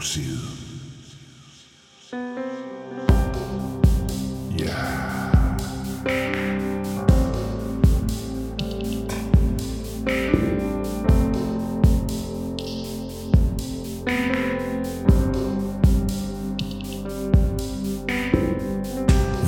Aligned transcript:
side. 0.00 0.38
Ja. 4.58 4.98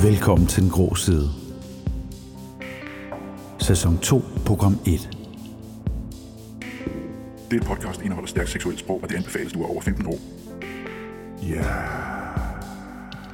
Velkommen 0.03 0.47
til 0.47 0.63
Den 0.63 0.71
Grå 0.71 0.95
Side. 0.95 1.29
Sæson 3.59 3.97
2, 3.97 4.21
program 4.45 4.79
1. 4.87 5.17
Det 7.51 7.63
podcast 7.63 8.01
indeholder 8.01 8.27
stærkt 8.27 8.49
seksuelt 8.49 8.79
sprog, 8.79 8.99
og 9.03 9.09
det 9.09 9.15
anbefales, 9.15 9.53
du 9.53 9.63
er 9.63 9.67
over 9.67 9.81
15 9.81 10.05
år. 10.05 10.40
Ja. 11.51 11.63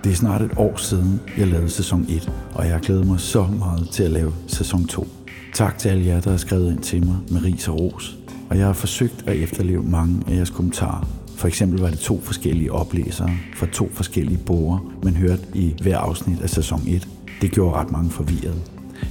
Det 0.03 0.11
er 0.11 0.15
snart 0.15 0.41
et 0.41 0.51
år 0.57 0.77
siden, 0.77 1.19
jeg 1.37 1.47
lavede 1.47 1.69
sæson 1.69 2.05
1, 2.09 2.31
og 2.53 2.67
jeg 2.67 2.79
glæder 2.79 3.03
mig 3.03 3.19
så 3.19 3.47
meget 3.59 3.89
til 3.89 4.03
at 4.03 4.11
lave 4.11 4.33
sæson 4.47 4.87
2. 4.87 5.07
Tak 5.53 5.77
til 5.77 5.89
alle 5.89 6.05
jer, 6.05 6.21
der 6.21 6.29
har 6.29 6.37
skrevet 6.37 6.71
ind 6.71 6.79
til 6.79 7.05
mig 7.05 7.17
med 7.31 7.43
ris 7.43 7.67
og 7.67 7.79
ros. 7.79 8.17
Og 8.49 8.57
jeg 8.57 8.65
har 8.65 8.73
forsøgt 8.73 9.23
at 9.27 9.35
efterleve 9.35 9.83
mange 9.83 10.21
af 10.27 10.35
jeres 10.35 10.49
kommentarer. 10.49 11.07
For 11.35 11.47
eksempel 11.47 11.79
var 11.79 11.89
det 11.89 11.99
to 11.99 12.21
forskellige 12.21 12.71
oplæsere 12.71 13.29
fra 13.55 13.67
to 13.71 13.89
forskellige 13.93 14.39
borgere, 14.45 14.79
man 15.03 15.15
hørte 15.15 15.43
i 15.53 15.75
hver 15.81 15.97
afsnit 15.97 16.41
af 16.41 16.49
sæson 16.49 16.81
1. 16.87 17.07
Det 17.41 17.51
gjorde 17.51 17.75
ret 17.75 17.91
mange 17.91 18.09
forvirret. 18.09 18.61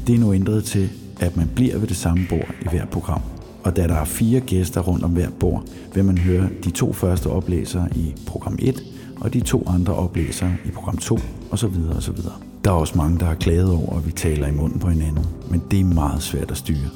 Det 0.06 0.14
er 0.14 0.19
nu 0.19 0.34
ændret 0.34 0.64
til, 0.64 0.91
at 1.20 1.36
man 1.36 1.50
bliver 1.55 1.78
ved 1.78 1.88
det 1.88 1.97
samme 1.97 2.27
bord 2.28 2.55
i 2.61 2.69
hver 2.70 2.86
program. 2.86 3.20
Og 3.64 3.77
da 3.77 3.86
der 3.86 3.95
er 3.95 4.05
fire 4.05 4.41
gæster 4.41 4.80
rundt 4.80 5.05
om 5.05 5.11
hver 5.11 5.30
bord, 5.41 5.64
vil 5.95 6.05
man 6.05 6.19
høre 6.19 6.48
de 6.64 6.70
to 6.70 6.92
første 6.92 7.27
oplæsere 7.27 7.88
i 7.95 8.14
program 8.27 8.59
1, 8.59 8.83
og 9.20 9.34
de 9.34 9.41
to 9.41 9.65
andre 9.66 9.95
oplæsere 9.95 10.52
i 10.65 10.70
program 10.70 10.97
2, 10.97 11.19
og 11.50 11.59
så 11.59 11.67
videre 11.67 11.97
og 11.97 12.03
så 12.03 12.12
videre. 12.12 12.33
Der 12.64 12.70
er 12.70 12.75
også 12.75 12.97
mange, 12.97 13.19
der 13.19 13.27
har 13.27 13.34
klaget 13.34 13.70
over, 13.73 13.97
at 13.97 14.06
vi 14.06 14.12
taler 14.12 14.47
i 14.47 14.53
munden 14.53 14.81
på 14.81 14.89
hinanden, 14.89 15.27
men 15.50 15.62
det 15.70 15.81
er 15.81 15.84
meget 15.84 16.23
svært 16.23 16.50
at 16.50 16.56
styre. 16.56 16.89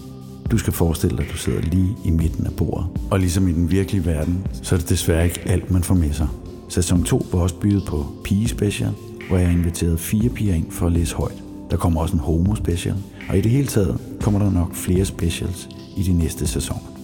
Du 0.50 0.58
skal 0.58 0.72
forestille 0.72 1.16
dig, 1.16 1.26
at 1.26 1.32
du 1.32 1.36
sidder 1.36 1.60
lige 1.60 1.96
i 2.04 2.10
midten 2.10 2.46
af 2.46 2.52
bordet. 2.52 2.86
Og 3.10 3.20
ligesom 3.20 3.48
i 3.48 3.52
den 3.52 3.70
virkelige 3.70 4.06
verden, 4.06 4.46
så 4.62 4.74
er 4.74 4.78
det 4.78 4.88
desværre 4.88 5.24
ikke 5.24 5.40
alt, 5.46 5.70
man 5.70 5.82
får 5.82 5.94
med 5.94 6.12
sig. 6.12 6.28
Sæson 6.68 7.04
2 7.04 7.26
var 7.32 7.40
også 7.40 7.54
bygget 7.54 7.84
på 7.86 8.06
Pige 8.24 8.48
Special, 8.48 8.90
hvor 9.28 9.38
jeg 9.38 9.46
har 9.46 9.56
inviteret 9.56 10.00
fire 10.00 10.28
piger 10.28 10.54
ind 10.54 10.70
for 10.70 10.86
at 10.86 10.92
læse 10.92 11.14
højt. 11.14 11.42
Der 11.70 11.76
kommer 11.76 12.00
også 12.00 12.14
en 12.14 12.20
Homo 12.20 12.54
Special, 12.54 12.96
og 13.28 13.38
i 13.38 13.40
det 13.40 13.50
hele 13.50 13.66
taget 13.66 13.98
kommer 14.20 14.40
der 14.40 14.50
nok 14.50 14.74
flere 14.74 15.04
specials 15.04 15.68
i 15.96 16.02
de 16.02 16.12
næste 16.12 16.46
sæsoner. 16.46 16.96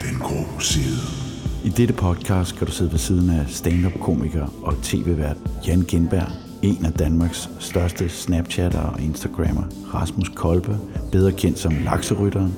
Den 0.00 0.18
gode 0.18 0.64
side. 0.64 1.29
I 1.64 1.68
dette 1.68 1.94
podcast 1.94 2.50
skal 2.50 2.66
du 2.66 2.72
sidde 2.72 2.92
ved 2.92 2.98
siden 2.98 3.30
af 3.30 3.44
stand-up-komiker 3.48 4.46
og 4.62 4.82
tv-vært 4.82 5.36
Jan 5.66 5.82
Gindberg, 5.82 6.28
en 6.62 6.84
af 6.84 6.92
Danmarks 6.92 7.50
største 7.58 8.08
Snapchatter 8.08 8.80
og 8.80 9.00
Instagrammer, 9.00 9.62
Rasmus 9.94 10.28
Kolbe, 10.28 10.78
bedre 11.12 11.32
kendt 11.32 11.58
som 11.58 11.72
Lakserytteren, 11.84 12.56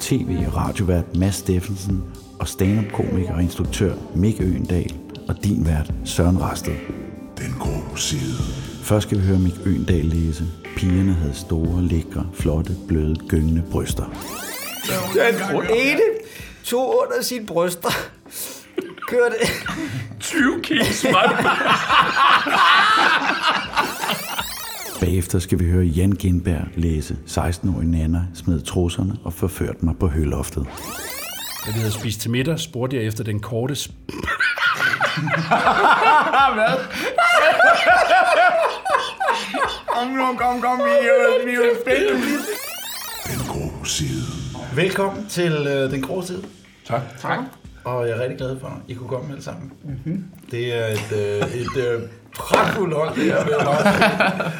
tv- 0.00 0.44
og 0.46 0.56
radiovært 0.56 1.16
Mads 1.16 1.34
Steffensen 1.34 2.04
og 2.40 2.48
stand-up-komiker 2.48 3.34
og 3.34 3.42
instruktør 3.42 3.94
Mik 4.14 4.40
Øendal 4.40 4.94
og 5.28 5.44
din 5.44 5.66
vært 5.66 5.92
Søren 6.04 6.42
Rasted. 6.42 6.74
Den 7.38 7.54
grå 7.60 7.96
side. 7.96 8.34
Først 8.82 9.06
skal 9.06 9.18
vi 9.18 9.22
høre 9.22 9.38
Mik 9.38 9.54
Øendal 9.66 10.04
læse. 10.04 10.44
Pigerne 10.76 11.12
havde 11.12 11.34
store, 11.34 11.82
lækre, 11.82 12.26
flotte, 12.34 12.72
bløde, 12.88 13.16
gyngende 13.28 13.62
bryster. 13.70 14.04
Den 15.14 15.62
ene 15.76 16.00
tog 16.64 17.02
under 17.02 17.22
sine 17.24 17.46
bryster. 17.46 17.90
Kørte 19.08 19.34
20 20.20 20.62
kilo 20.62 20.84
smart. 20.84 21.44
Bagefter 25.00 25.38
skal 25.38 25.58
vi 25.58 25.70
høre 25.70 25.84
Jan 25.84 26.12
Gindberg 26.12 26.64
læse 26.76 27.16
16-årige 27.28 27.90
Nana 27.90 28.22
smed 28.34 28.60
trusserne 28.62 29.16
og 29.24 29.32
forførte 29.32 29.78
mig 29.84 29.94
på 30.00 30.08
høloftet. 30.08 30.66
Da 31.66 31.72
vi 31.72 31.78
havde 31.78 31.92
spist 31.92 32.20
til 32.20 32.30
middag, 32.30 32.58
spurgte 32.60 32.96
jeg 32.96 33.04
efter 33.04 33.24
den 33.24 33.40
korte... 33.40 33.74
Sp- 33.74 33.92
Kom 39.86 40.08
nu, 40.08 40.26
kom, 40.38 40.60
kom, 40.60 40.78
vi 40.78 40.90
er, 40.90 41.46
vi 41.46 41.52
er 41.52 41.74
spændte. 41.82 42.14
Den 43.26 43.46
grå 43.48 43.84
side. 43.84 44.22
Velkommen 44.74 45.26
til 45.28 45.52
øh, 45.52 45.90
Den 45.90 46.02
Grå 46.02 46.22
Tid. 46.22 46.42
Tak. 46.84 47.02
Tak. 47.18 47.38
Og 47.84 48.08
jeg 48.08 48.16
er 48.16 48.20
rigtig 48.20 48.38
glad 48.38 48.60
for, 48.60 48.66
at 48.66 48.74
I 48.88 48.94
kunne 48.94 49.08
komme 49.08 49.30
alle 49.30 49.42
sammen. 49.42 49.72
Mm-hmm. 49.84 50.24
Det 50.50 50.74
er 50.74 50.86
et, 50.86 51.12
øh, 51.12 51.54
et 51.54 51.76
øh, 51.88 52.02
pragtfuldt 52.34 52.94
hold, 52.94 53.14
det 53.14 53.24
her. 53.24 53.44
vil 53.44 53.54
jeg 53.58 53.66
bare 53.66 54.52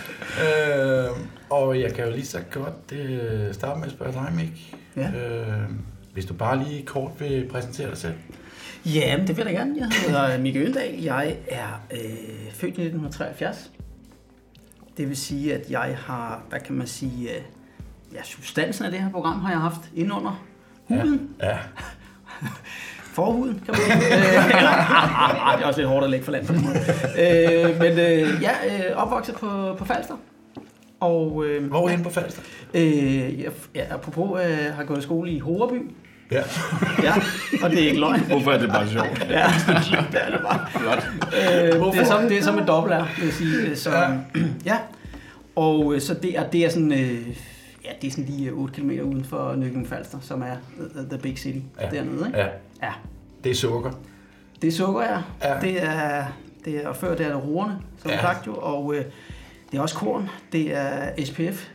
øh, 0.44 1.10
og 1.50 1.80
jeg 1.80 1.94
kan 1.94 2.04
jo 2.04 2.10
lige 2.10 2.26
så 2.26 2.40
godt 2.50 2.92
øh, 2.92 3.54
starte 3.54 3.78
med 3.78 3.86
at 3.86 3.92
spørge 3.92 4.12
dig, 4.12 4.32
Mik. 4.34 4.76
Ja. 4.96 5.10
Øh, 5.10 5.70
hvis 6.12 6.24
du 6.24 6.34
bare 6.34 6.64
lige 6.64 6.82
kort 6.82 7.12
vil 7.18 7.48
præsentere 7.50 7.90
dig 7.90 7.98
selv. 7.98 8.14
Ja, 8.86 9.24
det 9.26 9.36
vil 9.36 9.44
jeg 9.44 9.54
gerne. 9.54 9.74
Jeg 9.78 9.88
hedder 10.06 10.38
Mikke 10.38 10.60
Øndal. 10.60 11.02
Jeg 11.02 11.36
er 11.48 11.82
øh, 11.90 11.98
født 12.52 12.78
i 12.78 12.82
1973. 12.82 13.70
Det 14.96 15.08
vil 15.08 15.16
sige, 15.16 15.54
at 15.54 15.70
jeg 15.70 15.96
har, 16.06 16.42
hvad 16.48 16.60
kan 16.60 16.74
man 16.74 16.86
sige, 16.86 17.30
øh, 17.30 17.42
ja, 18.12 18.22
substansen 18.22 18.84
af 18.84 18.90
det 18.90 19.00
her 19.00 19.10
program 19.10 19.40
har 19.40 19.50
jeg 19.50 19.60
haft 19.60 19.80
indunder 19.94 20.44
huden. 20.88 21.30
Ja. 21.42 21.58
Forhuden, 23.14 23.62
kan 23.64 23.74
man 23.74 24.00
sige. 24.02 24.16
Øh, 24.16 24.46
eller- 24.58 25.54
det 25.56 25.62
er 25.62 25.66
også 25.66 25.80
lidt 25.80 25.88
hårdt 25.88 26.04
at 26.04 26.10
lægge 26.10 26.24
for 26.24 26.32
land 26.32 26.46
på 26.46 26.52
den 26.52 26.62
måde. 26.64 26.78
Øh, 27.18 27.78
men 27.78 27.92
øh, 27.92 28.42
ja, 28.42 28.50
øh, 28.90 28.96
opvokset 28.96 29.34
på, 29.34 29.74
på 29.78 29.84
Falster. 29.84 30.14
Og 31.00 31.44
øh, 31.46 31.66
Hvor 31.68 31.84
er 31.84 31.88
henne 31.88 32.04
på 32.04 32.10
Falster? 32.10 32.42
øh, 32.74 33.42
jeg, 33.42 33.50
ja, 33.74 33.82
apropos 33.90 34.40
øh, 34.46 34.74
har 34.76 34.84
gået 34.84 34.98
i 34.98 35.02
skole 35.02 35.30
i 35.30 35.38
Horeby. 35.38 35.90
Ja. 36.32 36.42
Ja, 37.02 37.12
og 37.62 37.70
det 37.70 37.82
er 37.82 37.86
ikke 37.88 38.00
løgn. 38.00 38.20
Hvorfor 38.20 38.50
er 38.50 38.58
det 38.58 38.68
bare 38.68 38.88
sjovt? 38.88 39.26
Ja, 39.30 39.46
det 40.12 40.20
er 40.26 40.30
det 40.30 40.40
bare. 40.42 40.66
Øh, 41.64 41.92
det, 41.92 42.00
er 42.00 42.04
som, 42.04 42.22
det 42.28 42.38
er 42.38 42.42
som 42.42 42.58
et 42.58 42.68
dobbelt 42.68 42.94
er, 42.94 43.04
vil 43.18 43.24
jeg 43.24 43.32
sige. 43.34 43.56
Øh, 43.56 43.76
Så, 43.76 43.90
ja. 43.90 44.06
ja. 44.64 44.76
Og 45.56 45.94
øh, 45.94 46.00
så 46.00 46.14
det 46.14 46.38
er, 46.38 46.42
det 46.50 46.64
er 46.64 46.70
sådan, 46.70 46.92
øh, 46.92 47.18
ja, 47.84 47.90
det 48.02 48.06
er 48.06 48.10
sådan 48.10 48.24
lige 48.24 48.50
øh, 48.50 48.58
8 48.58 48.74
km 48.74 48.90
uden 48.90 49.24
for 49.24 49.54
Nykøbing 49.56 49.88
Falster, 49.88 50.20
som 50.20 50.42
er 50.42 50.56
the, 50.94 51.08
the 51.10 51.18
big 51.18 51.38
city 51.38 51.58
Ja. 51.80 51.84
ja. 51.84 51.90
dernede. 51.90 52.26
Ikke? 52.26 52.38
ja. 52.38 52.46
ja. 52.82 52.92
Det 53.44 53.50
er 53.50 53.54
sukker. 53.54 53.90
Det 54.62 54.68
er 54.68 54.72
sukker, 54.72 55.02
ja. 55.02 55.22
Ja. 55.54 55.60
Det 55.60 55.82
er, 55.84 56.24
det 56.64 56.84
er, 56.84 56.88
og 56.88 56.96
før 56.96 57.16
det 57.16 57.26
er 57.26 57.32
det 57.34 57.44
roerne, 57.44 57.78
som 57.98 58.10
Ja. 58.10 58.20
sagt 58.20 58.46
jo, 58.46 58.54
og 58.54 58.94
øh, 58.96 59.04
det 59.72 59.78
er 59.78 59.82
også 59.82 59.96
korn. 59.96 60.28
Det 60.52 60.74
er 60.76 61.24
SPF, 61.24 61.68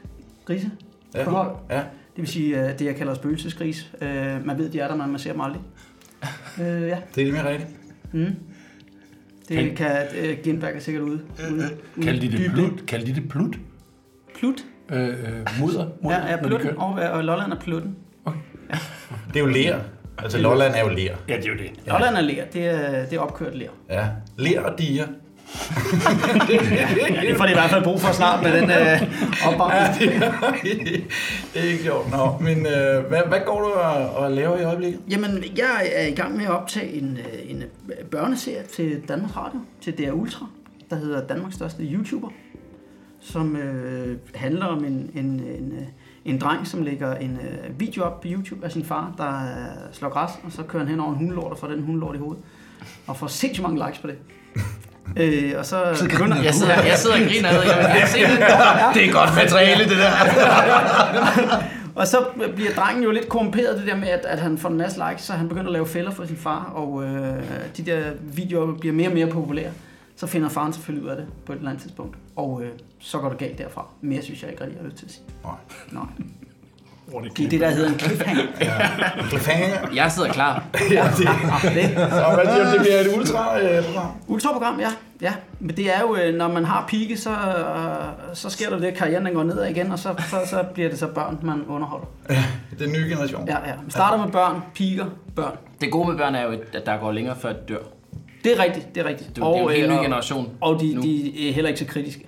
grise, 0.45 0.71
Ja. 1.15 1.23
forhold. 1.23 1.55
Ja. 1.69 1.77
Det 1.77 2.23
vil 2.23 2.27
sige, 2.27 2.63
øh, 2.69 2.79
det 2.79 2.85
jeg 2.85 2.95
kalder 2.95 3.13
spøgelsesgris. 3.13 3.91
Øh, 4.01 4.45
man 4.45 4.57
ved, 4.57 4.69
de 4.69 4.79
er 4.79 4.87
der, 4.87 4.95
men 4.95 5.09
man 5.09 5.19
ser 5.19 5.31
dem 5.31 5.41
aldrig. 5.41 5.61
Øh, 6.61 6.65
ja. 6.81 6.97
Det 7.15 7.21
er 7.21 7.25
nemlig 7.25 7.45
rigtigt. 7.45 7.69
Mm. 8.13 8.35
Det 9.49 9.57
Kan- 9.57 9.75
kan, 9.75 10.05
øh, 10.17 10.37
Gindberg 10.43 10.75
er 10.75 10.79
sikkert 10.79 11.03
ude. 11.03 11.21
ude, 11.51 11.69
ude 11.97 12.05
Kald 12.05 12.19
de 12.21 12.31
det 12.37 12.51
plut? 12.53 12.85
Kald 12.87 13.05
de 13.05 13.15
det 13.15 13.29
plut? 13.29 13.59
Plut? 14.39 14.65
Øh, 14.91 15.07
øh, 15.07 15.15
mudder? 15.59 15.87
mudder 16.01 16.19
Ja, 16.19 16.31
ja 16.31 16.37
plutten. 16.37 16.77
Og, 16.77 16.89
og 16.89 17.23
Lolland 17.23 17.51
er 17.51 17.59
plutten. 17.59 17.95
Det 19.27 19.35
er 19.35 19.39
jo 19.39 19.45
ler. 19.45 19.79
Altså, 20.17 20.37
Lolland 20.37 20.75
er 20.75 20.79
jo 20.79 20.89
ler. 20.89 21.15
Ja, 21.27 21.35
det 21.35 21.45
er 21.45 21.49
jo 21.49 21.57
det. 21.57 21.71
Ja. 21.85 21.91
Lolland 21.91 22.15
er 22.15 22.21
ler. 22.21 22.45
Det 22.53 22.65
er, 22.65 23.05
det 23.05 23.13
er 23.13 23.19
opkørt 23.19 23.55
ler. 23.55 23.69
Ja. 23.89 24.07
Ler 24.37 24.61
og 24.61 24.79
diger. 24.79 25.05
Det 27.27 27.37
får 27.37 27.45
de 27.45 27.51
i 27.51 27.53
hvert 27.53 27.69
fald 27.69 27.83
brug 27.83 28.01
for 28.01 28.13
snart 28.13 28.43
med 28.43 28.61
den 28.61 28.71
øh, 28.71 29.01
opbagning. 29.47 30.11
det 31.53 31.59
er 31.61 31.63
ikke 31.63 31.83
sjovt. 31.83 32.11
Nå, 32.11 32.37
men 32.41 32.57
øh, 32.57 33.05
hvad, 33.07 33.21
hvad 33.27 33.39
går 33.45 33.59
du 33.61 33.67
og, 33.67 34.09
og 34.09 34.31
laver 34.31 34.57
i 34.57 34.63
øjeblikket? 34.63 34.99
Jamen, 35.09 35.43
jeg 35.57 35.91
er 35.95 36.07
i 36.07 36.11
gang 36.11 36.37
med 36.37 36.45
at 36.45 36.51
optage 36.51 36.93
en, 36.93 37.17
øh, 37.17 37.51
en 37.51 37.63
børneserie 38.11 38.63
til 38.63 39.01
Danmarks 39.07 39.37
Radio, 39.37 39.59
til 39.81 39.97
DR 39.97 40.11
Ultra, 40.11 40.45
der 40.89 40.95
hedder 40.95 41.27
Danmarks 41.27 41.55
største 41.55 41.83
YouTuber, 41.83 42.29
som 43.21 43.55
øh, 43.55 44.17
handler 44.35 44.65
om 44.65 44.83
en, 44.85 45.11
en, 45.15 45.25
en, 45.25 45.73
en 46.25 46.39
dreng, 46.39 46.67
som 46.67 46.83
lægger 46.83 47.15
en 47.15 47.39
øh, 47.41 47.79
video 47.79 48.03
op 48.03 48.21
på 48.21 48.27
YouTube 48.31 48.65
af 48.65 48.71
sin 48.71 48.85
far, 48.85 49.13
der 49.17 49.29
øh, 49.29 49.93
slår 49.93 50.09
græs, 50.09 50.31
og 50.43 50.51
så 50.51 50.63
kører 50.63 50.83
han 50.83 50.91
hen 50.91 50.99
over 50.99 51.11
en 51.11 51.17
hundelort 51.17 51.51
og 51.51 51.57
får 51.57 51.67
den 51.67 51.81
hundelort 51.81 52.15
i 52.15 52.19
hovedet, 52.19 52.43
og 53.07 53.17
får 53.17 53.27
sindssygt 53.27 53.63
mange 53.63 53.85
likes 53.87 53.99
på 53.99 54.07
det. 54.07 54.17
Øh, 55.17 55.53
og 55.57 55.65
så 55.65 56.07
begynder 56.09 56.41
Jeg 56.41 56.53
sidder, 56.53 56.83
jeg 56.83 56.97
sidder 56.97 57.15
og 57.15 57.21
griner 57.21 57.49
ad, 57.49 57.63
jeg 57.63 58.01
vil 58.01 58.09
se 58.09 58.19
det. 58.19 58.39
Det 58.95 59.09
er 59.09 59.11
godt 59.11 59.35
materiale, 59.35 59.83
det 59.83 59.97
der. 59.97 60.11
Og 61.99 62.07
så 62.07 62.25
bliver 62.55 62.71
drengen 62.71 63.03
jo 63.03 63.11
lidt 63.11 63.29
korrumperet 63.29 63.77
det 63.77 63.87
der 63.87 63.95
med, 63.95 64.07
at, 64.07 64.25
at 64.25 64.39
han 64.39 64.57
får 64.57 64.69
en 64.69 64.77
masse 64.77 65.01
likes, 65.09 65.25
så 65.25 65.33
han 65.33 65.49
begynder 65.49 65.65
at 65.65 65.73
lave 65.73 65.87
fælder 65.87 66.11
for 66.11 66.25
sin 66.25 66.35
far, 66.35 66.71
og 66.75 67.03
øh, 67.03 67.43
de 67.77 67.85
der 67.85 68.01
videoer 68.21 68.77
bliver 68.79 68.95
mere 68.95 69.07
og 69.07 69.13
mere 69.13 69.27
populære. 69.27 69.71
Så 70.19 70.27
finder 70.27 70.49
faren 70.49 70.73
selvfølgelig 70.73 71.05
ud 71.05 71.09
af 71.09 71.17
det 71.17 71.25
på 71.45 71.53
et 71.53 71.57
eller 71.57 71.69
andet 71.69 71.83
tidspunkt, 71.83 72.17
og 72.35 72.61
øh, 72.63 72.69
så 72.99 73.19
går 73.19 73.29
det 73.29 73.37
galt 73.37 73.57
derfra. 73.57 73.85
Mere 74.01 74.21
synes 74.21 74.41
jeg 74.43 74.51
ikke 74.51 74.63
rigtig, 74.63 74.75
jeg 74.77 74.83
har 74.83 74.89
lyst 74.89 74.97
til 74.97 75.05
at 75.05 75.11
sige. 75.11 75.23
Nej. 75.43 75.53
Nej. 75.91 76.03
Det 77.37 77.45
er 77.45 77.49
det, 77.49 77.59
der 77.59 77.69
hedder 77.69 77.89
en 77.89 77.99
cliffhanger. 77.99 78.43
Cliffhanger. 79.29 79.93
Jeg 79.95 80.11
sidder 80.11 80.31
klar. 80.33 80.63
Ja, 80.91 81.03
det, 81.03 81.97
og 82.25 82.35
hvad 82.35 82.45
siger 82.45 82.65
du, 82.65 82.71
det 82.71 82.81
bliver 82.81 82.99
et 82.99 83.17
ultra-program? 83.17 84.11
Ultraprogram, 84.27 84.79
ja. 84.79 84.89
ja. 85.21 85.33
Men 85.59 85.77
det 85.77 85.95
er 85.95 85.99
jo, 86.01 86.15
øh, 86.15 86.35
når 86.35 86.47
man 86.47 86.65
har 86.65 86.85
pike, 86.87 87.17
så, 87.17 87.29
øh, 87.29 88.35
så 88.35 88.49
sker 88.49 88.69
der 88.69 88.79
det, 88.79 88.87
at 88.87 88.93
karrieren 88.97 89.25
den 89.25 89.33
går 89.33 89.43
nedad 89.43 89.69
igen, 89.69 89.91
og 89.91 89.99
så, 89.99 90.15
så, 90.29 90.37
så 90.45 90.63
bliver 90.73 90.89
det 90.89 90.99
så 90.99 91.07
børn, 91.07 91.39
man 91.43 91.65
underholder. 91.67 92.05
Den 92.79 92.89
nye 92.91 93.09
generation. 93.09 93.47
Ja, 93.47 93.57
ja. 93.67 93.73
Vi 93.85 93.91
starter 93.91 94.23
med 94.23 94.31
børn, 94.31 94.61
piker, 94.73 95.05
børn. 95.35 95.57
Det 95.81 95.91
gode 95.91 96.07
med 96.09 96.17
børn 96.17 96.35
er 96.35 96.43
jo, 96.43 96.51
at 96.73 96.85
der 96.85 96.97
går 96.97 97.11
længere 97.11 97.35
før 97.35 97.53
de 97.53 97.59
dør. 97.69 97.98
Det 98.49 98.59
er 98.59 98.63
rigtigt, 98.63 98.95
det 98.95 99.05
er 99.05 99.09
rigtigt. 99.09 99.35
Det 99.35 99.43
er 99.43 99.47
jo- 99.47 99.53
det 99.53 99.59
er 99.59 99.63
jo 99.63 99.69
en 99.69 99.75
helt 99.75 99.89
ny 99.91 100.03
generation 100.03 100.49
Og 100.61 100.79
de, 100.81 100.93
nu. 100.95 101.01
de 101.01 101.49
er 101.49 101.53
heller 101.53 101.67
ikke 101.67 101.79
så 101.79 101.85
kritiske. 101.85 102.25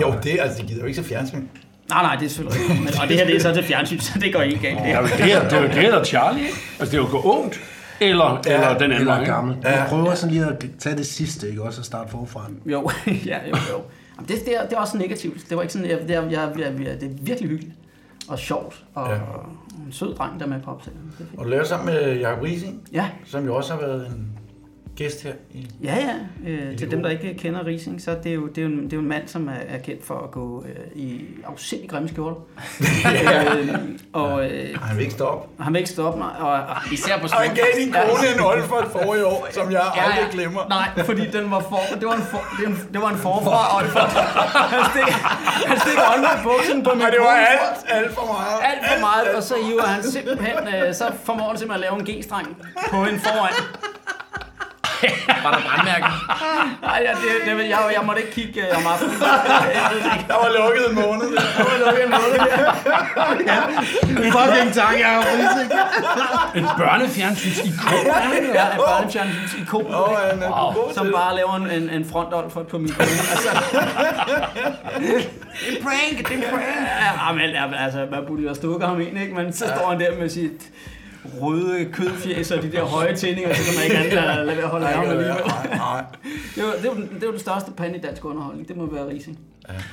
Jo, 0.00 0.14
det, 0.22 0.36
altså, 0.40 0.62
de 0.62 0.66
gider 0.66 0.80
jo 0.80 0.86
ikke 0.86 0.96
så 1.02 1.08
fjernsyn. 1.08 1.42
Nej, 1.90 2.02
nej, 2.02 2.16
det 2.16 2.24
er 2.24 2.28
selvfølgelig 2.30 2.70
ikke. 2.70 2.82
Men, 2.84 2.92
og 3.02 3.08
det 3.08 3.16
her, 3.16 3.26
det 3.26 3.36
er 3.36 3.40
så 3.40 3.54
til 3.54 3.62
fjernsyn, 3.64 3.98
så 3.98 4.18
det 4.18 4.32
går 4.34 4.40
ikke 4.40 4.58
galt. 4.60 4.78
Det 4.78 4.88
Ja, 4.88 5.00
men 5.00 5.10
det, 5.10 5.32
er, 5.32 5.42
det 5.48 5.52
er 5.52 5.60
jo 5.62 5.68
det, 5.68 5.92
der 5.92 5.98
er 5.98 6.04
Charlie? 6.04 6.44
Altså, 6.80 6.84
det 6.84 6.94
er 6.94 6.98
jo 6.98 7.08
gå 7.10 7.20
ungt, 7.22 7.60
eller, 8.00 8.40
ja, 8.46 8.54
eller 8.54 8.72
den 8.78 8.82
anden 8.82 9.00
Eller 9.00 9.24
gammel. 9.24 9.56
Jeg 9.62 9.86
prøver 9.88 10.14
sådan 10.14 10.34
lige 10.34 10.46
at 10.46 10.64
tage 10.78 10.96
det 10.96 11.06
sidste, 11.06 11.48
ikke? 11.50 11.62
Også 11.62 11.80
at 11.80 11.84
starte 11.84 12.10
forfra. 12.10 12.46
Jo, 12.66 12.90
ja, 13.06 13.12
jo, 13.50 13.56
jo. 13.72 13.80
Jamen, 14.16 14.28
det, 14.28 14.36
det, 14.46 14.56
er, 14.56 14.64
det 14.64 14.72
er 14.72 14.80
også 14.80 14.98
negativt. 14.98 15.48
Det 15.48 15.56
var 15.56 15.62
ikke 15.62 15.72
sådan, 15.72 15.88
jeg, 15.90 15.98
det, 16.08 16.16
er, 16.16 16.22
jeg, 16.22 16.30
jeg, 16.58 16.80
jeg, 16.84 17.00
det 17.00 17.10
er 17.10 17.14
virkelig 17.20 17.50
hyggeligt 17.50 17.74
og 18.28 18.38
sjovt, 18.38 18.84
og 18.94 19.08
Ja. 19.08 19.14
ja. 19.14 19.20
en 19.86 19.92
sød 19.92 20.14
dreng, 20.14 20.38
der 20.40 20.46
er 20.46 20.50
med 20.50 20.60
på 20.60 20.70
opsætningen. 20.70 21.12
Det 21.18 21.24
er 21.24 21.28
fint. 21.28 21.38
Og 21.38 21.44
du 21.44 21.50
laver 21.50 21.64
sammen 21.64 21.94
med 21.94 22.16
Jacob 22.16 22.42
Rising, 22.42 22.80
Ja, 22.92 23.08
som 23.26 23.44
jo 23.46 23.54
også 23.56 23.72
har 23.72 23.80
været 23.80 24.06
en 24.06 24.26
gæst 24.96 25.22
her 25.22 25.32
i... 25.50 25.68
ja, 25.84 25.96
ja. 25.96 26.50
Øh, 26.50 26.78
til 26.78 26.90
dem, 26.90 27.02
der 27.02 27.10
ikke 27.10 27.34
kender 27.34 27.66
Rising, 27.66 28.02
så 28.02 28.10
det 28.24 28.30
er 28.30 28.34
jo, 28.34 28.46
det 28.46 28.58
er 28.58 28.62
jo, 28.62 28.68
en, 28.68 28.84
det 28.84 28.92
er 28.92 28.96
jo 28.96 29.00
en 29.00 29.08
mand, 29.08 29.28
som 29.28 29.48
er, 29.48 29.52
er 29.68 29.78
kendt 29.78 30.06
for 30.06 30.14
at 30.18 30.30
gå 30.30 30.64
øh, 30.68 31.02
i 31.02 31.24
afsindig 31.46 31.90
grimme 31.90 32.08
skjorter. 32.08 32.36
øh, 33.12 33.68
og 34.12 34.50
øh, 34.50 34.80
Han 34.82 34.96
vil 34.96 35.02
ikke 35.02 35.14
stoppe. 35.14 35.48
og 35.58 35.64
han 35.64 35.72
vil 35.72 35.78
ikke 35.78 35.90
stoppe 35.90 36.18
mig. 36.18 36.30
Og, 36.38 36.50
og, 36.52 36.76
Især 36.92 37.16
på 37.18 37.22
Og 37.22 37.28
små. 37.28 37.38
han 37.38 37.54
gav 37.54 37.64
din 37.78 37.92
kone 37.92 38.26
en 38.34 38.40
Olfert 38.40 38.88
for 38.92 39.14
i 39.14 39.22
år, 39.22 39.48
som 39.50 39.70
jeg 39.72 39.82
Ja, 39.96 40.02
aldrig 40.02 40.24
ja. 40.30 40.36
glemmer. 40.36 40.62
Nej, 40.68 41.04
fordi 41.06 41.24
den 41.36 41.50
var 41.50 41.60
for, 41.60 41.80
det, 42.00 42.06
var 42.06 42.14
en 42.14 42.22
for, 42.22 42.42
det, 42.58 42.64
var 42.66 42.70
en, 42.72 42.78
det 42.92 43.00
var 43.02 43.10
en 43.10 43.16
forfra, 43.26 43.58
og 43.76 43.84
en 43.84 43.90
for, 43.90 44.00
han 44.74 44.82
stikker, 44.92 45.16
han 45.70 45.78
stikker 45.84 46.02
hånden 46.10 46.26
i 46.36 46.42
buksen 46.48 46.78
på 46.86 46.90
min 46.94 47.02
Og 47.06 47.12
det 47.12 47.20
var 47.20 47.34
kone. 47.36 47.48
alt, 47.54 47.78
alt 47.96 48.10
for 48.18 48.26
meget. 48.34 48.58
alt 48.70 48.82
for 48.90 48.98
meget, 49.08 49.28
og 49.36 49.42
så 49.42 49.54
hiver 49.66 49.82
han 49.94 50.02
simpelthen, 50.14 50.56
øh, 50.74 50.94
så 50.94 51.04
formår 51.24 51.48
han 51.48 51.56
simpelthen 51.58 51.84
at 51.84 51.90
lave 51.90 51.94
en 52.00 52.06
G-streng 52.10 52.48
på 52.92 52.96
en 53.10 53.18
foran. 53.26 53.54
Var 55.44 55.50
der 55.54 55.60
brandmærker? 55.66 56.12
Nej, 56.82 56.98
ja, 57.06 57.12
det, 57.22 57.58
det, 57.58 57.68
jeg, 57.68 57.78
jeg 57.96 58.02
måtte 58.06 58.20
ikke 58.22 58.34
kigge 58.34 58.60
øh, 58.60 58.76
om 58.78 58.86
aftenen. 58.92 59.20
Der 60.30 60.36
var 60.42 60.50
lukket 60.58 60.84
en 60.90 60.94
måned. 60.94 61.28
Det 61.56 61.64
var 61.70 61.78
lukket 61.86 62.04
en 62.04 62.10
måde, 62.10 62.34
ja. 63.50 63.58
Fucking 64.36 64.72
tak, 64.74 64.94
jeg 65.04 65.10
har 65.16 65.22
En 66.54 66.66
børnefjernsyns-ikon. 66.78 67.98
Ja, 68.06 68.66
en 68.70 68.76
børnefjernsyns 68.76 69.54
ikon, 69.62 69.86
Åh, 69.94 70.12
er 70.22 70.74
wow. 70.74 70.92
som 70.94 71.12
bare 71.14 71.36
laver 71.36 71.54
en, 71.56 71.70
en, 71.70 71.90
en 71.90 72.04
for, 72.04 72.62
på 72.70 72.78
min 72.78 72.92
kone. 72.92 73.08
Altså, 73.34 73.50
En 75.68 75.82
prank, 75.82 76.18
det 76.18 76.26
er 76.26 76.36
en 76.36 76.44
prank. 76.50 76.64
ja, 77.28 77.32
men, 77.32 77.50
ja, 77.50 77.84
altså, 77.84 78.06
man 78.10 78.20
burde 78.28 78.42
jo 78.42 78.48
have 78.48 78.56
stukket 78.56 78.88
ham 78.88 79.00
ind, 79.00 79.18
ikke? 79.18 79.34
Men 79.34 79.52
så 79.52 79.64
står 79.76 79.90
han 79.90 80.00
der 80.00 80.18
med 80.18 80.28
sit 80.28 80.62
røde 81.40 81.84
kødfjæs 81.92 82.50
og 82.50 82.62
de 82.62 82.72
der 82.72 82.84
høje 82.84 83.16
tændinger, 83.16 83.54
så 83.54 83.62
kan 83.64 83.74
man 83.78 83.84
ikke 83.84 83.96
andet 83.98 84.12
lade 84.12 84.46
lade 84.46 84.56
være 84.56 84.64
at 84.64 84.70
holde 84.70 84.88
af 84.88 84.94
ham 84.94 85.04
alligevel. 85.04 85.34
Nej, 85.46 85.76
nej. 85.76 86.04
Det 86.54 86.62
var, 86.64 86.72
det, 86.82 86.88
var, 86.88 86.94
den- 86.94 87.08
det 87.20 87.24
var 87.26 87.30
den 87.30 87.40
største 87.40 87.70
pande 87.70 87.96
i 87.98 88.00
dansk 88.00 88.24
underholdning. 88.24 88.68
Det 88.68 88.76
må 88.76 88.86
være 88.94 89.08
Rising. 89.08 89.38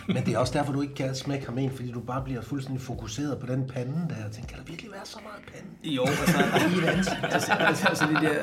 Men 0.07 0.25
det 0.25 0.33
er 0.33 0.37
også 0.37 0.53
derfor, 0.53 0.73
du 0.73 0.81
ikke 0.81 0.95
kan 0.95 1.15
smække 1.15 1.45
ham 1.45 1.57
ind, 1.57 1.75
fordi 1.75 1.91
du 1.91 1.99
bare 1.99 2.21
bliver 2.23 2.41
fuldstændig 2.41 2.81
fokuseret 2.81 3.37
på 3.39 3.45
den 3.45 3.67
pande 3.67 3.93
der. 4.09 4.15
Jeg 4.23 4.31
tænker, 4.31 4.47
kan 4.49 4.57
der 4.57 4.63
virkelig 4.63 4.91
være 4.91 5.01
så 5.05 5.17
meget 5.23 5.41
pande? 5.53 5.95
Jo, 5.95 6.05
altså, 6.05 6.37
I 6.37 6.77
et 6.77 6.89
ansigt. 6.89 7.17
altså, 7.23 7.53
altså, 7.53 7.87
altså 7.87 8.05
de 8.05 8.13
der 8.13 8.33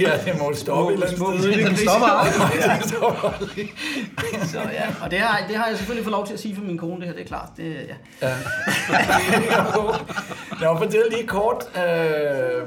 Ja, 0.00 0.32
det 0.32 0.38
må 0.42 0.54
stoppe 0.54 0.92
et 0.92 0.94
eller 0.94 1.06
andet 1.06 1.18
små 1.18 1.38
sted. 1.38 1.70
Det 1.70 1.78
stopper 1.78 2.08
aldrig. 2.08 3.72
Så 4.52 4.60
ja, 4.60 4.86
og 5.02 5.10
det 5.10 5.18
har, 5.18 5.46
det 5.48 5.56
har 5.56 5.66
jeg 5.66 5.76
selvfølgelig 5.76 6.04
fået 6.04 6.12
lov 6.12 6.26
til 6.26 6.34
at 6.34 6.40
sige 6.40 6.54
for 6.54 6.62
min 6.62 6.78
kone, 6.78 7.00
det 7.00 7.06
her, 7.06 7.12
det 7.12 7.22
er 7.22 7.26
klart. 7.26 7.48
Det, 7.56 7.76
ja. 8.22 8.34
Nå, 10.62 10.78
fortæl 10.78 11.02
lige 11.10 11.26
kort. 11.26 11.64
Øh, 11.76 12.62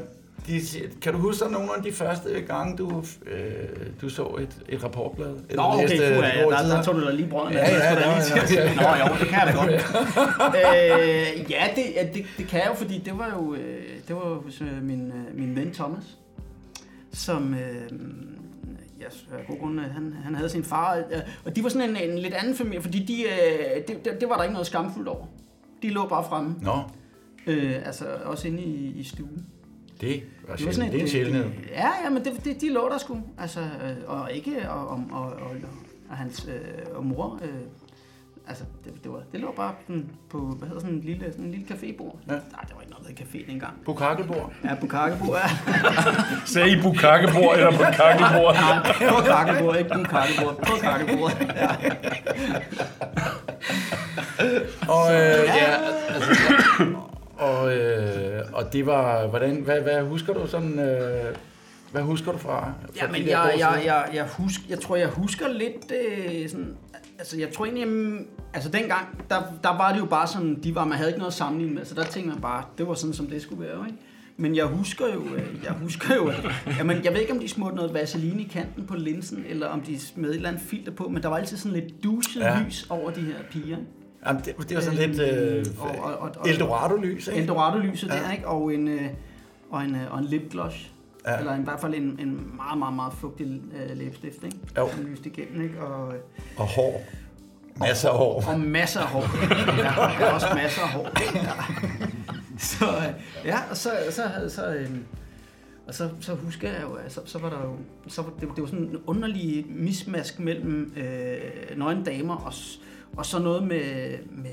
de, 0.48 0.62
kan 1.02 1.14
du 1.14 1.20
huske 1.20 1.52
nogle 1.52 1.70
af 1.78 1.84
de 1.84 1.92
første 1.92 2.42
gange, 2.42 2.78
du, 2.78 3.04
øh, 3.26 3.42
du 4.02 4.10
så 4.10 4.24
et, 4.24 4.58
et 4.70 4.84
rapportblad? 4.84 5.36
Nå, 5.56 5.64
okay, 5.64 5.82
læste 5.90 6.14
puh, 6.14 6.24
De 6.24 6.28
ja, 6.28 6.42
der, 6.42 6.76
der 6.76 6.84
tog 6.84 6.96
du 6.96 7.06
da 7.06 7.12
lige 7.12 7.30
brønden. 7.30 7.54
Ja, 7.54 7.70
ja, 7.70 7.96
Det 7.96 8.02
ja, 8.02 8.16
ja, 8.36 8.46
til. 8.46 8.56
ja. 8.56 8.76
Nå, 8.76 8.82
jo, 8.82 9.16
det 9.20 9.28
kan 9.28 9.40
jeg 9.40 9.48
da 9.48 9.60
godt. 9.60 9.72
øh, 10.60 11.52
ja, 11.52 11.64
det, 11.76 11.84
ja 11.96 12.08
det, 12.14 12.26
det 12.38 12.48
kan 12.48 12.60
jeg 12.60 12.68
jo, 12.70 12.74
fordi 12.74 12.98
det 12.98 13.18
var 13.18 13.34
jo, 13.36 13.54
øh, 13.54 13.86
det 14.08 14.16
var 14.16 14.42
hos 14.44 14.62
øh, 14.62 14.84
min, 14.84 15.08
øh, 15.08 15.40
min 15.40 15.56
ven 15.56 15.74
Thomas, 15.74 16.04
som, 17.14 17.54
øh, 17.54 17.92
ja, 19.00 19.06
af 19.38 19.46
god 19.48 19.60
grund, 19.60 19.80
han, 19.80 20.16
han 20.24 20.36
havde 20.36 20.50
sin 20.50 20.64
far, 20.64 21.04
og 21.46 21.56
de 21.56 21.64
var 21.64 21.70
sådan 21.70 21.90
en, 21.90 22.10
en 22.10 22.18
lidt 22.18 22.34
anden 22.34 22.56
familie, 22.56 22.82
fordi 22.82 23.04
de, 23.04 23.24
øh, 23.24 23.88
det, 23.88 24.06
det, 24.06 24.22
det 24.22 24.30
var 24.30 24.36
der 24.36 24.44
ikke 24.44 24.54
noget 24.54 24.68
skamfuldt 24.68 25.08
over. 25.08 25.26
De 25.82 25.90
lå 25.90 26.08
bare 26.08 26.24
fremme, 26.30 26.56
Nå, 26.62 26.78
øh, 27.48 27.76
altså 27.86 28.06
også 28.26 28.48
inde 28.48 28.62
i, 28.64 29.00
i 29.00 29.04
stuen. 29.04 29.46
Det 30.02 30.24
var 30.48 30.56
Det 30.56 30.66
var 30.66 30.72
sådan 30.72 30.92
Det 30.92 30.98
er 30.98 31.02
en 31.02 31.10
sjældenhed. 31.10 31.46
øh, 31.46 31.52
Ja, 31.72 31.90
ja, 32.04 32.10
men 32.10 32.26
det, 32.26 32.46
det, 32.46 32.62
de 32.62 32.70
lå 32.74 32.90
der 32.90 32.98
sgu. 32.98 33.18
Altså, 33.40 33.60
øh, 33.60 33.96
og 34.08 34.32
ikke, 34.32 34.70
og, 34.70 34.88
og, 34.88 35.04
og, 35.12 35.24
og, 35.24 35.52
og 36.10 36.18
hans 36.18 36.48
øh, 36.50 36.96
og 36.96 37.06
mor, 37.06 37.40
øh, 37.44 37.50
altså, 38.48 38.64
det, 38.86 39.04
det, 39.04 39.12
var, 39.12 39.20
det 39.32 39.40
lå 39.40 39.54
bare 39.56 39.74
sådan 39.88 40.06
på, 40.30 40.38
hvad 40.38 40.68
hedder 40.68 40.82
sådan 40.82 40.96
en 40.96 41.02
lille, 41.02 41.32
sådan 41.32 41.46
en 41.46 41.52
lille 41.52 41.66
cafébord. 41.70 42.18
Ja. 42.28 42.32
Nej, 42.32 42.62
det 42.68 42.76
var 42.76 42.82
ikke 42.82 42.92
noget, 42.94 43.08
der 43.08 43.14
hed 43.18 43.28
café 43.44 43.52
dengang. 43.52 43.74
Bukakkelbord. 43.86 44.54
Ja, 44.64 44.76
på 44.76 44.88
kakkebord, 44.88 45.38
ja. 45.38 45.50
Sagde 46.54 46.72
I 46.72 46.82
bukakkebord 46.82 47.56
eller? 47.56 47.72
Nej, 47.72 49.10
på 49.10 49.22
kakkebord, 49.28 49.78
ikke 49.78 49.90
på 49.94 50.04
kakkebord, 50.04 50.56
på 50.58 50.74
kakkebord. 50.82 51.32
Ja. 51.56 51.68
Og, 54.88 55.14
øh, 55.14 55.20
ja, 55.48 55.76
altså, 56.10 56.32
og, 57.40 57.78
øh, 57.78 58.42
og 58.54 58.74
det 58.74 58.86
var, 58.86 59.28
hvordan, 59.28 59.56
hvad, 59.56 59.82
hvad 59.82 60.04
husker 60.04 60.34
du 60.34 60.48
sådan, 60.48 60.80
øh, 60.80 61.36
hvad 61.92 62.02
husker 62.02 62.32
du 62.32 62.38
fra? 62.38 62.60
fra 62.60 62.74
Ja, 63.02 63.12
men 63.12 63.22
jeg, 63.28 63.56
jeg, 63.60 63.82
jeg, 63.86 64.10
jeg, 64.14 64.28
husk, 64.38 64.60
jeg 64.70 64.80
tror, 64.80 64.96
jeg 64.96 65.08
husker 65.08 65.48
lidt 65.48 65.92
øh, 65.92 66.50
sådan... 66.50 66.76
Altså, 67.20 67.40
jeg 67.40 67.50
tror 67.54 67.66
egentlig, 67.66 67.88
mm, 67.88 68.28
altså 68.54 68.70
dengang, 68.70 69.26
der, 69.30 69.42
der 69.64 69.78
var 69.78 69.92
det 69.94 70.00
jo 70.00 70.06
bare 70.06 70.28
sådan, 70.28 70.60
de 70.64 70.76
var, 70.76 70.86
man 70.86 70.98
havde 70.98 71.10
ikke 71.10 71.20
noget 71.20 71.32
at 71.32 71.38
sammenligne 71.38 71.76
med, 71.76 71.86
så 71.86 71.96
der 71.96 72.04
tænkte 72.04 72.32
man 72.34 72.42
bare, 72.42 72.64
det 72.78 72.88
var 72.88 72.94
sådan, 72.94 73.14
som 73.14 73.28
det 73.28 73.42
skulle 73.42 73.62
være, 73.62 73.86
ikke? 73.88 74.00
Men 74.38 74.56
jeg 74.56 74.66
husker 74.66 75.06
jo, 75.14 75.36
øh, 75.36 75.64
jeg 75.64 75.72
husker 75.72 76.16
jo, 76.16 76.28
at- 76.28 76.46
jamen, 76.80 77.04
jeg 77.04 77.14
ved 77.14 77.20
ikke, 77.22 77.34
om 77.34 77.40
de 77.40 77.48
smurte 77.50 77.76
noget 77.76 77.94
vaseline 77.94 78.42
i 78.42 78.50
kanten 78.54 78.86
på 78.88 78.96
linsen, 78.96 79.46
eller 79.50 79.68
om 79.68 79.82
de 79.82 80.00
smed 80.00 80.30
et 80.30 80.36
eller 80.36 80.50
andet 80.50 80.64
filter 80.64 80.92
på, 80.92 81.08
men 81.10 81.24
der 81.24 81.30
var 81.30 81.38
altid 81.38 81.58
sådan 81.58 81.80
lidt 81.80 82.04
duset 82.04 82.42
ja. 82.42 82.60
lys 82.64 82.88
over 82.90 83.12
de 83.12 83.22
her 83.22 83.36
piger. 83.52 83.78
Jamen, 84.28 84.42
det, 84.46 84.70
det 84.70 84.76
var 84.76 84.82
sådan 84.82 85.10
lidt 85.10 85.22
øh, 85.22 85.66
Og- 85.80 85.90
og- 85.90 86.18
og- 86.20 86.32
og- 86.40 86.50
Eldorado-lys, 86.50 87.28
ikke? 87.28 87.42
Eldorado-lyset 87.42 88.08
Ja. 88.10 88.14
der, 88.14 88.32
ikke? 88.32 88.48
Og 88.48 88.74
en, 88.74 88.88
øh, 88.88 89.02
og 89.72 89.84
en, 89.84 89.96
øh, 89.96 90.14
og 90.14 90.20
en 90.20 90.26
lipgloss. 90.26 90.92
Ja. 91.28 91.38
Eller 91.40 91.58
i 91.60 91.62
hvert 91.64 91.80
fald 91.80 91.94
en, 91.94 92.02
en 92.20 92.52
meget, 92.58 92.78
meget, 92.80 92.94
meget 92.96 93.14
fugtig 93.14 93.62
øh, 93.76 93.98
læbestift, 93.98 94.44
ikke? 94.44 94.58
Jo. 94.78 94.90
Som 94.92 95.06
lyste 95.06 95.30
igennem, 95.30 95.62
ikke? 95.62 95.82
Og, 95.82 96.14
øh, 96.14 96.20
Og 96.58 96.66
hår. 96.68 97.02
Masser 97.76 98.10
af 98.10 98.18
hår. 98.18 98.44
og 98.48 98.60
masser 98.60 99.00
af 99.00 99.08
hår. 99.08 99.22
Ja, 99.84 100.26
er 100.26 100.32
også 100.34 100.48
masser 100.56 100.82
af 100.82 100.90
hår. 100.90 101.10
Ja. 101.36 101.52
Så, 102.58 102.86
øh, 102.86 103.14
ja, 103.46 103.58
og 103.70 103.78
så, 103.78 103.92
så, 104.10 104.24
så, 104.48 104.74
øh, 104.76 104.90
og 105.88 105.94
så, 105.94 106.10
så 106.20 106.34
husker 106.36 106.70
jeg 106.72 106.82
jo, 106.82 106.94
at 106.94 107.12
så, 107.14 107.22
så 107.26 107.40
var 107.40 107.50
der 107.50 107.58
jo, 107.64 107.76
så 108.08 108.22
var, 108.22 108.30
det, 108.40 108.50
det 108.56 108.62
var 108.62 108.66
sådan 108.68 108.86
en 108.86 108.98
underlig 109.08 109.66
mismask 109.70 110.40
mellem 110.40 110.94
øh, 110.98 111.78
nøgne 111.78 112.06
damer 112.06 112.36
og, 112.36 112.54
og 113.20 113.26
så 113.26 113.40
noget 113.40 113.64
med, 113.64 114.12
med, 114.32 114.52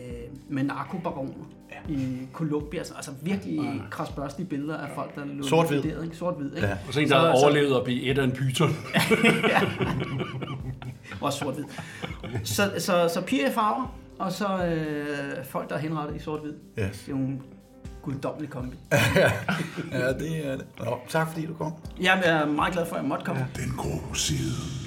med 0.49 0.63
narkobaroner 0.63 1.33
ja. 1.71 1.93
i 1.93 2.19
Colombia. 2.33 2.79
Altså, 2.79 2.95
altså 2.95 3.11
virkelig 3.23 3.55
ja. 3.55 3.73
krasbørstige 3.91 4.47
billeder 4.47 4.77
af 4.79 4.89
folk, 4.95 5.15
der 5.15 5.25
lå 5.25 5.43
Sort-hvid. 5.47 5.85
ikke? 5.85 6.17
Sort-hvid, 6.17 6.55
ikke? 6.57 6.67
Ja. 6.69 6.77
Og 6.89 6.95
så 6.95 7.01
en, 7.01 7.09
der 7.09 7.19
havde 7.19 7.33
Så- 7.33 7.39
så- 7.41 7.47
overlevet 7.47 7.77
at 7.77 7.85
blive 7.85 8.03
et 8.03 8.19
af 8.19 8.25
en 8.25 8.33
pyton. 8.33 8.71
Også 11.21 11.39
sort-hvid. 11.39 11.65
Så, 12.45 12.71
så, 12.79 13.11
så 13.15 13.21
piger 13.21 13.51
i 13.51 13.53
farver, 13.53 13.97
og 14.19 14.33
så 14.33 14.65
øh, 14.65 15.45
folk, 15.45 15.69
der 15.69 15.75
er 15.75 15.81
henrettet 15.81 16.17
i 16.17 16.19
sort-hvid. 16.19 16.53
Yes. 16.79 16.99
Det 16.99 17.07
er 17.07 17.09
jo 17.09 17.17
en 17.17 17.43
guddommelig 18.03 18.51
kombi. 18.51 18.77
Ja, 19.93 20.13
det 20.13 20.47
er 20.47 20.57
det. 20.57 20.67
Nå, 20.79 20.99
tak 21.09 21.29
fordi 21.33 21.47
du 21.47 21.55
kom. 21.55 21.73
Jeg 22.01 22.23
er 22.25 22.47
meget 22.47 22.73
glad 22.73 22.87
for, 22.87 22.97
at 22.97 23.01
jeg 23.03 23.09
måtte 23.09 23.25
komme. 23.25 23.47
Ja. 23.57 23.63
Den 23.63 23.73
grå 23.77 24.15
side. 24.15 24.86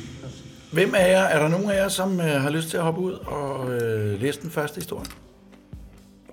Hvem 0.71 0.95
af 0.95 1.11
jer, 1.11 1.21
er 1.23 1.39
der 1.41 1.47
nogen 1.47 1.71
af 1.71 1.75
jer, 1.75 1.87
som 1.87 2.19
øh, 2.19 2.25
har 2.25 2.49
lyst 2.49 2.69
til 2.69 2.77
at 2.77 2.83
hoppe 2.83 3.01
ud 3.01 3.13
og 3.13 3.71
øh, 3.73 4.21
læse 4.21 4.41
den 4.41 4.51
første 4.51 4.75
historie? 4.75 5.05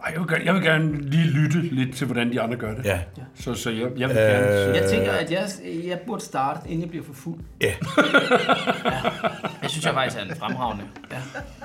Ej, 0.07 0.13
jeg, 0.13 0.21
vil, 0.21 0.29
gerne- 0.29 0.45
jeg 0.45 0.55
vil 0.55 0.63
gerne 0.63 1.01
lige 1.11 1.25
lytte 1.27 1.61
lidt 1.63 1.97
til, 1.97 2.07
hvordan 2.07 2.33
de 2.33 2.41
andre 2.41 2.57
gør 2.57 2.75
det. 2.75 2.85
Ja. 2.85 2.99
Så, 3.41 3.55
så 3.55 3.71
jeg, 3.71 3.81
jeg 3.97 4.09
vil 4.09 4.17
Øh, 4.17 4.23
gerne... 4.25 4.47
Jeg 4.77 4.91
tænker, 4.91 5.13
at 5.13 5.31
jeg, 5.33 5.47
jeg 5.89 5.99
burde 6.07 6.25
starte, 6.25 6.61
inden 6.69 6.81
jeg 6.81 6.91
bliver 6.91 7.05
for 7.05 7.13
fuld. 7.15 7.39
Ja. 7.61 7.73
Det 9.63 9.71
synes 9.71 9.85
jeg 9.87 9.95
faktisk 9.95 10.17
er 10.23 10.25
en 10.31 10.37
fremragende. 10.37 10.85
Ja. 11.13 11.17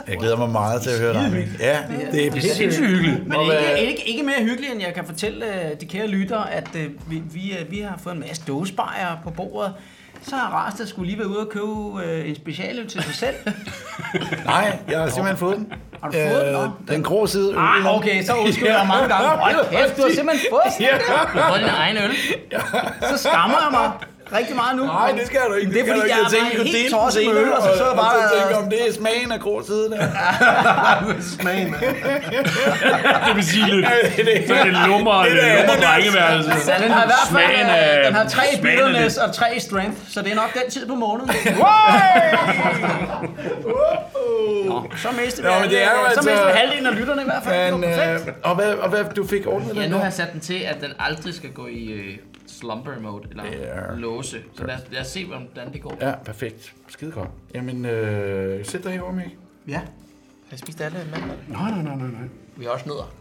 Jeg 0.08 0.18
glæder 0.18 0.38
mig 0.38 0.50
meget 0.50 0.82
til 0.82 0.90
at 0.90 1.00
høre 1.00 1.14
dig. 1.14 1.48
Ja, 1.60 1.78
det 2.12 2.28
er 2.28 2.32
Det 2.32 2.38
er 2.46 2.54
sindssygt 2.54 2.88
hyggeligt. 2.88 3.28
Men 3.28 3.42
ikke, 3.42 3.54
hvad- 3.54 3.78
ikke, 3.78 4.04
ikke 4.10 4.24
mere 4.24 4.40
hyggeligt, 4.44 4.72
end 4.74 4.82
jeg 4.82 4.94
kan 4.94 5.06
fortælle 5.06 5.46
uh, 5.46 5.80
de 5.82 5.86
kære 5.86 6.08
lyttere, 6.08 6.52
at 6.54 6.68
vi, 7.08 7.22
vi, 7.34 7.54
vi 7.70 7.80
har 7.80 8.00
fået 8.04 8.14
en 8.14 8.20
masse 8.20 8.44
dåsebajer 8.48 9.18
på 9.24 9.30
bordet. 9.30 9.74
Så 10.28 10.36
har 10.36 10.50
Rasta 10.50 10.86
skulle 10.86 11.08
lige 11.08 11.20
være 11.20 11.28
ude 11.28 11.40
og 11.40 11.50
købe 11.50 11.66
uh, 11.66 12.30
en 12.30 12.36
specialøl 12.36 12.88
til 12.88 13.04
sig 13.04 13.16
selv. 13.16 13.36
Nej, 14.46 14.80
jeg 14.90 15.00
har 15.00 15.08
simpelthen 15.08 15.38
fået 15.38 15.58
den. 15.58 15.74
Har 16.04 16.10
du 16.10 16.14
fået 16.14 16.46
den? 16.46 16.54
Nå. 16.54 16.94
den 16.94 17.04
grå 17.04 17.28
side. 17.28 17.56
Ah, 17.58 17.96
okay, 17.98 18.24
så 18.24 18.34
undskylder 18.36 18.78
jeg 18.78 18.88
mange 18.88 19.08
gange. 19.08 19.28
Hold 19.28 19.70
kæft, 19.70 19.98
du 19.98 20.02
har 20.02 20.12
simpelthen 20.16 20.48
fået 20.52 20.74
sådan 20.74 21.00
Du 21.34 21.40
har 21.40 21.50
fået 21.50 21.60
din 21.60 21.70
egen 21.70 21.98
øl. 21.98 22.12
Så 23.02 23.18
skammer 23.18 23.58
jeg 23.64 23.72
mig 23.72 23.92
rigtig 24.38 24.56
meget 24.56 24.76
nu. 24.78 24.84
Nej, 24.86 25.12
det 25.12 25.28
skal 25.28 25.40
du 25.50 25.54
ikke. 25.54 25.72
Det 25.72 25.80
er 25.80 25.84
skal 25.86 25.96
fordi, 26.00 26.10
jeg 26.12 26.18
tænkte, 26.32 26.58
var 26.58 26.64
du 26.64 26.70
helt 26.70 26.94
tosset 26.94 27.24
med 27.28 27.36
øl, 27.42 27.52
og 27.54 27.62
så 27.62 27.70
så 27.78 27.84
jeg 27.84 27.92
og 27.92 27.98
bare- 27.98 28.30
så 28.30 28.36
tænkte, 28.38 28.56
om 28.64 28.70
det 28.70 28.80
er 28.88 28.94
smagen 28.94 29.32
af 29.32 29.40
grå 29.40 29.64
side 29.66 29.90
der. 29.92 30.08
Smagen. 31.40 31.76
Det 33.28 33.36
vil 33.36 33.44
sige 33.46 33.66
lidt. 33.76 33.88
Så 34.48 34.54
det 34.64 34.74
lummer, 34.88 35.24
det 35.24 35.32
lummer 35.34 35.76
drengeværelse. 35.86 36.52
Ja, 36.72 36.84
den 36.84 36.92
har 36.92 37.04
i 37.04 37.08
hvert 37.08 37.28
fald 37.32 37.46
Smagen 37.46 37.66
øh, 37.68 37.76
af- 37.78 38.04
den 38.06 38.14
har 38.14 38.28
tre 38.28 38.44
af 38.54 38.62
bitterness 38.62 39.18
og 39.18 39.34
tre 39.34 39.60
strength, 39.60 39.98
så 40.10 40.22
det 40.22 40.32
er 40.32 40.36
nok 40.36 40.54
den 40.54 40.72
tid 40.72 40.88
på 40.88 40.96
måneden. 40.96 41.30
Nå, 44.66 44.84
så 44.98 45.08
mistede 45.24 45.48
vi, 45.48 45.54
Nå, 45.54 45.60
men 45.60 45.70
det 45.70 45.84
er 45.84 45.90
jo 45.92 45.98
halvdelen- 45.98 46.24
så 46.24 46.30
altså- 46.30 46.58
halvdelen 46.58 46.86
af 46.86 46.96
lytterne 47.00 47.22
i 47.22 47.26
hvert 47.26 47.44
fald. 47.44 47.72
Men, 47.76 47.84
Det 47.90 48.14
øh, 48.14 48.34
og, 48.44 48.56
hvad, 48.56 48.74
og 48.74 48.90
hvad, 48.90 49.04
du 49.16 49.28
fik 49.28 49.48
ordnet 49.48 49.76
Ja, 49.76 49.82
den 49.82 49.90
nu 49.92 49.98
har 49.98 50.04
jeg 50.04 50.14
sat 50.14 50.32
den 50.34 50.40
til, 50.40 50.54
at 50.68 50.76
den 50.82 50.90
aldrig 51.00 51.34
skal 51.34 51.50
gå 51.50 51.68
i 51.68 51.86
øh, 51.92 52.18
slumber 52.52 53.00
mode, 53.00 53.24
eller 53.30 53.46
Ja. 53.46 53.96
låse. 53.96 54.38
Så 54.58 54.66
lad 54.66 54.76
os, 54.76 54.82
lad 54.92 55.02
os 55.02 55.08
se, 55.08 55.26
hvordan 55.26 55.74
det 55.74 55.82
går. 55.82 55.98
Ja, 56.02 56.16
perfekt. 56.26 56.74
Skide 56.88 57.12
godt. 57.12 57.30
Jamen, 57.56 57.86
øh, 57.86 58.66
sæt 58.66 58.84
dig 58.84 58.92
herovre, 58.92 59.14
Mikkel. 59.14 59.34
Ja. 59.68 59.78
Har 60.50 60.56
I 60.56 60.58
spist 60.58 60.82
alle 60.82 60.98
mandler? 61.12 61.34
Nej, 61.48 61.72
nej, 61.72 61.82
nej, 61.84 61.96
nej. 61.96 62.08
nej. 62.08 62.28
Vi 62.56 62.66
har 62.66 62.72
også 62.72 62.86
nødder. 62.90 63.12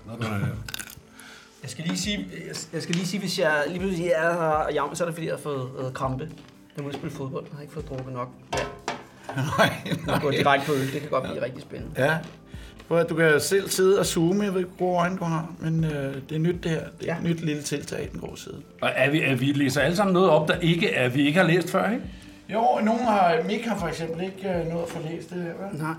Jeg 1.63 1.71
skal 1.71 1.85
lige 1.85 1.99
sige, 1.99 2.29
jeg, 2.49 2.57
jeg 2.73 2.83
skal 2.83 2.95
lige 2.95 3.07
sige, 3.07 3.21
hvis 3.21 3.39
jeg 3.39 3.65
lige 3.69 3.79
pludselig 3.79 4.07
er 4.09 4.33
her 4.33 4.39
og 4.39 4.73
jammer, 4.75 4.95
så 4.95 5.05
er 5.05 5.09
det 5.09 5.15
fordi, 5.15 5.27
jeg 5.27 5.35
har 5.35 5.41
fået 5.43 5.71
øh, 5.87 5.93
krampe. 5.93 6.29
Jeg 6.77 6.85
må 6.85 6.93
spille 6.93 7.11
fodbold. 7.11 7.45
Jeg 7.49 7.55
har 7.57 7.63
ikke 7.63 7.75
fået 7.75 7.89
drukket 7.89 8.13
nok. 8.13 8.29
Ja. 8.55 8.59
Nej, 9.59 9.73
Jeg 10.07 10.19
går 10.23 10.31
direkte 10.31 10.67
på 10.67 10.73
øl. 10.73 10.93
Det 10.93 11.01
kan 11.01 11.11
godt 11.11 11.25
blive 11.25 11.45
rigtig 11.45 11.63
spændende. 11.63 12.05
Ja. 12.05 12.19
Prøv 12.91 12.99
at 12.99 13.09
du 13.09 13.15
kan 13.15 13.41
selv 13.41 13.69
sidde 13.69 13.99
og 13.99 14.07
zoome. 14.07 14.45
Jeg 14.45 14.53
ved 14.53 14.61
ikke, 14.61 14.71
hvor 14.79 15.01
øjne 15.01 15.17
du 15.19 15.25
har. 15.25 15.53
Men 15.59 15.85
øh, 15.85 16.15
det 16.29 16.35
er 16.35 16.39
nyt 16.39 16.55
det 16.65 16.71
her. 16.71 16.81
Det 17.01 17.09
er 17.11 17.15
Ja. 17.15 17.17
et 17.17 17.23
nyt 17.25 17.41
lille 17.41 17.63
tiltag 17.63 18.03
i 18.05 18.07
den 18.13 18.21
grå 18.21 18.37
side. 18.37 18.55
Og 18.81 18.91
er 18.97 19.11
vi, 19.11 19.23
er 19.23 19.35
vi 19.35 19.45
læser 19.45 19.81
alle 19.81 19.97
sammen 19.97 20.15
noget 20.15 20.31
op, 20.31 20.49
der 20.49 20.55
ikke 20.61 20.91
er, 20.95 21.09
vi 21.09 21.27
ikke 21.27 21.39
har 21.39 21.47
læst 21.47 21.71
før, 21.71 21.91
ikke? 21.91 22.03
Jo, 22.53 22.65
nogen 22.85 23.01
har... 23.05 23.37
Mik 23.47 23.65
har 23.65 23.79
for 23.79 23.87
eksempel 23.87 24.25
ikke 24.25 24.49
øh, 24.49 24.73
nået 24.73 24.83
at 24.83 24.89
få 24.89 24.99
læst 25.11 25.31
det 25.31 25.43
her, 25.43 25.45
vel? 25.69 25.81
Nej. 25.83 25.95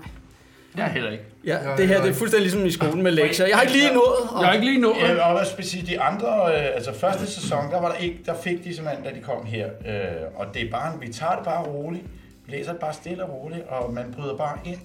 Jeg 0.76 0.84
heller 0.86 1.10
ikke. 1.10 1.24
Ja, 1.44 1.58
det 1.76 1.88
her 1.88 2.00
det 2.02 2.10
er 2.10 2.14
fuldstændig 2.14 2.42
ligesom 2.50 2.66
i 2.66 2.70
skolen 2.70 3.02
med 3.02 3.12
lektier. 3.12 3.46
Jeg 3.46 3.56
har 3.56 3.62
ikke 3.62 3.76
lige 3.76 3.94
nået. 3.94 4.40
Jeg 4.40 4.46
har 4.46 4.52
ikke 4.52 4.66
lige 4.66 4.80
nået. 4.80 5.20
Og 5.22 5.32
hvad 5.34 5.44
skal 5.44 5.56
jeg 5.58 5.64
sige, 5.66 5.86
de 5.86 6.00
andre, 6.00 6.28
øh, 6.28 6.64
altså 6.74 6.94
første 6.94 7.26
sæson, 7.26 7.70
der 7.70 7.80
var 7.80 7.88
der 7.88 7.98
ikke, 7.98 8.18
der 8.26 8.34
fik 8.44 8.64
de 8.64 8.74
simpelthen, 8.74 9.04
da 9.04 9.10
de 9.10 9.20
kom 9.22 9.44
her. 9.46 9.66
Øh, 9.66 9.94
og 10.36 10.46
det 10.54 10.62
er 10.66 10.70
bare, 10.70 10.92
vi 11.00 11.12
tager 11.12 11.34
det 11.34 11.44
bare 11.44 11.62
roligt, 11.64 12.04
vi 12.46 12.52
læser 12.56 12.70
det 12.72 12.80
bare 12.80 12.92
stille 12.92 13.24
og 13.24 13.30
roligt, 13.30 13.62
og 13.68 13.92
man 13.94 14.14
bryder 14.16 14.36
bare 14.36 14.58
ind. 14.64 14.78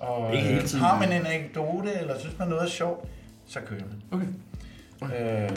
Og 0.00 0.34
Ikke 0.34 0.46
hele 0.48 0.60
øh, 0.60 0.66
tiden. 0.66 0.84
har 0.84 0.98
man 0.98 1.12
en 1.12 1.26
anekdote, 1.26 1.90
eller 2.00 2.18
synes 2.18 2.38
man 2.38 2.48
noget 2.48 2.62
er 2.64 2.68
sjovt, 2.68 3.08
så 3.48 3.58
kører 3.66 3.80
man. 3.80 4.20
Okay. 4.20 4.26
Øh, 5.02 5.50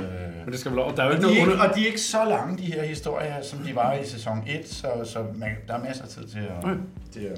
Men 0.45 0.51
det 0.51 0.59
skal 0.59 0.71
vel 0.71 0.79
over. 0.79 0.95
Der 0.95 1.03
er 1.03 1.07
jo 1.07 1.11
og, 1.11 1.15
ikke 1.17 1.27
de 1.27 1.31
er 1.31 1.35
noget 1.35 1.37
ikke, 1.47 1.51
under... 1.53 1.69
og 1.69 1.75
de 1.75 1.81
er 1.81 1.85
ikke 1.87 2.01
så 2.01 2.25
lange, 2.29 2.57
de 2.57 2.63
her 2.65 2.83
historier, 2.83 3.41
som 3.41 3.59
de 3.59 3.75
var 3.75 3.93
i 3.93 4.05
sæson 4.05 4.43
1, 4.47 4.67
så, 4.69 4.87
så 5.05 5.25
man, 5.35 5.49
der 5.67 5.73
er 5.73 5.83
masser 5.83 6.03
af 6.03 6.09
tid 6.09 6.27
til 6.27 6.39
at, 6.39 6.63
Okay. 6.63 6.75
til 7.13 7.19
at 7.19 7.37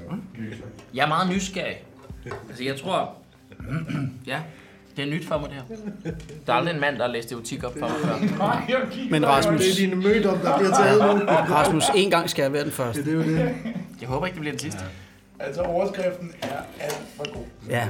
sig. 0.56 0.64
Jeg 0.94 1.02
er 1.04 1.08
meget 1.08 1.28
nysgerrig. 1.30 1.76
Altså, 2.48 2.64
jeg 2.64 2.76
tror... 2.76 3.14
ja, 4.26 4.40
det 4.96 5.04
er 5.04 5.10
nyt 5.10 5.26
for 5.26 5.38
mig, 5.38 5.48
det 5.50 5.56
her. 6.04 6.12
Der 6.46 6.52
er 6.52 6.56
aldrig 6.56 6.74
en 6.74 6.80
mand, 6.80 6.96
der 6.96 7.02
har 7.06 7.12
læst 7.12 7.32
erotik 7.32 7.64
op 7.64 7.72
for 7.72 7.88
mig 7.88 7.90
før. 8.04 9.10
Men 9.10 9.26
Rasmus, 9.26 9.60
Det 9.60 9.70
er 9.70 9.76
dine 9.76 9.96
mødom, 10.02 10.38
der 10.38 10.58
bliver 10.58 10.74
taget 10.74 10.98
nu. 11.18 11.24
Rasmus, 11.30 11.84
en 11.94 12.10
gang 12.10 12.30
skal 12.30 12.42
jeg 12.42 12.52
være 12.52 12.64
den 12.64 12.72
første. 12.72 13.04
Det 13.04 13.08
er 13.12 13.16
jo 13.16 13.22
det. 13.22 13.54
Jeg 14.00 14.08
håber 14.08 14.26
ikke, 14.26 14.34
det 14.34 14.40
bliver 14.40 14.52
den 14.52 14.60
sidste. 14.60 14.80
Altså 15.40 15.62
overskriften 15.62 16.32
er 16.42 16.58
alt 16.80 17.02
for 17.16 17.34
god. 17.34 17.44
Ja. 17.68 17.88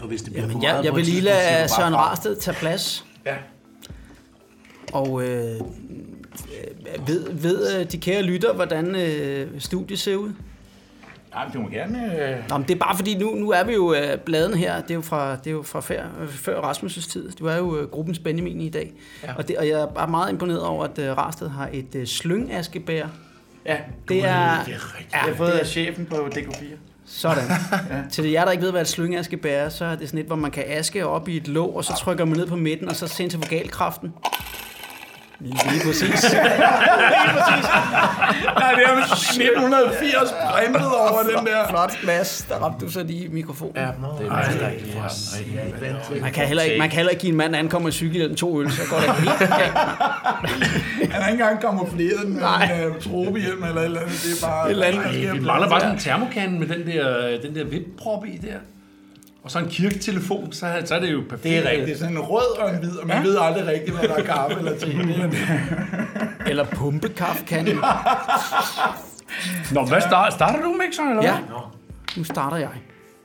Og 0.00 0.08
hvis 0.08 0.22
det 0.22 0.32
bliver 0.32 0.42
Jamen, 0.42 0.56
for 0.56 0.62
jeg, 0.62 0.72
meget 0.72 0.84
jeg 0.84 0.92
på 0.92 0.96
vil 0.96 1.04
lige 1.04 1.20
lade 1.20 1.68
Søren. 1.68 1.94
Rarsted 1.96 2.36
tage 2.36 2.54
plads. 2.54 3.04
Ja. 3.26 3.36
Og 4.92 5.22
øh, 5.22 5.28
øh, 5.28 7.08
ved, 7.08 7.32
ved 7.32 7.80
øh, 7.80 7.92
de 7.92 7.98
kære 7.98 8.22
lytter, 8.22 8.52
hvordan 8.52 8.96
øh, 8.96 9.60
studiet 9.60 9.98
ser 9.98 10.16
ud? 10.16 10.32
Nej, 11.34 11.44
men 11.44 11.52
du 11.52 11.60
må 11.60 11.68
gerne... 11.68 12.28
Øh, 12.28 12.48
Nå, 12.48 12.58
men 12.58 12.68
det 12.68 12.74
er 12.74 12.78
bare 12.78 12.96
fordi, 12.96 13.14
nu, 13.18 13.34
nu 13.34 13.50
er 13.50 13.64
vi 13.64 13.74
jo 13.74 13.94
øh, 13.94 14.18
bladen 14.18 14.54
her, 14.54 14.80
det 14.80 14.90
er 14.90 14.94
jo 14.94 15.00
fra, 15.00 15.36
det 15.36 15.46
er 15.46 15.50
jo 15.50 15.62
fra 15.62 15.80
før, 15.80 16.04
før 16.28 16.60
Rasmus' 16.60 17.10
tid. 17.12 17.32
Du 17.32 17.46
er 17.46 17.56
jo 17.56 17.76
øh, 17.76 17.88
gruppens 17.88 18.18
Benjamin 18.18 18.60
i 18.60 18.68
dag. 18.68 18.92
Ja. 19.22 19.34
Og, 19.34 19.48
det, 19.48 19.56
og 19.56 19.68
jeg 19.68 19.80
er 19.80 19.86
bare 19.86 20.08
meget 20.08 20.32
imponeret 20.32 20.62
over, 20.62 20.84
at 20.84 20.98
øh, 20.98 21.18
Rarsted 21.18 21.48
har 21.48 21.70
et 21.72 21.94
øh, 21.94 22.06
slyngaskebær. 22.06 23.06
Ja, 23.66 23.76
Det 24.08 24.24
er... 24.24 24.64
det 24.64 24.94
rigtigt. 24.94 25.12
Jeg 25.12 25.20
har 25.20 25.34
fået 25.34 25.52
det 25.52 25.58
af 25.58 25.66
chefen 25.66 26.06
på 26.06 26.16
DK4. 26.16 26.64
Sådan. 27.06 27.44
ja. 27.90 28.02
Til 28.10 28.30
jer, 28.30 28.44
der 28.44 28.52
ikke 28.52 28.64
ved, 28.64 28.70
hvad 28.70 28.80
et 28.80 28.88
slyngaske 28.88 29.48
er, 29.48 29.68
så 29.68 29.84
er 29.84 29.96
det 29.96 30.08
sådan 30.08 30.20
et, 30.20 30.26
hvor 30.26 30.36
man 30.36 30.50
kan 30.50 30.64
aske 30.66 31.06
op 31.06 31.28
i 31.28 31.36
et 31.36 31.48
låg, 31.48 31.76
og 31.76 31.84
så 31.84 31.96
trykker 31.98 32.24
man 32.24 32.36
ned 32.36 32.46
på 32.46 32.56
midten, 32.56 32.88
og 32.88 32.96
så 32.96 33.08
centrifugalkraften. 33.08 34.12
Lige 35.40 35.80
præcis. 35.86 36.24
Nej, 38.58 38.72
det 38.74 38.84
er 38.86 38.96
1980 38.96 40.34
printet 40.50 40.86
over 40.86 41.22
den 41.22 41.46
der. 41.46 41.68
Flot, 41.68 42.04
Mads. 42.04 42.46
Der 42.48 42.54
ramte 42.54 42.86
du 42.86 42.92
så 42.92 43.02
lige 43.02 43.24
i 43.24 43.28
mikrofonen. 43.28 43.76
Ja. 43.76 43.86
Det 44.18 44.26
er 44.26 44.68
rigtigt. 44.68 46.22
Man 46.22 46.32
kan, 46.32 46.46
heller 46.46 46.62
ikke, 46.62 46.78
man 46.78 46.88
kan 46.88 46.96
heller 46.96 47.10
ikke 47.10 47.20
give 47.20 47.30
en 47.30 47.36
mand, 47.36 47.52
der 47.52 47.58
ankommer 47.58 47.88
i 47.88 47.92
cykelhjelm 47.92 48.36
to 48.36 48.60
øl, 48.60 48.70
så 48.70 48.82
går 48.90 48.96
det 48.96 49.14
helt 49.14 49.38
galt. 49.38 49.72
Han 51.12 51.22
er 51.22 51.28
ikke 51.28 51.42
engang 51.42 51.60
kamufleret 51.60 52.28
med 52.28 52.42
en 52.42 52.90
uh, 52.90 53.02
tropehjelm 53.02 53.64
eller 53.64 53.80
et 53.80 53.84
eller 53.84 54.00
andet. 54.00 54.22
Det 54.24 54.42
er 54.42 54.46
bare... 54.46 54.66
Et 54.66 54.70
eller 54.70 54.86
andet. 54.86 55.34
Vi 55.34 55.40
mangler 55.40 55.68
bare 55.68 55.80
sådan 55.80 55.94
en 55.94 56.00
termokan 56.00 56.58
med 56.58 56.66
den 56.66 56.86
der, 56.86 57.38
den 57.42 57.54
der 57.54 57.64
vipprop 57.64 58.26
i 58.26 58.36
der. 58.36 58.58
Og 59.46 59.52
så 59.52 59.58
en 59.58 59.68
kirketelefon, 59.68 60.52
så, 60.52 60.82
så 60.84 60.94
er 60.94 61.00
det 61.00 61.12
jo 61.12 61.20
perfekt. 61.28 61.42
Det 61.42 61.56
er 61.58 61.70
rigtigt. 61.70 61.98
Sådan 61.98 62.14
en 62.14 62.20
rød 62.20 62.58
og 62.58 62.70
en 62.70 62.78
hvid, 62.78 62.96
og 62.98 63.06
man 63.06 63.16
ja. 63.16 63.22
ved 63.22 63.38
aldrig 63.40 63.66
rigtigt, 63.66 63.98
hvad 63.98 64.08
der 64.08 64.14
er 64.14 64.22
kaffe 64.24 64.58
eller 64.58 64.78
te. 64.78 64.86
Det 64.96 65.38
er- 65.48 66.46
Eller 66.46 66.64
pumpekaffekanden. 66.64 67.76
Nå, 69.72 69.84
hvad 69.86 70.00
starter, 70.00 70.36
starter 70.36 70.62
du, 70.62 70.72
Mixer, 70.86 71.02
eller 71.02 71.22
Ja, 71.22 71.38
hvad? 71.38 71.58
nu 72.16 72.24
starter 72.24 72.56
jeg. 72.56 72.68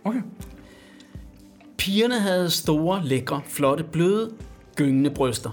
Okay. 0.06 0.20
Pigerne 1.78 2.20
havde 2.20 2.50
store, 2.50 3.02
lækre, 3.04 3.42
flotte, 3.50 3.84
bløde, 3.84 4.30
gyngende 4.76 5.10
bryster. 5.10 5.50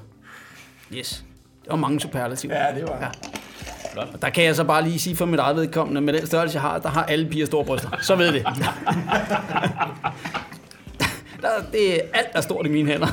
Yes. 0.94 1.24
Det 1.62 1.70
var 1.70 1.76
mange 1.76 2.00
superlativer. 2.00 2.54
Ja, 2.66 2.74
det 2.74 2.82
var 2.88 2.98
Ja. 3.00 3.08
Og 4.14 4.22
der 4.22 4.30
kan 4.30 4.44
jeg 4.44 4.56
så 4.56 4.64
bare 4.64 4.82
lige 4.82 4.98
sige 4.98 5.16
for 5.16 5.26
mit 5.26 5.40
eget 5.40 5.56
vedkommende, 5.56 6.00
med 6.00 6.12
den 6.14 6.26
størrelse, 6.26 6.54
jeg 6.54 6.62
har, 6.62 6.78
der 6.78 6.88
har 6.88 7.04
alle 7.04 7.28
piger 7.30 7.46
store 7.46 7.64
bryster. 7.64 7.88
Så 8.00 8.16
ved 8.16 8.32
det. 8.32 8.46
Der, 11.40 11.48
det 11.72 11.94
er 11.94 12.00
alt, 12.14 12.32
der 12.32 12.38
er 12.38 12.40
stort 12.40 12.66
i 12.66 12.68
mine 12.68 12.90
hænder. 12.90 13.08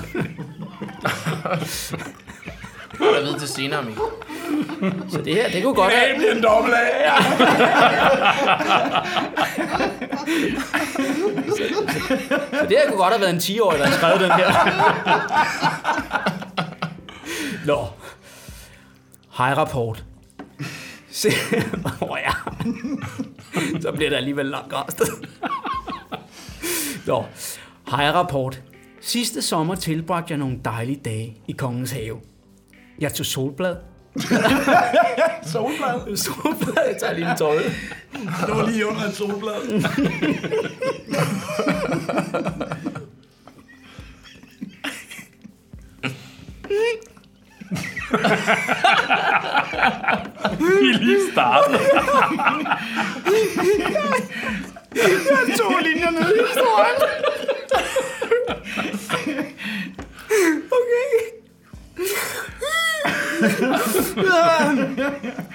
Jeg 3.00 3.24
ved 3.24 3.40
til 3.40 3.48
senere, 3.48 3.84
Mikkel. 3.84 4.04
Så 5.10 5.22
det 5.22 5.34
her, 5.36 5.50
det 5.50 5.64
kunne 5.64 5.76
godt 5.76 5.94
A 5.94 5.96
have... 5.96 6.18
bliver 6.18 6.32
en 6.32 6.44
dobbelt 6.44 6.76
A. 6.76 6.80
Ja. 7.02 7.16
Så 12.60 12.66
det 12.70 12.78
her 12.78 12.88
kunne 12.88 12.98
godt 12.98 13.14
have 13.14 13.22
været 13.22 13.34
en 13.34 13.40
10-årig, 13.40 13.80
der 13.80 13.86
har 13.86 13.94
skrevet 13.98 14.20
den 14.20 14.32
her. 14.32 14.48
Nå. 17.66 17.88
Hej 19.38 19.54
rapport. 19.54 20.04
Se, 21.12 21.30
oh 22.02 22.18
ja. 22.26 22.32
Så 23.82 23.92
bliver 23.92 24.10
det 24.10 24.18
alligevel 24.18 24.46
langt 24.46 24.74
rastet. 24.74 25.08
Nå. 27.06 27.26
Hej 27.90 28.12
rapport. 28.12 28.62
Sidste 29.02 29.42
sommer 29.42 29.76
tilbragte 29.76 30.32
jeg 30.32 30.38
nogle 30.38 30.60
dejlige 30.66 31.02
dage 31.06 31.38
i 31.48 31.52
kongens 31.52 31.92
have. 31.92 32.18
Jeg 33.00 33.14
tog 33.14 33.26
solblad. 33.26 33.76
Solblad. 35.52 36.18
Solblad, 36.18 36.84
jeg 36.88 36.98
tager 37.00 37.14
lige 37.14 37.32
en 37.32 37.38
tøj. 37.38 37.58
Det 38.46 38.56
var 38.56 38.70
lige 38.70 38.88
under 38.88 39.02
et 39.02 39.16
solblad. 39.16 39.62
Vi 50.60 50.90
er 50.90 50.98
lige 51.00 51.32
startet. 51.32 51.80
To 55.58 55.70
linjer 55.84 56.10
ned 56.12 56.36
i 56.36 56.40
historien. 56.48 57.02
Okay. 60.72 61.16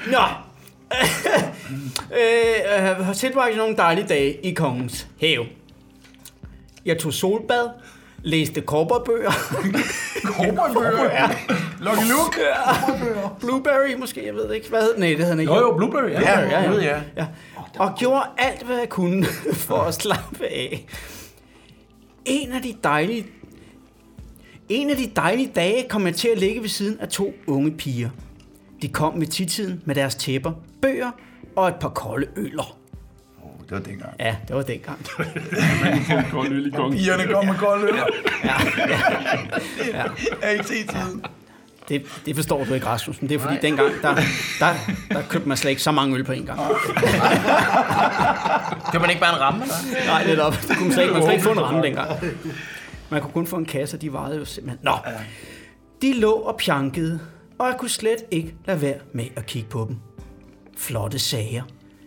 Nå. 0.07 0.25
Øh, 2.13 2.99
øh, 2.99 3.05
har 3.07 3.13
tilbragt 3.13 3.57
nogle 3.57 3.77
dejlige 3.77 4.07
dage 4.09 4.47
i 4.47 4.55
kongens 4.55 5.07
have. 5.21 5.47
Jeg 6.87 6.99
tog 6.99 7.13
solbad, 7.13 7.69
læste 8.23 8.61
korperbøger. 8.61 9.31
Cowboybøger. 10.25 11.05
Ja. 11.05 11.29
Lucky 11.81 12.09
Luke. 12.11 12.41
Blueberry 13.41 13.95
måske, 13.99 14.27
jeg 14.27 14.35
ved 14.35 14.53
ikke. 14.53 14.69
Hvad 14.69 14.81
hed 14.83 14.93
den? 14.93 15.01
Nej, 15.01 15.09
det 15.09 15.19
hed 15.19 15.31
den 15.31 15.41
ikke. 15.41 15.53
Jo, 15.55 15.61
jo, 15.61 15.77
Blueberry. 15.77 16.11
Ja, 16.11 16.41
ja. 16.41 16.61
ja, 16.61 16.73
ja. 16.73 17.01
Ja. 17.17 17.27
Og 17.79 17.95
gjorde 17.99 18.23
alt, 18.39 18.63
hvad 18.63 18.77
jeg 18.79 18.89
kunne 18.89 19.25
for 19.67 19.79
at 19.79 19.95
slappe 19.95 20.47
af. 20.47 20.87
En 22.25 22.53
af 22.53 22.63
de 22.63 22.75
dejlige... 22.85 23.27
En 24.69 24.91
af 24.91 24.97
de 24.97 25.11
dejlige 25.17 25.53
dage 25.57 25.87
kom 25.89 26.07
jeg 26.07 26.15
til 26.15 26.29
at 26.29 26.39
ligge 26.39 26.61
ved 26.63 26.69
siden 26.69 27.01
af 27.01 27.09
to 27.09 27.33
unge 27.47 27.71
piger. 27.71 28.11
De 28.83 28.89
kom 28.89 29.21
ved 29.21 29.27
titiden 29.27 29.83
med 29.85 29.95
deres 29.95 30.15
tæpper, 30.15 30.53
bøger 30.83 31.11
og 31.57 31.69
et 31.69 31.75
par 31.81 31.89
kolde 31.89 32.27
øller. 32.37 32.77
Oh, 33.43 33.61
det 33.61 33.71
var 33.71 33.79
dengang. 33.79 34.15
Ja, 34.21 34.37
det 34.49 34.57
var 34.57 34.63
dengang. 34.63 34.99
Pigerne 36.93 37.27
kom 37.33 37.47
med 37.47 37.55
kold 37.59 37.83
øl. 37.89 37.95
Ja, 38.45 38.53
Ja. 39.93 40.03
Er 40.43 40.51
ikke 40.51 40.65
set 40.65 40.89
tiden. 40.89 41.25
Det, 41.91 42.03
det 42.27 42.37
forstår 42.37 42.65
du 42.65 42.75
ikke, 42.75 42.87
Rasmus, 42.87 43.23
men 43.23 43.29
det 43.29 43.35
er 43.35 43.39
fordi 43.39 43.57
dengang, 43.63 43.93
der, 44.03 44.15
der, 44.59 44.75
der 45.11 45.23
købte 45.29 45.49
man 45.49 45.57
slet 45.57 45.71
ikke 45.71 45.83
så 45.83 45.93
mange 45.93 46.17
øl 46.17 46.25
på 46.25 46.33
en 46.33 46.47
gang. 46.47 46.61
Kan 48.93 49.01
man 49.01 49.11
ikke 49.11 49.21
bare 49.21 49.35
en 49.35 49.41
ramme, 49.41 49.63
eller? 49.63 50.07
Nej, 50.07 50.23
det 50.23 50.41
op. 50.41 50.53
Det 50.53 50.77
kunne 50.77 50.85
man 50.85 50.93
slet 50.93 51.03
ikke, 51.03 51.13
man 51.15 51.23
kunne 51.23 51.33
ikke 51.33 51.45
få 51.45 51.53
en 51.53 51.63
ramme 51.63 51.83
dengang. 51.83 52.11
Man 53.11 53.21
kunne 53.21 53.33
kun 53.33 53.47
få 53.47 53.57
en 53.57 53.65
kasse, 53.65 53.97
og 53.97 54.03
de 54.03 54.13
vejede 54.13 54.37
jo 54.37 54.45
simpelthen. 54.45 54.79
Nå, 54.83 54.93
de 56.03 56.21
lå 56.21 56.33
og 56.33 56.57
pjankede, 56.57 57.21
og 57.59 57.67
jeg 57.67 57.75
kunne 57.79 57.91
slet 57.91 58.19
ikke 58.31 58.55
lade 58.67 58.83
være 58.83 58.99
med 59.13 59.25
at 59.37 59.47
kigge 59.47 59.69
på 59.69 59.85
dem. 59.89 59.97
Flotte 60.79 61.19
sager. 61.19 61.63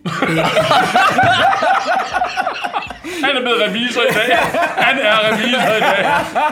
Han 3.23 3.37
er 3.37 3.41
blevet 3.41 3.61
revisor 3.61 4.01
i 4.01 4.13
dag. 4.13 4.37
Han 4.77 4.99
er 4.99 5.31
revisor 5.31 5.75
i 5.75 5.79
dag. 5.79 6.05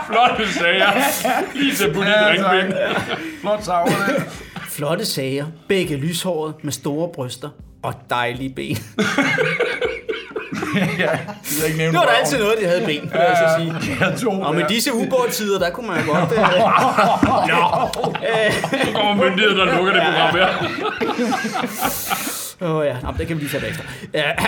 Flotte 0.07 0.53
sager. 0.53 0.91
Lige 1.53 1.75
til 1.75 1.93
putte 1.93 2.11
i 2.11 2.13
drinkbind. 2.13 2.73
Flot 3.41 3.63
savre 3.63 3.89
det. 3.89 4.23
Flotte 4.69 5.05
sager. 5.05 5.45
Begge 5.67 5.95
lyshåret 5.95 6.53
med 6.63 6.71
store 6.71 7.09
bryster 7.15 7.49
og 7.83 7.93
dejlige 8.09 8.49
ben. 8.55 8.77
ja, 10.99 11.09
jeg 11.61 11.67
ikke 11.67 11.85
Det 11.85 11.93
var 11.93 12.05
da 12.05 12.11
altid 12.19 12.39
noget, 12.39 12.55
de 12.61 12.65
havde 12.65 12.85
ben, 12.85 13.01
vil 13.01 13.11
jeg 13.13 13.37
så 13.37 13.55
sige. 13.57 13.73
Jeg 14.05 14.19
tog 14.19 14.33
Og 14.33 14.55
med 14.55 14.65
disse 14.69 14.93
ubådtider, 14.93 15.59
der 15.59 15.69
kunne 15.69 15.87
man 15.87 16.05
jo 16.05 16.11
godt... 16.13 16.31
Øh, 16.31 16.37
Så 18.85 18.91
kommer 18.93 19.25
myndigheden, 19.25 19.57
der 19.57 19.65
lukker 19.77 19.93
det 19.93 20.01
program 20.03 20.35
her. 20.35 20.47
Åh 22.61 22.75
oh, 22.75 22.85
ja, 22.85 22.95
Nå, 23.03 23.13
det 23.17 23.27
kan 23.27 23.35
vi 23.37 23.41
lige 23.41 23.51
tage 23.51 23.61
bagefter. 23.61 23.83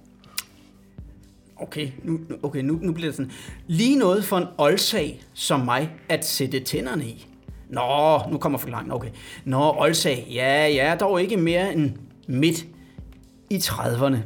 Okay, 1.60 1.90
nu, 2.04 2.20
okay 2.44 2.62
nu, 2.62 2.80
nu 2.82 2.92
bliver 2.92 3.08
det 3.08 3.16
sådan. 3.16 3.32
Lige 3.68 3.98
noget 3.98 4.26
for 4.26 4.38
en 4.38 4.48
oldsag 4.58 5.24
som 5.34 5.60
mig 5.60 5.92
at 6.10 6.26
sætte 6.26 6.60
tænderne 6.60 7.06
i. 7.06 7.28
Nå, 7.70 8.20
nu 8.32 8.38
kommer 8.38 8.60
forklaringen, 8.60 8.92
okay. 8.92 9.10
Nå, 9.46 9.76
oldsag, 9.78 10.28
ja, 10.34 10.54
jeg 10.54 10.78
er 10.78 10.96
dog 10.96 11.22
ikke 11.22 11.38
mere 11.38 11.74
end 11.74 11.92
midt 12.28 12.66
i 13.50 13.56
30'erne. 13.56 14.18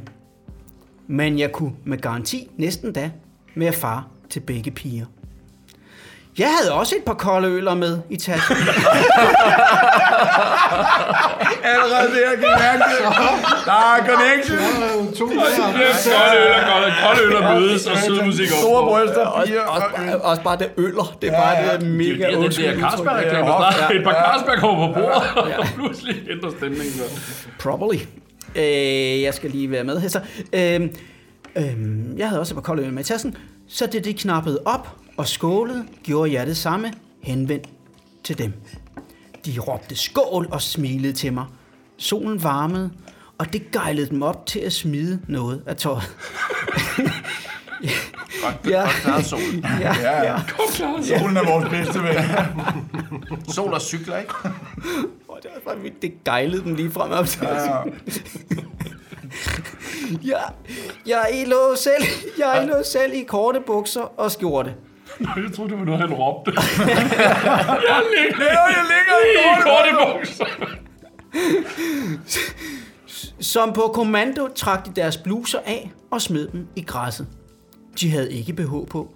Men 1.06 1.38
jeg 1.38 1.52
kunne 1.52 1.72
med 1.84 1.98
garanti 1.98 2.50
næsten 2.56 2.92
da 2.92 3.10
være 3.56 3.72
far 3.72 4.08
til 4.30 4.40
begge 4.40 4.70
piger. 4.70 5.06
Jeg 6.38 6.48
havde 6.60 6.72
også 6.72 6.94
et 6.96 7.04
par 7.04 7.14
kolde 7.14 7.48
øler 7.48 7.74
med 7.74 7.98
i 8.10 8.16
tasken. 8.16 8.56
Allerede 11.72 12.08
der 12.14 12.30
kan 12.36 12.42
jeg 12.50 12.58
mærke 12.60 12.82
det. 12.90 12.98
Der 13.64 13.72
er 13.72 13.98
connection. 14.08 14.58
To 15.14 15.28
Det 15.28 15.36
er 15.36 15.40
kolde 16.04 16.40
øl 16.40 16.52
og 16.52 16.62
kolde, 16.72 16.94
kolde 17.04 17.22
øl 17.26 17.36
og 17.36 17.54
mødes 17.60 17.86
og 17.86 17.96
sød 17.96 18.24
musik 18.24 18.48
op. 18.52 18.58
Store 18.58 18.82
bryster, 18.88 19.42
piger. 19.46 19.60
også, 19.62 19.86
bare, 19.96 20.16
også 20.20 20.42
bare 20.42 20.58
det 20.58 20.68
øller. 20.76 21.16
Det 21.22 21.28
er 21.30 21.32
bare 21.32 21.78
det 21.78 21.86
mega 21.88 22.12
Det 22.26 22.32
er 22.34 22.36
undskyld 22.36 22.64
der 22.66 22.72
udtryk. 22.74 22.90
Carlsberg-reklame, 22.90 23.46
der 23.48 23.64
Ja, 23.64 23.72
starter. 23.72 23.98
Et 23.98 24.04
par. 24.04 24.12
Carlsberg 24.12 24.58
kommer 24.58 24.86
på 24.94 25.00
bordet, 25.00 25.60
og 25.60 25.66
pludselig 25.76 26.16
ændrer 26.30 26.50
stemningen 26.50 26.92
sig. 26.92 27.04
Probably. 27.58 27.98
Øh, 28.56 29.22
jeg 29.22 29.34
skal 29.34 29.50
lige 29.50 29.70
være 29.70 29.84
med 29.84 30.00
her 30.00 30.08
så. 30.08 30.20
Øh, 30.52 30.80
øh, 31.56 31.72
jeg 32.18 32.28
havde 32.28 32.40
også 32.40 32.54
et 32.54 32.56
par 32.56 32.62
kolde 32.62 32.82
øl 32.82 32.92
med 32.92 33.02
i 33.02 33.06
tasken, 33.06 33.36
så 33.70 33.86
det 33.86 34.04
de 34.04 34.14
knappede 34.14 34.60
op 34.64 34.96
og 35.16 35.28
skålede, 35.28 35.84
gjorde 36.02 36.32
jeg 36.32 36.46
det 36.46 36.56
samme 36.56 36.92
henvendt 37.22 37.68
til 38.24 38.38
dem. 38.38 38.52
De 39.46 39.58
råbte 39.58 39.96
skål 39.96 40.48
og 40.50 40.62
smilede 40.62 41.12
til 41.12 41.32
mig. 41.32 41.44
Solen 41.96 42.42
varmede, 42.42 42.90
og 43.38 43.52
det 43.52 43.70
gejlede 43.70 44.10
dem 44.10 44.22
op 44.22 44.46
til 44.46 44.58
at 44.58 44.72
smide 44.72 45.20
noget 45.28 45.62
af 45.66 45.76
tøjet. 45.76 46.02
ja, 48.68 48.88
Klart 49.02 49.24
sol. 49.24 49.38
ja, 49.80 49.94
Ja, 50.00 50.32
ja. 50.32 50.38
Solen 51.02 51.36
er 51.36 51.50
vores 51.52 51.68
bedste 51.70 52.02
ven. 52.02 52.14
Sol 53.54 53.72
og 53.72 53.80
cykler, 53.80 54.18
ikke? 54.18 54.34
Og 55.28 55.38
det 55.42 55.50
var 55.64 55.76
det 56.02 56.24
gejlede 56.24 56.64
dem 56.64 56.74
lige 56.74 56.90
frem 56.90 57.10
op 57.10 57.26
til 57.26 57.40
Ja, 57.42 57.62
ja. 57.64 57.82
Jeg, 60.24 60.42
jeg 61.06 61.44
lå 61.46 61.74
selv, 61.76 62.04
jeg 62.38 62.68
lå 62.72 62.82
selv 62.84 63.12
i 63.14 63.22
korte 63.22 63.60
bukser 63.60 64.00
og 64.00 64.30
skjorte. 64.30 64.74
Jeg 65.20 65.52
troede, 65.56 65.70
det 65.70 65.78
var 65.78 65.84
noget, 65.84 66.00
han 66.00 66.14
råbte. 66.14 66.52
jeg 67.90 68.02
ligger, 68.16 68.44
jeg 68.76 68.84
ligger 68.92 69.16
i 69.24 69.62
korte 69.62 70.18
bukser. 70.18 70.44
Som 73.40 73.72
på 73.72 73.90
kommando 73.94 74.48
trak 74.54 74.86
de 74.86 74.92
deres 74.96 75.16
bluser 75.16 75.58
af 75.66 75.92
og 76.10 76.22
smed 76.22 76.48
dem 76.48 76.66
i 76.76 76.82
græsset. 76.82 77.26
De 78.00 78.10
havde 78.10 78.32
ikke 78.32 78.52
BH 78.52 78.72
på. 78.90 79.08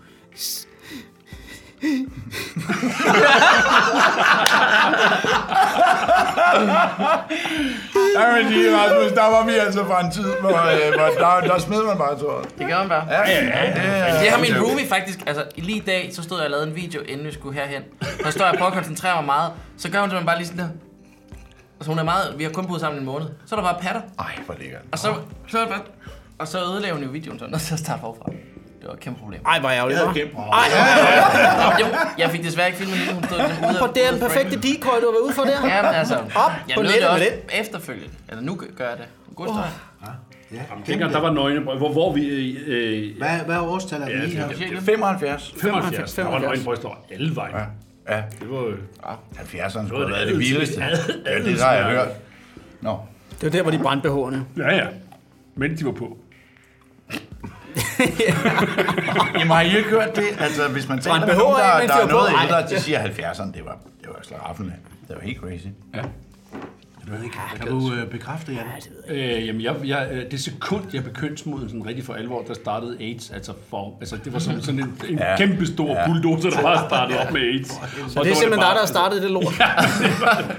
Jeg 8.19 8.35
vil 8.37 8.49
sige, 8.55 8.77
Rasmus, 8.77 9.13
der 9.13 9.31
var 9.31 9.45
vi 9.47 9.53
altså 9.53 9.85
fra 9.85 10.05
en 10.05 10.11
tid, 10.13 10.25
hvor, 10.41 10.51
øh, 10.51 10.95
hvor 10.95 11.07
der, 11.27 11.41
der 11.53 11.59
smed 11.59 11.83
man 11.87 11.99
bare 11.99 12.19
tøjet. 12.19 12.59
Det 12.59 12.67
gør 12.69 12.79
man 12.79 12.89
bare. 12.89 13.07
Ja, 13.11 13.21
ja, 13.31 13.45
ja. 13.45 14.21
Det 14.23 14.31
har 14.31 14.39
min 14.41 14.63
roomie 14.65 14.87
faktisk, 14.89 15.19
altså 15.27 15.45
lige 15.57 15.79
i 15.79 15.81
dag, 15.87 16.11
så 16.13 16.23
stod 16.23 16.37
jeg 16.39 16.45
og 16.45 16.51
lavede 16.51 16.67
en 16.69 16.77
video, 16.77 17.01
inden 17.09 17.27
vi 17.27 17.33
skulle 17.33 17.61
herhen. 17.61 17.83
Så 18.25 18.31
står 18.31 18.45
jeg 18.45 18.53
og 18.53 18.59
prøver 18.59 18.71
at 18.71 18.77
koncentrere 18.77 19.15
mig 19.17 19.25
meget, 19.25 19.53
så 19.79 19.91
gør 19.91 20.01
hun 20.01 20.11
simpelthen 20.11 20.27
bare 20.27 20.37
lige 20.39 20.47
sådan 20.47 20.59
der. 20.65 20.69
Altså 21.79 21.91
hun 21.91 21.99
er 21.99 22.03
meget, 22.05 22.35
vi 22.39 22.45
har 22.45 22.51
kun 22.51 22.67
boet 22.67 22.81
sammen 22.81 22.99
en 23.01 23.07
måned. 23.07 23.27
Så 23.47 23.55
er 23.57 23.61
der 23.61 23.73
bare 23.73 23.81
patter, 23.83 24.01
Ej, 24.19 24.27
hvor 24.47 24.55
lækkert. 24.61 24.81
og 24.93 24.99
så, 24.99 25.15
så 25.49 25.59
er 25.59 25.63
det 25.63 25.71
bare, 25.71 25.81
og 26.39 26.49
så 26.49 26.59
ødelagde 26.59 26.95
hun 26.95 27.03
jo 27.05 27.11
videoen 27.11 27.39
sådan, 27.39 27.55
og 27.55 27.61
så 27.61 27.77
starte 27.77 28.01
forfra. 28.01 28.33
Det 28.85 28.89
var 28.91 28.95
et 28.95 29.01
kæmpe 29.01 29.21
problem. 29.21 29.41
Ej, 29.47 29.61
hvor 29.61 29.69
ærgerligt, 29.71 30.01
hva'? 30.01 31.81
Jo, 31.81 31.87
jeg 32.19 32.31
fik 32.31 32.45
desværre 32.45 32.67
ikke 32.67 32.79
filmet 32.79 32.97
hende, 32.99 33.15
hun 33.15 33.25
stod 33.25 33.39
ligesom 33.39 33.65
ude 33.65 33.75
For 33.79 33.87
det 33.87 34.03
er 34.07 34.11
den 34.11 34.15
ude 34.17 34.25
af 34.25 34.31
perfekte 34.31 34.57
decoy, 34.69 34.97
du 35.01 35.07
har 35.07 35.13
været 35.13 35.25
ude 35.27 35.33
for 35.35 35.43
der. 35.43 35.67
Ja, 35.69 35.83
men 35.83 35.95
altså, 35.95 36.15
Op 36.15 36.51
jeg 36.69 36.75
på 36.77 36.83
nød 36.83 36.91
nettet 36.91 37.03
det 37.03 37.09
også 37.11 37.25
med 37.25 37.61
efterfølgende. 37.61 38.15
Eller 38.29 38.43
nu 38.43 38.61
gør 38.77 38.89
jeg 38.89 38.99
det. 38.99 39.07
God 39.37 39.47
historie. 39.47 39.71
Dengang 40.87 41.13
der 41.13 41.21
var 41.21 41.33
nøgnebrød, 41.33 41.77
hvor, 41.79 41.93
hvor 41.93 42.13
vi... 42.13 42.23
Øh, 42.67 43.19
Hvad, 43.19 43.29
hvad 43.47 43.57
er 43.57 43.61
årstallet 43.63 44.09
Ja, 44.09 44.13
ja, 44.13 44.25
lige 44.25 44.37
her? 44.37 44.49
det 44.49 44.57
Cirka. 44.57 44.79
75. 44.81 45.55
75. 45.61 46.15
Der 46.15 46.23
var 46.25 46.31
75. 46.31 46.51
nøgenbryster 46.51 46.89
over 46.89 46.97
alle 47.11 47.37
vejen. 47.37 47.55
Ja, 48.09 48.17
Det 48.41 48.51
var... 48.51 48.65
øh, 48.65 48.75
70'erne 49.37 49.87
skulle 49.87 49.91
var 49.91 49.99
have 49.99 50.11
været 50.11 50.21
det 50.27 50.29
det 50.29 50.39
vildeste. 50.39 50.81
Ja, 51.27 51.39
det 51.39 51.61
har 51.61 51.73
jeg 51.73 51.85
hørt. 51.85 52.09
Nå. 52.81 52.99
Det 53.31 53.43
var 53.43 53.51
der, 53.51 53.63
hvor 53.63 53.71
de 53.71 53.79
brændte 53.79 54.09
BH'erne. 54.09 54.37
Ja, 54.63 54.77
ja. 54.77 54.87
Men 55.55 55.79
de 55.79 55.85
var 55.85 55.93
på. 55.93 56.17
Jamen 59.39 59.51
har 59.51 59.61
I 59.61 59.77
ikke 59.77 59.89
hørt 59.91 60.17
det? 60.17 60.25
Altså, 60.39 60.69
hvis 60.69 60.89
man 60.89 60.99
taler 61.01 61.27
med 61.27 61.37
nogen, 61.37 61.57
der, 61.57 61.63
der 61.63 61.87
de 61.87 61.93
er 61.93 62.07
var 62.07 62.13
noget 62.13 62.31
ældre, 62.43 62.77
de 62.77 62.81
siger 62.81 63.03
70'erne, 63.05 63.53
det 63.53 63.65
var, 63.65 63.79
det 64.01 64.09
var 64.09 64.19
slaraffende. 64.23 64.73
Det 65.09 65.17
var 65.17 65.23
helt 65.23 65.39
crazy. 65.39 65.67
Du 67.07 67.13
ved 67.13 67.25
ikke, 67.25 67.37
kan 67.57 67.67
du 67.69 67.93
øh, 67.95 68.07
bekræfte, 68.11 68.53
Jan? 68.53 69.17
Øh, 69.17 69.47
jamen, 69.47 69.61
jeg, 69.63 69.75
jeg, 69.85 70.09
øh, 70.13 70.31
det 70.31 70.41
sekund, 70.41 70.85
jeg 70.93 71.03
blev 71.03 71.15
kønsmoden 71.15 71.69
sådan 71.69 71.87
rigtig 71.87 72.05
for 72.05 72.15
alvor, 72.15 72.43
der 72.43 72.55
startede 72.55 72.97
AIDS. 73.01 73.31
Altså, 73.31 73.53
for, 73.71 73.97
altså 74.01 74.17
det 74.25 74.33
var 74.33 74.39
sådan, 74.39 74.63
sådan 74.63 74.81
en, 74.81 75.01
en 75.09 75.19
Ja. 75.19 75.31
ja. 75.31 75.37
kæmpe 75.37 75.67
stor 75.67 75.91
ja. 75.91 76.07
bulldozer, 76.07 76.51
der 76.51 76.63
bare 76.63 76.89
startede 76.89 77.19
op 77.19 77.33
med 77.33 77.41
AIDS. 77.41 77.69
Så 77.69 78.23
det 78.23 78.31
er 78.31 78.35
simpelthen 78.35 78.51
dig, 78.51 78.71
der 78.75 78.79
har 78.79 78.87
startet 78.87 79.23
det 79.23 79.31
lort. 79.31 79.45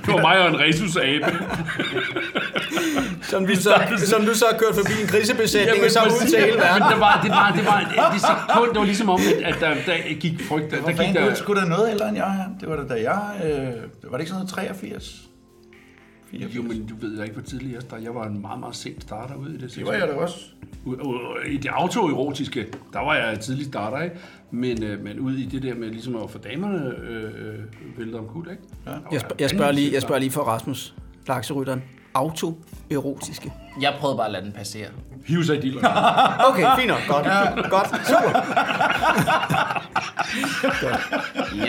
Det 0.06 0.14
var 0.14 0.22
mig 0.22 0.40
og 0.40 0.48
en 0.50 0.60
resus-abe. 0.60 1.26
Som, 3.22 3.48
vi 3.48 3.56
så, 3.56 3.74
som 4.06 4.26
du 4.26 4.34
så 4.34 4.46
har 4.52 4.58
kørt 4.58 4.76
forbi 4.76 5.02
en 5.02 5.08
grisebesætning, 5.08 5.84
og 5.84 5.92
så 5.92 6.00
ud 6.00 6.28
til 6.30 6.40
hele 6.40 6.52
Men 6.52 6.62
verden. 6.62 6.88
det 6.92 7.00
var, 7.00 7.20
det 7.24 7.32
var, 7.32 7.48
det 7.58 7.66
var, 7.66 7.80
det, 7.80 8.14
det 8.14 8.22
sekund, 8.22 8.70
det 8.74 8.80
var 8.80 8.86
ligesom 8.86 9.10
om, 9.10 9.20
at, 9.36 9.54
at 9.54 9.56
der, 9.60 9.74
der 9.86 10.14
gik 10.20 10.42
frygt. 10.50 10.72
Der, 10.72 10.78
der 10.82 10.88
gik 10.88 10.98
fanden, 10.98 11.16
du 11.24 11.30
der, 11.30 11.36
sgu 11.36 11.54
da 11.54 11.66
noget 11.66 11.92
ældre 11.92 12.10
end 12.10 12.18
jeg. 12.18 12.46
Det 12.60 12.70
var 12.70 12.76
da 12.76 12.84
da 12.94 12.98
jeg... 13.12 13.22
Øh, 13.46 14.12
var 14.12 14.18
det 14.18 14.20
ikke 14.20 14.30
sådan 14.30 14.40
noget 14.40 14.50
83? 14.50 14.80
84? 14.80 16.56
jo, 16.56 16.62
men 16.62 16.86
du 16.86 16.96
ved 17.02 17.16
jeg 17.16 17.24
ikke, 17.24 17.34
hvor 17.34 17.44
tidlig 17.44 17.74
jeg 17.74 17.82
startede. 17.82 18.08
Jeg 18.08 18.16
var 18.16 18.26
en 18.26 18.42
meget, 18.42 18.60
meget 18.60 18.76
sent 18.76 19.02
starter 19.02 19.36
ud 19.36 19.50
i 19.50 19.58
det. 19.58 19.76
Det 19.76 19.86
var 19.86 19.94
jeg 19.94 20.08
da 20.08 20.14
også. 20.14 20.38
I 21.48 21.58
det 21.58 21.70
autoerotiske, 21.74 22.68
der 22.94 23.00
var 23.00 23.16
jeg 23.16 23.40
tidlig 23.40 23.66
starter, 23.66 24.02
ikke? 24.02 24.16
Men, 24.52 24.84
øh, 24.84 25.04
men 25.04 25.20
ud 25.20 25.34
i 25.34 25.46
det 25.46 25.64
der 25.64 25.76
med 25.76 25.90
ligesom 25.90 26.16
at 26.16 26.30
få 26.30 26.38
damerne 26.38 26.94
øh, 27.08 27.24
øh, 27.24 27.60
væltet 27.98 28.16
om 28.20 28.28
kul, 28.28 28.50
ikke? 28.52 28.64
Ja. 28.86 28.92
Jeg, 29.12 29.20
spørger, 29.20 29.36
jeg, 29.40 29.50
spørger 29.50 29.72
lige, 29.72 29.94
jeg 29.94 30.02
spørger 30.02 30.20
lige 30.20 30.32
for 30.32 30.42
Rasmus, 30.42 30.94
lakserytteren. 31.28 31.84
Autoerotiske. 32.16 33.54
Jeg 33.82 33.94
prøvede 34.00 34.18
bare 34.18 34.26
at 34.26 34.32
lade 34.32 34.46
den 34.46 34.52
passere. 34.52 34.88
Hiv 35.28 35.44
sig 35.44 35.58
i 35.58 35.62
dealeren. 35.62 35.86
Okay, 36.50 36.66
fint 36.78 36.88
nok. 36.88 37.00
Godt. 37.08 37.26
Godt. 37.70 38.08
Super. 38.08 38.42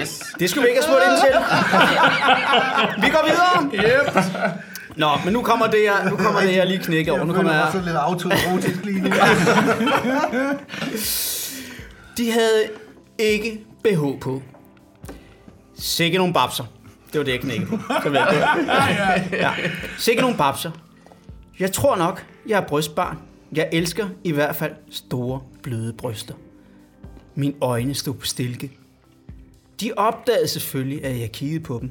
Yes. 0.00 0.22
Det 0.38 0.50
skulle 0.50 0.62
vi 0.62 0.68
ikke 0.68 0.82
have 0.82 0.92
spurgt 0.92 1.02
ind 1.04 1.18
til. 1.20 1.32
Vi 3.04 3.08
går 3.10 3.24
videre. 3.26 3.84
Yep. 3.84 4.24
Nå, 4.96 5.08
men 5.24 5.32
nu 5.32 5.42
kommer 5.42 5.66
det 5.66 5.80
her, 5.80 6.10
nu 6.10 6.16
kommer 6.16 6.40
det 6.40 6.50
her 6.50 6.64
lige 6.64 6.78
knække 6.78 7.12
over. 7.12 7.24
Nu 7.24 7.32
kommer 7.32 7.52
jeg, 7.52 7.68
sådan 7.72 7.86
lidt 7.86 7.96
autoerotisk 7.96 8.84
lige 8.84 9.00
nu. 9.02 9.10
de 12.16 12.30
havde 12.32 12.64
ikke 13.18 13.60
BH 13.84 14.20
på. 14.20 14.42
Sikke 15.78 16.18
nogle 16.18 16.32
babser. 16.34 16.64
Det 17.16 17.20
var 17.20 17.24
det, 17.24 17.32
jeg 17.32 17.40
knækkede 17.40 17.70
på. 17.70 17.78
Så 18.02 18.08
ved 18.08 18.18
jeg 18.18 19.26
det. 19.30 19.38
Ja. 19.38 19.50
Sikke 19.98 20.20
nogle 20.22 20.36
babser. 20.36 20.70
Jeg 21.58 21.72
tror 21.72 21.96
nok, 21.96 22.26
jeg 22.48 22.56
er 22.56 22.66
brystbarn. 22.66 23.18
Jeg 23.52 23.68
elsker 23.72 24.08
i 24.24 24.32
hvert 24.32 24.56
fald 24.56 24.72
store, 24.90 25.40
bløde 25.62 25.92
bryster. 25.92 26.34
Mine 27.34 27.54
øjne 27.60 27.94
stod 27.94 28.14
på 28.14 28.26
stilke. 28.26 28.70
De 29.80 29.92
opdagede 29.96 30.48
selvfølgelig, 30.48 31.04
at 31.04 31.20
jeg 31.20 31.32
kiggede 31.32 31.60
på 31.60 31.78
dem. 31.80 31.90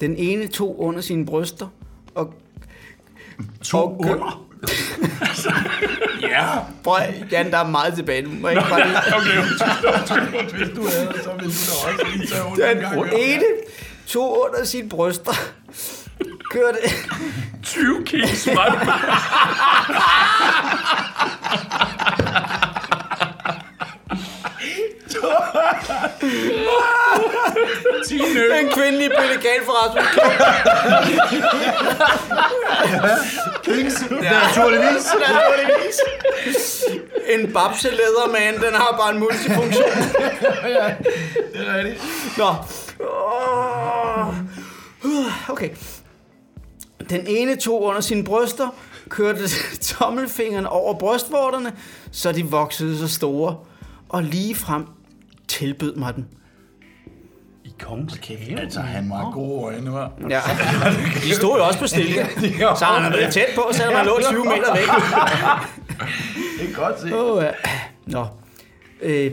Den 0.00 0.16
ene 0.16 0.46
tog 0.46 0.80
under 0.80 1.00
sine 1.00 1.26
bryster 1.26 1.66
og... 2.14 2.34
To 3.62 3.78
og 3.78 4.00
under. 4.00 4.46
Ja. 6.20 6.58
Prøv, 6.84 6.96
Jan, 7.32 7.50
der 7.50 7.58
er 7.58 7.68
meget 7.68 7.94
tilbage. 7.94 8.22
Nu 8.22 8.30
må 8.40 8.48
jeg 8.48 8.56
ikke 8.56 8.68
bare 8.68 8.88
lige... 8.88 8.98
Okay, 9.16 9.38
undskyld, 10.38 10.74
du 10.74 10.82
havde, 10.82 11.22
så 11.22 11.30
ville 11.40 11.52
du 11.52 11.64
da 11.66 11.74
også 11.86 12.06
lige 12.14 12.26
tage 12.26 12.44
under. 12.44 12.74
Den 12.74 13.20
ene 13.20 13.44
tog 14.08 14.44
under 14.46 14.64
sine 14.64 14.88
bryster, 14.88 15.34
kørte, 16.50 16.78
20 17.62 18.04
kilos, 18.06 18.46
mand. 18.46 18.72
en 28.60 28.68
kvindelig 28.72 29.10
pelikan 29.18 29.60
fra 29.66 29.72
Rasmus. 29.72 30.06
Ja, 34.22 34.32
naturligvis. 34.32 35.06
Naturligvis. 35.20 36.00
En 37.28 37.52
babse 37.52 37.90
lederman, 37.90 38.54
den 38.54 38.74
har 38.74 38.96
bare 38.98 39.10
en 39.14 39.18
multifunktion. 39.18 39.90
Det 41.52 41.68
er 41.68 41.76
rigtigt. 41.78 42.02
Nå. 42.38 42.54
Okay. 45.52 45.70
Den 47.10 47.26
ene 47.26 47.56
tog 47.56 47.82
under 47.82 48.00
sine 48.00 48.24
bryster, 48.24 48.68
kørte 49.08 49.40
tommelfingeren 49.94 50.66
over 50.66 50.98
brystvorterne, 50.98 51.72
så 52.10 52.32
de 52.32 52.44
voksede 52.44 52.98
så 52.98 53.08
store, 53.08 53.56
og 54.08 54.22
lige 54.22 54.54
frem 54.54 54.86
tilbød 55.48 55.94
mig 55.94 56.14
den. 56.14 56.26
I 57.64 57.72
kongens 57.80 58.18
kæve. 58.22 58.60
Altså, 58.60 58.80
han 58.80 59.10
var 59.10 59.30
gode 59.32 59.64
øjne, 59.64 59.92
var. 59.92 60.12
Ja. 60.30 60.40
De 61.24 61.34
stod 61.34 61.56
jo 61.58 61.66
også 61.66 61.78
på 61.78 61.86
stille. 61.86 62.14
Så 62.78 62.84
han 62.84 63.02
har 63.02 63.10
været 63.10 63.32
tæt 63.32 63.46
på, 63.54 63.62
selvom 63.72 63.94
han 63.94 64.06
lå 64.06 64.18
20 64.30 64.44
meter 64.44 64.74
væk. 64.74 64.88
Det 66.60 66.70
er 66.70 66.74
godt 66.74 67.00
se. 67.00 67.16
Oh, 67.18 67.42
ja. 67.42 67.50
Nå. 68.06 68.26
Øh. 69.02 69.32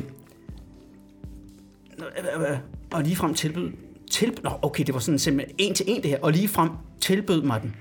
Nå, 1.98 2.06
øh, 2.06 2.52
øh, 2.52 2.58
Og 2.92 3.04
lige 3.04 3.16
frem 3.16 3.34
tilbød 3.34 3.72
tilbød 4.12 4.44
Nå, 4.44 4.50
okay, 4.62 4.84
det 4.84 4.94
var 4.94 5.00
sådan 5.00 5.20
simpelthen 5.20 5.56
en 5.58 5.74
til 5.74 5.86
en 5.90 6.02
det 6.02 6.10
her. 6.10 6.20
Og 6.22 6.32
lige 6.32 6.48
frem 6.48 6.70
tilbød 7.02 7.42
mig 7.42 7.62
den. 7.62 7.76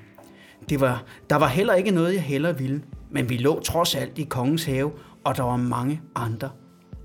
Det 0.69 0.81
var, 0.81 1.05
der 1.31 1.37
var 1.37 1.49
heller 1.49 1.75
ikke 1.75 1.91
noget, 1.91 2.15
jeg 2.15 2.23
heller 2.23 2.53
ville. 2.53 2.83
Men 3.11 3.29
vi 3.29 3.37
lå 3.37 3.61
trods 3.61 3.95
alt 3.95 4.19
i 4.19 4.23
kongens 4.23 4.65
have, 4.65 4.93
og 5.25 5.37
der 5.37 5.43
var 5.43 5.57
mange 5.57 6.01
andre 6.15 6.51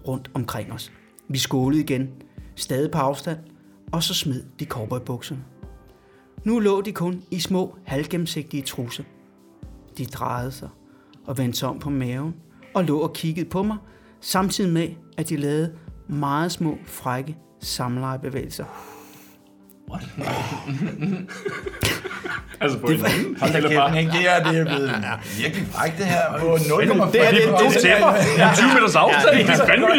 rundt 0.08 0.32
omkring 0.34 0.72
os. 0.72 0.92
Vi 1.30 1.38
skålede 1.38 1.82
igen, 1.82 2.10
stadig 2.56 2.92
på 2.92 2.98
afstand, 2.98 3.38
og 3.92 4.04
så 4.04 4.14
smed 4.14 4.44
de 4.60 4.66
cowboybukserne. 4.66 5.44
Nu 6.44 6.60
lå 6.60 6.82
de 6.82 6.92
kun 6.92 7.24
i 7.32 7.40
små, 7.40 7.78
halvgennemsigtige 7.86 8.64
trusser. 8.64 9.04
De 9.98 10.06
drejede 10.06 10.52
sig 10.52 10.70
og 11.28 11.38
vendte 11.38 11.60
sig 11.60 11.70
om 11.70 11.80
på 11.80 11.90
maven 11.90 12.36
og 12.74 12.84
lå 12.84 13.00
og 13.00 13.14
kiggede 13.14 13.50
på 13.50 13.64
mig, 13.64 13.78
samtidig 14.22 14.74
med, 14.74 14.90
at 15.18 15.30
de 15.30 15.36
lavede 15.36 15.74
meget 16.08 16.52
små, 16.52 16.78
frække 16.86 17.38
samlejebevægelser. 17.60 18.95
Altså 22.62 22.78
på 22.80 22.88
en 22.88 23.00
Hold 23.40 23.52
da 23.54 23.60
kæft, 23.62 23.74
bare- 23.76 23.92
Nick, 23.96 24.12
det 24.12 24.30
er, 24.30 24.44
det 24.44 24.68
blevet 24.68 24.92
virkelig 25.38 25.68
frækt, 25.72 25.98
det 25.98 26.06
her. 26.06 26.40
På 26.40 26.56
0,5. 26.56 27.12
Det 27.12 27.28
er 27.28 27.32
det- 27.32 27.42
Du 27.60 27.72
tæpper. 27.82 28.12
Det 28.14 28.42
er 28.44 28.56
20 28.56 28.68
meters 28.74 28.96
afstand. 28.96 29.38
Det 29.38 29.50
er 29.50 29.56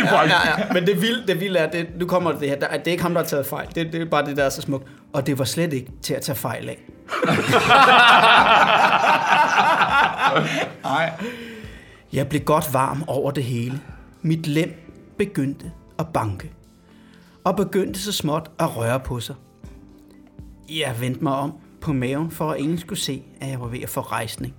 frækt. 0.09 0.31
Ja, 0.31 0.39
ja, 0.59 0.73
men 0.73 0.87
det 0.87 1.03
vilde, 1.03 1.27
det 1.27 1.41
vilde 1.41 1.59
er, 1.59 1.71
det, 1.71 1.87
nu 2.01 2.07
kommer 2.07 2.33
det 2.33 2.49
her, 2.49 2.57
det 2.57 2.69
er 2.87 2.91
ikke 2.91 3.03
ham, 3.03 3.15
der 3.15 3.21
har 3.21 3.27
taget 3.29 3.47
fejl. 3.47 3.67
Det, 3.75 3.93
det 3.93 4.01
er 4.03 4.05
bare 4.11 4.25
det, 4.27 4.37
der 4.37 4.45
er 4.45 4.49
så 4.49 4.63
smukt. 4.63 4.87
Og 5.13 5.27
det 5.27 5.39
var 5.39 5.45
slet 5.45 5.73
ikke 5.73 5.91
til 6.03 6.15
at 6.15 6.23
tage 6.23 6.37
fejl 6.37 6.69
af. 6.69 6.79
Nej. 10.85 11.11
Jeg 12.13 12.29
blev 12.29 12.41
godt 12.41 12.73
varm 12.73 13.05
over 13.07 13.31
det 13.31 13.45
hele. 13.45 13.81
Mit 14.23 14.47
lem 14.47 14.93
begyndte 15.19 15.65
at 15.99 16.07
banke. 16.15 16.53
Og 17.45 17.57
begyndte 17.57 18.01
så 18.03 18.13
småt 18.13 18.51
at 18.59 18.77
røre 18.77 19.01
på 19.01 19.21
sig. 19.21 19.35
Jeg 20.71 21.01
vendte 21.01 21.23
mig 21.23 21.33
om 21.33 21.53
på 21.81 21.93
maven, 21.93 22.31
for 22.31 22.51
at 22.51 22.61
ingen 22.61 22.79
skulle 22.79 22.99
se, 22.99 23.23
at 23.41 23.49
jeg 23.51 23.61
var 23.61 23.67
ved 23.67 23.81
at 23.81 23.89
få 23.89 24.01
rejsning. 24.01 24.55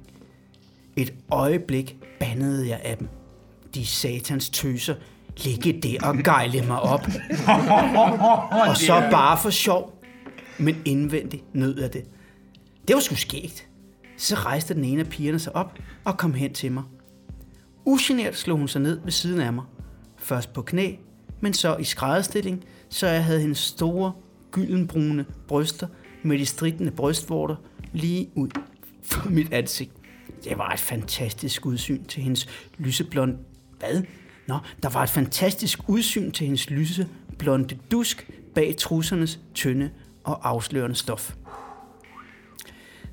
Et 0.95 1.13
øjeblik 1.31 1.97
bandede 2.19 2.69
jeg 2.69 2.81
af 2.83 2.97
dem. 2.97 3.07
De 3.75 3.85
satans 3.85 4.49
tøser 4.49 4.95
ligge 5.43 5.81
der 5.81 6.07
og 6.07 6.17
gejle 6.17 6.65
mig 6.67 6.79
op. 6.81 7.01
og 8.69 8.77
så 8.77 9.07
bare 9.11 9.37
for 9.37 9.49
sjov, 9.49 10.03
men 10.59 10.81
indvendigt 10.85 11.55
nød 11.55 11.79
jeg 11.79 11.93
det. 11.93 12.03
Det 12.87 12.93
var 12.93 12.99
sgu 12.99 13.15
skægt. 13.15 13.67
Så 14.17 14.35
rejste 14.35 14.73
den 14.73 14.83
ene 14.83 15.01
af 15.01 15.07
pigerne 15.07 15.39
sig 15.39 15.55
op 15.55 15.79
og 16.03 16.17
kom 16.17 16.33
hen 16.33 16.53
til 16.53 16.71
mig. 16.71 16.83
Ugenert 17.85 18.35
slog 18.35 18.57
hun 18.57 18.67
sig 18.67 18.81
ned 18.81 18.99
ved 19.03 19.11
siden 19.11 19.41
af 19.41 19.53
mig. 19.53 19.63
Først 20.17 20.53
på 20.53 20.61
knæ, 20.61 20.95
men 21.41 21.53
så 21.53 21.75
i 21.75 21.83
skrædderstilling, 21.83 22.63
så 22.89 23.07
jeg 23.07 23.23
havde 23.25 23.41
hendes 23.41 23.57
store, 23.57 24.11
gyldenbrune 24.57 25.25
bryster 25.47 25.87
med 26.23 26.39
de 26.39 26.45
stridende 26.45 26.91
brystvorter 26.91 27.55
lige 27.93 28.29
ud 28.35 28.49
for 29.03 29.29
mit 29.29 29.53
ansigt. 29.53 29.91
Det 30.43 30.57
var 30.57 30.69
et 30.69 30.79
fantastisk 30.79 31.65
udsyn 31.65 32.03
til 32.03 32.23
hendes 32.23 32.47
lyseblonde... 32.77 33.37
Hvad? 33.79 34.01
Nå, 34.47 34.57
der 34.83 34.89
var 34.89 35.03
et 35.03 35.09
fantastisk 35.09 35.79
udsyn 35.89 36.31
til 36.31 36.45
hendes 36.45 36.69
lyseblonde 36.69 37.77
dusk 37.91 38.29
bag 38.55 38.75
trussernes 38.77 39.39
tynde 39.53 39.89
og 40.23 40.49
afslørende 40.49 40.95
stof 40.95 41.35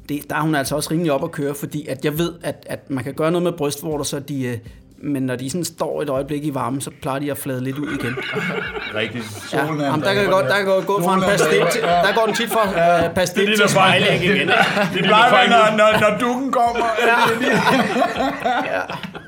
det, 0.08 0.30
der 0.30 0.36
er 0.36 0.40
hun 0.40 0.54
altså 0.54 0.76
også 0.76 0.90
rimelig 0.90 1.12
op 1.12 1.24
at 1.24 1.32
køre, 1.32 1.54
fordi 1.54 1.86
at 1.86 2.04
jeg 2.04 2.18
ved, 2.18 2.34
at, 2.42 2.66
at 2.70 2.90
man 2.90 3.04
kan 3.04 3.14
gøre 3.14 3.30
noget 3.30 3.42
med 3.42 3.52
brystvorter, 3.52 4.04
så 4.04 4.20
de, 4.20 4.42
øh, 4.44 4.58
men 5.04 5.22
når 5.22 5.36
de 5.36 5.50
sådan 5.50 5.64
står 5.64 6.02
et 6.02 6.08
øjeblik 6.08 6.44
i 6.44 6.54
varmen, 6.54 6.80
så 6.80 6.90
plejer 7.02 7.18
de 7.18 7.30
at 7.30 7.38
flade 7.38 7.64
lidt 7.64 7.78
ud 7.78 7.88
igen. 8.00 8.16
Rigtigt. 9.00 9.24
Ja, 9.52 9.58
er 9.58 9.64
jamen, 9.84 10.00
der 10.02 10.14
kan 10.14 10.26
godt, 10.26 10.46
der 10.46 10.56
kan 10.56 10.66
godt 10.66 10.86
gå 10.86 11.02
fra 11.02 11.14
en 11.14 11.20
pastil 11.22 11.62
til, 11.72 11.82
der 11.82 12.14
går 12.14 12.26
den 12.26 12.34
tit 12.34 12.50
fra 12.52 13.06
uh, 13.08 13.14
pastil 13.14 13.42
Det 13.46 13.52
er 13.52 13.56
til 13.56 13.62
det, 13.62 13.70
spejlæg 13.70 14.22
igen. 14.22 14.32
ikke? 14.32 14.46
Det 14.46 14.56
det, 14.92 15.02
Det 15.02 15.04
der 15.10 15.16
er 15.16 15.28
fejl. 15.30 15.50
når, 15.50 15.76
når, 15.76 16.10
når 16.10 16.18
dukken 16.18 16.52
kommer. 16.52 16.86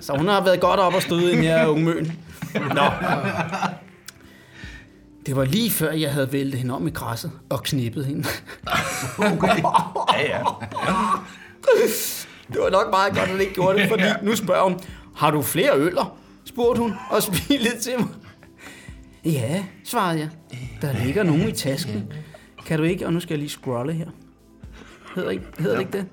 Så 0.01 0.13
hun 0.17 0.29
har 0.29 0.45
været 0.45 0.61
godt 0.61 0.81
op 0.81 0.95
og 0.95 1.03
støde 1.03 1.33
ind 1.33 1.41
her 1.41 1.67
unge 1.67 1.85
møn. 1.85 2.13
Nå. 2.55 2.83
Det 5.27 5.37
var 5.37 5.45
lige 5.45 5.71
før, 5.71 5.93
jeg 5.93 6.13
havde 6.13 6.33
væltet 6.33 6.61
hende 6.61 6.75
om 6.75 6.87
i 6.87 6.91
græsset 6.91 7.31
og 7.51 7.63
knippet 7.63 8.07
hende. 8.07 8.25
Ja, 10.19 10.23
ja. 10.23 10.43
Det 12.53 12.61
var 12.61 12.71
nok 12.71 12.91
meget 12.91 13.13
godt, 13.13 13.23
at 13.25 13.31
hun 13.31 13.41
ikke 13.41 13.55
gjorde 13.55 13.79
det, 13.79 13.89
fordi 13.89 14.03
nu 14.23 14.37
spørger 14.37 14.63
hun, 14.63 14.81
har 15.17 15.31
du 15.31 15.43
flere 15.43 15.71
øller? 15.79 16.19
spurgte 16.45 16.83
hun 16.83 16.95
og 17.11 17.23
smilede 17.23 17.79
til 17.81 17.93
mig. 17.99 18.09
Ja, 19.25 19.65
svarede 19.85 20.19
jeg. 20.19 20.29
Der 20.83 20.93
ligger 21.05 21.23
nogen 21.23 21.49
i 21.49 21.53
tasken. 21.53 22.13
Kan 22.67 22.79
du 22.79 22.85
ikke, 22.85 23.07
og 23.07 23.13
nu 23.13 23.21
skal 23.21 23.35
jeg 23.35 23.39
lige 23.39 23.49
scrolle 23.51 23.93
her. 23.93 24.07
Hedder, 25.15 25.31
ikke, 25.31 25.45
hedder 25.59 25.73
det 25.77 25.81
ikke 25.81 25.99
det? 25.99 26.07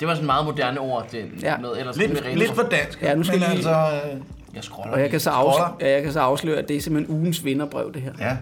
Det 0.00 0.08
var 0.08 0.14
sådan 0.14 0.24
et 0.24 0.26
meget 0.26 0.44
moderne 0.44 0.80
ord 0.80 1.08
til 1.10 1.26
Ja. 1.42 1.56
noget 1.56 1.78
ellers 1.80 1.96
Lidt, 1.96 2.12
lidt 2.38 2.50
retro. 2.50 2.54
for 2.62 2.68
dansk. 2.70 3.02
Ja, 3.02 3.14
nu 3.14 3.22
skal 3.22 3.38
men 3.40 3.48
vi- 3.48 3.54
altså... 3.54 3.70
øh, 4.14 4.20
Jeg 4.54 4.64
scroller. 4.64 4.92
Og 4.92 5.00
jeg 5.00 5.10
kan 5.10 5.20
så 5.20 5.30
afsløre, 5.30 5.74
ja, 5.80 5.90
jeg 5.92 6.02
kan 6.02 6.12
så 6.12 6.20
afsløre 6.20 6.58
at 6.58 6.68
det 6.68 6.76
er 6.76 6.80
simpelthen 6.80 7.16
ugens 7.16 7.44
vinderbrev, 7.44 7.92
det 7.94 8.02
her. 8.02 8.12
Ja, 8.20 8.36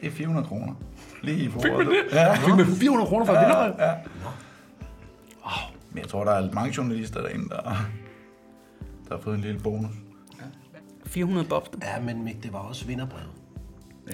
det 0.00 0.06
er 0.06 0.10
400 0.10 0.46
kroner. 0.46 0.72
Lige 1.22 1.44
i 1.44 1.50
forholdet. 1.50 1.92
Ja, 2.12 2.26
Jeg 2.30 2.38
fik 2.38 2.54
med 2.54 2.66
400 2.76 3.08
kroner 3.08 3.26
fra 3.26 3.32
vinderbrev. 3.40 3.72
ja. 3.88 3.92
Men 5.92 5.98
jeg 6.00 6.08
tror, 6.08 6.24
der 6.24 6.32
er 6.32 6.52
mange 6.52 6.74
journalister 6.76 7.20
derinde, 7.20 7.48
der, 7.48 7.86
der 9.08 9.14
har 9.14 9.22
fået 9.22 9.34
en 9.34 9.40
lille 9.40 9.60
bonus. 9.60 9.90
400 11.06 11.48
bob. 11.48 11.68
Ja, 11.82 12.00
men 12.00 12.24
Mik, 12.24 12.42
det 12.42 12.52
var 12.52 12.58
også 12.58 12.84
vinderbrevet. 12.86 13.28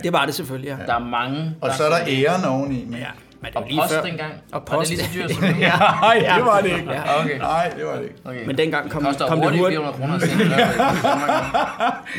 Det 0.03 0.12
var 0.12 0.26
det 0.26 0.35
selvfølgelig, 0.35 0.68
ja. 0.68 0.76
Der 0.87 0.94
er 0.94 0.98
mange. 1.05 1.55
Og 1.61 1.72
så 1.74 1.85
er 1.85 1.88
der 1.88 1.98
æren 2.09 2.44
oveni. 2.44 2.85
Men 2.85 2.94
Ja. 2.98 3.07
Men 3.42 3.46
det 3.46 3.55
var 3.55 3.61
Og 3.61 3.66
lige 3.68 3.81
post 3.81 3.92
før. 3.94 4.03
dengang. 4.03 4.33
Og 4.33 4.40
Var 4.53 4.59
det 4.61 4.66
post. 4.68 4.90
lige 4.90 5.00
så 5.00 5.11
dyrt 5.14 5.31
som 5.35 5.42
nu? 5.44 5.50
Nej, 5.50 6.33
det 6.37 6.44
var 6.44 6.61
det 6.61 6.66
ikke. 6.79 6.90
Ja. 6.92 7.20
Okay. 7.20 7.38
Nej, 7.38 7.72
det 7.76 7.87
var 7.87 7.94
det 7.96 8.03
ikke. 8.03 8.14
okay. 8.24 8.46
Men 8.46 8.59
dengang 8.59 8.90
kom, 8.90 9.03
koster 9.03 9.26
kom 9.29 9.40
det 9.40 9.59
hurtigt. 9.59 9.81
400 9.81 9.96
kroner 9.98 10.14
at 10.14 10.22
sende. 10.22 10.44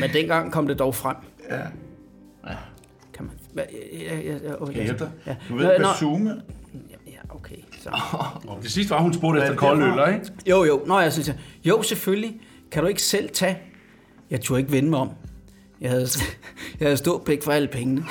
Men 0.00 0.10
dengang 0.12 0.52
kom 0.52 0.66
det 0.66 0.78
dog 0.78 0.94
frem. 0.94 1.16
Ja. 1.50 1.56
Kan 3.14 3.24
man... 3.26 3.30
Hvad- 3.52 3.64
Ja, 3.92 4.16
ja, 4.16 4.32
ja, 4.32 4.54
okay. 4.60 4.64
Kan 4.72 4.76
jeg 4.76 4.82
hjælpe 4.84 5.04
dig? 5.04 5.10
Ja. 5.26 5.36
Du 5.48 5.56
ved, 5.56 5.84
zoome? 5.98 6.34
Ja, 7.06 7.34
okay. 7.34 7.56
Så. 7.82 7.88
Og 8.48 8.58
det 8.62 8.70
sidste 8.72 8.90
var, 8.90 9.00
hun 9.00 9.14
spurgte 9.14 9.38
efter 9.40 9.50
det 9.50 9.58
kolde 9.58 9.84
øl, 9.86 10.14
ikke? 10.14 10.26
Jo, 10.50 10.64
jo. 10.64 10.82
Nå, 10.86 11.00
jeg 11.00 11.12
synes, 11.12 11.32
jo, 11.64 11.82
selvfølgelig. 11.82 12.40
Kan 12.72 12.82
du 12.82 12.88
ikke 12.88 13.02
selv 13.02 13.30
tage? 13.30 13.58
Jeg 14.30 14.40
turde 14.40 14.60
ikke 14.60 14.72
vende 14.72 14.90
mig 14.90 14.98
om. 14.98 15.10
Jeg 15.80 15.90
havde, 15.90 16.08
jeg 16.80 16.86
havde 16.86 16.96
stået 16.96 17.22
pæk 17.22 17.42
for 17.42 17.52
alle 17.52 17.68
pengene. 17.68 18.00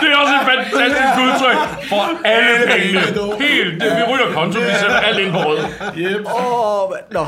Det 0.00 0.12
er 0.12 0.16
også 0.16 0.34
et 0.34 0.46
fantastisk 0.46 1.14
udtryk 1.24 1.88
for 1.88 2.26
alle 2.26 2.66
pengene. 2.66 3.00
Helt, 3.40 3.80
det, 3.82 3.90
vi 3.96 4.02
ryger 4.12 4.32
konto, 4.32 4.60
vi 4.60 4.66
sætter 4.80 4.96
alt 4.96 5.18
ind 5.18 5.32
på 5.32 5.38
rød. 5.38 5.58
Åh, 6.26 6.82
oh, 6.82 6.92
nå. 7.10 7.26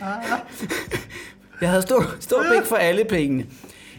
Jeg 1.60 1.68
havde 1.68 1.82
stået, 1.82 2.16
stået 2.20 2.46
pæk 2.54 2.66
for 2.66 2.76
alle 2.76 3.04
pengene. 3.04 3.46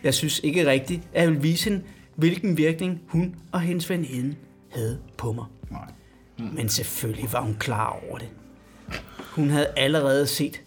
Jeg 0.04 0.14
synes 0.14 0.40
ikke 0.44 0.68
rigtigt, 0.68 1.02
at 1.14 1.22
jeg 1.22 1.30
ville 1.30 1.42
vise 1.42 1.70
hende, 1.70 1.84
hvilken 2.16 2.58
virkning 2.58 3.02
hun 3.08 3.36
og 3.52 3.62
hendes 3.62 3.90
veninde 3.90 4.36
havde 4.76 5.00
på 5.18 5.32
mig. 5.32 5.46
Nej. 5.72 5.82
Men 6.38 6.70
selvfølgelig 6.70 7.34
var 7.34 7.42
hun 7.42 7.56
klar 7.60 8.00
over 8.08 8.18
det. 8.18 8.28
Hun 9.32 9.50
havde 9.50 9.68
allerede 9.78 10.28
set, 10.28 10.62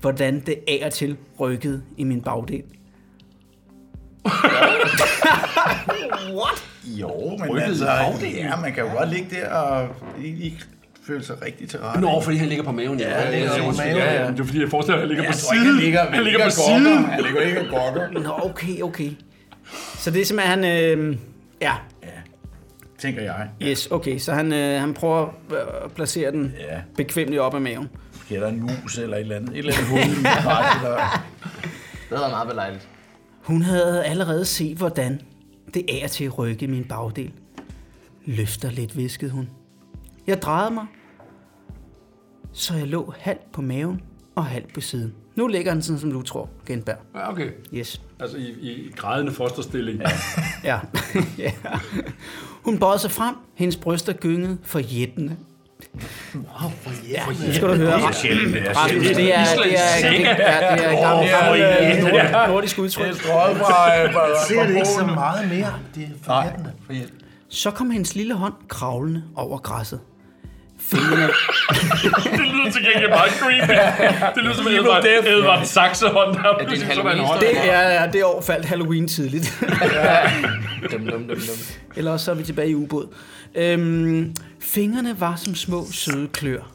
hvordan 0.00 0.40
det 0.40 0.54
af 0.68 0.82
og 0.86 0.92
til 0.92 1.16
rykkede 1.40 1.82
i 1.96 2.04
min 2.04 2.20
bagdel. 2.20 2.62
Jo, 6.84 7.36
men 7.38 7.50
Rykket 7.50 7.62
altså, 7.62 7.84
i 7.84 7.86
bagdelen. 7.86 8.36
ja, 8.36 8.56
man 8.56 8.72
kan 8.72 8.84
jo 8.84 8.90
godt 8.98 9.08
ligge 9.10 9.26
der 9.36 9.48
og 9.50 9.88
ikke 10.24 10.56
føle 11.06 11.24
sig 11.24 11.42
rigtig 11.42 11.68
til 11.68 11.78
rette. 11.80 12.00
Nå, 12.00 12.20
fordi 12.20 12.36
han 12.36 12.48
ligger 12.48 12.64
på 12.64 12.72
maven. 12.72 12.98
Ja, 13.00 13.08
han 13.10 13.32
ligger 13.32 13.56
ja, 13.56 13.70
på 13.70 13.76
maven. 13.76 13.96
Ja, 13.96 14.22
ja. 14.24 14.30
Det 14.30 14.40
er 14.40 14.44
fordi, 14.44 14.60
jeg 14.60 14.68
forestiller 14.70 14.94
at 14.96 15.00
han 15.00 15.08
ligger 15.08 15.24
jeg 15.24 15.32
på 15.32 15.38
siden. 15.38 15.66
han 15.66 15.76
ligger, 15.76 16.10
Han 16.10 16.24
ligger 16.24 16.44
på 16.44 16.50
siden. 16.50 17.04
Han 17.04 17.22
ligger 17.24 17.40
ikke 17.40 17.60
og 17.60 17.66
gokker. 17.94 18.20
Nå, 18.20 18.50
okay, 18.50 18.80
okay. 18.80 19.10
Så 19.98 20.10
det 20.10 20.20
er 20.20 20.24
simpelthen, 20.26 20.64
øh, 20.64 21.16
ja, 21.60 21.72
Tænker 22.98 23.22
jeg. 23.22 23.48
yes, 23.62 23.86
okay. 23.90 24.18
Så 24.18 24.32
han, 24.32 24.52
øh, 24.52 24.80
han 24.80 24.94
prøver 24.94 25.26
at 25.84 25.92
placere 25.92 26.30
den 26.30 26.54
Ja. 26.58 26.80
bekvemmeligt 26.96 27.40
op 27.42 27.54
ad 27.54 27.60
maven. 27.60 27.88
Måske 28.22 28.36
er 28.36 28.40
der 28.40 28.48
en 28.48 28.60
mus 28.60 28.98
eller 28.98 29.16
et 29.16 29.20
eller 29.20 29.36
andet. 29.36 29.50
Et 29.50 29.58
eller 29.58 29.72
andet 29.74 30.16
eller... 30.76 30.96
Det 32.10 32.20
været 32.20 32.30
meget 32.30 32.48
belejligt. 32.48 32.88
Hun 33.42 33.62
havde 33.62 34.04
allerede 34.04 34.44
set, 34.44 34.76
hvordan 34.76 35.20
det 35.74 36.04
er 36.04 36.08
til 36.08 36.24
at 36.24 36.38
rykke 36.38 36.64
i 36.64 36.68
min 36.68 36.84
bagdel. 36.84 37.32
Løfter 38.24 38.70
lidt, 38.70 38.96
viskede 38.96 39.30
hun. 39.30 39.48
Jeg 40.26 40.42
drejede 40.42 40.70
mig, 40.70 40.86
så 42.52 42.74
jeg 42.74 42.86
lå 42.86 43.14
halvt 43.18 43.52
på 43.52 43.62
maven 43.62 44.02
og 44.34 44.44
halvt 44.44 44.74
på 44.74 44.80
siden. 44.80 45.14
Nu 45.34 45.46
ligger 45.46 45.72
han 45.72 45.82
sådan, 45.82 46.00
som 46.00 46.12
du 46.12 46.22
tror, 46.22 46.50
Genberg. 46.66 46.98
Ja, 47.14 47.30
okay. 47.32 47.50
Yes. 47.74 48.02
Altså 48.20 48.36
i, 48.36 48.50
i 48.60 48.92
grædende 48.96 49.32
fosterstilling. 49.32 50.02
Ja. 50.64 50.80
ja. 51.38 51.52
Hun 52.64 52.78
bøjede 52.78 52.98
sig 52.98 53.10
frem. 53.10 53.34
Hendes 53.54 53.76
bryster 53.76 54.12
gyngede 54.12 54.58
for 54.62 54.78
jættene. 55.94 57.06
Ja, 57.08 57.22
nu 57.46 57.54
skal 57.54 57.68
du 57.68 57.74
høre. 57.74 57.96
Det 57.96 58.04
er 58.04 58.12
sjældent, 58.12 58.54
det 58.54 58.70
er 58.70 58.74
sjældent. 58.88 59.16
det 59.16 59.34
er, 59.34 59.44
det 59.44 59.78
er, 59.78 60.10
det 60.10 60.26
er, 60.30 60.76
det 60.76 60.84
er 60.84 61.00
gammelt, 61.02 61.62
øh, 61.62 62.04
nordisk- 62.04 62.48
nordisk 62.48 62.78
udtryk. 62.78 63.06
Det 63.06 63.20
er 63.20 63.24
fra, 63.24 64.02
øh, 64.02 64.14
Ser 64.48 64.66
det 64.66 64.74
ikke 64.74 64.88
så 64.88 65.06
meget 65.06 65.48
mere? 65.48 65.74
Det 65.94 66.02
er 66.02 66.08
forjættende. 66.24 66.72
Så 67.48 67.70
kom 67.70 67.90
hendes 67.90 68.14
lille 68.14 68.34
hånd 68.34 68.54
kravlende 68.68 69.22
over 69.36 69.58
græsset. 69.58 70.00
Fingrene, 70.80 71.22
Det 71.22 72.51
til 72.72 72.82
gengæld 72.82 73.08
meget 73.08 73.32
creepy. 73.32 73.72
Det 74.34 74.42
lyder 74.44 74.54
som 74.54 74.66
en 74.66 74.72
Edvard, 74.72 75.04
Edvard 75.04 75.64
Saxehånd, 75.64 76.34
der 76.34 76.42
det 76.42 76.60
en 76.60 76.66
pludselig 76.66 76.94
så 76.94 77.02
var 77.02 77.12
en 77.12 77.18
hånd. 77.18 77.40
det 77.40 77.72
er, 77.72 78.10
det 78.10 78.24
år 78.24 78.40
faldt 78.40 78.66
Halloween 78.66 79.08
tidligt. 79.08 79.64
Dum, 80.92 81.00
dum, 81.00 81.10
dum, 81.10 81.28
dum. 81.28 81.38
Eller 81.96 82.10
også 82.10 82.24
så 82.24 82.30
er 82.30 82.34
vi 82.34 82.44
tilbage 82.44 82.70
i 82.70 82.74
ubåd. 82.74 83.08
Øhm, 83.54 84.34
fingrene 84.60 85.20
var 85.20 85.36
som 85.36 85.54
små 85.54 85.86
søde 85.92 86.28
klør. 86.28 86.72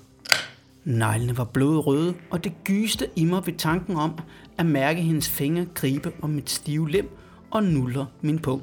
Neglene 0.84 1.38
var 1.38 1.44
blodrøde, 1.44 2.14
og 2.30 2.44
det 2.44 2.52
gyste 2.64 3.08
i 3.16 3.26
mig 3.26 3.42
ved 3.46 3.54
tanken 3.54 3.96
om 3.96 4.20
at 4.58 4.66
mærke 4.66 5.02
hendes 5.02 5.30
fingre 5.30 5.66
gribe 5.76 6.12
om 6.22 6.30
mit 6.30 6.50
stive 6.50 6.92
lem 6.92 7.10
og 7.52 7.64
nuller 7.64 8.06
min 8.22 8.40
pung. 8.40 8.62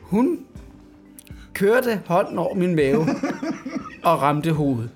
Hun 0.00 0.38
kørte 1.54 2.00
hånden 2.06 2.38
over 2.38 2.54
min 2.54 2.76
mave 2.76 3.06
og 4.02 4.22
ramte 4.22 4.52
hovedet. 4.52 4.90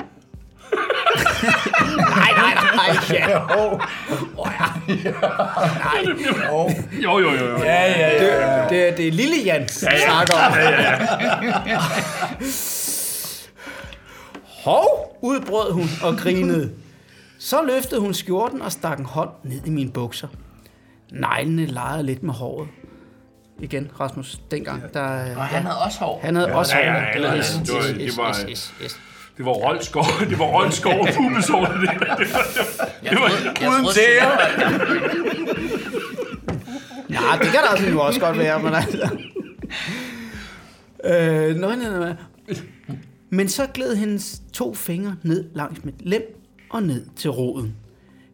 nej, 2.17 2.33
nej, 2.37 2.55
nej, 2.75 2.97
ja. 3.13 3.39
Jo, 7.03 7.19
jo, 7.19 7.31
jo. 7.31 7.47
jo. 7.49 7.57
Ja, 7.59 7.91
ja, 7.91 8.09
ja. 8.25 8.63
Det, 8.63 8.71
det, 8.71 8.97
det 8.97 9.09
er 9.09 9.13
Lille 9.13 9.37
Jan, 9.45 9.63
vi 9.63 9.69
snakker 9.69 10.35
om. 10.35 10.53
Hov, 14.65 15.19
udbrød 15.23 15.73
hun 15.73 15.89
og 16.03 16.17
grinede. 16.17 16.71
Så 17.39 17.63
løftede 17.63 18.01
hun 18.01 18.15
skjorten 18.15 18.63
og 18.63 18.73
stak 18.73 18.99
en 18.99 19.05
hånd 19.05 19.31
ned 19.45 19.61
i 19.67 19.71
mine 19.71 19.91
bukser. 19.91 20.29
Neglene 21.13 21.67
legede 21.67 22.03
lidt 22.03 22.23
med 22.23 22.35
håret. 22.35 22.69
Igen, 23.61 23.91
Rasmus, 24.01 24.39
dengang, 24.51 24.95
der... 24.95 25.37
Og 25.37 25.45
han 25.45 25.63
havde 25.63 25.79
også 25.79 25.99
hår. 25.99 26.21
Han 26.25 26.37
havde 26.37 26.49
ja, 26.49 26.57
også 26.57 26.77
ja, 26.77 26.93
ja, 26.93 27.01
hår. 27.01 27.07
det. 27.13 27.15
Det 27.23 27.31
var- 27.31 27.37
yes, 27.37 27.61
det 27.67 27.97
yes, 28.01 28.17
var- 28.19 28.29
yes, 28.29 28.45
yes, 28.51 28.75
yes. 28.83 29.01
Det 29.37 29.45
var 29.45 29.53
Rolskov. 29.53 30.05
Det 30.31 30.39
var 30.39 30.45
Rolskov 30.45 30.93
og 31.01 31.09
pubesår. 31.17 31.65
Det, 31.65 31.81
det, 31.81 32.19
det, 32.19 32.29
Jeg 33.03 33.17
troede, 33.17 33.35
jeg 33.61 33.71
Uden 33.71 33.87
tæer. 33.95 34.31
Ja, 37.11 37.39
det 37.39 37.47
kan 37.47 37.61
der 37.63 37.69
altså 37.71 37.91
nu 37.91 38.01
også 38.01 38.21
godt 38.21 38.39
være, 38.39 38.63
men 38.63 38.75
altså... 38.75 39.11
Øh, 41.05 41.57
nøj, 41.57 41.77
nøj, 41.77 41.99
nøj. 41.99 42.15
Men 43.31 43.49
så 43.49 43.67
gled 43.75 43.97
hendes 43.97 44.43
to 44.53 44.75
fingre 44.75 45.17
ned 45.23 45.45
langs 45.55 45.85
mit 45.85 45.95
lem 46.01 46.23
og 46.71 46.83
ned 46.83 47.07
til 47.17 47.31
roden. 47.31 47.75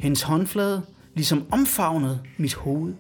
Hendes 0.01 0.23
håndflade 0.23 0.83
ligesom 1.15 1.47
omfavnede 1.51 2.21
mit 2.37 2.55
hoved, 2.55 2.95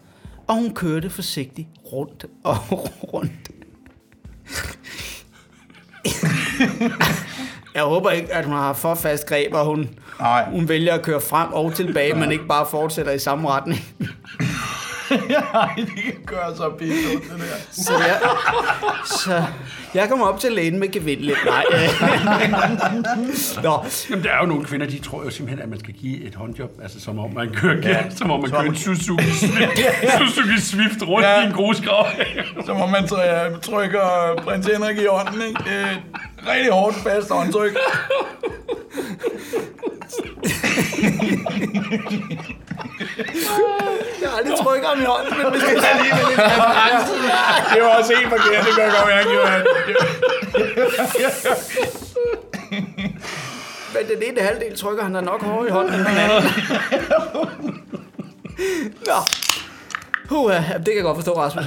og 0.47 0.55
hun 0.55 0.75
kørte 0.75 1.11
forsigtigt 1.11 1.69
rundt 1.93 2.27
og 2.45 2.57
rundt. 3.13 3.51
Jeg 7.79 7.87
håber 7.87 8.11
ikke, 8.11 8.35
at 8.35 8.45
hun 8.45 8.55
har 8.55 8.73
for 8.73 8.95
fast 8.95 9.27
greb, 9.27 9.55
og 9.55 9.65
hun, 9.65 9.89
Nej. 10.21 10.45
hun 10.51 10.69
vælger 10.69 10.95
at 10.95 11.03
køre 11.03 11.21
frem 11.21 11.53
og 11.53 11.75
tilbage, 11.75 12.15
men 12.15 12.33
ikke 12.33 12.47
bare 12.47 12.67
fortsætter 12.71 13.13
i 13.13 13.19
samme 13.19 13.49
retning. 13.51 13.81
Nej, 15.29 15.71
det 15.77 15.89
kan 16.05 16.15
gøre 16.27 16.57
så 16.57 16.71
pisse 16.79 16.95
ud, 17.17 17.21
det 17.21 17.31
der. 17.41 17.83
Så 17.83 17.93
jeg, 17.99 18.21
så 19.07 19.43
jeg 19.95 20.09
kommer 20.09 20.27
op 20.27 20.41
til 20.41 20.53
lægen 20.53 20.79
med 20.81 20.93
gevindlet. 20.93 21.37
Nej. 21.47 21.65
øh. 21.73 23.63
Nå, 23.63 23.85
Jamen, 24.11 24.25
der 24.25 24.31
er 24.31 24.39
jo 24.41 24.47
nogle 24.47 24.65
kvinder, 24.65 24.87
de 24.87 24.99
tror 24.99 25.25
jo 25.25 25.31
simpelthen, 25.31 25.63
at 25.63 25.69
man 25.69 25.79
skal 25.81 25.95
give 25.95 26.23
et 26.25 26.35
håndjob, 26.35 26.71
altså 26.83 27.01
som 27.01 27.19
om 27.19 27.35
man 27.35 27.51
kører, 27.55 27.89
ja, 27.89 28.11
som 28.19 28.31
om 28.31 28.41
man 28.41 28.51
kører 28.51 28.63
en 28.63 28.77
Suzuki 28.77 29.25
Swift, 29.31 29.79
Suzuki 30.19 30.61
Swift 30.61 31.03
rundt 31.09 31.27
Ja. 31.27 31.43
i 31.43 31.47
en 31.47 31.53
grusgrav. 31.53 32.07
Så 32.67 32.75
må 32.75 32.87
man 32.87 33.05
try- 33.05 33.61
trykker 33.63 34.35
prins 34.45 34.67
Henrik 34.67 34.99
i 34.99 35.07
hånden, 35.11 35.43
ikke? 35.49 35.61
Det 36.41 36.49
rigtig 36.49 36.73
hårdt 36.73 36.97
fast 36.97 37.31
håndtryk. 37.31 37.77
jeg 44.21 44.29
har 44.31 44.39
aldrig 44.39 44.59
trykket 44.65 44.89
ham 44.89 45.01
i 45.03 45.05
hånden, 45.05 45.33
men 45.39 45.53
vi 45.55 45.59
skal 45.61 45.85
alligevel 45.85 46.25
lidt 46.29 46.39
reference. 46.39 47.13
Det 47.75 47.83
var 47.83 47.89
også 47.99 48.13
helt 48.19 48.29
forkert, 48.29 48.65
det 48.67 48.75
kan 48.75 48.85
jeg 48.85 48.93
godt 48.99 49.09
mærke. 49.15 49.29
Det 49.31 49.39
var- 49.39 49.65
Men 53.95 54.03
den 54.09 54.23
ene 54.33 54.41
halvdel 54.41 54.77
trykker 54.77 55.03
han 55.05 55.15
da 55.15 55.21
nok 55.21 55.43
hårdere 55.43 55.69
i 55.69 55.71
hånden 55.71 55.95
end 55.95 56.05
den 56.07 56.17
anden. 56.17 56.51
Nå. 59.07 59.15
Uh, 60.31 60.51
det 60.53 60.85
kan 60.85 60.95
jeg 60.95 61.03
godt 61.03 61.17
forstå, 61.17 61.33
Rasmus. 61.41 61.65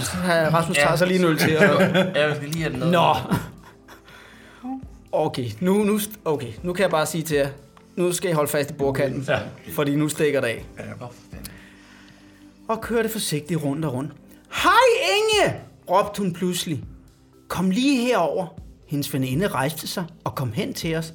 Rasmus 0.53 0.77
tager 0.77 0.95
sig 0.95 1.07
lige 1.07 1.19
en 1.19 1.25
øl 1.25 1.37
til. 1.37 1.57
Og... 1.57 1.81
Jeg 2.15 2.35
skal 2.35 2.47
lige 2.49 2.63
have 2.63 2.73
den. 2.73 2.79
Nå. 2.91 3.13
Okay, 5.11 5.49
nu, 5.59 5.83
nu, 5.83 5.99
okay, 6.25 6.53
nu 6.63 6.73
kan 6.73 6.83
jeg 6.83 6.89
bare 6.91 7.05
sige 7.05 7.23
til 7.23 7.37
jer, 7.37 7.49
nu 7.95 8.11
skal 8.13 8.29
I 8.29 8.33
holde 8.33 8.51
fast 8.51 8.71
i 8.71 8.73
bordkanten, 8.73 9.23
ja. 9.27 9.39
fordi 9.69 9.95
nu 9.95 10.09
stikker 10.09 10.41
det 10.41 10.47
af. 10.47 10.65
Og 12.67 12.81
kørte 12.81 13.09
forsigtigt 13.09 13.63
rundt 13.63 13.85
og 13.85 13.93
rundt. 13.93 14.11
Hej 14.63 14.71
Inge, 15.17 15.59
råbte 15.89 16.21
hun 16.21 16.33
pludselig. 16.33 16.83
Kom 17.47 17.69
lige 17.69 18.01
herover. 18.01 18.47
Hendes 18.87 19.13
veninde 19.13 19.47
rejste 19.47 19.87
sig 19.87 20.05
og 20.23 20.35
kom 20.35 20.51
hen 20.51 20.73
til 20.73 20.95
os 20.95 21.13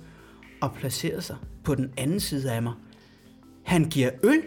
og 0.60 0.72
placerede 0.72 1.22
sig 1.22 1.36
på 1.64 1.74
den 1.74 1.92
anden 1.96 2.20
side 2.20 2.52
af 2.52 2.62
mig. 2.62 2.72
Han 3.64 3.84
giver 3.84 4.10
øl, 4.22 4.42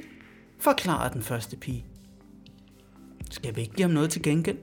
forklarede 0.59 1.13
den 1.13 1.21
første 1.21 1.57
pige. 1.57 1.85
Skal 3.31 3.55
vi 3.55 3.61
ikke 3.61 3.73
give 3.73 3.87
ham 3.87 3.91
noget 3.91 4.09
til 4.09 4.21
gengæld? 4.21 4.57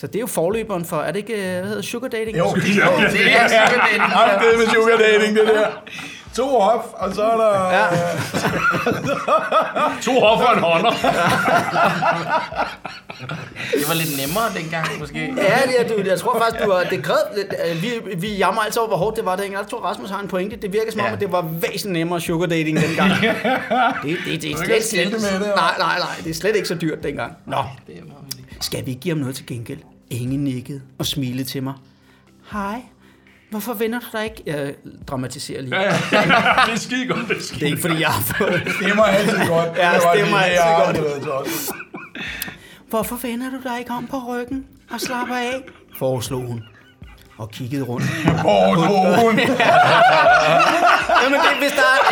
Så 0.00 0.06
det 0.06 0.16
er 0.16 0.20
jo 0.20 0.26
forløberen 0.26 0.84
for, 0.84 0.96
er 0.96 1.12
det 1.12 1.16
ikke, 1.18 1.34
øh, 1.34 1.58
hvad 1.58 1.68
hedder 1.68 1.82
sugar 1.82 2.08
dating? 2.08 2.38
Jo, 2.38 2.54
det 2.54 2.62
er 2.62 3.02
jo 3.02 3.08
Det 3.12 3.32
er. 3.32 3.48
Nej, 3.98 4.38
det 4.42 4.54
er 4.54 4.58
med 4.58 4.66
sugar 4.74 4.96
dating, 4.96 5.36
det 5.36 5.46
der. 5.46 5.66
To 6.36 6.60
hof, 6.60 6.84
og 6.92 7.14
så 7.14 7.22
er 7.22 7.36
der... 7.36 7.70
Ja. 7.72 7.84
To 10.02 10.20
hoffer 10.20 10.46
og 10.46 10.56
en 10.56 10.62
hånder. 10.62 10.90
Det 13.72 13.88
var 13.88 13.94
lidt 13.94 14.16
nemmere 14.20 14.44
dengang, 14.56 14.86
måske. 14.98 15.18
Ja, 15.36 15.58
det 15.66 15.80
er, 15.80 15.88
du, 15.88 16.08
jeg 16.08 16.18
tror 16.18 16.38
faktisk, 16.42 16.64
du 16.64 16.68
var, 16.72 16.80
det 16.82 16.90
lidt, 17.36 17.54
øh, 17.70 17.82
vi, 17.82 17.90
vi 18.16 18.36
jammer 18.36 18.60
altid 18.62 18.78
over, 18.78 18.88
hvor 18.88 18.96
hårdt 18.96 19.16
det 19.16 19.24
var 19.24 19.36
dengang. 19.36 19.62
Jeg 19.62 19.70
tror, 19.70 19.78
Rasmus 19.78 20.10
har 20.10 20.20
en 20.20 20.28
pointe. 20.28 20.56
Det 20.56 20.72
virker 20.72 20.92
som 20.92 21.00
om, 21.00 21.06
Ja. 21.06 21.12
at 21.12 21.20
det 21.20 21.32
var 21.32 21.42
væsentligt 21.42 21.92
nemmere 21.92 22.20
sugar 22.20 22.46
dating 22.46 22.78
dengang. 22.80 23.10
det, 23.22 23.36
det, 24.02 24.16
det, 24.24 24.42
det 24.42 24.52
er 24.52 24.56
slet, 24.64 24.84
slet, 24.84 25.10
nej, 25.20 25.74
nej, 25.78 25.98
nej, 25.98 25.98
det 26.24 26.30
er 26.30 26.34
slet 26.34 26.56
ikke 26.56 26.68
så 26.68 26.74
dyrt 26.74 27.02
dengang. 27.02 27.32
Nå, 27.46 27.56
Det 27.86 27.94
er. 27.96 28.00
Skal 28.60 28.86
vi 28.86 28.90
ikke 28.90 29.00
give 29.00 29.14
ham 29.14 29.20
noget 29.20 29.36
til 29.36 29.46
gengæld? 29.46 29.78
Ingen 30.10 30.44
nikkede 30.44 30.80
og 30.98 31.06
smilede 31.06 31.44
til 31.44 31.62
mig. 31.62 31.74
Hej, 32.52 32.82
hvorfor 33.50 33.74
vender 33.74 33.98
du 34.00 34.06
dig 34.12 34.24
ikke? 34.24 34.42
Jeg 34.46 34.74
dramatiserer 35.06 35.62
lige. 35.62 35.76
Ja, 35.80 35.82
ja. 36.12 36.20
Det 36.66 36.72
er 36.72 36.76
skide 36.76 37.06
godt, 37.06 37.28
det 37.28 37.30
er 37.30 37.34
Det 37.34 37.36
er 37.36 37.42
skide 37.54 37.66
ikke, 37.70 37.80
fordi 37.80 38.00
jeg 38.00 38.08
har 38.08 38.22
fået... 38.22 38.62
Stemmer 38.80 39.02
altid 39.02 39.38
godt. 39.48 39.78
Ja, 39.78 39.92
Det 39.94 40.02
stemmer 40.14 40.38
det, 40.38 41.06
altid 41.06 41.26
godt. 41.26 41.48
Hvorfor 42.88 43.16
vender 43.16 43.50
du 43.50 43.56
dig 43.68 43.78
ikke 43.78 43.90
om 43.90 44.06
på 44.06 44.16
ryggen 44.28 44.66
og 44.90 45.00
slapper 45.00 45.34
af? 45.34 45.62
Foreslog 45.98 46.42
hun 46.46 46.62
og 47.40 47.50
kiggede 47.50 47.82
rundt. 47.90 48.06
Nogen. 48.44 49.38
Jamen, 51.22 51.38
det, 51.46 51.52
hvis, 51.62 51.72
der, 51.80 51.88
er- 51.96 52.04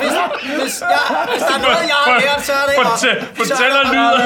hvis, 0.00 0.12
der, 0.18 0.26
hvis, 0.46 0.58
hvis, 0.62 0.74
ja, 0.94 1.02
hvis 1.32 1.42
der 1.48 1.54
er 1.58 1.62
noget, 1.66 1.84
jeg 1.92 2.00
har 2.06 2.20
lært, 2.20 2.42
så 2.48 2.52
er 2.52 2.66
det... 2.68 2.74
Fortæl, 2.86 3.16
fortæller 3.36 3.82
lyder, 3.92 4.18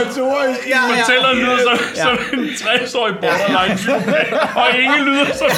Ja, 0.69 0.81
ja. 0.89 1.03
fortæller 1.03 1.33
lyder 1.35 1.59
som, 1.69 1.79
som 2.05 2.39
en 2.39 2.45
60-årig 2.49 3.15
borderline 3.21 3.77
psykopat, 3.77 4.29
og 4.57 4.67
ingen 4.83 5.01
lyder 5.09 5.27
som 5.41 5.51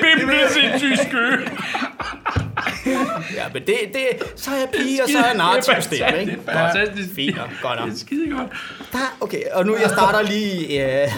bimle 0.00 0.38
sindssyg 0.50 0.96
skø. 1.08 1.26
Ja, 3.34 3.44
men 3.52 3.62
det, 3.66 3.76
det, 3.94 4.06
så 4.36 4.50
er 4.50 4.54
jeg 4.54 4.68
pige, 4.76 5.02
og 5.02 5.08
så 5.10 5.18
er 5.18 5.24
jeg 5.26 5.36
narrativ 5.36 5.74
stemme, 5.80 6.20
ikke? 6.20 6.32
Det 6.32 6.40
er 6.46 6.72
fantastisk. 6.72 7.08
Fint 7.14 7.36
godt 7.62 7.78
nok. 7.78 7.88
Det 7.88 7.94
er 7.94 7.98
skide 7.98 8.30
godt. 8.36 8.46
Der, 8.92 8.98
okay, 9.20 9.42
og 9.52 9.66
nu 9.66 9.76
jeg 9.82 9.90
starter 9.90 10.22
lige... 10.22 10.84
Øh, 11.02 11.08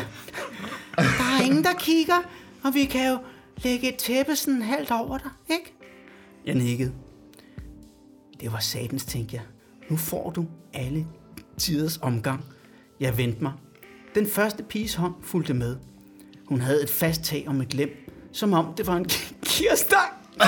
der 0.97 1.39
er 1.39 1.43
ingen, 1.45 1.65
der 1.65 1.73
kigger, 1.79 2.19
og 2.65 2.75
vi 2.75 2.85
kan 2.85 3.09
jo 3.11 3.19
lægge 3.57 3.89
et 3.89 3.97
tæppe 3.97 4.37
sådan 4.37 4.63
halvt 4.63 4.91
over 4.91 5.19
dig, 5.19 5.31
ikke? 5.51 5.75
Jeg 6.47 6.55
nikkede. 6.55 6.93
Det 8.41 8.53
var 8.53 8.59
satans, 8.59 9.05
tænkte 9.05 9.37
jeg. 9.37 9.43
Nu 9.91 9.97
får 9.97 10.31
du 10.31 10.47
alle 10.75 11.07
tiders 11.59 11.99
omgang. 12.03 12.45
Jeg 13.01 13.19
vendte 13.19 13.43
mig. 13.43 13.53
Den 14.15 14.27
første 14.31 14.63
piges 14.63 14.95
hånd 14.95 15.15
fulgte 15.23 15.55
med. 15.55 15.77
Hun 16.49 16.61
havde 16.61 16.83
et 16.83 16.91
fast 16.91 17.23
tag 17.23 17.45
om 17.49 17.61
et 17.61 17.75
lem, 17.75 18.11
som 18.33 18.53
om 18.53 18.75
det 18.77 18.87
var 18.87 18.97
en 18.97 19.05
kirstang. 19.47 20.13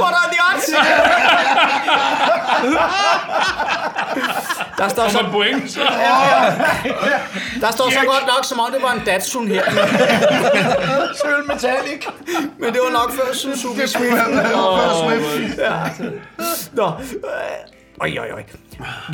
What 0.00 0.14
are 0.20 0.28
the 0.32 0.40
odds? 0.52 0.68
Der 4.78 4.88
står, 4.88 5.08
så, 5.08 5.28
point, 5.32 5.70
så. 5.70 5.80
der 7.60 7.70
står 7.70 7.90
så 7.90 7.98
godt 8.06 8.22
nok, 8.26 8.44
som 8.44 8.60
om 8.60 8.72
det 8.72 8.82
var 8.82 8.92
en 8.92 9.00
Datsun 9.06 9.48
her. 9.48 9.62
Sølv 11.22 11.46
metallic. 11.46 12.06
Men 12.58 12.72
det 12.72 12.80
var 12.86 12.92
nok 12.92 13.12
før 13.12 13.32
Suzuki 13.34 13.80
Det 13.80 13.90
skulle 13.90 14.16
have 14.18 14.32
været 14.32 14.78
før 14.78 15.08
Swift. 15.08 16.74
Nå. 16.74 16.86
øh, 16.86 16.92
Oj, 18.00 18.18
oj, 18.18 18.30
oj. 18.34 18.44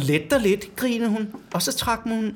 Let 0.01 0.33
og 0.33 0.41
lidt, 0.41 0.77
grinede 0.77 1.11
hun, 1.11 1.29
og 1.55 1.63
så 1.63 1.77
trak 1.77 2.01
hun... 2.05 2.35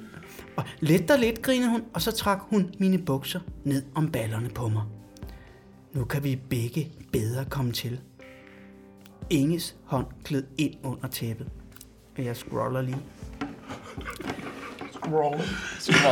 og 0.57 0.65
Let 0.81 1.11
og 1.11 1.19
lidt, 1.19 1.43
grinede 1.43 1.71
hun, 1.71 1.83
og 1.95 2.03
så 2.03 2.13
trak 2.13 2.39
hun 2.41 2.71
mine 2.79 2.99
bukser 2.99 3.41
ned 3.65 3.83
om 3.95 4.11
ballerne 4.11 4.49
på 4.49 4.69
mig. 4.69 4.83
Nu 5.93 6.05
kan 6.05 6.25
vi 6.25 6.37
begge 6.51 6.89
bedre 7.13 7.45
komme 7.45 7.73
til. 7.73 8.01
Inges 9.31 9.75
hånd 9.85 10.07
gled 10.25 10.45
ind 10.59 10.75
under 10.85 11.09
tæppet. 11.09 11.47
Jeg 12.19 12.37
scroller 12.37 12.83
lige. 12.83 12.97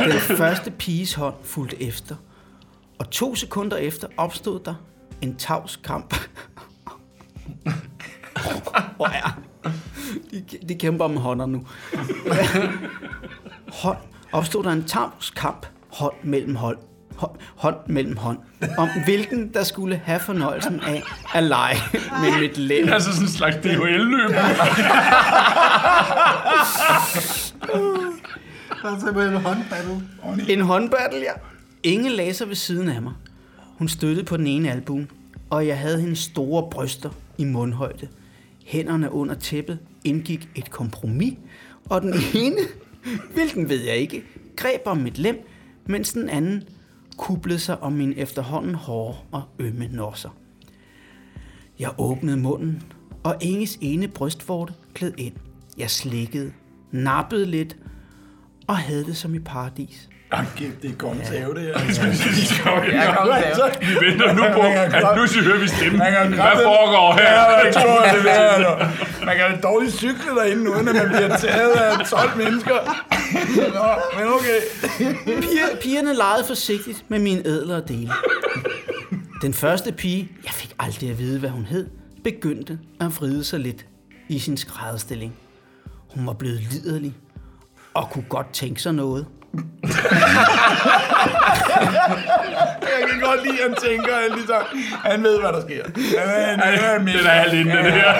Den 0.03 0.37
første 0.37 0.71
piges 0.71 1.13
hånd 1.13 1.35
fulgte 1.43 1.83
efter. 1.83 2.15
Og 2.99 3.09
to 3.09 3.35
sekunder 3.35 3.77
efter 3.77 4.07
opstod 4.17 4.59
der 4.59 4.75
en 5.21 5.35
tavs 5.35 5.75
kamp. 5.75 6.15
Hvor 8.95 9.07
er 9.07 9.39
de, 10.31 10.45
de 10.69 10.75
kæmper 10.75 11.05
om 11.05 11.17
hånder 11.17 11.45
nu. 11.45 11.67
Hånd, 13.73 13.97
opstod 14.31 14.63
der 14.63 14.71
en 14.71 14.83
tavs 14.83 15.29
kamp. 15.29 15.65
Hånd 15.91 16.15
mellem 16.23 16.55
hold. 16.55 16.77
Hånd, 17.55 17.75
mellem 17.87 18.17
hånd. 18.17 18.37
Om 18.77 18.89
hvilken 19.05 19.53
der 19.53 19.63
skulle 19.63 20.01
have 20.05 20.19
fornøjelsen 20.19 20.79
af 20.79 21.03
at 21.35 21.43
lege 21.43 21.77
med 22.21 22.39
mit 22.41 22.57
lem. 22.57 22.89
Altså 22.89 23.11
sådan 23.11 23.27
en 23.27 23.31
slags 23.31 23.55
DHL-løb. 23.55 24.29
Der 28.81 28.91
er 28.91 28.99
simpelthen 28.99 29.33
en 29.33 29.41
håndbattle. 29.41 30.01
En 30.49 30.61
håndbattle, 30.61 31.19
ja. 31.19 31.31
Ingen 31.83 32.11
laser 32.11 32.45
ved 32.45 32.55
siden 32.55 32.89
af 32.89 33.01
mig. 33.01 33.13
Hun 33.77 33.87
støttede 33.87 34.25
på 34.25 34.37
den 34.37 34.47
ene 34.47 34.71
album, 34.71 35.07
og 35.49 35.67
jeg 35.67 35.79
havde 35.79 36.01
hendes 36.01 36.19
store 36.19 36.69
bryster 36.71 37.09
i 37.37 37.43
mundhøjde. 37.43 38.07
Hænderne 38.65 39.11
under 39.11 39.35
tæppet 39.35 39.79
indgik 40.03 40.49
et 40.55 40.71
kompromis, 40.71 41.33
og 41.89 42.01
den 42.01 42.13
ene, 42.33 42.57
hvilken 43.33 43.69
ved 43.69 43.81
jeg 43.81 43.95
ikke, 43.95 44.23
greb 44.55 44.81
om 44.85 44.97
mit 44.97 45.17
lem, 45.17 45.47
mens 45.85 46.13
den 46.13 46.29
anden 46.29 46.63
kublede 47.17 47.59
sig 47.59 47.83
om 47.83 47.93
min 47.93 48.13
efterhånden 48.17 48.75
hårde 48.75 49.17
og 49.31 49.43
ømme 49.59 49.87
nosser. 49.87 50.29
Jeg 51.79 51.91
åbnede 51.97 52.37
munden, 52.37 52.83
og 53.23 53.35
Inges 53.41 53.77
ene 53.81 54.07
brystvorte 54.07 54.73
gled 54.93 55.13
ind. 55.17 55.33
Jeg 55.77 55.89
slikkede, 55.89 56.53
nappede 56.91 57.45
lidt, 57.45 57.77
og 58.67 58.77
havde 58.77 59.05
det 59.05 59.17
som 59.17 59.35
i 59.35 59.39
paradis. 59.39 60.09
Kæft, 60.31 60.71
det 60.81 60.91
er 60.91 60.95
kongens 60.95 61.29
have, 61.29 61.53
det 61.53 61.61
her. 61.61 61.73
Jeg 62.91 63.15
kom 63.17 63.27
der. 63.27 63.79
Vi 63.79 64.05
venter 64.05 64.33
nu 64.33 64.43
på, 64.53 64.61
at 64.61 64.91
nu 65.17 65.43
hører 65.43 65.59
vi 65.59 65.67
stemmen. 65.67 66.01
Hvad 66.33 66.63
foregår 66.63 67.13
her? 67.13 67.31
Ja, 67.31 67.65
jeg 67.65 67.73
tror, 67.73 68.05
det 68.13 68.31
er. 68.31 69.25
Man 69.25 69.37
kan 69.37 69.61
dårligt 69.63 69.93
cykle 69.93 70.35
derinde, 70.35 70.71
uden 70.71 70.87
at 70.87 70.95
man 70.95 71.07
bliver 71.07 71.37
taget 71.37 71.71
af 71.71 72.05
12 72.07 72.37
mennesker. 72.37 72.75
Nå, 73.73 74.19
men 74.19 74.33
okay. 74.33 74.59
Piger, 75.25 75.65
pigerne 75.81 76.13
legede 76.13 76.43
forsigtigt 76.47 77.05
med 77.07 77.19
mine 77.19 77.41
ædlere 77.47 77.81
dele. 77.87 78.11
Den 79.41 79.53
første 79.53 79.91
pige, 79.91 80.31
jeg 80.43 80.51
fik 80.51 80.73
aldrig 80.79 81.09
at 81.09 81.19
vide, 81.19 81.39
hvad 81.39 81.49
hun 81.49 81.65
hed, 81.65 81.87
begyndte 82.23 82.79
at 83.01 83.07
vride 83.17 83.43
sig 83.43 83.59
lidt 83.59 83.85
i 84.29 84.39
sin 84.39 84.57
skrædderstilling. 84.57 85.33
Hun 86.15 86.27
var 86.27 86.33
blevet 86.33 86.61
liderlig 86.71 87.15
og 87.93 88.09
kunne 88.09 88.25
godt 88.29 88.53
tænke 88.53 88.81
sig 88.81 88.93
noget. 88.93 89.25
Jeg 92.81 93.09
kan 93.09 93.19
godt 93.21 93.43
lide, 93.43 93.63
at 93.63 93.69
han 93.69 93.75
tænker, 93.89 94.15
at 94.15 94.21
han, 94.21 94.31
ligesom, 94.37 94.61
han 95.03 95.23
ved, 95.23 95.39
hvad 95.39 95.49
der 95.53 95.61
sker. 95.61 95.83
Han 96.19 96.29
er, 96.29 96.65
han 96.65 96.73
er, 96.83 96.97
han 96.97 97.07
Det 97.07 97.15
er 97.25 97.29
halvt 97.29 97.53
inden 97.53 97.77
det 97.85 97.93
her. 97.93 98.13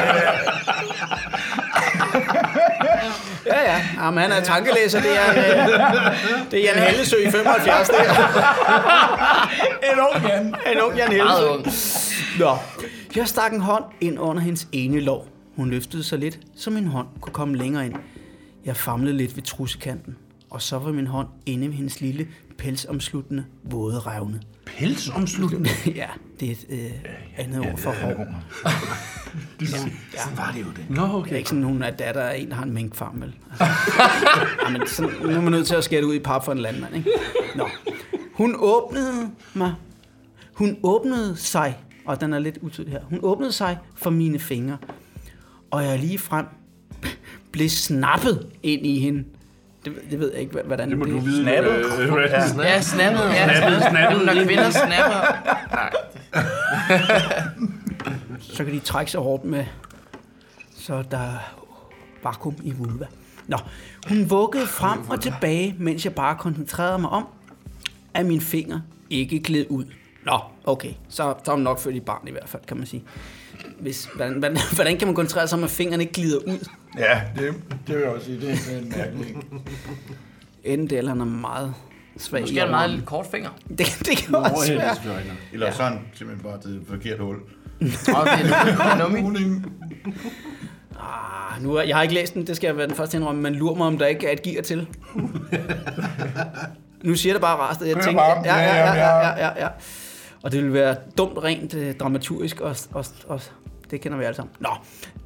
Ja, 3.45 3.61
ja. 3.71 3.81
Jamen, 4.03 4.21
han 4.21 4.31
er 4.31 4.39
tankelæser. 4.41 5.01
Det 5.01 5.11
er, 5.17 5.29
øh, 5.29 5.35
det 6.51 6.59
er 6.59 6.63
Jan 6.73 6.83
Hellesø 6.83 7.15
i 7.27 7.31
75. 7.31 7.87
Det 7.89 7.95
er 9.81 9.93
en 9.93 9.99
ung 9.99 10.27
Jan. 10.29 10.55
en 10.73 10.81
ung 10.81 10.97
Jan 10.97 11.11
Hellesø. 11.11 11.43
ung. 11.45 11.67
Nå, 12.39 12.57
jeg 13.15 13.27
stak 13.27 13.51
en 13.53 13.61
hånd 13.61 13.83
ind 14.01 14.19
under 14.19 14.43
hendes 14.43 14.67
ene 14.71 14.99
lår. 14.99 15.27
Hun 15.55 15.69
løftede 15.69 16.03
sig 16.03 16.19
lidt, 16.19 16.39
så 16.57 16.69
min 16.69 16.87
hånd 16.87 17.07
kunne 17.21 17.33
komme 17.33 17.55
længere 17.57 17.85
ind. 17.85 17.95
Jeg 18.65 18.75
famlede 18.77 19.17
lidt 19.17 19.35
ved 19.35 19.43
trussekanten, 19.43 20.15
og 20.49 20.62
så 20.62 20.79
var 20.79 20.91
min 20.91 21.08
hånd 21.08 21.27
inde 21.45 21.67
ved 21.67 21.73
hendes 21.73 22.01
lille, 22.01 22.27
pelsomsluttende, 22.58 23.45
våde 23.63 23.99
revne. 23.99 24.41
Pelsomsluttende. 24.65 25.69
ja, 25.95 26.08
det 26.39 26.47
er 26.47 26.51
et 26.51 26.65
øh, 26.69 26.91
andet 27.38 27.60
ord 27.60 27.77
for 27.77 27.91
hår. 27.91 28.25
Var 30.36 30.51
det 30.55 30.62
jo 30.62 30.65
det. 30.65 30.86
Det 31.26 31.32
er 31.32 31.38
ikke 31.38 31.49
sådan 31.49 31.61
nogen, 31.61 31.84
at 31.84 31.99
datter 31.99 32.22
er 32.22 32.34
en, 32.34 32.49
der 32.49 32.55
har 32.55 32.63
en 32.63 32.74
minkfarm, 32.74 33.22
vel? 33.22 33.34
Altså, 33.59 34.63
ja, 34.65 34.69
men 34.78 34.88
sådan, 34.88 35.09
nu 35.22 35.30
er 35.30 35.41
man 35.41 35.51
nødt 35.51 35.67
til 35.67 35.76
at 35.76 35.84
skære 35.84 36.01
det 36.01 36.07
ud 36.07 36.15
i 36.15 36.19
pap 36.19 36.45
for 36.45 36.51
en 36.51 36.57
landmand, 36.57 36.95
ikke? 36.95 37.09
Nå. 37.55 37.67
Hun 38.34 38.55
åbnede 38.59 39.32
mig. 39.53 39.74
Hun 40.53 40.78
åbnede 40.84 41.36
sig, 41.38 41.78
og 42.05 42.22
den 42.22 42.34
er 42.34 42.39
lidt 42.39 42.57
utydelig 42.61 42.91
her. 42.91 43.01
Hun 43.09 43.19
åbnede 43.24 43.51
sig 43.51 43.78
for 43.95 44.09
mine 44.09 44.39
fingre, 44.39 44.78
og 45.72 45.84
jeg 45.84 45.99
lige 45.99 46.19
frem 46.19 46.45
blev 47.51 47.69
snappet 47.69 48.47
ind 48.63 48.86
i 48.86 48.99
hende. 48.99 49.24
Det, 49.86 49.93
det 50.11 50.19
ved 50.19 50.31
jeg 50.31 50.41
ikke, 50.41 50.61
hvordan 50.65 50.89
Det 50.89 50.97
må 50.97 51.05
du 51.05 51.15
det 51.15 51.25
vide. 51.25 51.43
Snappet? 51.43 51.71
øh, 51.99 52.31
Ja, 52.65 52.81
snappet. 52.81 53.19
Ja, 53.19 53.57
Snappet, 53.59 53.81
snappet. 53.89 54.25
Når 54.25 54.33
kvinder 54.45 54.69
snapper. 54.69 55.51
Nej. 55.71 55.93
Så 58.39 58.63
kan 58.63 58.73
de 58.73 58.79
trække 58.79 59.11
sig 59.11 59.21
hårdt 59.21 59.43
med, 59.45 59.65
så 60.77 61.03
der 61.11 61.17
er 61.17 61.38
vakuum 62.23 62.55
i 62.63 62.71
vulva. 62.71 63.05
Nå, 63.47 63.57
hun 64.07 64.29
vuggede 64.29 64.67
frem 64.67 65.09
og 65.09 65.21
tilbage, 65.21 65.75
mens 65.79 66.05
jeg 66.05 66.13
bare 66.15 66.36
koncentrerede 66.36 66.99
mig 66.99 67.09
om, 67.09 67.27
at 68.13 68.25
min 68.25 68.41
finger 68.41 68.79
ikke 69.09 69.39
gled 69.39 69.65
ud. 69.69 69.86
Nå, 70.25 70.39
okay. 70.63 70.91
Så, 71.09 71.33
så 71.43 71.51
er 71.51 71.55
hun 71.55 71.63
nok 71.63 71.79
født 71.79 71.95
i 71.95 71.99
barn 71.99 72.27
i 72.27 72.31
hvert 72.31 72.49
fald, 72.49 72.61
kan 72.67 72.77
man 72.77 72.86
sige. 72.86 73.03
Hvis, 73.80 74.10
hvordan, 74.16 74.34
hvordan, 74.34 74.58
hvordan 74.76 74.97
kan 74.97 75.08
man 75.08 75.16
koncentrere 75.16 75.47
sig 75.47 75.58
om, 75.58 75.64
at 75.64 75.70
fingrene 75.70 76.03
ikke 76.03 76.14
glider 76.14 76.38
ud? 76.38 76.68
Ja, 76.97 77.22
det, 77.36 77.53
det 77.88 77.95
vil 77.95 78.01
jeg 78.01 78.12
også 78.12 78.26
sige. 78.26 78.41
Det 78.41 78.49
er 78.49 78.78
en 78.80 78.93
mærkelig. 78.97 79.36
Enten 80.64 80.89
det, 80.89 80.97
eller 80.97 81.12
han 81.12 81.22
er 81.22 81.26
meget 81.26 81.74
svag. 82.18 82.41
Måske 82.41 82.60
er 82.60 82.64
det 82.64 82.72
meget 82.72 82.89
lidt 82.89 83.06
kort 83.06 83.26
finger. 83.32 83.49
Det, 83.78 83.97
det 83.99 84.18
kan 84.18 84.36
også 84.36 84.74
være. 84.74 84.95
Eller 85.53 85.72
sådan, 85.72 85.99
simpelthen 86.14 86.49
bare 86.49 86.62
til 86.62 86.72
et 86.72 86.82
forkert 86.88 87.20
hul. 87.20 87.36
Er. 87.82 89.62
Ah, 90.99 91.64
nu 91.64 91.74
er, 91.76 91.82
jeg 91.84 91.95
har 91.95 92.03
ikke 92.03 92.14
læst 92.14 92.34
den, 92.34 92.47
det 92.47 92.56
skal 92.56 92.68
jeg 92.68 92.78
være 92.78 92.88
den 92.88 92.95
første 92.95 93.18
indrømme, 93.18 93.41
men 93.41 93.56
lurer 93.56 93.76
mig, 93.76 93.88
om 93.88 93.97
der 93.97 94.06
ikke 94.06 94.28
er 94.28 94.32
et 94.32 94.41
gear 94.41 94.62
til. 94.62 94.88
nu 97.03 97.16
siger 97.16 97.34
det 97.34 97.41
bare 97.41 97.58
rart, 97.58 97.82
at 97.82 97.88
jeg 97.88 98.03
tænker... 98.03 98.22
bare. 98.22 98.41
Ja, 98.45 98.58
ja, 98.58 98.76
Ja, 98.76 98.93
ja, 98.93 98.93
ja, 98.93 99.28
ja, 99.28 99.47
ja, 99.47 99.64
ja. 99.64 99.68
Og 100.45 100.51
det 100.51 100.63
vil 100.63 100.73
være 100.73 100.95
dumt 101.17 101.37
rent 101.37 101.73
øh, 101.73 101.95
dramaturgisk, 101.95 102.61
og, 102.61 102.75
og, 102.93 103.05
og 103.27 103.41
det 103.91 104.01
kender 104.01 104.17
vi 104.17 104.23
alle 104.23 104.35
sammen. 104.35 104.55
Nå. 104.59 104.69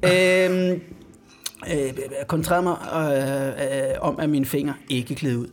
Øhm, 0.04 0.80
øh, 1.70 1.98
jeg 2.18 2.62
mig 2.62 2.76
øh, 2.94 3.90
øh, 3.90 3.94
om, 4.00 4.20
at 4.20 4.30
mine 4.30 4.44
fingre 4.44 4.74
ikke 4.88 5.14
gled 5.14 5.36
ud. 5.36 5.46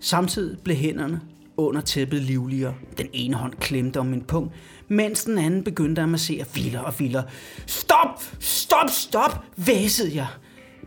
Samtidig 0.00 0.58
blev 0.64 0.76
hænderne 0.76 1.20
under 1.56 1.80
tæppet 1.80 2.22
livligere. 2.22 2.74
Den 2.98 3.06
ene 3.12 3.36
hånd 3.36 3.54
klemte 3.54 4.00
om 4.00 4.06
min 4.06 4.22
pung, 4.22 4.52
mens 4.88 5.24
den 5.24 5.38
anden 5.38 5.64
begyndte 5.64 6.02
at 6.02 6.08
massere 6.08 6.44
vildere 6.54 6.84
og 6.84 6.94
vildere. 6.98 7.24
Stop! 7.66 8.22
Stop! 8.40 8.90
Stop! 8.90 9.44
Væsede 9.56 10.16
jeg. 10.16 10.26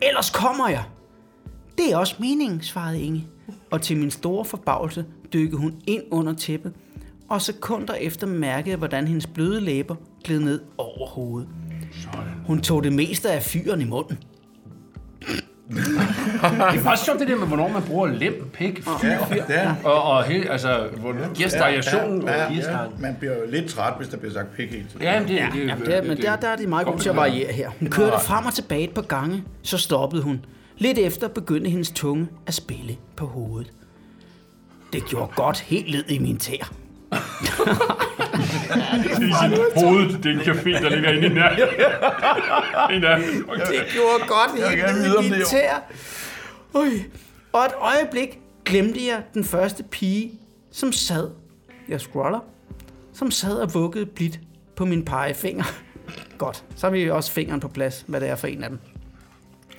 Ellers 0.01 0.29
kommer 0.29 0.69
jeg. 0.69 0.83
Det 1.77 1.91
er 1.91 1.97
også 1.97 2.15
meningen, 2.19 2.61
svarede 2.61 3.01
Inge. 3.01 3.27
Og 3.71 3.81
til 3.81 3.97
min 3.97 4.11
store 4.11 4.45
forbavelse 4.45 5.05
dykkede 5.33 5.61
hun 5.61 5.73
ind 5.87 6.03
under 6.11 6.33
tæppet, 6.33 6.73
og 7.29 7.41
sekunder 7.41 7.93
efter 7.93 8.27
mærkede 8.27 8.69
jeg, 8.69 8.77
hvordan 8.77 9.07
hendes 9.07 9.27
bløde 9.27 9.61
læber 9.61 9.95
gled 10.23 10.39
ned 10.39 10.61
over 10.77 11.07
hovedet. 11.07 11.49
Hun 12.47 12.61
tog 12.61 12.83
det 12.83 12.93
meste 12.93 13.31
af 13.31 13.43
fyren 13.43 13.81
i 13.81 13.85
munden. 13.85 14.17
Det 15.69 15.77
er 16.49 16.79
faktisk 16.79 17.05
sjovt 17.05 17.19
det 17.19 17.27
der 17.27 17.35
med, 17.35 17.47
hvornår 17.47 17.67
man 17.67 17.83
bruger 17.83 18.07
lem, 18.07 18.49
pik, 18.53 18.83
fyr, 19.01 19.09
Ja, 19.49 19.75
og, 19.83 20.03
og 20.03 20.23
he, 20.23 20.49
altså, 20.49 20.87
variationen. 21.59 22.21
ja, 22.21 22.53
Ja, 22.53 22.53
ja, 22.53 22.77
man 22.99 23.15
bliver 23.19 23.33
jo 23.33 23.41
lidt 23.51 23.69
træt, 23.69 23.93
hvis 23.97 24.07
der 24.07 24.17
bliver 24.17 24.33
sagt 24.33 24.55
pik 24.55 24.69
hele 24.71 24.85
tiden. 24.89 25.01
ja, 25.01 25.19
men 25.19 25.29
det, 25.29 25.35
Ja, 25.35 25.49
det, 25.53 25.67
jamen, 25.67 25.85
det, 25.85 25.97
er- 25.97 26.03
men 26.03 26.17
der, 26.17 26.35
der 26.35 26.47
er 26.47 26.55
de 26.55 26.67
meget 26.67 26.87
gode 26.87 26.99
til 26.99 27.09
at 27.09 27.15
variere 27.15 27.51
her. 27.53 27.69
Hun 27.79 27.89
kørte 27.89 28.17
frem 28.25 28.45
og 28.45 28.53
tilbage 28.53 28.83
et 28.83 28.93
par 28.93 29.01
gange, 29.01 29.43
så 29.61 29.77
stoppede 29.77 30.21
hun. 30.21 30.45
Lidt 30.77 30.97
efter 30.97 31.27
begyndte 31.27 31.69
hendes 31.69 31.91
tunge 31.91 32.27
at 32.47 32.53
spille 32.53 32.95
på 33.15 33.25
hovedet. 33.25 33.71
Det 34.93 35.05
gjorde 35.05 35.31
godt 35.35 35.59
helt 35.59 35.89
led 35.91 36.03
i 36.09 36.19
min 36.19 36.37
tær. 36.37 36.73
I 39.19 39.33
sin 39.41 39.83
hoved, 39.83 40.17
det 40.23 40.25
er 40.25 40.31
en 40.33 40.39
café, 40.41 40.83
der 40.83 40.89
ligger 40.89 41.11
inde 41.11 41.27
i 41.27 41.29
nærheden. 41.29 41.69
Det 43.71 43.85
gjorde 43.93 44.23
godt 44.27 44.69
helt 44.69 44.83
vide, 44.83 45.07
led 45.07 45.15
om 45.15 45.23
i 45.23 45.27
det 45.27 45.31
min 45.37 45.41
er- 45.41 45.45
tær. 45.45 45.83
Ui. 46.73 47.03
Og 47.53 47.61
et 47.65 47.71
øjeblik 47.81 48.39
glemte 48.65 49.07
jeg 49.07 49.21
den 49.33 49.43
første 49.43 49.83
pige, 49.83 50.31
som 50.71 50.91
sad, 50.91 51.29
jeg 51.89 52.01
scroller, 52.01 52.39
som 53.13 53.31
sad 53.31 53.55
og 53.55 53.73
vuggede 53.73 54.05
blidt 54.05 54.39
på 54.75 54.85
min 54.85 55.05
pegefinger. 55.05 55.63
Godt, 56.37 56.63
så 56.75 56.85
har 56.87 56.91
vi 56.91 57.09
også 57.09 57.31
fingeren 57.31 57.59
på 57.59 57.67
plads, 57.67 58.03
hvad 58.07 58.21
det 58.21 58.29
er 58.29 58.35
for 58.35 58.47
en 58.47 58.63
af 58.63 58.69
dem. 58.69 58.79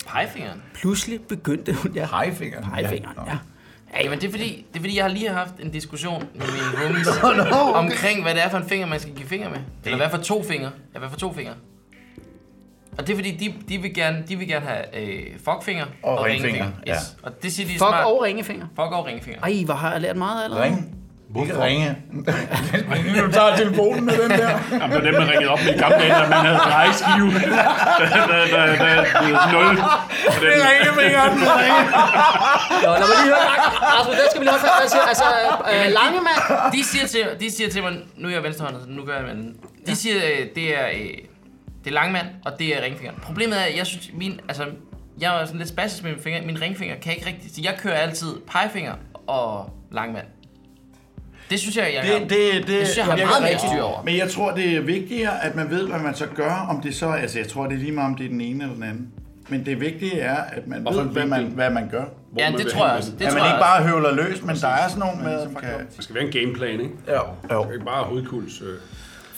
Pegefingeren. 0.07 0.61
Pludselig 0.73 1.21
begyndte 1.21 1.73
hun, 1.73 1.91
ja, 1.91 2.05
Pegefingeren. 2.11 2.63
pegefingeren, 2.73 3.15
Ja. 3.27 3.31
ja. 3.31 3.37
Ja. 3.97 4.03
Jamen, 4.03 4.19
det 4.21 4.27
er, 4.27 4.31
fordi, 4.31 4.65
det 4.73 4.79
er 4.79 4.83
fordi, 4.83 4.95
jeg 4.97 5.03
har 5.03 5.09
lige 5.11 5.29
haft 5.29 5.53
en 5.59 5.71
diskussion 5.71 6.19
med 6.35 6.45
mine 6.45 6.63
roomies 6.83 7.07
oh, 7.07 7.37
no, 7.37 7.43
okay. 7.43 7.79
omkring, 7.79 8.21
hvad 8.23 8.35
det 8.35 8.43
er 8.43 8.49
for 8.49 8.57
en 8.57 8.69
finger, 8.69 8.87
man 8.87 8.99
skal 8.99 9.13
give 9.13 9.27
finger 9.27 9.49
med. 9.49 9.59
Eller 9.85 9.97
hvad 9.97 10.09
for 10.09 10.17
to 10.17 10.43
fingre. 10.43 10.71
Ja, 10.93 10.99
hvad 10.99 11.09
for 11.09 11.17
to 11.17 11.33
fingre. 11.33 11.53
Og 12.97 13.07
det 13.07 13.13
er 13.13 13.17
fordi, 13.17 13.31
de, 13.31 13.53
de, 13.69 13.81
vil, 13.81 13.93
gerne, 13.93 14.23
de 14.29 14.35
vil 14.37 14.47
gerne 14.47 14.65
have 14.65 14.97
øh, 14.99 15.25
fuckfinger 15.45 15.85
Og 16.03 16.25
ringfinger, 16.25 16.71
Yes. 16.89 17.17
Og 17.23 17.43
det 17.43 17.53
siger 17.53 17.67
de 17.67 17.73
Fuck 17.73 17.79
smart. 17.79 18.05
og 18.05 18.21
ringefinger. 18.21 18.67
Fuck 18.75 18.91
og 18.91 19.05
ringfinger. 19.05 19.41
Ej, 19.41 19.63
hvor 19.65 19.73
har 19.73 19.91
jeg 19.91 20.01
lært 20.01 20.17
meget 20.17 20.43
allerede. 20.43 20.65
Ring. 20.65 20.96
Ikke 21.35 21.63
ringe. 21.63 21.97
du 23.25 23.31
tager 23.31 23.55
telefonen 23.55 24.05
med 24.05 24.13
den 24.23 24.29
der. 24.29 24.49
Jamen, 24.71 24.91
det 24.91 25.03
var 25.03 25.11
dem, 25.11 25.13
man 25.13 25.29
ringede 25.29 25.49
op 25.49 25.59
med 25.65 25.73
i 25.75 25.77
gamle 25.77 25.97
dage, 25.97 26.09
når 26.21 26.29
man 26.29 26.45
havde 26.45 26.57
drejeskive. 26.57 27.27
Da, 27.33 28.05
da, 28.31 28.37
da, 28.53 28.61
da, 28.75 28.85
da, 28.85 28.95
nul. 29.53 29.77
Og 30.27 30.33
den, 30.41 30.57
Ringefingeren. 30.67 31.33
Nå, 32.83 32.89
lad 33.01 33.07
mig 33.11 33.17
lige 33.21 33.31
høre. 33.33 33.47
Altså, 33.97 34.11
der 34.11 34.25
skal 34.29 34.39
vi 34.41 34.45
lige 34.45 34.53
også 34.53 34.67
have, 34.67 34.81
altså, 34.81 34.97
altså 35.11 35.25
øh, 35.73 35.85
lange 35.99 36.19
mand. 36.27 36.73
De 36.73 36.83
siger, 36.83 37.07
til, 37.07 37.23
de 37.39 37.51
siger 37.51 37.69
til 37.69 37.81
mig, 37.83 37.93
nu 38.17 38.27
er 38.27 38.31
jeg 38.33 38.43
venstrehåndet, 38.43 38.81
så 38.83 38.89
nu 38.89 39.03
gør 39.05 39.15
jeg 39.15 39.23
med 39.23 39.35
den. 39.35 39.55
De 39.87 39.95
siger, 39.95 40.15
øh, 40.15 40.45
det 40.55 40.77
er, 40.79 40.87
øh, 40.87 41.17
det 41.83 41.89
er 41.91 41.95
langmand, 42.01 42.27
og 42.45 42.59
det 42.59 42.77
er 42.77 42.81
ringfinger. 42.83 43.13
Problemet 43.23 43.57
er, 43.59 43.63
at 43.63 43.77
jeg 43.77 43.85
synes, 43.85 44.09
min, 44.13 44.39
altså, 44.47 44.65
jeg 45.21 45.41
er 45.41 45.45
sådan 45.45 45.59
lidt 45.59 45.69
spastisk 45.69 46.03
med 46.03 46.11
mine 46.11 46.23
fingre. 46.23 46.41
Min 46.41 46.61
ringfinger 46.61 46.95
kan 46.95 47.13
ikke 47.13 47.25
rigtig, 47.27 47.51
så 47.55 47.61
jeg 47.63 47.75
kører 47.79 47.93
altid 47.95 48.33
pegefinger 48.51 48.93
og 49.27 49.69
langmand. 49.91 50.25
Det 51.49 51.59
synes 51.59 51.77
jeg, 51.77 51.91
jeg 51.93 52.21
Det, 52.21 52.29
det, 52.29 52.39
det, 52.53 52.67
det 52.67 52.87
synes 52.87 52.97
jeg 52.97 53.05
har 53.05 53.15
virker 53.15 53.29
meget 53.29 53.43
mere 53.43 53.59
styr 53.59 53.81
over. 53.81 54.03
Men 54.03 54.17
jeg 54.17 54.29
tror, 54.31 54.51
det 54.51 54.75
er 54.75 54.81
vigtigere, 54.81 55.43
at 55.43 55.55
man 55.55 55.69
ved, 55.69 55.87
hvad 55.87 55.99
man 55.99 56.15
så 56.15 56.25
gør, 56.35 56.67
om 56.69 56.81
det 56.81 56.95
så... 56.95 57.09
Altså, 57.09 57.39
jeg 57.39 57.47
tror, 57.47 57.63
det 57.67 57.73
er 57.73 57.77
lige 57.79 57.91
meget, 57.91 58.09
om 58.09 58.15
det 58.15 58.25
er 58.25 58.29
den 58.29 58.41
ene 58.41 58.63
eller 58.63 58.75
den 58.75 58.83
anden. 58.83 59.07
Men 59.49 59.65
det 59.65 59.79
vigtige 59.79 60.19
er, 60.19 60.35
at 60.35 60.67
man 60.67 60.81
Hvorfor 60.81 61.01
ved, 61.01 61.09
hvad 61.09 61.25
man, 61.25 61.43
hvad 61.45 61.69
man 61.69 61.89
gør. 61.89 62.03
Ja, 62.37 62.51
man 62.51 62.59
det 62.59 62.67
tror 62.67 62.87
jeg 62.87 62.97
også. 62.97 63.11
Det 63.11 63.25
at 63.25 63.31
tror 63.31 63.39
man 63.39 63.47
jeg 63.47 63.55
ikke 63.55 63.65
også. 63.65 63.79
bare 63.79 63.83
høvler 63.83 64.13
løs, 64.15 64.43
men 64.43 64.55
der 64.55 64.67
er 64.67 64.87
sådan 64.87 64.99
nogle 64.99 65.23
med, 65.23 65.43
som 65.43 65.55
kan... 65.55 65.69
skal 65.99 66.15
være 66.15 66.23
en 66.23 66.31
gameplan, 66.31 66.79
ikke? 66.79 66.93
Ja, 67.07 67.19
jo. 67.51 67.71
Ikke 67.71 67.85
bare 67.85 68.03
hovedkuls. 68.03 68.61
Øh. 68.61 68.77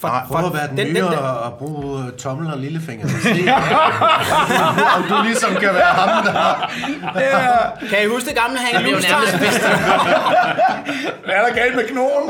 Nej, 0.03 0.21
Prøv 0.27 0.45
at 0.45 0.53
være 0.53 0.67
den, 0.67 0.77
Den- 0.77 0.87
nye 0.87 0.95
den- 1.01 1.03
og, 1.03 1.39
og 1.39 1.53
bruge 1.59 2.03
øh, 2.05 2.11
tommel 2.17 2.53
og 2.53 2.57
lillefinger. 2.59 3.05
Om 4.97 5.03
du 5.09 5.15
ligesom 5.23 5.49
kan 5.55 5.73
være 5.73 5.93
ham, 6.01 6.25
der... 6.25 6.67
Kan 7.89 7.97
I 8.03 8.07
huske 8.07 8.29
det 8.29 8.37
gamle 8.37 8.57
Det 8.59 8.75
er 8.75 8.81
jo 8.81 8.99
nærmest 9.09 9.39
bedst. 9.39 9.61
Hvad 11.25 11.33
er 11.35 11.45
der 11.47 11.53
galt 11.55 11.75
med 11.75 11.83
knogen? 11.87 12.29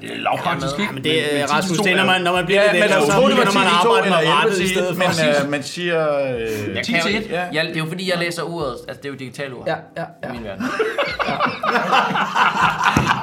Det 0.00 0.10
er 0.12 0.16
lavpraktisk, 0.16 0.78
ikke? 0.80 0.92
Men 0.94 1.04
det 1.04 1.40
er 1.42 1.46
Rasmus, 1.46 1.78
det 1.78 1.96
når 1.96 2.04
man, 2.04 2.20
når 2.20 2.32
man 2.32 2.46
bliver 2.46 2.62
Ja, 2.62 2.72
lidt 2.72 2.74
men 2.74 2.82
ældre, 2.82 2.96
jeg 2.96 3.12
så 3.12 3.20
begynder 3.20 3.44
man 3.44 3.52
10 3.52 3.58
at 3.58 3.64
til 3.64 3.82
2 3.82 3.90
arbejde 3.90 4.10
med 4.10 4.18
eller 4.18 4.18
11 4.18 4.34
rettet 4.42 4.58
i 4.60 4.68
stedet 4.68 4.90
1, 4.90 4.96
for. 4.96 5.02
men 5.24 5.44
øh, 5.44 5.50
man 5.50 5.62
siger... 5.62 6.00
Øh, 6.18 6.40
Jeg 6.76 6.84
kan 6.86 6.94
jo 6.96 7.02
10 7.02 7.06
til 7.08 7.14
ikke. 7.14 7.28
Ja. 7.30 7.42
Jeg, 7.52 7.64
det 7.66 7.74
er 7.76 7.78
jo 7.84 7.86
fordi, 7.88 8.10
jeg 8.10 8.18
læser 8.18 8.42
uret. 8.42 8.74
Altså, 8.88 9.00
det 9.02 9.08
er 9.08 9.12
jo 9.12 9.18
digitalt 9.18 9.52
ur. 9.52 9.64
Ja, 9.66 9.74
ja, 9.96 10.04
ja. 10.22 10.28
I 10.28 10.32
min 10.32 10.44
verden. 10.44 10.64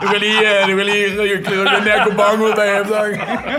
Du 0.01 0.07
kan 0.07 0.19
lige, 0.19 0.39
øh, 0.61 0.71
du 0.71 0.75
kan 0.77 0.85
lige 0.85 1.43
klide 1.43 1.59
den 1.59 1.83
der 1.85 2.03
kupon 2.03 2.41
ud 2.41 2.53
bagefter. 2.55 2.97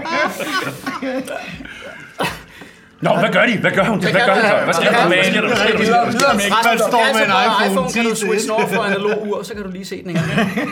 Nå, 3.00 3.10
hvad 3.18 3.32
gør 3.32 3.46
de? 3.46 3.58
Hvad 3.58 3.70
gør 3.70 3.84
hun? 3.84 4.00
Hvad 4.00 4.12
gør 4.12 4.34
hun 4.34 4.42
så? 4.42 4.64
Hvad 4.64 4.74
sker 4.74 4.90
der? 4.90 5.06
Hvad 5.06 5.24
sker 5.24 5.40
der? 5.40 5.48
Hvad 5.48 5.54
sker 5.56 6.62
der? 6.62 6.72
Du 6.72 6.78
står 6.88 7.04
kan 7.04 7.14
med 7.14 7.22
en 7.24 7.32
iPhone 7.46 7.70
iPhone, 7.70 7.92
kan 7.92 8.02
10 8.04 8.08
du 8.08 8.14
til 8.14 8.26
switch 8.26 8.52
over 8.52 8.66
for 8.66 8.82
analog 8.82 9.26
ur, 9.28 9.42
så 9.42 9.54
kan 9.54 9.62
du 9.62 9.70
lige 9.70 9.84
se 9.84 10.02
den 10.02 10.10
igen. 10.10 10.22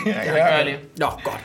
Det 0.04 0.14
gør 0.24 0.46
jeg 0.46 0.64
lige. 0.64 0.78
Nå, 0.98 1.06
godt. 1.24 1.40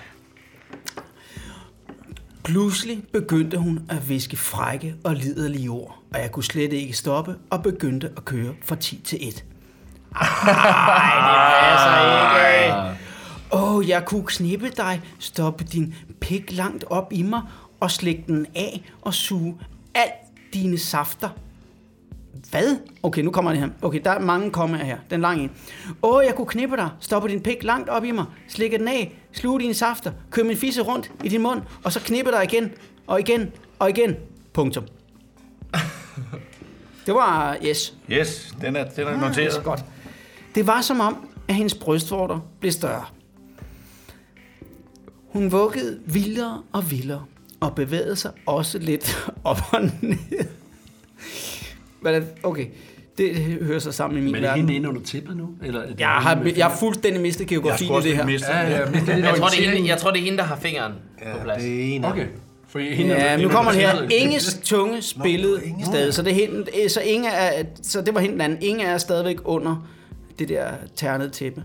Pludselig 2.44 3.04
begyndte 3.14 3.58
hun 3.58 3.80
at 3.90 4.10
viske 4.10 4.38
frække 4.38 4.96
og 5.04 5.16
liderlige 5.16 5.70
ord, 5.70 6.00
og 6.14 6.20
jeg 6.22 6.32
kunne 6.32 6.44
slet 6.44 6.74
ikke 6.74 6.94
stoppe 6.94 7.36
og 7.50 7.64
begyndte 7.64 8.10
at 8.18 8.26
køre 8.26 8.54
fra 8.64 8.76
10 8.76 9.02
til 9.06 9.28
1. 9.28 9.44
Ej, 10.16 10.28
det 10.36 11.36
passer 11.64 12.64
ikke. 12.64 12.98
Åh, 13.54 13.76
oh, 13.76 13.90
jeg 13.90 14.06
kunne 14.06 14.26
knippe 14.26 14.70
dig, 14.78 15.02
stoppe 15.20 15.64
din 15.64 15.96
pik 16.22 16.52
langt 16.52 16.84
op 16.90 17.08
i 17.12 17.22
mig 17.22 17.42
og 17.82 17.92
slikke 17.92 18.24
den 18.28 18.46
af 18.56 18.92
og 19.02 19.14
suge 19.14 19.58
alt 19.96 20.12
dine 20.54 20.78
safter. 20.78 21.30
Hvad? 22.52 22.78
Okay, 23.04 23.22
nu 23.22 23.32
kommer 23.32 23.52
det 23.52 23.60
her. 23.60 23.70
Okay, 23.82 24.02
der 24.04 24.12
er 24.12 24.20
mange 24.20 24.52
kommaer 24.52 24.84
her. 24.84 24.98
Den 25.10 25.22
lange 25.22 25.44
en. 25.44 25.52
Åh, 26.04 26.24
jeg 26.26 26.36
kunne 26.36 26.48
knippe 26.48 26.76
dig, 26.78 26.90
stoppe 27.00 27.30
din 27.30 27.42
pik 27.42 27.64
langt 27.64 27.90
op 27.90 28.04
i 28.04 28.12
mig, 28.12 28.26
slikke 28.48 28.78
den 28.78 28.88
af, 28.88 29.22
sluge 29.32 29.60
dine 29.60 29.74
safter, 29.74 30.12
køre 30.32 30.46
min 30.46 30.58
fisse 30.58 30.82
rundt 30.82 31.12
i 31.24 31.30
din 31.30 31.42
mund, 31.42 31.62
og 31.84 31.92
så 31.94 32.00
knippe 32.00 32.32
dig 32.32 32.44
igen, 32.44 32.72
og 33.08 33.20
igen, 33.20 33.52
og 33.80 33.90
igen. 33.90 34.16
Punktum. 34.54 34.84
Det 37.06 37.14
var, 37.14 37.58
yes, 37.66 37.94
Yes, 38.12 38.56
den 38.62 38.76
er, 38.76 38.84
den 38.90 39.08
er 39.08 39.12
det 39.12 39.20
noteret. 39.20 39.58
er 39.58 39.62
godt. 39.64 39.86
Det 40.56 40.68
var 40.68 40.82
som 40.82 41.00
om, 41.00 41.30
at 41.48 41.56
hendes 41.56 41.76
brystvorter 41.76 42.40
blev 42.60 42.72
større. 42.72 43.06
Hun 45.30 45.52
vuggede 45.52 46.00
vildere 46.06 46.62
og 46.72 46.92
vildere, 46.92 47.26
og 47.62 47.76
bevægede 47.76 48.16
sig 48.16 48.32
også 48.46 48.78
lidt 48.80 49.28
op 49.44 49.58
og 49.72 49.82
ned. 50.02 50.18
Men 52.02 52.14
det- 52.14 52.28
okay, 52.44 52.66
det 53.18 53.36
hører 53.62 53.80
sig 53.80 53.94
sammen 53.94 54.20
i 54.20 54.22
min 54.22 54.32
Men 54.32 54.36
er 54.36 54.40
det 54.40 54.48
verden. 54.50 54.60
hende 54.62 54.76
inde 54.76 54.90
under 54.90 55.02
tippet 55.02 55.38
nu? 55.38 55.50
Eller 55.64 55.82
er 55.82 55.88
det 55.88 56.00
Jeg 56.00 56.08
har, 56.08 56.52
jeg 56.58 56.66
har 56.66 56.78
fuldstændig 56.80 57.22
mistet 57.22 57.40
Jeg 57.42 57.48
geografien 57.48 57.88
skulle 57.88 58.06
i 58.06 58.10
det 58.10 58.18
her. 58.18 58.26
miste 58.26 58.48
Ja, 58.52 58.70
ja, 58.70 58.86
lidt 58.92 59.08
Jeg 59.08 59.34
tror, 59.38 59.48
det 59.48 59.68
er 59.68 59.72
hende, 59.72 59.90
jeg 59.90 59.98
tror, 59.98 60.12
det 60.12 60.20
er 60.20 60.24
hende 60.24 60.38
der 60.38 60.44
har 60.44 60.56
fingeren 60.56 60.92
på 61.24 61.30
Ja, 61.38 61.44
plads. 61.44 61.64
det 61.64 61.80
er 61.92 61.96
en 61.96 62.06
Okay. 62.06 62.26
For 62.68 62.80
hende, 62.80 63.14
Ja, 63.16 63.38
nu 63.38 63.50
kommer 63.50 63.72
det 63.72 63.82
her. 63.82 64.02
Inge. 64.02 64.16
Inges 64.16 64.60
tunge 64.64 65.02
spillede 65.02 65.62
stadig. 65.86 66.14
Så 66.14 66.22
det, 66.22 66.32
er 66.32 66.36
hende, 66.48 66.90
så, 66.90 67.02
Inge 67.02 67.30
er, 67.30 67.64
så 67.82 68.02
det 68.02 68.14
var 68.16 68.20
hende 68.22 68.34
den 68.34 68.42
anden. 68.42 68.58
Inge 68.62 68.84
er 68.84 68.98
stadigvæk 68.98 69.38
under 69.46 69.88
det 70.40 70.50
der 70.50 70.68
ternede 70.96 71.30
tæppe. 71.30 71.64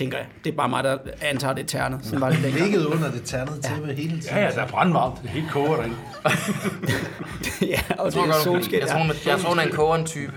Tænker 0.00 0.18
jeg. 0.18 0.26
Det 0.44 0.52
er 0.52 0.56
bare 0.56 0.68
mig, 0.68 0.84
der 0.84 0.98
antager 1.20 1.54
det 1.54 1.62
er 1.62 1.66
ternet. 1.66 2.00
Sådan 2.02 2.20
var 2.20 2.30
det 2.30 2.42
dengang. 2.42 2.64
Ligget 2.64 2.86
under 2.86 3.10
det 3.10 3.22
ternede 3.24 3.60
tæppe 3.62 3.92
hele 3.92 4.20
tiden. 4.20 4.36
Ja, 4.36 4.44
ja, 4.44 4.50
der 4.50 4.62
er 4.62 4.68
brandvarmt. 4.68 5.22
Det 5.22 5.28
er 5.28 5.32
helt 5.32 5.50
koger 5.50 5.76
derinde. 5.76 5.96
ja, 7.72 7.80
og 7.98 8.06
det 8.06 8.14
tror 8.14 8.22
er 8.22 8.26
godt, 8.26 8.42
solskin. 8.44 8.80
jeg, 8.80 8.88
tror, 8.88 8.98
hun, 8.98 9.10
jeg 9.26 9.38
tror, 9.38 9.48
hun 9.48 9.58
er 9.58 9.62
en 9.62 9.72
kogeren 9.72 10.06
type. 10.06 10.32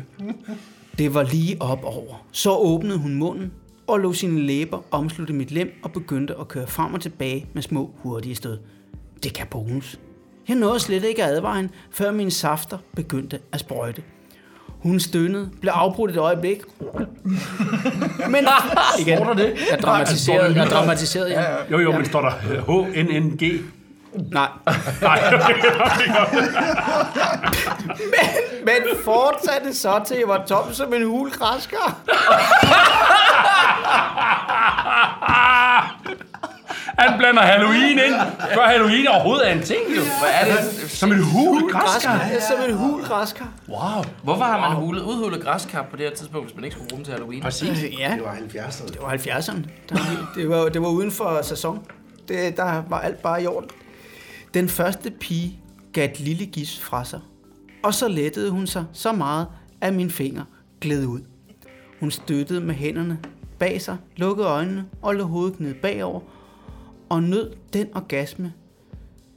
Det 0.97 1.13
var 1.13 1.23
lige 1.23 1.57
op 1.61 1.83
over. 1.83 2.25
Så 2.31 2.51
åbnede 2.55 2.97
hun 2.97 3.13
munden 3.13 3.51
og 3.87 3.99
lå 3.99 4.13
sine 4.13 4.41
læber 4.41 4.81
omslutte 4.91 5.33
mit 5.33 5.51
lem 5.51 5.79
og 5.83 5.91
begyndte 5.91 6.35
at 6.39 6.47
køre 6.47 6.67
frem 6.67 6.93
og 6.93 7.01
tilbage 7.01 7.47
med 7.53 7.61
små 7.61 7.91
hurtige 7.97 8.35
stød. 8.35 8.57
Det 9.23 9.33
kan 9.33 9.47
bonus. 9.47 9.99
Jeg 10.47 10.55
nåede 10.55 10.79
slet 10.79 11.03
ikke 11.03 11.23
at 11.23 11.29
advare 11.29 11.55
hende, 11.55 11.69
før 11.91 12.11
mine 12.11 12.31
safter 12.31 12.77
begyndte 12.95 13.39
at 13.51 13.59
sprøjte. 13.59 14.03
Hun 14.83 14.99
stønnede, 14.99 15.49
blev 15.61 15.71
afbrudt 15.75 16.11
et 16.11 16.17
øjeblik. 16.17 16.61
Men 18.29 18.47
igen, 18.99 19.17
Står 19.17 19.25
der 19.25 19.33
det? 19.33 19.53
jeg 19.71 19.79
dramatiserede, 19.79 20.55
jeg 20.55 20.67
dramatiserede 20.67 21.29
igen. 21.31 21.43
Jo, 21.71 21.79
jo, 21.79 21.91
men 21.91 22.05
står 22.05 22.21
der 22.21 22.31
H-N-N-G? 22.67 23.61
Nej, 24.31 24.47
Nej, 25.01 25.19
men, 28.13 28.65
men 28.65 28.75
fortsatte 29.03 29.73
så 29.73 30.01
til 30.07 30.17
jeg 30.17 30.27
var 30.27 30.45
tom 30.47 30.73
som 30.73 30.93
en 30.93 31.05
hulgræsker. 31.07 31.99
han 36.97 37.17
blander 37.19 37.41
Halloween 37.41 37.91
ind, 37.91 38.15
før 38.53 38.61
Halloween 38.67 39.07
overhovedet 39.07 39.49
er 39.49 39.53
en 39.53 39.61
ting, 39.63 39.79
jo. 39.97 40.01
Hvad 40.01 40.31
er 40.41 40.45
det? 40.55 40.91
Som 40.91 41.11
en 41.11 41.23
hul 41.23 41.71
græsker. 41.71 42.09
Som 42.49 42.69
en 42.69 42.75
hulgræsker. 42.77 43.45
Wow. 43.69 44.03
Hvorfor 44.23 44.43
har 44.43 44.59
man 44.59 44.71
hulet, 44.71 45.01
udhulet 45.01 45.41
græskar 45.43 45.87
på 45.91 45.95
det 45.97 46.05
her 46.09 46.15
tidspunkt, 46.15 46.47
hvis 46.47 46.55
man 46.55 46.63
ikke 46.63 46.73
skulle 46.75 46.89
bruge 46.89 46.97
dem 46.97 47.05
til 47.05 47.11
Halloween? 47.13 47.41
Præcis. 47.41 47.83
Ja, 47.99 48.11
Det 48.15 48.23
var 48.23 48.33
70'erne. 48.35 48.87
Det 48.87 48.97
var 49.01 49.13
70'erne. 49.13 49.61
Der, 49.89 49.95
det, 50.35 50.49
var, 50.49 50.69
det 50.69 50.81
var 50.81 50.87
uden 50.89 51.11
for 51.11 51.39
sæson. 51.43 51.79
Det, 52.27 52.57
der 52.57 52.83
var 52.89 52.99
alt 52.99 53.21
bare 53.21 53.43
i 53.43 53.47
orden. 53.47 53.69
Den 54.53 54.69
første 54.69 55.11
pige 55.11 55.59
gav 55.93 56.05
et 56.09 56.19
lille 56.19 56.45
gis 56.45 56.79
fra 56.79 57.05
sig, 57.05 57.19
og 57.83 57.93
så 57.93 58.07
lettede 58.07 58.49
hun 58.51 58.67
sig 58.67 58.85
så 58.93 59.11
meget, 59.11 59.47
at 59.81 59.93
min 59.93 60.11
finger 60.11 60.43
gled 60.81 61.05
ud. 61.05 61.19
Hun 61.99 62.11
støttede 62.11 62.61
med 62.61 62.75
hænderne 62.75 63.17
bag 63.59 63.81
sig, 63.81 63.97
lukkede 64.15 64.47
øjnene 64.47 64.85
og 65.01 65.15
lå 65.15 65.23
hovedet 65.23 65.59
ned 65.59 65.73
bagover, 65.73 66.19
og 67.13 67.23
nød 67.23 67.55
den 67.73 67.87
orgasme, 67.95 68.53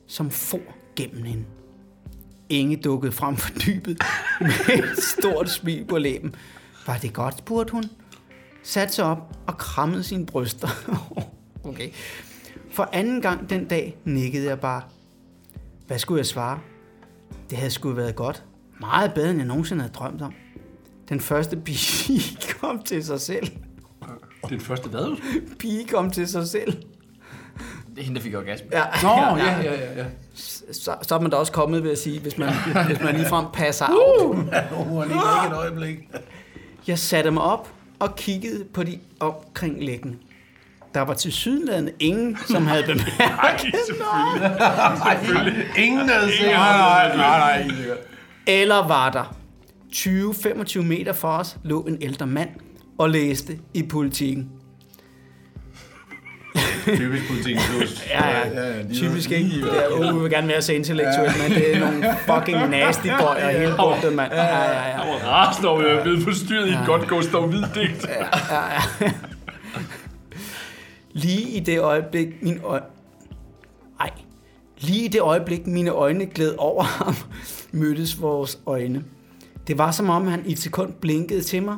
som 0.07 0.31
for 0.31 0.61
gennem 0.97 1.23
hende. 1.23 1.45
Inge 2.49 2.77
dukkede 2.77 3.13
frem 3.13 3.37
for 3.37 3.51
dybet 3.59 3.99
med 4.41 4.79
et 4.79 5.05
stort 5.19 5.51
smil 5.51 5.85
på 5.85 5.99
læben. 5.99 6.35
Var 6.87 6.99
det 6.99 7.13
godt, 7.13 7.39
spurgte 7.39 7.73
hun 7.73 7.85
satte 8.67 8.95
sig 8.95 9.05
op 9.05 9.39
og 9.47 9.59
krammede 9.59 10.03
sine 10.03 10.27
bryster. 10.27 10.69
okay. 11.71 11.91
For 12.71 12.89
anden 12.93 13.21
gang 13.21 13.51
den 13.51 13.65
dag 13.69 13.97
nikkede 14.05 14.47
jeg 14.49 14.61
bare. 14.61 14.83
Hvad 15.87 15.99
skulle 15.99 16.19
jeg 16.19 16.27
svare? 16.27 16.61
Det 17.51 17.59
havde 17.59 17.71
sgu 17.71 17.91
været 17.91 18.17
godt. 18.17 18.45
Meget 18.81 19.15
bedre, 19.15 19.31
end 19.31 19.39
jeg 19.39 19.47
nogensinde 19.47 19.83
havde 19.83 19.95
drømt 19.95 20.23
om. 20.23 20.35
Den 21.09 21.21
første 21.21 21.57
pige 21.67 22.39
kom 22.61 22.83
til 22.83 23.05
sig 23.05 23.21
selv. 23.21 23.47
Den 24.49 24.61
første 24.61 24.89
hvad? 24.89 25.17
Pige 25.59 25.87
kom 25.89 26.11
til 26.11 26.29
sig 26.29 26.49
selv. 26.49 26.83
Det 27.97 28.05
hende, 28.05 28.17
der 28.19 28.25
fik 28.25 28.35
orgasme. 28.35 28.67
Ja, 28.73 28.83
Nå, 29.03 29.09
ja, 29.37 29.59
ja, 29.61 29.73
ja. 29.75 29.99
ja. 29.99 30.05
Så, 30.73 30.95
så 31.03 31.15
er 31.15 31.21
man 31.21 31.31
da 31.31 31.37
også 31.37 31.53
kommet, 31.53 31.83
vil 31.83 31.89
jeg 31.89 31.99
sige, 31.99 32.21
hvis 32.21 32.39
man, 32.39 32.49
hvis 32.89 33.01
man 33.01 33.17
ligefrem 33.17 33.45
passer 33.53 33.87
Uh! 33.91 34.39
out. 34.39 34.47
Var 34.51 35.05
lige 35.05 35.17
væk 35.17 35.51
et 35.53 35.57
øjeblik. 35.57 35.99
Jeg 36.87 36.99
satte 36.99 37.31
mig 37.31 37.43
op 37.43 37.69
og 37.99 38.17
kiggede 38.17 38.65
på 38.75 38.83
de 38.83 38.99
omkringliggende. 39.21 40.17
Der 40.95 41.01
var 41.03 41.15
til 41.15 41.33
sydlandet 41.33 41.95
ingen, 42.01 42.39
som 42.47 42.67
havde 42.67 42.83
bemærket 42.93 43.75
Ingen 45.77 46.09
havde 46.09 46.33
set 46.33 46.47
Nej, 46.47 46.77
nej, 46.79 47.17
nej, 47.17 47.63
nej. 47.67 47.97
Eller 48.47 48.87
var 48.87 49.11
der 49.11 49.37
20-25 49.93 50.83
meter 50.83 51.13
fra 51.13 51.41
os 51.41 51.57
lå 51.63 51.83
en 51.83 51.99
ældre 52.01 52.27
mand 52.27 52.49
og 52.99 53.11
læste 53.11 53.59
i 53.75 53.83
politikken. 53.83 54.51
Typisk 56.87 57.29
politik. 57.29 57.57
Ja, 58.11 58.49
ja, 58.49 58.83
typisk 58.95 59.31
ikke. 59.31 59.51
Det 59.51 59.85
er, 59.85 60.09
uh, 60.09 60.17
vi 60.17 60.23
vil 60.23 60.31
gerne 60.31 60.49
være 60.49 60.63
så 60.63 60.73
intellektuel, 60.73 61.31
men 61.43 61.59
det 61.59 61.77
er 61.77 61.81
nogle 61.81 62.05
fucking 62.27 62.71
nasty 62.71 63.07
bøjer 63.21 63.51
hele 63.59 63.75
bundet, 63.79 64.13
mand. 64.13 64.33
Ja, 64.33 64.45
ja, 64.45 64.89
ja. 64.89 65.01
Og 65.01 65.27
rasende 65.27 65.69
over, 65.69 65.81
at 65.81 66.07
jeg 66.07 66.15
er 66.15 66.21
forstyrret 66.25 66.69
i 66.69 66.71
et 66.71 66.83
godt 66.87 67.09
gå 67.09 67.23
stå 67.23 67.47
hvid 67.47 67.63
digt. 67.75 68.07
Lige 71.13 71.49
i 71.49 71.61
det 71.61 71.81
øjeblik, 71.81 72.43
min 72.43 72.61
øj... 72.65 72.81
Ej. 74.01 74.11
Lige 74.79 75.05
i 75.05 75.09
det 75.09 75.21
øjeblik, 75.21 75.67
mine 75.67 75.91
øjne 75.91 76.27
gled 76.27 76.55
over 76.59 76.83
ham, 76.83 77.15
mødtes 77.81 78.21
vores 78.23 78.59
øjne. 78.67 79.05
Det 79.67 79.79
var 79.79 79.91
som 79.91 80.11
om, 80.11 80.27
han 80.27 80.43
i 80.47 80.53
et 80.53 80.59
sekund 80.59 80.93
blinkede 80.93 81.43
til 81.43 81.63
mig 81.63 81.77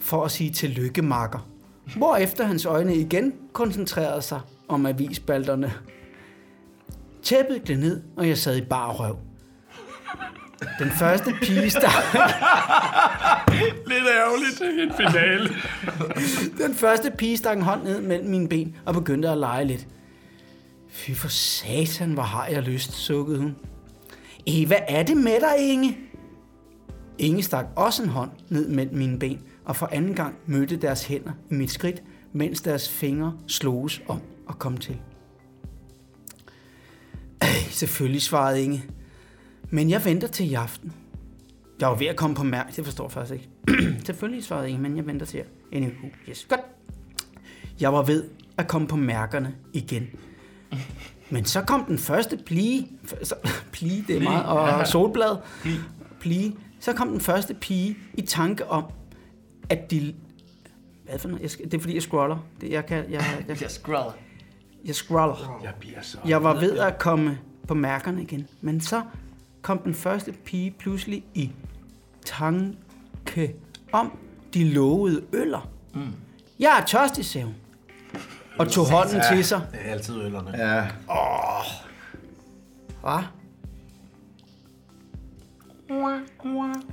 for 0.00 0.24
at 0.24 0.30
sige 0.30 0.50
tillykke, 0.50 1.02
makker. 1.02 1.53
Hvorefter 1.96 2.44
hans 2.44 2.64
øjne 2.66 2.96
igen 2.96 3.32
koncentrerede 3.52 4.22
sig 4.22 4.40
om 4.68 4.86
avisspalterne. 4.86 5.72
Tæppet 7.22 7.64
gled 7.64 7.78
ned, 7.78 8.02
og 8.16 8.28
jeg 8.28 8.38
sad 8.38 8.56
i 8.56 8.64
bar 8.64 8.92
røv. 8.92 9.18
Den 10.78 10.90
første 10.90 11.34
pige 11.42 11.70
stak, 11.70 12.04
Lidt 13.86 14.06
ærgerligt. 14.18 14.62
En 14.80 14.92
finale. 14.96 15.48
Den 16.58 16.74
første 16.74 17.10
pige 17.10 17.36
stak 17.36 17.56
en 17.56 17.62
hånd 17.62 17.82
ned 17.84 18.00
mellem 18.00 18.30
mine 18.30 18.48
ben 18.48 18.76
og 18.86 18.94
begyndte 18.94 19.28
at 19.28 19.38
lege 19.38 19.64
lidt. 19.64 19.86
Fy 20.88 21.10
for 21.10 21.28
satan, 21.28 22.12
hvor 22.12 22.22
har 22.22 22.46
jeg 22.46 22.62
lyst, 22.62 22.92
sukkede 22.92 23.38
hun. 23.38 23.56
Hvad 24.66 24.78
er 24.88 25.02
det 25.02 25.16
med 25.16 25.40
dig, 25.40 25.72
Inge? 25.72 25.98
Inge 27.18 27.42
stak 27.42 27.66
også 27.76 28.02
en 28.02 28.08
hånd 28.08 28.30
ned 28.48 28.68
mellem 28.68 28.96
mine 28.96 29.18
ben, 29.18 29.40
og 29.64 29.76
for 29.76 29.88
anden 29.92 30.14
gang 30.14 30.34
mødte 30.46 30.76
deres 30.76 31.04
hænder 31.04 31.32
i 31.50 31.54
mit 31.54 31.70
skridt, 31.70 32.02
mens 32.32 32.60
deres 32.60 32.88
fingre 32.88 33.38
sloges 33.46 34.02
om 34.08 34.20
at 34.48 34.58
komme 34.58 34.78
til. 34.78 34.96
Ej, 37.40 37.48
selvfølgelig, 37.70 38.22
svarede 38.22 38.62
Inge. 38.62 38.84
Men 39.70 39.90
jeg 39.90 40.04
venter 40.04 40.28
til 40.28 40.50
i 40.50 40.54
aften. 40.54 40.92
Jeg 41.80 41.88
var 41.88 41.94
ved 41.94 42.06
at 42.06 42.16
komme 42.16 42.36
på 42.36 42.44
mærk, 42.44 42.76
det 42.76 42.84
forstår 42.84 43.04
jeg 43.04 43.12
faktisk 43.12 43.32
ikke. 43.32 43.48
Selvfølgelig 44.06 44.44
svarede 44.44 44.68
Inge, 44.68 44.82
men 44.82 44.96
jeg 44.96 45.06
venter 45.06 45.26
til 45.26 45.38
jer. 45.38 45.44
Anywho, 45.72 46.08
yes, 46.28 46.46
godt. 46.48 46.60
Jeg 47.80 47.92
var 47.92 48.02
ved 48.02 48.24
at 48.56 48.68
komme 48.68 48.88
på 48.88 48.96
mærkerne 48.96 49.54
igen. 49.72 50.08
Men 51.30 51.44
så 51.44 51.62
kom 51.62 51.84
den 51.84 51.98
første 51.98 52.36
plige, 52.36 52.88
så, 53.22 53.34
plige, 53.72 54.04
det 54.08 54.16
er 54.16 54.20
meget, 54.20 54.46
og 54.46 54.86
solblad, 54.86 55.36
plige. 56.20 56.56
Så 56.80 56.92
kom 56.92 57.08
den 57.08 57.20
første 57.20 57.54
pige 57.54 57.96
i 58.14 58.22
tanke 58.22 58.66
om, 58.66 58.84
at 59.70 59.90
de... 59.90 60.14
Hvad 61.04 61.18
for 61.18 61.28
noget? 61.28 61.42
Jeg 61.42 61.70
det 61.70 61.74
er 61.74 61.80
fordi, 61.80 61.94
jeg 61.94 62.02
scroller. 62.02 62.38
Det, 62.60 62.70
jeg, 62.70 62.86
kan, 62.86 62.96
jeg, 63.10 63.44
jeg, 63.48 63.60
Jeg 63.60 63.70
scroller. 63.70 64.12
jeg 64.84 64.94
scroller. 64.94 65.60
Jeg 65.64 65.72
bliver 65.80 66.02
så... 66.02 66.18
Jeg 66.26 66.42
var 66.44 66.54
ved 66.60 66.78
at 66.78 66.98
komme 66.98 67.38
på 67.68 67.74
mærkerne 67.74 68.22
igen, 68.22 68.46
men 68.60 68.80
så 68.80 69.02
kom 69.62 69.78
den 69.78 69.94
første 69.94 70.32
pige 70.32 70.70
pludselig 70.70 71.24
i 71.34 71.52
tanke 72.24 73.54
om 73.92 74.18
de 74.54 74.64
lovede 74.64 75.24
øller. 75.32 75.70
Mm. 75.94 76.12
Jeg 76.58 76.78
er 76.80 76.84
tørstig, 76.86 77.24
sagde 77.24 77.44
hun. 77.44 77.54
Og 78.58 78.68
tog 78.68 78.90
hånden 78.90 79.20
til 79.32 79.44
sig. 79.44 79.60
Det 79.72 79.80
er 79.84 79.90
altid 79.92 80.22
øllerne. 80.22 80.50
Ja. 80.58 80.86
Hva? 83.00 83.24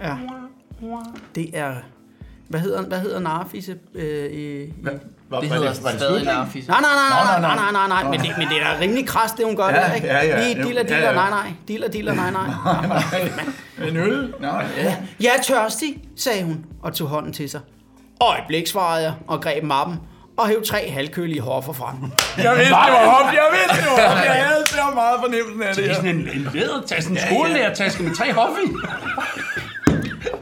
Ja. 0.01 0.17
Det 1.36 1.57
er... 1.57 1.76
Hvad 2.51 2.59
hedder, 2.59 2.81
hvad 2.81 2.99
hedder 2.99 3.19
narfisse 3.19 3.75
øh, 3.95 4.25
i, 4.31 4.63
i... 4.63 4.73
Var, 4.83 4.91
Det 5.39 5.49
var 5.49 5.55
hedder 5.55 5.67
var 5.83 5.91
stadig 5.91 6.21
slut? 6.21 6.33
narfis. 6.33 6.67
Nej, 6.67 6.81
nej, 6.81 6.89
nej, 7.09 7.09
nej, 7.09 7.39
nej, 7.41 7.55
nej, 7.55 7.71
nej, 7.71 7.87
nej, 7.87 8.03
nej, 8.03 8.11
men 8.11 8.19
det, 8.19 8.37
men 8.37 8.47
det 8.47 8.57
er 8.61 8.73
da 8.73 8.79
rimelig 8.81 9.07
kras, 9.07 9.31
det 9.31 9.45
hun 9.45 9.55
gør 9.55 9.67
Ja, 9.69 9.75
der, 9.75 9.93
ikke? 9.93 10.07
ja, 10.07 10.25
ja. 10.25 10.43
Lige 10.43 10.57
Jo, 10.57 10.63
dealer, 10.63 10.81
ja, 10.81 10.87
dealer, 10.87 11.07
ja. 11.07 11.13
nej, 11.13 11.29
nej, 11.29 11.51
dealer, 11.67 11.87
dealer, 11.87 12.13
nej, 12.13 12.31
nej. 12.31 12.45
En 13.89 13.97
øl? 13.97 14.33
Nå, 14.39 14.47
ja. 14.77 14.95
Jeg 15.19 15.31
er 15.37 15.41
tørstig, 15.43 15.97
sagde 16.17 16.43
hun 16.43 16.65
og 16.83 16.93
tog 16.93 17.07
hånden 17.07 17.33
til 17.33 17.49
sig. 17.49 17.61
Øjeblik, 18.21 18.67
svarede 18.67 19.03
jeg 19.03 19.13
og 19.27 19.41
greb 19.41 19.63
mappen 19.63 19.99
og 20.37 20.47
hæv 20.47 20.63
tre 20.65 20.89
halvkølige 20.89 21.41
hoffer 21.41 21.73
frem. 21.73 21.95
Jeg 22.01 22.55
vidste, 22.55 22.63
det 22.63 22.71
var 22.71 23.09
hop. 23.09 23.33
Jeg 23.33 23.43
vidste, 23.51 23.83
det 23.85 23.91
var 23.97 24.09
hop. 24.09 24.25
Jeg 24.25 24.45
havde 24.45 24.63
så 24.67 24.75
meget 24.95 25.15
fornemmelsen 25.23 25.63
af 25.63 25.75
Det 25.75 25.83
det 25.83 25.91
er 25.91 25.95
sådan 25.95 26.09
en, 26.15 26.29
en 26.33 26.47
lædertaske, 26.53 27.11
en 27.11 27.17
skolelærertaske 27.29 28.03
med 28.03 28.15
tre 28.15 28.33
hoffer 28.33 28.57
i. 28.65 28.69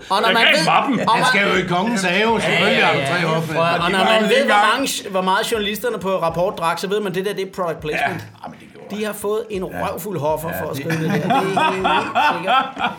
Og 0.10 0.22
når 0.22 0.28
man 0.34 0.43
ved, 0.57 0.66
mappen. 0.66 0.99
og, 0.99 1.16
Han 1.16 1.26
skal 1.26 1.41
jo 1.49 1.55
i 1.66 1.68
kongens 1.68 2.03
have, 2.03 2.41
selvfølgelig 2.41 2.86
har 2.86 2.93
du 2.93 2.99
tre 2.99 3.26
og, 3.28 3.36
hoffe. 3.36 3.60
og 3.60 3.91
når 3.91 4.03
man 4.14 4.24
ved, 4.30 4.45
hvor, 4.45 4.78
mange, 4.78 5.10
hvor 5.10 5.22
meget 5.22 5.51
journalisterne 5.51 5.97
på 5.99 6.10
rapport 6.10 6.57
drak, 6.57 6.80
så 6.80 6.88
ved 6.88 6.99
man, 7.01 7.14
det 7.16 7.26
der 7.26 7.34
det 7.34 7.47
er 7.47 7.51
product 7.51 7.80
placement. 7.80 8.22
Ja, 8.43 8.47
men 8.49 8.60
det 8.60 8.68
gjorde 8.74 8.95
de 8.95 9.05
har 9.05 9.14
fået 9.14 9.43
en 9.49 9.64
røvfuld 9.66 10.20
hoffer 10.20 10.49
for 10.62 10.70
at 10.70 10.78
skrive 10.78 10.91
det 10.93 11.01
der. 11.01 11.12
Det 11.12 11.26
er 11.26 11.39
helt 11.39 12.36
sikkert. 12.36 12.91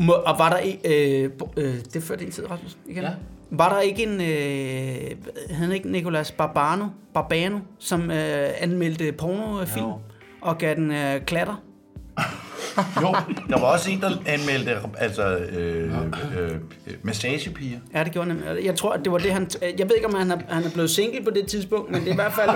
Må, 0.00 0.12
og 0.12 0.38
var 0.38 0.48
der 0.50 0.56
ikke... 0.56 0.78
Øh, 1.24 1.30
øh, 1.56 1.74
det 1.74 1.96
er 1.96 2.00
før 2.00 2.16
din 2.16 2.30
tid, 2.30 2.50
Rasmus. 2.50 2.76
Igen. 2.86 3.02
Ja. 3.02 3.10
Var 3.50 3.68
der 3.68 3.80
ikke 3.80 4.02
en... 4.02 4.20
Øh, 4.20 5.10
han 5.50 5.72
ikke 5.72 5.92
Nicolas 5.92 6.32
Barbano, 6.32 6.84
Barbano 7.14 7.58
som 7.78 8.10
øh, 8.10 8.48
anmeldte 8.60 9.12
pornofilm 9.12 9.86
Jo. 9.86 9.98
og 10.40 10.58
gav 10.58 10.74
den 10.74 10.90
øh, 10.90 11.20
klatter? 11.20 11.54
Jo, 13.02 13.14
der 13.48 13.60
var 13.60 13.66
også 13.66 13.90
en, 13.90 14.00
der 14.00 14.10
anmeldte 14.26 14.76
altså, 14.98 15.36
øh, 15.36 15.92
øh, 16.38 16.50
massagepiger. 17.02 17.78
Ja, 17.94 18.04
det 18.04 18.12
gjorde 18.12 18.28
han. 18.30 18.42
Jeg 18.64 18.76
tror, 18.76 18.92
at 18.92 19.00
det 19.04 19.12
var 19.12 19.18
det, 19.18 19.32
han... 19.32 19.48
Jeg 19.62 19.88
ved 19.88 19.96
ikke, 19.96 20.08
om 20.08 20.14
han 20.14 20.30
er, 20.30 20.36
han 20.48 20.64
er 20.64 20.70
blevet 20.70 20.90
single 20.90 21.24
på 21.24 21.30
det 21.30 21.46
tidspunkt, 21.46 21.90
men 21.90 22.00
det 22.00 22.08
er 22.08 22.12
i 22.12 22.14
hvert 22.14 22.32
fald 22.32 22.50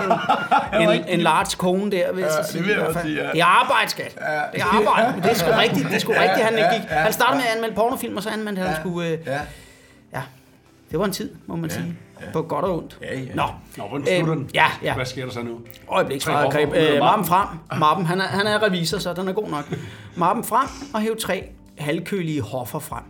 en, 0.81 0.89
en, 0.89 1.03
en 1.07 1.19
large 1.19 1.55
kone 1.57 1.91
der, 1.91 2.11
vil 2.13 2.21
jeg 2.21 2.31
Ja, 2.37 2.43
sige. 2.43 2.59
det 2.59 2.67
vil 2.67 2.75
jeg 2.77 2.95
sige, 3.03 3.23
ja. 3.23 3.31
Det 3.31 3.39
er 3.41 3.45
arbejde, 3.45 3.89
skat. 3.91 4.15
Det 4.53 4.61
er 4.61 4.65
arbejde. 4.65 5.11
Men 5.15 5.23
det 5.23 5.31
er 5.31 5.35
sgu 5.35 5.51
rigtigt. 5.51 5.87
Det 5.87 5.95
er 5.95 5.99
sgu 5.99 6.11
rigtigt, 6.11 6.45
han 6.45 6.53
gik. 6.79 6.89
Han 6.89 7.13
startede 7.13 7.37
med 7.37 7.45
at 7.49 7.55
anmelde 7.55 7.75
pornofilm, 7.75 8.17
og 8.17 8.23
så 8.23 8.29
anmeldte 8.29 8.59
han, 8.59 8.69
at 8.69 8.75
han 8.75 8.83
skulle... 8.83 9.07
Øh, 9.09 9.17
Ja. 9.25 9.39
ja, 10.13 10.21
det 10.91 10.99
var 10.99 11.05
en 11.05 11.11
tid, 11.11 11.29
må 11.47 11.55
man 11.55 11.69
sige. 11.69 11.95
På 12.33 12.41
godt 12.41 12.65
og 12.65 12.77
ondt. 12.77 12.97
Ja, 13.01 13.19
ja. 13.19 13.33
Nå. 13.35 13.43
Nå, 13.77 13.83
hvordan 13.87 14.07
slutter 14.07 14.35
den? 14.35 14.49
Ja, 14.53 14.65
ja. 14.83 14.95
Hvad 14.95 15.05
sker 15.05 15.25
der 15.25 15.31
så 15.31 15.41
nu? 15.41 15.59
Øjebliksvaret 15.89 16.51
Tre 16.51 16.57
greb. 16.59 16.67
hoffer 16.67 16.81
ud 16.81 16.87
af 16.87 16.93
Øh, 16.93 16.99
mappen. 16.99 17.25
frem. 17.27 17.47
Mappen, 17.79 18.05
han 18.05 18.21
er, 18.21 18.25
han 18.27 18.47
er 18.47 18.63
revisor, 18.63 18.97
så 18.97 19.13
den 19.13 19.27
er 19.27 19.33
god 19.33 19.49
nok. 19.49 19.65
Mappen 20.15 20.43
frem 20.45 20.67
og 20.93 21.01
hæv 21.01 21.17
tre 21.17 21.43
halvkølige 21.77 22.41
hoffer 22.41 22.79
frem. 22.79 23.03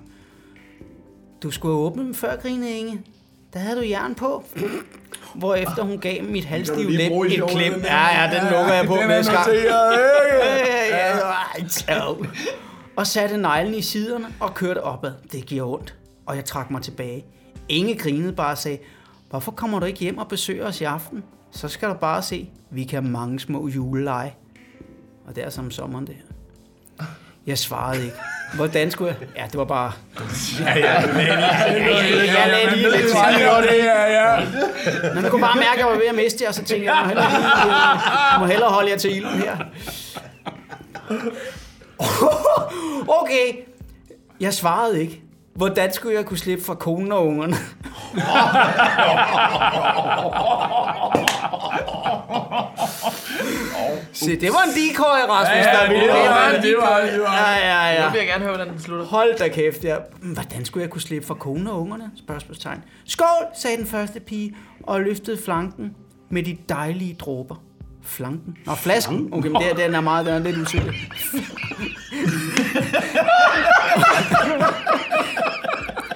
Du 1.43 1.51
skulle 1.51 1.75
have 1.75 1.85
åbnet 1.85 2.05
dem 2.05 2.13
før, 2.15 2.35
Grine 2.35 2.71
Inge. 2.71 3.01
Der 3.53 3.59
havde 3.59 3.75
du 3.77 3.85
jern 3.85 4.15
på. 4.15 4.43
Hvorefter 5.35 5.83
hun 5.83 5.97
gav 5.99 6.23
mit 6.23 6.45
halvstive 6.45 6.91
læb 6.91 7.11
et 7.11 7.43
klem. 7.49 7.73
den 7.73 7.81
Ja, 7.83 8.21
ja, 8.23 8.29
den 8.39 8.51
lukker 8.51 8.73
jeg 8.73 8.85
på? 8.87 8.95
Ja, 9.01 9.07
ja, 9.07 10.87
ja. 10.89 11.19
Ej, 11.19 11.63
tav. 11.69 12.25
Og 12.95 13.07
satte 13.07 13.37
neglen 13.37 13.73
i 13.73 13.81
siderne 13.81 14.25
og 14.39 14.53
kørte 14.53 14.83
opad. 14.83 15.11
Det 15.31 15.45
giver 15.45 15.73
ondt. 15.73 15.95
Og 16.25 16.35
jeg 16.35 16.45
trak 16.45 16.71
mig 16.71 16.81
tilbage. 16.81 17.25
Inge 17.69 17.95
grinede 17.97 18.33
bare 18.33 18.51
og 18.51 18.57
sagde, 18.57 18.77
hvorfor 19.31 19.51
kommer 19.51 19.79
du 19.79 19.85
ikke 19.85 19.99
hjem 19.99 20.17
og 20.17 20.27
besøger 20.27 20.67
os 20.67 20.81
i 20.81 20.83
aften? 20.83 21.23
Så 21.51 21.67
skal 21.67 21.89
du 21.89 21.93
bare 21.93 22.21
se, 22.21 22.49
vi 22.69 22.83
kan 22.83 23.03
have 23.03 23.11
mange 23.11 23.39
små 23.39 23.67
juleleje. 23.67 24.33
Og 25.27 25.35
det 25.35 25.43
er 25.45 25.49
som 25.49 25.71
sommeren 25.71 26.07
det 26.07 26.15
her. 26.15 27.05
Jeg 27.47 27.57
svarede 27.57 28.03
ikke. 28.03 28.15
Hvordan 28.55 28.91
skulle 28.91 29.15
jeg? 29.19 29.27
Ja, 29.37 29.45
det 29.45 29.57
var 29.57 29.65
bare... 29.65 29.91
Ja, 30.59 30.77
ja, 30.77 30.91
Jeg 31.01 32.47
lagde 32.47 32.75
lige 32.75 32.91
lidt 32.91 33.07
til. 33.07 33.17
det 33.69 33.89
er, 33.89 34.05
ja. 34.05 34.39
Men 35.13 35.21
man 35.21 35.31
kunne 35.31 35.41
bare 35.41 35.55
mærke, 35.55 35.71
at 35.73 35.77
jeg 35.79 35.87
var 35.87 35.93
ved 35.93 36.05
at 36.09 36.15
miste 36.15 36.43
jer, 36.43 36.51
så 36.51 36.63
tænkte 36.63 36.91
jeg, 36.91 37.11
jeg 37.15 38.35
må 38.39 38.45
hellere 38.45 38.69
holde 38.69 38.89
jer 38.89 38.97
til 38.97 39.15
ilden 39.15 39.39
her. 39.39 39.57
Okay, 43.07 43.53
jeg 44.39 44.53
svarede 44.53 45.01
ikke. 45.01 45.21
Hvordan 45.61 45.93
skulle 45.93 46.15
jeg 46.15 46.25
kunne 46.25 46.37
slippe 46.37 46.63
fra 46.63 46.75
konen 46.75 47.11
og 47.11 47.27
ungerne? 47.27 47.55
Se, 54.13 54.35
det 54.39 54.49
var 54.49 54.63
en 54.63 54.73
decoy, 54.75 55.19
Rasmus, 55.29 55.55
Ja, 55.55 55.63
der 55.63 55.83
ja, 55.83 55.87
ville 55.87 56.01
det 56.07 56.13
det. 56.13 56.19
var- 56.19 56.29
var 56.29 56.49
en 56.55 56.61
det 56.63 56.75
var- 56.81 57.01
det 57.11 57.21
var- 57.21 57.35
Ja, 57.35 57.89
ja, 57.91 57.97
Nu 57.99 58.03
ja. 58.05 58.09
vil 58.11 58.17
jeg 58.17 58.27
gerne 58.27 58.43
høre, 58.43 58.55
hvordan 58.55 58.73
den 58.73 58.79
slutter. 58.81 59.05
Hold 59.05 59.37
da 59.37 59.47
kæft, 59.47 59.83
ja. 59.83 59.95
Hvordan 60.21 60.65
skulle 60.65 60.81
jeg 60.83 60.89
kunne 60.89 61.01
slippe 61.01 61.27
fra 61.27 61.33
konen 61.33 61.67
og 61.67 61.81
ungerne? 61.81 62.11
Spørgsmålstegn. 62.17 62.83
Skål, 63.05 63.45
sagde 63.61 63.77
den 63.77 63.85
første 63.87 64.19
pige, 64.19 64.55
og 64.83 65.01
løftede 65.01 65.37
flanken 65.45 65.95
med 66.29 66.43
de 66.43 66.57
dejlige 66.69 67.13
dråber. 67.19 67.55
Flanken? 68.03 68.57
Nå, 68.65 68.75
flasken. 68.75 69.29
Okay, 69.33 69.49
men 69.49 69.61
det, 69.61 69.77
den 69.77 69.95
er 69.95 70.01
meget, 70.01 70.25
den 70.25 70.33
er 70.35 70.39
lidt 70.39 70.57
utydelig. 70.57 70.95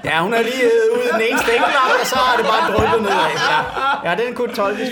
Ja, 0.09 0.21
hun 0.23 0.33
er 0.33 0.41
lige 0.41 0.63
øh, 0.63 0.97
ude 0.97 1.07
den 1.13 1.21
ene 1.29 1.39
stænkelap, 1.39 1.89
og 2.01 2.07
så 2.07 2.15
har 2.15 2.37
det 2.37 2.45
bare 2.45 2.63
dryppet 2.73 3.01
nedad. 3.01 3.31
Ja, 3.53 4.09
ja 4.09 4.25
den 4.25 4.35
kunne 4.35 4.53
tolkes. 4.53 4.89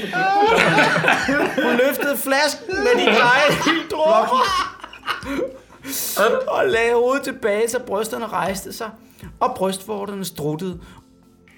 Hun 1.66 1.74
løftede 1.84 2.18
flasken 2.18 2.76
med 2.86 2.94
de 3.02 3.06
dejlige 3.06 3.90
dråber 3.92 4.42
og 6.48 6.66
lagde 6.66 6.94
hovedet 6.94 7.24
tilbage, 7.24 7.70
så 7.70 7.80
brysterne 7.80 8.28
rejste 8.28 8.74
sig, 8.74 8.90
og 9.40 9.56
brystvorterne 9.56 10.26
struttede. 10.26 10.80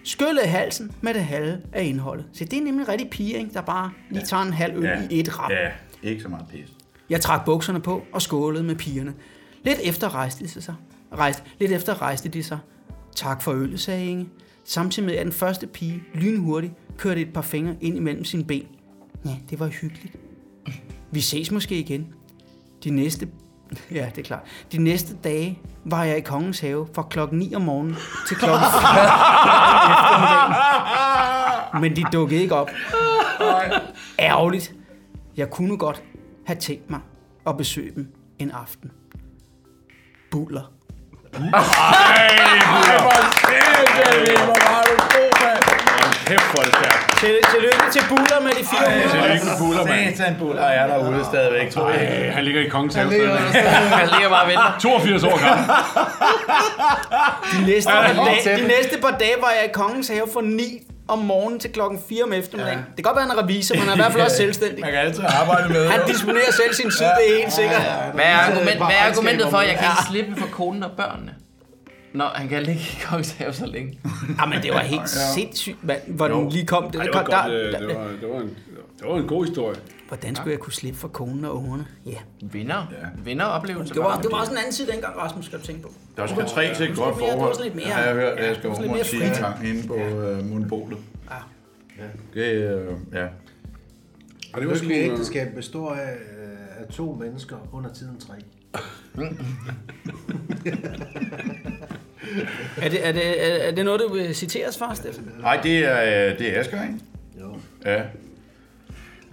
Skyllede 0.03 0.47
halsen 0.47 0.91
med 1.01 1.14
det 1.14 1.24
halve 1.24 1.58
af 1.74 1.84
indholdet. 1.84 2.26
Så 2.34 2.45
det 2.45 2.60
er 2.60 2.64
nemlig 2.64 2.82
en 2.84 2.89
rigtig 2.89 3.10
pige, 3.10 3.38
ikke? 3.38 3.49
der 3.53 3.62
bare 3.62 3.91
lige 4.10 4.26
tager 4.26 4.43
en 4.43 4.53
halv 4.53 4.78
øl 4.78 4.84
ja. 4.84 5.01
i 5.10 5.20
et 5.20 5.39
rap. 5.39 5.51
Ja, 5.51 5.70
ikke 6.03 6.22
så 6.22 6.30
meget 6.30 6.45
pis. 6.51 6.68
Jeg 7.10 7.22
trak 7.22 7.45
bukserne 7.45 7.82
på 7.82 8.03
og 8.14 8.22
skålede 8.22 8.64
med 8.64 8.76
pigerne. 8.76 9.14
Lidt 9.64 9.80
efter 9.84 10.16
rejste 10.16 10.43
de 10.43 10.49
sig. 10.49 10.76
Rejste, 11.18 11.43
lidt 11.60 11.72
efter 11.72 12.01
rejste 12.01 12.30
de 12.30 12.43
sig. 12.43 12.60
Tak 13.16 13.41
for 13.41 13.51
øllet, 13.51 13.80
sagde 13.80 14.05
Inge. 14.05 14.30
Samtidig 14.63 15.05
med, 15.05 15.16
at 15.16 15.26
den 15.26 15.34
første 15.34 15.68
pige 15.68 16.03
lynhurtigt 16.13 16.74
kørte 16.97 17.22
et 17.22 17.34
par 17.34 17.41
fingre 17.41 17.76
ind 17.82 17.97
imellem 17.97 18.26
sine 18.26 18.45
ben. 18.45 18.68
Ja, 19.26 19.36
det 19.49 19.59
var 19.59 19.68
hyggeligt. 19.68 20.16
Vi 21.11 21.22
ses 21.22 21.51
måske 21.51 21.80
igen. 21.80 22.07
De 22.84 22.89
næste... 22.89 23.28
Ja, 23.91 24.09
det 24.16 24.18
er 24.18 24.24
klart. 24.26 24.43
De 24.72 24.78
næste 24.78 25.16
dage 25.24 25.59
var 25.86 26.03
jeg 26.03 26.18
i 26.18 26.22
Kongens 26.22 26.59
Have 26.59 26.88
fra 26.93 27.03
klokken 27.09 27.39
9 27.39 27.55
om 27.55 27.61
morgenen 27.61 27.95
til 28.28 28.38
klokken 28.38 28.66
4 28.82 28.82
om 28.82 28.97
eftermiddagen. 29.91 31.82
Men 31.82 31.95
de 31.95 32.03
dukkede 32.18 32.41
ikke 32.41 32.55
op. 32.55 32.70
Ærgerligt. 34.20 34.74
Jeg 35.38 35.49
kunne 35.49 35.78
godt 35.78 36.03
have 36.45 36.59
tænkt 36.59 36.89
mig 36.89 36.99
at 37.47 37.57
besøge 37.57 37.91
dem 37.95 38.07
en 38.39 38.51
aften. 38.51 38.91
Buller. 40.32 40.72
Kæft, 46.29 46.47
hvor 46.51 46.59
er 46.61 46.65
det 46.65 46.75
stærkt. 46.75 47.19
Til, 47.19 47.33
tillykke 47.53 47.86
til 47.91 48.03
Buller 48.09 48.39
med 48.41 48.51
de 48.59 48.63
fire 48.71 48.86
uger. 48.95 49.09
Tillykke 49.09 49.45
med 49.45 49.57
Buller, 49.59 49.86
mand. 49.86 50.15
Satan 50.17 50.36
bull, 50.39 50.57
og 50.59 50.65
jeg 50.65 50.77
er 50.83 50.88
derude 50.88 51.25
stadigvæk, 51.25 51.69
tror 51.71 51.89
jeg. 51.89 51.99
Ej, 52.01 52.31
Han 52.31 52.43
ligger 52.43 52.61
i 52.61 52.69
kongens 52.69 52.95
have. 52.95 53.07
Han 53.09 54.07
ligger 54.13 54.29
bare 54.29 54.41
og 54.43 54.47
venter. 54.47 54.75
82 54.79 55.23
år 55.23 55.38
gammel. 55.45 55.65
De 57.53 57.71
næste, 57.71 57.91
Ja, 57.91 58.01
par 58.01 58.25
dage, 58.25 58.57
de 58.61 58.67
næste 58.67 58.95
par 59.01 59.15
dage 59.19 59.36
var 59.41 59.49
jeg 59.59 59.65
i 59.69 59.71
Kongens 59.73 60.07
Have 60.07 60.27
fra 60.33 60.41
9 60.43 60.81
om 61.08 61.20
morgenen 61.20 61.60
til 61.60 61.72
klokken 61.72 61.99
4 62.10 62.24
om 62.24 62.34
eftermiddagen. 62.34 62.78
Det 62.80 62.95
kan 62.95 63.03
godt 63.03 63.16
være, 63.16 63.28
han 63.28 63.38
er 63.38 63.43
revisor, 63.43 63.76
men 63.76 63.82
han 63.84 63.89
er 63.89 63.93
i 63.93 63.97
hvert 63.97 64.12
fald 64.12 64.24
også 64.24 64.38
selvstændig. 64.45 64.80
Man 64.82 64.91
kan 64.91 64.99
altid 64.99 65.24
arbejde 65.41 65.70
med. 65.70 65.88
Han 65.89 65.99
disponerer 66.08 66.51
selv 66.51 66.74
sin 66.74 66.91
tid, 66.91 67.06
det 67.18 67.24
er 67.32 67.38
helt 67.38 67.53
sikkert. 67.53 67.82
Hvad 68.14 68.26
er, 68.26 68.36
argument, 68.38 68.78
hvad 68.78 68.95
er 69.01 69.06
argumentet 69.12 69.47
for, 69.49 69.58
at 69.58 69.68
jeg 69.68 69.76
kan 69.76 69.84
Ja. 69.84 69.91
ikke 69.91 70.03
slippe 70.10 70.41
for 70.41 70.47
konen 70.47 70.84
og 70.84 70.91
børnene? 70.97 71.32
Nå, 72.16 72.24
han 72.24 72.47
kan 72.49 72.63
ligge 72.63 72.82
i 72.82 72.99
kongens 73.05 73.32
have 73.32 73.53
så 73.53 73.66
længe. 73.66 73.99
Jamen, 74.41 74.61
det 74.63 74.72
var 74.74 74.80
helt 74.80 75.09
sindssygt, 75.09 75.84
mand, 75.84 76.01
hvor 76.07 76.28
den 76.28 76.49
lige 76.49 76.66
kom. 76.66 76.91
Det, 76.91 76.95
Ej, 76.99 77.03
det 77.03 77.13
kom 77.13 77.26
var, 77.28 77.41
godt, 77.43 77.51
der, 77.51 77.68
øh, 77.68 77.88
det, 77.89 77.97
var, 77.97 78.07
det, 78.22 78.30
var 78.30 78.39
en, 78.41 78.49
det 78.99 79.07
var 79.07 79.18
en 79.18 79.28
god 79.28 79.45
historie. 79.45 79.76
Hvordan 80.07 80.36
skulle 80.36 80.51
jeg 80.51 80.59
kunne 80.59 80.74
slippe 80.74 80.99
for 80.99 81.07
konen 81.07 81.45
og 81.45 81.55
ungerne? 81.57 81.86
Ja. 82.05 82.18
Vinder. 82.41 82.86
Vinder 83.24 83.45
oplevelse. 83.45 83.93
Det 83.93 84.03
var, 84.03 84.22
det 84.22 84.32
var 84.32 84.39
også 84.39 84.51
en 84.51 84.57
anden 84.57 84.74
side 84.74 84.91
dengang, 84.91 85.18
Rasmus 85.18 85.45
skal 85.45 85.59
du 85.59 85.63
tænke 85.66 85.82
på. 85.82 85.91
Der 86.18 86.28
skal 86.28 86.45
tre 86.45 86.76
til 86.76 86.89
et 86.91 86.97
godt 86.97 87.16
det 87.16 87.22
var 87.24 87.30
forhold. 87.30 87.63
lidt 87.63 87.76
mere- 87.76 87.88
Ja, 87.88 87.95
jeg 87.97 88.07
har 88.07 88.13
hørt, 88.13 88.39
at 88.39 88.47
jeg 88.47 88.55
skal 88.55 88.70
det 88.70 88.89
over 88.89 89.03
sige 89.03 89.26
en 89.26 89.32
gang 89.41 89.68
inde 89.68 89.88
på 89.88 89.95
øh, 89.95 90.45
mundbolet. 90.45 90.97
Ja. 91.97 92.03
Det, 92.34 92.45
øh, 92.53 92.91
ja. 93.13 93.26
Og 94.53 94.61
det 94.61 94.70
var 94.70 94.76
sgu, 94.76 94.86
øh, 94.88 94.95
ægteskab 94.95 95.55
består 95.55 95.91
af, 95.93 96.11
øh, 96.13 96.82
af 96.82 96.93
to 96.93 97.18
mennesker 97.22 97.55
under 97.74 97.93
tiden 97.93 98.20
tre. 98.20 98.34
Er 102.82 102.89
det, 102.89 103.07
er, 103.07 103.11
det, 103.11 103.51
er, 103.51 103.67
er 103.67 103.71
det 103.71 103.86
noget, 103.86 104.01
du 104.01 104.13
vil 104.13 104.36
citeres 104.36 104.78
for, 104.78 104.91
Steffen? 104.93 105.32
Nej, 105.41 105.59
det 105.63 105.78
er, 105.78 106.01
øh, 106.32 106.39
det 106.39 106.55
er 106.55 106.59
Asger, 106.59 106.82
ikke? 106.84 106.95
Jo. 107.41 107.55
Ja. 107.86 108.01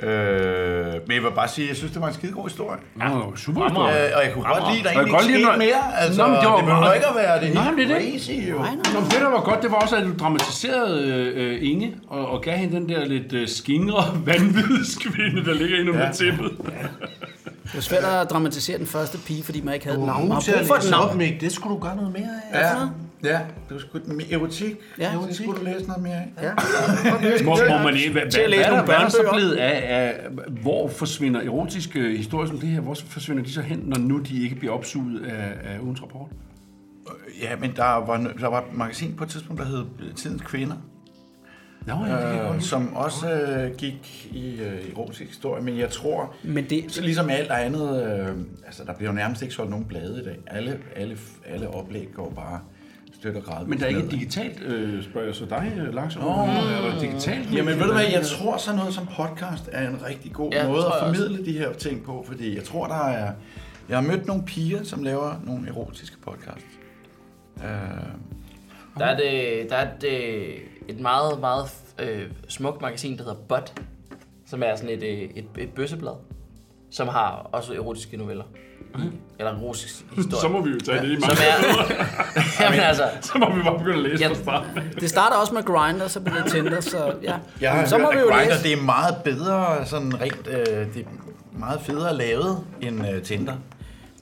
Øh, 0.07 0.93
men 1.07 1.15
jeg 1.15 1.23
vil 1.23 1.31
bare 1.35 1.49
sige, 1.49 1.65
at 1.65 1.69
jeg 1.69 1.77
synes, 1.77 1.93
det 1.93 2.01
var 2.03 2.09
en 2.09 2.15
skide 2.15 2.33
god 2.33 2.45
historie. 2.49 2.79
Ja, 3.01 3.05
det 3.05 3.13
var 3.15 3.33
super 3.37 3.63
Øh, 3.63 3.69
historie. 3.71 4.17
og 4.17 4.25
jeg 4.25 4.33
kunne 4.35 4.45
godt 4.45 4.65
lide, 4.75 4.79
at 4.79 4.85
der 4.85 4.91
egentlig 4.91 5.13
godt 5.15 5.27
ikke 5.29 5.39
skete 5.45 5.59
mere. 5.59 5.99
Altså, 5.99 6.23
Nå, 6.23 6.29
men 6.29 6.37
det 6.41 6.49
var 6.49 6.57
det 6.57 6.65
behøver 6.65 6.93
ikke 6.93 7.07
at 7.07 7.15
være 7.17 7.41
det 7.45 7.55
Nej, 7.55 7.65
helt 7.65 7.77
det 7.77 7.91
er 7.91 7.99
det. 7.99 8.11
crazy, 8.13 8.31
jo. 8.51 8.57
Nej, 8.59 8.75
nej. 8.75 8.93
Nå, 8.95 9.01
det, 9.01 9.21
der 9.21 9.31
var 9.31 9.41
godt, 9.41 9.63
det 9.63 9.71
var 9.71 9.77
også, 9.77 9.97
at 9.97 10.05
du 10.05 10.13
dramatiserede 10.21 11.03
øh, 11.37 11.59
Inge, 11.71 11.95
og, 12.09 12.29
og 12.29 12.43
gav 12.43 12.57
hende 12.57 12.77
den 12.77 12.89
der 12.89 13.05
lidt 13.05 13.33
øh, 13.33 13.49
skingre 13.49 14.03
vanvidskvinde, 14.27 15.45
der 15.45 15.55
ligger 15.55 15.79
inde 15.81 15.93
under 15.93 16.13
tæppet. 16.13 16.51
Det 17.73 17.77
var 17.77 17.81
svært 17.81 18.05
at 18.05 18.31
dramatisere 18.31 18.79
den 18.79 18.87
første 18.87 19.19
pige, 19.19 19.43
fordi 19.43 19.61
man 19.61 19.75
ikke 19.75 19.87
havde 19.87 19.99
et 20.01 20.07
navn. 20.07 20.29
Man 20.29 20.37
Hun 20.37 20.45
har 20.45 20.55
brug 20.59 20.67
for 20.67 20.75
et 20.75 20.85
op, 20.85 20.91
navn. 20.91 21.19
Mik. 21.19 21.41
Det 21.41 21.53
skulle 21.53 21.77
du 21.77 21.81
gøre 21.83 21.97
noget 21.97 22.13
mere 22.13 22.29
af. 22.53 22.61
Ja, 22.61 22.77
ja. 23.33 23.39
Det 23.39 23.71
var 23.71 23.79
sgu 23.79 23.99
den 23.99 24.23
erotik. 24.31 24.77
Ja. 24.99 25.13
Det 25.29 25.37
skulle 25.37 25.59
du 25.61 25.65
læse 25.65 25.87
noget 25.87 26.03
mere 26.03 26.15
af. 26.15 26.29
Ja. 26.43 26.51
Må, 27.45 27.57
må 27.69 27.79
man, 27.85 27.97
ikke- 27.97 28.13
hvad, 28.13 28.23
hvad, 28.23 28.49
læse 28.49 28.69
hvad, 28.69 28.77
der, 28.79 28.85
hvad 28.85 28.95
er 28.95 29.09
så 29.09 29.29
blevet 29.33 29.53
af, 29.53 30.07
af, 30.07 30.21
hvor 30.63 30.89
forsvinder 30.89 31.41
erotiske 31.41 32.17
historier 32.17 32.49
som 32.49 32.59
det 32.59 32.69
her, 32.69 32.81
hvor 32.81 32.95
forsvinder 33.09 33.43
de 33.43 33.53
så 33.53 33.61
hen, 33.61 33.83
når 33.87 33.99
nu 33.99 34.19
de 34.19 34.43
ikke 34.43 34.55
bliver 34.57 34.73
opsuget 34.75 35.25
af, 35.27 35.53
af 35.65 35.79
ugens 35.81 36.03
rapport? 36.03 36.29
Ja, 37.43 37.57
men 37.61 37.73
der 37.77 37.85
var, 37.85 38.17
der 38.41 38.49
var 38.49 38.59
et 38.61 38.77
magasin 38.77 39.15
på 39.17 39.25
et 39.25 39.31
tidspunkt, 39.31 39.63
der 39.63 39.69
hed 39.69 39.85
Tidens 40.17 40.43
Kvinder. 40.43 40.77
Nå, 41.87 41.95
ja, 42.07 42.13
det 42.33 42.41
kan 42.41 42.55
øh, 42.55 42.61
som 42.61 42.97
også 42.97 43.31
øh, 43.33 43.77
gik 43.77 44.29
i 44.33 44.61
øh, 44.61 44.91
erotisk 44.93 45.21
historie, 45.21 45.63
men 45.63 45.79
jeg 45.79 45.91
tror, 45.91 46.35
Men 46.45 46.65
det, 46.71 46.85
så 46.93 47.03
ligesom 47.03 47.31
alt 47.31 47.51
andet, 47.51 48.05
øh, 48.07 48.37
altså 48.67 48.85
der 48.85 48.93
bliver 48.95 49.11
jo 49.11 49.15
nærmest 49.17 49.43
ikke 49.43 49.55
solgt 49.55 49.71
nogen 49.71 49.85
blade 49.87 50.21
i 50.21 50.25
dag. 50.25 50.39
Alle, 50.47 50.79
alle, 50.97 51.17
alle 51.47 51.69
oplæg 51.69 52.09
går 52.15 52.31
bare 52.31 52.61
støt 53.15 53.37
og 53.37 53.43
græd. 53.43 53.67
Men 53.67 53.79
der 53.79 53.85
er 53.85 53.89
ikke 53.89 54.01
et 54.03 54.11
digitalt, 54.11 54.63
øh, 54.63 55.05
spørger 55.05 55.27
jeg 55.27 55.35
så 55.35 55.45
dig, 55.45 55.73
øh, 55.79 55.95
Lars? 55.95 56.17
Oh, 56.17 56.49
er 56.49 56.91
der 56.91 57.01
digitalt? 57.01 57.53
Jamen 57.55 57.79
ved 57.79 57.87
du 57.87 57.93
hvad, 57.93 58.05
jeg 58.13 58.23
tror 58.27 58.57
sådan 58.57 58.79
noget 58.79 58.95
som 58.95 59.07
podcast 59.07 59.69
er 59.73 59.89
en 59.89 59.99
rigtig 60.07 60.33
god 60.33 60.53
Ja, 60.53 60.69
måde 60.69 60.79
at 60.79 60.85
jeg 60.85 60.93
også. 60.93 61.05
formidle 61.05 61.45
de 61.47 61.59
her 61.59 61.73
ting 61.73 62.05
på, 62.05 62.25
fordi 62.29 62.57
jeg 62.57 62.65
tror, 62.65 62.87
der 62.87 63.05
er... 63.09 63.33
Jeg 63.89 63.97
har 63.97 64.03
mødt 64.09 64.27
nogle 64.27 64.43
piger, 64.43 64.83
som 64.85 65.03
laver 65.03 65.35
nogle 65.47 65.69
erotiske 65.69 66.17
podcasts. 66.25 66.67
Uh, 67.57 67.63
Der 68.99 69.05
er, 69.07 69.17
det, 69.17 69.71
der 69.71 69.77
er 69.77 69.89
et, 69.97 70.05
øh, 70.05 70.55
et 70.89 71.01
meget, 71.01 71.41
meget 71.41 71.71
øh, 71.99 72.27
smukt 72.49 72.81
magasin, 72.83 73.17
der 73.19 73.23
hedder 73.25 73.39
Bud, 73.49 73.81
som 74.47 74.63
er 74.63 74.77
sådan 74.77 74.91
et, 74.91 75.03
øh, 75.03 75.31
et, 75.37 75.45
et 75.59 75.69
bøsseblad, 75.71 76.13
som 76.91 77.09
har 77.09 77.49
også 77.53 77.75
erotiske 77.75 78.17
noveller. 78.17 78.45
i. 78.99 79.01
Eller 79.39 79.53
erotisk 79.53 80.05
historie. 80.17 80.41
Så 80.41 80.49
må 80.49 80.61
vi 80.61 80.71
jo 80.71 80.79
tage 80.81 80.99
det 81.03 81.09
i 81.09 81.17
mange. 81.21 81.43
er... 81.43 81.95
Jamen 82.65 82.81
altså, 82.81 83.03
Så 83.21 83.39
må 83.39 83.55
vi 83.57 83.63
bare 83.63 83.79
begynde 83.79 83.97
at 83.97 84.03
læse 84.03 84.23
Ja. 84.25 84.29
fra 84.29 84.35
starten. 84.35 84.83
det 85.01 85.11
starter 85.11 85.37
også 85.37 85.55
med 85.55 85.63
Grindr, 85.63 86.07
så 86.07 86.21
bliver 86.21 86.43
det 86.43 86.53
Tinder, 86.53 86.81
så 86.81 87.15
ja. 87.23 87.37
jeg 87.61 87.71
har 87.73 87.87
så 87.87 87.99
må 87.99 88.13
vi 88.13 88.19
jo 88.19 88.27
Grindr, 88.27 88.51
læse. 88.51 88.63
det 88.63 88.73
er 88.73 88.83
meget 88.83 89.17
bedre, 89.25 89.87
sådan 89.87 90.21
rent, 90.21 90.47
øh, 90.49 90.67
det 90.95 90.97
er 91.07 91.59
meget 91.59 91.81
federe 91.81 92.17
lavet 92.17 92.59
end 92.81 93.07
øh, 93.09 93.23
Tinder. 93.23 93.55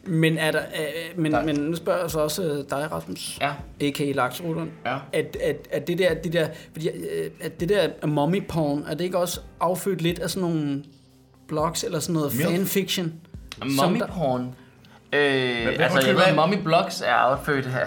Men, 0.04 0.38
er 0.38 0.50
der, 0.52 0.60
øh, 0.60 1.20
men, 1.22 1.36
men 1.44 1.56
nu 1.56 1.76
spørger 1.76 2.00
jeg 2.00 2.10
så 2.10 2.20
også 2.20 2.42
øh, 2.42 2.64
dig, 2.70 2.88
Rasmus, 2.92 3.38
ja. 3.40 3.52
a.k.a. 3.80 4.12
Lakserutteren. 4.12 4.70
Ja. 4.86 4.96
At, 5.12 5.36
at, 5.42 5.68
at 5.70 5.86
det 5.86 5.98
der, 5.98 6.14
det 6.14 6.32
der, 6.32 6.48
fordi, 6.72 6.88
øh, 6.88 7.30
at 7.40 7.60
det 7.60 7.68
der 7.68 8.06
mommy 8.06 8.42
porn, 8.48 8.84
er 8.88 8.94
det 8.94 9.04
ikke 9.04 9.18
også 9.18 9.40
affødt 9.60 10.02
lidt 10.02 10.18
af 10.18 10.30
sådan 10.30 10.48
nogle 10.48 10.84
blogs 11.48 11.84
eller 11.84 11.98
sådan 12.00 12.14
noget 12.14 12.34
Milf? 12.36 12.48
fanfiction? 12.50 13.12
Mommy 13.82 14.00
porn. 14.08 14.42
Øh, 15.12 15.62
hvad- 15.62 15.78
altså, 15.78 16.06
jeg 16.06 16.14
ved, 16.16 16.22
at 16.22 16.34
mommy 16.36 16.56
blogs 16.64 17.00
er 17.00 17.12
affødt 17.12 17.66
af, 17.66 17.86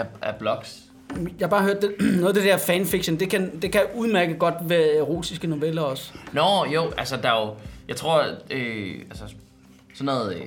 af, 0.00 0.06
af 0.22 0.34
blogs. 0.38 0.78
Jeg 1.16 1.24
har 1.40 1.48
bare 1.48 1.62
hørt 1.62 1.82
det, 1.82 1.94
noget 2.20 2.28
af 2.28 2.34
det 2.34 2.44
der 2.44 2.56
fanfiction, 2.56 3.20
det 3.20 3.30
kan, 3.30 3.60
det 3.62 3.72
kan 3.72 3.82
udmærket 3.94 4.38
godt 4.38 4.54
være 4.64 4.96
erotiske 4.96 5.46
noveller 5.46 5.82
også. 5.82 6.12
Nå, 6.32 6.64
jo, 6.74 6.92
altså 6.98 7.16
der 7.16 7.28
er 7.30 7.46
jo... 7.46 7.54
Jeg 7.88 7.96
tror, 7.96 8.24
øh, 8.50 8.94
altså 9.10 9.24
sådan 9.94 10.04
noget 10.04 10.36
øh, 10.36 10.42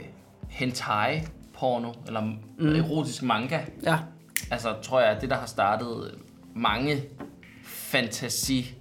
hentai 0.49 1.21
porno, 1.59 1.93
eller 2.07 2.21
mm. 2.21 2.75
erotisk 2.75 3.23
manga, 3.23 3.59
Ja, 3.83 3.97
altså 4.51 4.75
tror 4.81 5.01
jeg, 5.01 5.21
det 5.21 5.29
der 5.29 5.35
har 5.35 5.45
startet 5.45 6.15
mange 6.55 7.03
fantasi 7.63 8.75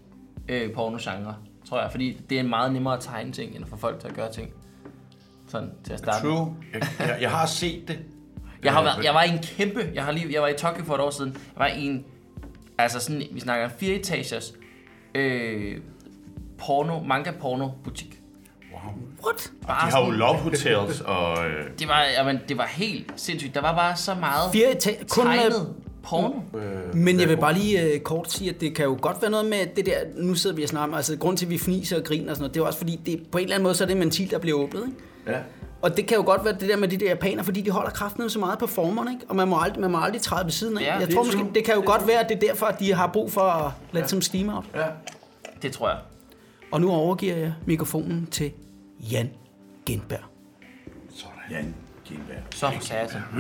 øh, 0.49 0.73
pornogenre, 0.75 1.37
tror 1.69 1.81
jeg. 1.81 1.91
Fordi 1.91 2.21
det 2.31 2.39
er 2.39 2.43
meget 2.43 2.73
nemmere 2.73 2.95
at 2.95 3.01
tegne 3.01 3.33
ting, 3.33 3.55
end 3.55 3.65
at 3.65 3.71
få 3.71 3.77
folk 3.77 4.01
til 4.01 4.09
at 4.09 4.15
gøre 4.15 4.33
ting. 4.33 4.51
Sådan 5.49 5.71
til 5.85 5.93
at 5.93 5.99
starte. 5.99 6.27
True. 6.27 6.57
Jeg, 6.73 6.83
jeg, 6.99 7.19
jeg 7.21 7.31
har 7.31 7.47
set 7.47 7.89
det. 7.89 7.99
Jeg, 8.65 8.73
har 8.73 8.81
Øh, 8.81 8.87
været, 8.87 9.05
jeg 9.05 9.15
var 9.15 9.23
i 9.23 9.31
en 9.31 9.39
kæmpe, 9.39 9.91
jeg, 9.95 10.05
har 10.05 10.13
lige, 10.13 10.33
jeg 10.33 10.43
var 10.43 10.49
i 10.49 10.55
Tokyo 10.55 10.85
for 10.85 10.95
et 10.95 11.01
år 11.01 11.11
siden, 11.11 11.33
jeg 11.33 11.41
var 11.57 11.67
i 11.67 11.87
en, 11.87 12.05
altså 12.79 13.01
sådan, 13.01 13.23
vi 13.33 13.41
snakker 13.41 13.69
fire 13.69 13.95
etagers, 13.95 14.55
øh, 15.15 15.81
porno, 16.59 17.01
manga 17.01 17.31
porno 17.31 17.69
butik. 17.85 18.18
What? 19.25 19.51
Bare 19.67 19.87
De 19.87 19.93
har 19.93 20.05
jo 20.05 20.11
love 20.11 20.35
hotels 20.37 21.01
og... 21.17 21.47
Øh, 21.47 21.65
Det 21.79 21.89
var, 21.89 22.05
jamen, 22.19 22.39
det 22.49 22.59
var 22.59 22.67
helt 22.71 23.13
sindssygt. 23.17 23.55
Der 23.55 23.61
var 23.61 23.75
bare 23.75 23.97
så 23.97 24.15
meget 24.15 24.53
Fire 24.53 24.69
eta- 24.71 25.05
kun 25.09 25.27
med- 25.27 25.35
tegnet 25.37 25.75
porno. 26.03 26.35
Men 26.95 27.21
jeg 27.21 27.29
vil 27.29 27.37
bare 27.37 27.55
lige 27.55 27.95
uh, 27.95 28.01
kort 28.01 28.33
sige, 28.33 28.51
at 28.51 28.61
det 28.61 28.75
kan 28.75 28.85
jo 28.85 28.99
godt 29.01 29.23
være 29.23 29.31
noget 29.31 29.47
med 29.47 29.59
det 29.77 29.87
der, 29.87 29.95
nu 30.17 30.35
sidder 30.35 30.57
vi 30.57 30.63
og 30.63 30.69
snakker, 30.69 30.97
altså 30.97 31.17
grund 31.17 31.37
til, 31.37 31.47
at 31.47 31.51
vi 31.51 31.59
fniser 31.59 31.97
og 31.99 32.05
griner 32.05 32.31
og 32.31 32.37
sådan 32.37 32.43
noget, 32.43 32.55
det 32.55 32.61
er 32.61 32.65
også 32.67 32.79
fordi, 32.79 33.01
det, 33.07 33.23
på 33.33 33.39
en 33.39 33.45
eller 33.45 33.55
anden 33.55 33.63
måde, 33.63 33.75
så 33.75 33.85
er 33.85 33.87
det 33.89 33.95
en 33.95 34.01
ventil, 34.01 34.31
der 34.31 34.39
bliver 34.39 34.59
åbnet, 34.59 34.83
ikke? 34.87 35.33
ja. 35.39 35.39
Og 35.83 35.97
det 35.97 36.07
kan 36.07 36.17
jo 36.17 36.23
godt 36.25 36.45
være 36.45 36.55
det 36.61 36.69
der 36.69 36.77
med 36.77 36.89
de 36.89 36.97
der 36.97 37.09
japaner, 37.09 37.43
fordi 37.43 37.61
de 37.61 37.71
holder 37.71 37.91
kraften 37.91 38.31
så 38.31 38.39
meget 38.39 38.59
på 38.59 38.67
formerne, 38.67 39.11
ikke? 39.13 39.25
Og 39.29 39.37
man 39.37 39.49
må 39.49 39.59
aldrig, 39.61 39.81
man 39.81 39.91
må 39.91 39.99
aldrig 40.01 40.21
træde 40.23 40.45
ved 40.45 40.53
siden 40.53 40.79
af. 40.79 40.83
Ja, 40.83 40.97
jeg 40.99 41.07
det 41.07 41.15
tror 41.15 41.25
måske, 41.25 41.41
det 41.55 41.65
kan 41.65 41.75
jo 41.75 41.83
godt 41.87 42.07
være, 42.07 42.21
at 42.21 42.29
det 42.29 42.35
er 42.37 42.41
derfor, 42.49 42.67
at 42.67 42.81
de 42.81 42.95
har 42.95 43.07
brug 43.07 43.33
for 43.33 43.41
at 43.41 43.73
lade 43.93 44.05
ja. 44.05 44.09
som 44.09 44.23
steam 44.23 44.49
out. 44.49 44.65
ja. 44.75 44.81
Det 45.63 45.73
tror 45.73 45.89
jeg. 45.89 45.99
Og 46.73 46.81
nu 46.81 46.91
overgiver 46.91 47.37
jeg 47.37 47.53
mikrofonen 47.67 48.29
til 48.31 48.51
Jan 49.13 49.31
Genberg. 49.87 50.21
Sådan. 51.11 51.33
Jan 51.51 51.75
Gindberg. 52.05 52.43
Så 52.55 52.71
for 52.71 52.81
satan. 52.81 53.23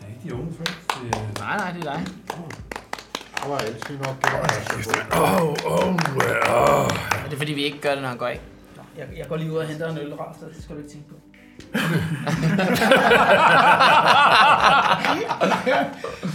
Det 0.00 0.06
er 0.06 0.08
ikke 0.08 0.20
de 0.28 0.34
unge 0.34 0.52
er- 0.60 1.38
Nej, 1.38 1.56
nej, 1.56 1.72
det 1.72 1.86
er 1.86 1.92
dig. 1.92 2.06
Der 3.42 3.48
var 3.48 3.58
altid 3.58 3.98
nok. 3.98 4.16
Det 4.22 4.30
Er 7.24 7.28
det 7.28 7.38
fordi, 7.38 7.52
vi 7.52 7.62
ikke 7.64 7.80
gør 7.80 7.90
det, 7.92 8.02
når 8.02 8.08
han 8.08 8.18
går 8.18 8.26
af? 8.26 8.40
Jeg, 8.98 9.08
jeg 9.16 9.26
går 9.28 9.36
lige 9.36 9.52
ud 9.52 9.56
og 9.56 9.66
henter 9.66 9.90
en 9.90 9.98
øl 9.98 10.14
rart, 10.14 10.36
det 10.54 10.62
skal 10.62 10.74
du 10.76 10.80
ikke 10.80 10.92
tænke 10.92 11.08
på. 11.08 11.14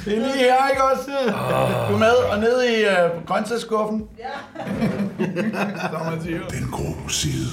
Det 0.06 0.14
er 0.14 0.20
lige 0.20 0.38
her, 0.38 0.70
ikke 0.70 0.84
også? 0.94 1.12
Du 1.90 1.94
er 1.94 1.98
med 1.98 2.16
og 2.32 2.40
ned 2.40 2.64
i 2.64 2.82
øh, 2.84 3.26
grøntsagsskuffen. 3.26 4.04
Siger. 6.24 6.40
Den 6.50 6.68
grå 6.72 7.10
side. 7.10 7.46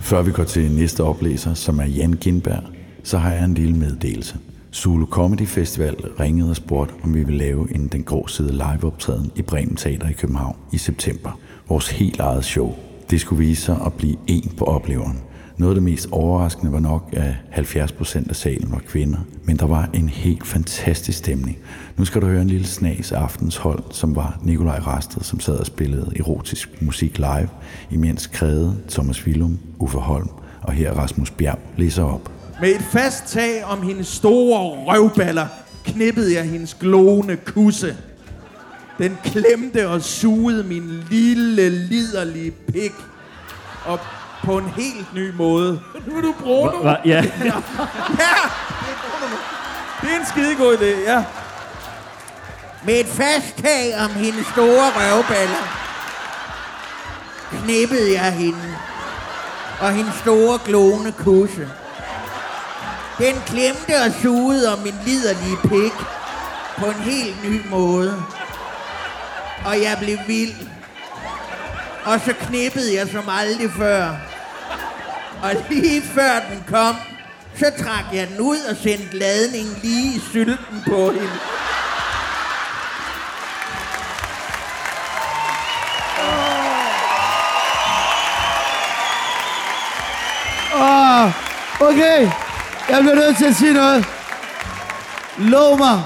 Før 0.00 0.22
vi 0.22 0.32
går 0.32 0.44
til 0.44 0.70
næste 0.70 1.04
oplæser, 1.04 1.54
som 1.54 1.78
er 1.78 1.84
Jan 1.84 2.12
Gindberg, 2.12 2.62
så 3.04 3.18
har 3.18 3.32
jeg 3.32 3.44
en 3.44 3.54
lille 3.54 3.76
meddelelse. 3.76 4.36
Zulu 4.74 5.06
Comedy 5.06 5.46
Festival 5.46 5.96
ringede 6.20 6.50
og 6.50 6.56
spurgte, 6.56 6.94
om 7.04 7.14
vi 7.14 7.24
vil 7.24 7.34
lave 7.34 7.74
en 7.74 7.88
Den 7.88 8.04
Grå 8.04 8.26
Side 8.26 8.52
liveoptræden 8.52 9.32
i 9.36 9.42
Bremen 9.42 9.76
Teater 9.76 10.08
i 10.08 10.12
København 10.12 10.56
i 10.72 10.78
september. 10.78 11.38
Vores 11.68 11.88
helt 11.90 12.20
eget 12.20 12.44
show. 12.44 12.74
Det 13.10 13.20
skulle 13.20 13.46
vise 13.46 13.62
sig 13.62 13.76
at 13.86 13.92
blive 13.92 14.16
en 14.26 14.52
på 14.58 14.64
opleveren. 14.64 15.22
Noget 15.60 15.70
af 15.70 15.74
det 15.74 15.82
mest 15.82 16.08
overraskende 16.12 16.72
var 16.72 16.80
nok, 16.80 17.08
at 17.12 17.34
70% 17.52 18.28
af 18.28 18.36
salen 18.36 18.72
var 18.72 18.82
kvinder, 18.88 19.18
men 19.44 19.56
der 19.56 19.66
var 19.66 19.88
en 19.94 20.08
helt 20.08 20.46
fantastisk 20.46 21.18
stemning. 21.18 21.58
Nu 21.96 22.04
skal 22.04 22.20
du 22.20 22.26
høre 22.26 22.42
en 22.42 22.48
lille 22.48 22.66
snas 22.66 23.12
af 23.12 23.20
aftens 23.20 23.56
hold, 23.56 23.82
som 23.90 24.16
var 24.16 24.38
Nikolaj 24.42 24.78
Rasted, 24.78 25.22
som 25.22 25.40
sad 25.40 25.56
og 25.56 25.66
spillede 25.66 26.12
erotisk 26.16 26.82
musik 26.82 27.18
live, 27.18 27.48
imens 27.90 28.26
Krede, 28.26 28.76
Thomas 28.88 29.26
Willum, 29.26 29.58
Uffe 29.78 29.98
Holm 29.98 30.28
og 30.62 30.72
her 30.72 30.92
Rasmus 30.92 31.30
Bjerg 31.30 31.58
læser 31.76 32.04
op. 32.04 32.30
Med 32.60 32.68
et 32.70 32.82
fast 32.92 33.26
tag 33.26 33.64
om 33.64 33.82
hendes 33.82 34.06
store 34.06 34.60
røvballer, 34.60 35.46
knippede 35.84 36.34
jeg 36.34 36.44
hendes 36.44 36.74
glående 36.74 37.36
kusse. 37.36 37.96
Den 38.98 39.16
klemte 39.24 39.88
og 39.88 40.02
sugede 40.02 40.64
min 40.64 41.04
lille, 41.10 41.68
liderlige 41.68 42.50
pik 42.50 42.92
op 43.86 44.19
på 44.44 44.58
en 44.58 44.68
helt 44.76 45.14
ny 45.14 45.34
måde. 45.34 45.80
Nu 46.06 46.16
er 46.16 46.20
du 46.20 46.34
Bruno. 46.40 46.82
Hva? 46.82 46.96
Ja. 47.04 47.22
Ja, 47.22 47.22
det 47.22 47.52
er 48.90 48.98
Bruno. 49.02 49.36
Det 50.00 50.10
er 50.12 50.20
en 50.20 50.26
skidegod 50.26 50.76
idé, 50.76 51.10
ja. 51.10 51.24
Med 52.84 53.00
et 53.00 53.06
fast 53.06 53.56
tag 53.64 53.94
om 54.04 54.10
hendes 54.10 54.46
store 54.46 54.90
røvballer, 54.96 55.64
knippede 57.50 58.12
jeg 58.12 58.32
hende 58.32 58.76
og 59.80 59.92
hendes 59.92 60.14
store 60.14 60.58
glående 60.64 61.12
kusse. 61.12 61.68
Den 63.18 63.34
klemte 63.46 63.94
og 64.06 64.12
sugede 64.22 64.72
om 64.72 64.78
min 64.78 64.94
liderlige 65.06 65.56
pik 65.62 65.92
på 66.78 66.86
en 66.86 67.02
helt 67.02 67.44
ny 67.50 67.60
måde. 67.70 68.22
Og 69.64 69.82
jeg 69.82 69.96
blev 70.00 70.18
vild. 70.26 70.54
Og 72.04 72.20
så 72.24 72.32
knippede 72.32 72.94
jeg 72.94 73.08
som 73.08 73.24
aldrig 73.28 73.70
før. 73.70 74.29
Og 75.42 75.50
lige 75.70 76.02
før 76.02 76.40
den 76.50 76.64
kom, 76.68 76.94
så 77.56 77.64
trak 77.78 78.04
jeg 78.12 78.28
den 78.28 78.40
ud 78.40 78.58
og 78.70 78.76
sendte 78.76 79.18
ladningen 79.18 79.76
lige 79.82 80.16
i 80.16 80.20
sylten 80.32 80.82
på 80.86 81.10
hende. 81.10 81.30
Åh, 90.74 91.26
okay. 91.88 92.30
Jeg 92.88 93.00
bliver 93.00 93.14
nødt 93.14 93.36
til 93.36 93.44
at 93.44 93.54
sige 93.56 93.72
noget. 93.72 94.04
Lov 95.38 95.78
mig. 95.78 96.02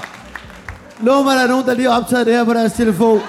Lov 0.99 1.23
mig, 1.23 1.35
der 1.35 1.43
er 1.43 1.47
nogen, 1.47 1.65
der 1.65 1.73
lige 1.73 1.89
har 1.91 1.97
optaget 1.97 2.25
det 2.25 2.35
her 2.35 2.43
på 2.43 2.53
deres 2.53 2.73
telefon. 2.73 3.21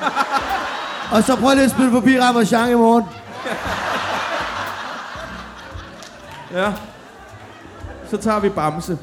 Og 1.13 1.23
så 1.23 1.37
prøv 1.37 1.55
lige 1.55 1.65
at 1.65 1.71
spille 1.71 1.91
forbi 1.91 2.21
Ramachan 2.21 2.71
i 2.71 2.75
morgen. 2.75 3.05
Ja. 6.57 6.73
Så 8.11 8.17
tager 8.17 8.41
vi 8.41 8.49
Bamse. 8.49 8.99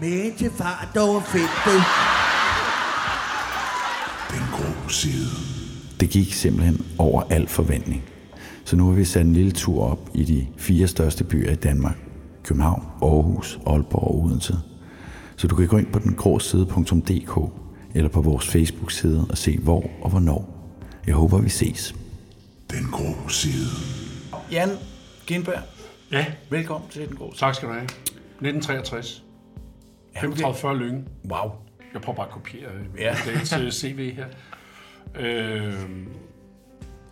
Med 0.00 0.38
til 0.38 0.50
fart 0.50 0.96
over 0.96 1.20
feltet. 1.20 1.82
Den 4.30 4.46
grå 4.52 4.88
side. 4.88 5.30
Det 6.00 6.10
gik 6.10 6.32
simpelthen 6.32 6.86
over 6.98 7.22
al 7.30 7.48
forventning. 7.48 8.02
Så 8.64 8.76
nu 8.76 8.86
har 8.86 8.92
vi 8.92 9.04
sat 9.04 9.22
en 9.22 9.32
lille 9.32 9.52
tur 9.52 9.82
op 9.82 10.10
i 10.14 10.24
de 10.24 10.46
fire 10.56 10.86
største 10.88 11.24
byer 11.24 11.50
i 11.50 11.54
Danmark. 11.54 11.96
København, 12.44 12.86
Aarhus, 13.02 13.58
Aalborg 13.66 14.04
og 14.04 14.24
Odense. 14.24 14.58
Så 15.36 15.46
du 15.46 15.56
kan 15.56 15.66
gå 15.66 15.76
ind 15.76 15.92
på 15.92 15.98
dengråside.dk 15.98 17.52
eller 17.94 18.08
på 18.08 18.20
vores 18.20 18.48
Facebook-side 18.48 19.26
og 19.30 19.38
se 19.38 19.58
hvor 19.58 19.90
og 20.02 20.10
hvornår. 20.10 20.54
Jeg 21.06 21.14
håber, 21.14 21.38
vi 21.38 21.48
ses. 21.48 21.94
Den 22.70 22.84
grå 22.92 23.28
side. 23.28 23.68
Jan 24.52 24.70
Gindberg, 25.28 25.62
Ja, 26.12 26.26
velkommen 26.50 26.90
til 26.90 27.08
Den 27.08 27.16
Grå 27.16 27.32
tak 27.36 27.54
skal 27.54 27.68
du 27.68 27.72
have. 27.72 27.84
1963. 27.84 29.24
35 30.20 30.78
Lyng. 30.78 31.08
Wow. 31.30 31.50
Jeg 31.94 32.02
prøver 32.02 32.16
bare 32.16 32.26
at 32.26 32.32
kopiere 32.32 32.70
øh, 32.72 33.00
Ja. 33.00 33.16
dagens 33.26 33.52
øh, 33.52 33.70
CV 33.70 34.14
her. 34.14 34.26
Øh, 35.14 35.72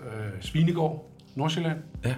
øh, 0.01 0.41
Svinegård, 0.41 1.11
Nordsjælland. 1.35 1.79
Ja. 2.05 2.15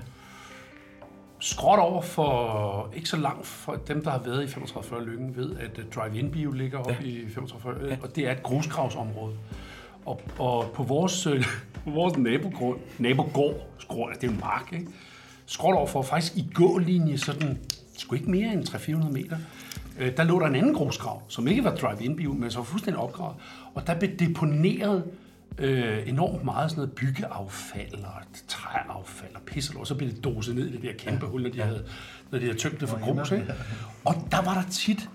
Skråt 1.40 1.78
over 1.78 2.02
for, 2.02 2.92
ikke 2.96 3.08
så 3.08 3.16
langt 3.16 3.46
for 3.46 3.74
dem, 3.74 4.04
der 4.04 4.10
har 4.10 4.22
været 4.24 4.44
i 4.44 4.46
35 4.46 5.06
Lykken, 5.06 5.36
ved 5.36 5.56
at 5.56 5.78
uh, 5.78 5.84
Drive-In 5.84 6.30
Bio 6.30 6.50
ligger 6.50 6.78
oppe 6.78 6.96
ja. 7.00 7.06
i 7.06 7.28
35 7.28 7.88
ja. 7.88 7.96
og 8.02 8.16
det 8.16 8.26
er 8.26 8.32
et 8.32 8.42
grusgravsområde. 8.42 9.36
Og, 10.06 10.20
og 10.38 10.70
på 10.74 10.82
vores, 10.82 11.26
øh, 11.26 11.44
på 11.84 11.90
vores 11.90 12.18
nabogrund, 12.18 12.80
nabogård, 12.98 13.54
skråt, 13.78 14.14
det 14.20 14.28
er 14.28 14.32
en 14.32 14.40
mark, 14.40 14.72
ikke? 14.72 14.86
Skråt 15.48 15.74
over 15.74 15.86
for, 15.86 16.02
faktisk 16.02 16.36
i 16.36 16.46
gålinje, 16.54 17.18
sådan, 17.18 17.58
sgu 17.96 18.14
ikke 18.14 18.30
mere 18.30 18.52
end 18.52 18.68
300-400 18.68 19.12
meter, 19.12 19.36
øh, 19.98 20.16
der 20.16 20.24
lå 20.24 20.40
der 20.40 20.46
en 20.46 20.54
anden 20.54 20.74
grusgrav, 20.74 21.22
som 21.28 21.48
ikke 21.48 21.64
var 21.64 21.74
drive-in 21.74 22.16
bio, 22.16 22.32
men 22.32 22.50
som 22.50 22.60
var 22.60 22.64
fuldstændig 22.64 23.02
opgravet. 23.02 23.36
Og 23.74 23.86
der 23.86 23.98
blev 23.98 24.10
deponeret 24.18 25.04
øh, 25.58 26.08
enormt 26.08 26.44
meget 26.44 26.70
sådan 26.70 26.80
noget 26.80 26.92
byggeaffald 26.92 27.94
og 27.94 28.12
træaffald 28.48 29.34
og 29.34 29.40
pisse, 29.46 29.78
og 29.78 29.86
så 29.86 29.94
blev 29.94 30.10
det 30.10 30.24
doset 30.24 30.54
ned 30.54 30.66
i 30.66 30.72
det 30.72 30.82
der 30.82 30.92
kæmpe 30.98 31.26
hul, 31.26 31.42
når 31.42 31.50
de 31.50 31.62
havde, 31.62 31.84
når 32.30 32.38
de 32.38 32.44
havde 32.44 32.58
tømt 32.58 32.80
det 32.80 32.88
for 32.88 33.00
grus. 33.04 33.32
Ikke? 33.32 33.54
Og 34.04 34.14
der 34.30 34.42
var 34.42 34.54
der 34.54 34.70
tit 34.70 35.08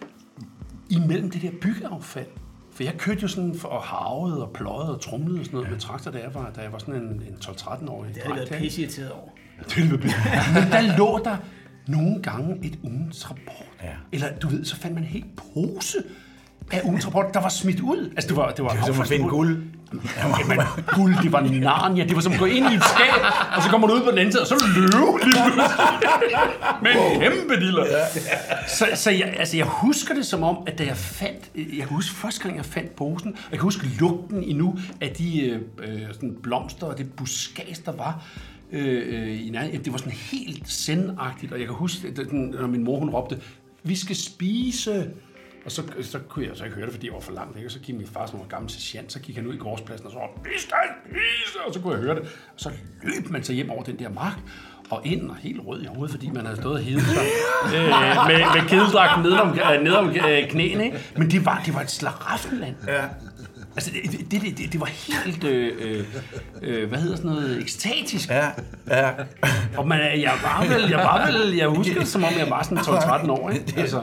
imellem 0.90 1.32
det 1.32 1.42
der 1.42 1.52
byggeaffald, 1.62 2.28
for 2.72 2.84
jeg 2.84 2.94
kørte 2.98 3.22
jo 3.22 3.28
sådan 3.28 3.56
for 3.56 3.80
havet 3.80 4.42
og 4.42 4.54
pløjet 4.54 4.90
og 4.90 5.02
trumlede 5.02 5.40
og 5.40 5.46
sådan 5.46 5.56
noget 5.56 5.68
ja. 5.68 5.72
med 5.72 5.80
traktor, 5.80 6.12
da 6.12 6.20
jeg 6.20 6.34
var, 6.34 6.52
da 6.56 6.62
jeg 6.62 6.72
var 6.72 6.78
sådan 6.78 6.96
en, 6.96 7.04
en 7.04 7.38
12-13-årig. 7.42 8.16
Det 8.16 8.24
har 8.24 8.36
jeg 8.36 8.48
været 8.50 8.62
pisseirriteret 8.62 9.12
over. 9.12 9.30
Var. 9.58 10.62
Men 10.62 10.72
der 10.72 10.98
lå 10.98 11.22
der 11.24 11.38
nogle 11.88 12.22
gange 12.22 12.58
et 12.64 12.80
ugens 12.84 13.30
rapport. 13.30 13.68
Ja. 13.84 13.90
Eller 14.12 14.28
du 14.42 14.48
ved, 14.48 14.66
så 14.66 14.76
fandt 14.76 14.96
man 14.96 15.04
helt 15.04 15.26
pose 15.36 15.98
af 16.72 16.82
ugens 16.84 17.06
rapport, 17.08 17.34
der 17.34 17.42
var 17.42 17.50
smidt 17.50 17.80
ud. 17.80 18.12
Altså 18.16 18.28
det 18.28 18.38
var, 18.38 18.52
det 18.52 18.64
var, 18.66 18.70
Det 18.70 18.80
er 18.80 18.86
som 18.86 19.02
at 19.02 19.08
finde 19.08 19.30
guld. 19.30 19.64
Jamen, 20.40 20.60
guld, 20.96 21.16
det 21.24 21.32
var 21.32 21.42
Narnia. 21.42 22.04
Det 22.04 22.16
var 22.16 22.22
som 22.22 22.34
at 22.34 22.40
gå 22.40 22.46
ind 22.46 22.66
i 22.72 22.76
et 22.76 22.84
skab, 22.84 23.22
og 23.56 23.64
så 23.64 23.70
kommer 23.70 23.88
du 23.88 23.94
ud 23.94 24.02
på 24.04 24.10
den 24.12 24.18
anden 24.20 24.32
side, 24.32 24.42
og 24.42 24.48
så 24.48 24.56
løb 24.76 25.24
lige 25.24 25.34
pludselig. 25.34 25.66
Med 26.82 26.92
en 26.92 27.22
kæmpe 27.22 27.56
diller. 27.66 27.86
Så, 28.68 28.86
så 28.96 29.12
jeg, 29.12 29.34
altså, 29.40 29.58
jeg 29.58 29.66
husker 29.66 30.16
det 30.16 30.26
som 30.26 30.44
om, 30.44 30.58
at 30.68 30.78
da 30.78 30.86
jeg 30.86 30.98
fandt, 30.98 31.52
jeg 31.56 31.78
kan 31.78 31.88
huske 31.88 32.16
første 32.16 32.44
gang, 32.44 32.58
jeg 32.58 32.66
fandt 32.66 32.96
posen, 32.96 33.32
og 33.34 33.52
jeg 33.52 33.60
kan 33.60 33.64
huske 33.64 33.88
lugten 34.00 34.44
endnu 34.44 34.78
af 35.02 35.10
de 35.10 35.42
øh, 35.42 35.60
øh, 35.84 36.02
sådan 36.14 36.36
blomster 36.44 36.88
og 36.88 36.98
det 36.98 37.12
buskage, 37.14 37.78
der 37.86 37.92
var. 37.92 38.24
Øh, 38.74 39.04
øh, 39.08 39.48
i 39.48 39.50
nærheden. 39.50 39.84
det 39.84 39.92
var 39.92 39.98
sådan 39.98 40.14
helt 40.14 40.70
sendagtigt, 40.70 41.52
og 41.52 41.60
jeg 41.60 41.68
kan 41.68 41.76
huske, 41.76 42.08
at 42.08 42.18
den, 42.18 42.50
når 42.50 42.68
min 42.68 42.84
mor 42.84 43.00
hun 43.00 43.10
råbte, 43.10 43.42
vi 43.84 43.96
skal 43.96 44.16
spise. 44.16 45.12
Og 45.66 45.72
så, 45.72 45.84
så 46.02 46.20
kunne 46.20 46.48
jeg 46.48 46.58
så 46.58 46.64
ikke 46.64 46.76
høre 46.76 46.86
det, 46.86 46.94
fordi 46.94 47.08
jeg 47.08 47.14
var 47.14 47.20
for 47.20 47.32
langt 47.32 47.56
væk, 47.56 47.66
og 47.66 47.72
så 47.72 47.80
gik 47.80 47.96
min 47.96 48.08
far, 48.08 48.26
som 48.26 48.40
var 48.40 48.46
gammel 48.46 48.72
sergeant, 48.72 49.12
så 49.12 49.20
gik 49.20 49.36
han 49.36 49.48
ud 49.48 49.54
i 49.54 49.58
gårdspladsen 49.58 50.06
og 50.06 50.12
så 50.12 50.18
råbte, 50.18 50.50
vi 50.50 50.60
skal 50.60 50.78
spise, 51.06 51.60
og 51.68 51.74
så 51.74 51.80
kunne 51.80 51.94
jeg 51.94 52.02
høre 52.02 52.16
det. 52.16 52.22
Og 52.24 52.60
så 52.60 52.72
løb 53.04 53.30
man 53.30 53.44
så 53.44 53.54
hjem 53.54 53.70
over 53.70 53.84
den 53.84 54.00
der 54.00 54.10
mark, 54.10 54.40
og 54.90 55.02
ind 55.06 55.30
og 55.30 55.36
helt 55.36 55.62
rød 55.66 55.82
i 55.82 55.86
hovedet, 55.86 56.12
fordi 56.12 56.30
man 56.30 56.46
havde 56.46 56.58
stået 56.58 56.76
og 56.76 56.82
hedet 56.82 57.04
sig 57.04 57.24
øh, 57.76 57.90
med, 58.28 58.62
med 58.62 58.70
kedeldragten 58.70 59.24
ned 59.24 59.32
om, 59.32 59.50
øh, 59.50 59.84
ned 59.84 59.94
om 59.94 60.10
øh, 60.10 60.50
knæene. 60.50 60.86
Ikke? 60.86 61.00
Men 61.18 61.32
det 61.32 61.46
var, 61.46 61.62
det 61.66 61.74
var 61.74 61.82
et 61.82 61.92
slaraffenland. 61.92 62.76
Ja. 62.88 63.04
Altså, 63.76 63.92
det, 63.92 64.12
det, 64.32 64.42
det, 64.42 64.58
det, 64.58 64.72
det 64.74 64.80
var 64.82 64.86
helt, 64.86 65.44
øh, 65.44 65.72
øh, 65.82 66.06
øh, 66.62 66.90
hvad 66.90 67.00
hedder 67.00 67.16
sådan 67.16 67.32
noget, 67.32 67.62
ekstatisk. 67.62 68.30
Ja, 68.30 68.48
ja. 68.90 69.10
Og 69.78 69.88
man, 69.88 70.00
jeg 70.22 70.32
var 70.44 70.66
vel, 70.70 70.90
jeg 70.90 70.98
var 70.98 71.32
vel, 71.32 71.56
jeg 71.56 71.68
husker 71.68 72.00
det, 72.00 72.08
som 72.08 72.24
om 72.24 72.32
jeg 72.38 72.50
var 72.50 72.64
sådan 72.64 72.78
12-13 72.78 73.32
år, 73.32 73.50
ikke? 73.50 73.74
Altså, 73.82 74.02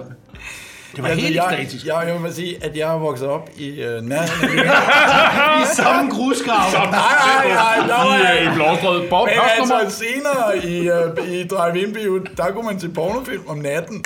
det 0.97 1.03
var 1.03 1.09
Altså, 1.09 1.25
helt 1.27 1.37
jeg, 1.37 1.45
ekstatisk. 1.61 1.87
jeg, 1.87 2.05
jeg 2.07 2.23
vil 2.23 2.35
sige, 2.35 2.64
at 2.64 2.77
jeg 2.77 2.95
er 2.95 2.99
vokset 2.99 3.29
op 3.29 3.51
i 3.57 3.68
øh, 3.83 4.03
nærheden 4.03 4.59
I 5.62 5.64
samme 5.75 6.11
grusgrav. 6.11 6.71
Som 6.71 6.81
Nej, 6.81 6.93
nej, 7.27 7.49
nej, 7.49 7.87
der 7.87 7.95
var 7.95 8.33
i, 8.33 8.45
i 8.45 8.55
Blåstrød. 8.55 9.09
Bob, 9.11 9.29
Men 9.29 9.35
altså 9.59 9.97
senere 10.05 10.66
i, 10.66 10.91
uh, 10.91 11.29
i 11.35 11.47
drive-in 11.47 11.93
bio, 11.93 12.18
der 12.37 12.51
kunne 12.53 12.64
man 12.64 12.81
se 12.81 12.89
pornofilm 12.89 13.43
om 13.49 13.59
natten. 13.59 14.05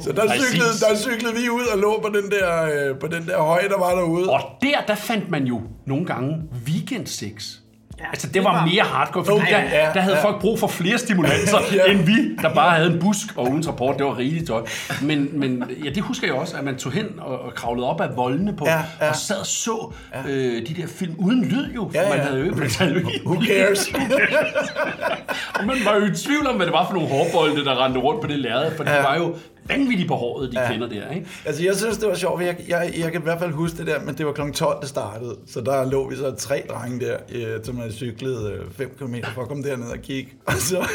Så 0.00 0.12
der 0.12 0.26
Præcis. 0.26 0.46
cyklede, 0.46 0.70
der 0.80 0.96
cyklede 0.96 1.34
vi 1.34 1.48
ud 1.50 1.62
og 1.74 1.78
lå 1.78 2.00
på 2.02 2.08
den 2.08 2.30
der, 2.30 2.62
øh, 2.90 2.98
på 2.98 3.06
den 3.06 3.26
der 3.26 3.38
høj, 3.42 3.62
der 3.68 3.78
var 3.78 3.90
derude. 3.94 4.30
Og 4.30 4.40
der, 4.62 4.80
der 4.88 4.94
fandt 4.94 5.30
man 5.30 5.44
jo 5.44 5.60
nogle 5.86 6.04
gange 6.06 6.36
weekendsex. 6.66 7.52
Ja, 8.00 8.06
altså, 8.08 8.26
det 8.28 8.44
var 8.44 8.52
var- 8.52 8.66
mere 8.66 8.82
hardcore, 8.82 9.24
fordi 9.24 9.36
Okay, 9.40 9.52
der, 9.52 9.58
ja, 9.78 9.90
der 9.94 10.00
havde 10.00 10.16
ja. 10.16 10.24
folk 10.24 10.40
brug 10.40 10.58
for 10.58 10.66
flere 10.66 10.98
stimulanser, 10.98 11.58
Ja. 11.72 11.84
end 11.92 11.98
vi, 12.02 12.12
der 12.42 12.54
bare 12.54 12.70
havde 12.76 12.92
en 12.92 12.98
busk 12.98 13.26
og 13.36 13.48
ugens 13.48 13.68
rapport. 13.68 13.98
Det 13.98 14.06
var 14.06 14.18
rigeligt 14.18 14.46
tøj. 14.46 14.62
Men, 15.02 15.28
men 15.40 15.64
ja, 15.84 15.90
det 15.90 16.02
husker 16.02 16.26
jeg 16.26 16.34
også, 16.36 16.56
at 16.56 16.64
man 16.64 16.76
tog 16.78 16.92
hen 16.92 17.06
og, 17.18 17.38
og 17.40 17.54
kravlede 17.54 17.86
op 17.88 18.00
af 18.00 18.16
voldene 18.16 18.56
på, 18.56 18.64
Ja, 18.68 18.80
ja. 19.00 19.08
og 19.10 19.16
sad 19.16 19.36
og 19.36 19.46
så 19.46 19.92
øh, 20.28 20.66
de 20.68 20.74
der 20.82 20.86
film 20.86 21.14
uden 21.18 21.44
lyd 21.44 21.72
jo, 21.74 21.90
for 21.94 22.00
Ja, 22.02 22.08
man 22.08 22.18
ja. 22.18 22.24
Man 22.54 22.70
havde 22.70 22.90
jo 22.92 22.96
ikke 22.98 23.20
Who 23.26 23.42
cares? 23.46 23.88
og 25.58 25.66
man 25.66 25.76
var 25.84 25.94
jo 25.96 26.04
i 26.04 26.10
tvivl 26.14 26.46
om, 26.46 26.56
hvad 26.56 26.66
det 26.66 26.72
var 26.72 26.86
for 26.86 26.94
nogle 26.94 27.08
hårbolde, 27.08 27.64
der 27.64 27.84
rendte 27.84 28.00
rundt 28.00 28.20
på 28.20 28.26
det 28.26 28.38
lærred, 28.38 28.76
for 28.76 28.84
ja. 28.90 28.98
de 28.98 29.04
var 29.04 29.16
jo 29.16 29.34
vanvittigt 29.78 30.08
på 30.08 30.14
håret, 30.14 30.52
de 30.52 30.60
ja. 30.60 30.72
kender 30.72 30.88
der, 30.88 31.10
ikke? 31.10 31.26
altså, 31.44 31.64
jeg 31.64 31.76
synes, 31.76 31.98
det 31.98 32.08
var 32.08 32.14
sjovt, 32.14 32.42
jeg, 32.42 32.56
jeg, 32.68 32.92
jeg 32.98 33.12
kan 33.12 33.20
i 33.20 33.24
hvert 33.24 33.38
fald 33.38 33.52
huske 33.52 33.78
det 33.78 33.86
der, 33.86 34.00
men 34.04 34.14
det 34.18 34.26
var 34.26 34.32
kl. 34.32 34.50
12, 34.52 34.80
det 34.80 34.88
startede. 34.88 35.36
Så 35.46 35.60
der 35.60 35.90
lå 35.90 36.08
vi 36.10 36.16
så 36.16 36.34
tre 36.34 36.62
drenge 36.70 37.06
der, 37.06 37.16
øh, 37.32 37.64
som 37.64 37.76
havde 37.76 37.92
cyklet 37.92 38.62
5 38.76 38.90
km 38.98 39.14
for 39.34 39.42
at 39.42 39.48
komme 39.48 39.62
derned 39.62 39.86
og 39.86 39.98
kigge. 39.98 40.30
Og 40.46 40.54
så, 40.54 40.88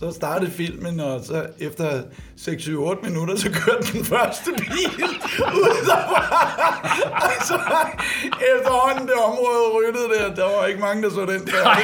så 0.00 0.12
startede 0.12 0.50
filmen, 0.50 1.00
og 1.00 1.20
så 1.24 1.46
efter 1.58 2.02
6-7-8 2.38 3.08
minutter, 3.08 3.36
så 3.36 3.50
kørte 3.50 3.92
den 3.92 4.04
første 4.04 4.50
bil 4.56 5.04
ud 5.62 5.76
derfra. 5.86 6.22
Og 7.26 7.32
så 7.48 7.58
efterhånden 8.54 9.06
det 9.06 9.16
område 9.28 9.62
ryttede 9.76 10.08
der, 10.18 10.34
der 10.34 10.56
var 10.56 10.66
ikke 10.66 10.80
mange, 10.80 11.02
der 11.02 11.10
så 11.10 11.20
den 11.20 11.46
der. 11.46 11.64
Og 11.68 11.76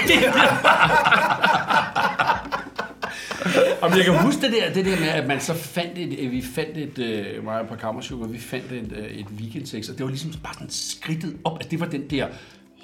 jeg 3.97 4.05
kan 4.05 4.23
huske 4.23 4.43
det 4.43 4.53
der, 4.53 4.73
det 4.73 4.85
der 4.85 5.01
med, 5.01 5.09
at 5.09 5.27
man 5.27 5.41
så 5.41 5.55
fandt 5.55 5.99
et, 5.99 6.33
vi 6.33 6.43
fandt 6.43 6.79
et, 6.79 6.99
øh, 6.99 7.45
mig 7.45 7.61
og 7.61 7.69
på 7.69 7.75
Kammersugar, 7.75 8.27
vi 8.27 8.39
fandt 8.39 8.73
et, 8.73 8.93
øh, 8.97 9.05
et 9.05 9.27
weekendsex, 9.41 9.89
og 9.89 9.99
det 9.99 10.05
var 10.05 10.11
ligesom 10.11 10.33
bare 10.43 10.55
sådan 10.55 10.71
skridtet 10.71 11.37
op, 11.45 11.59
at 11.61 11.71
det 11.71 11.81
var 11.81 11.87
den 11.87 12.11
der, 12.11 12.27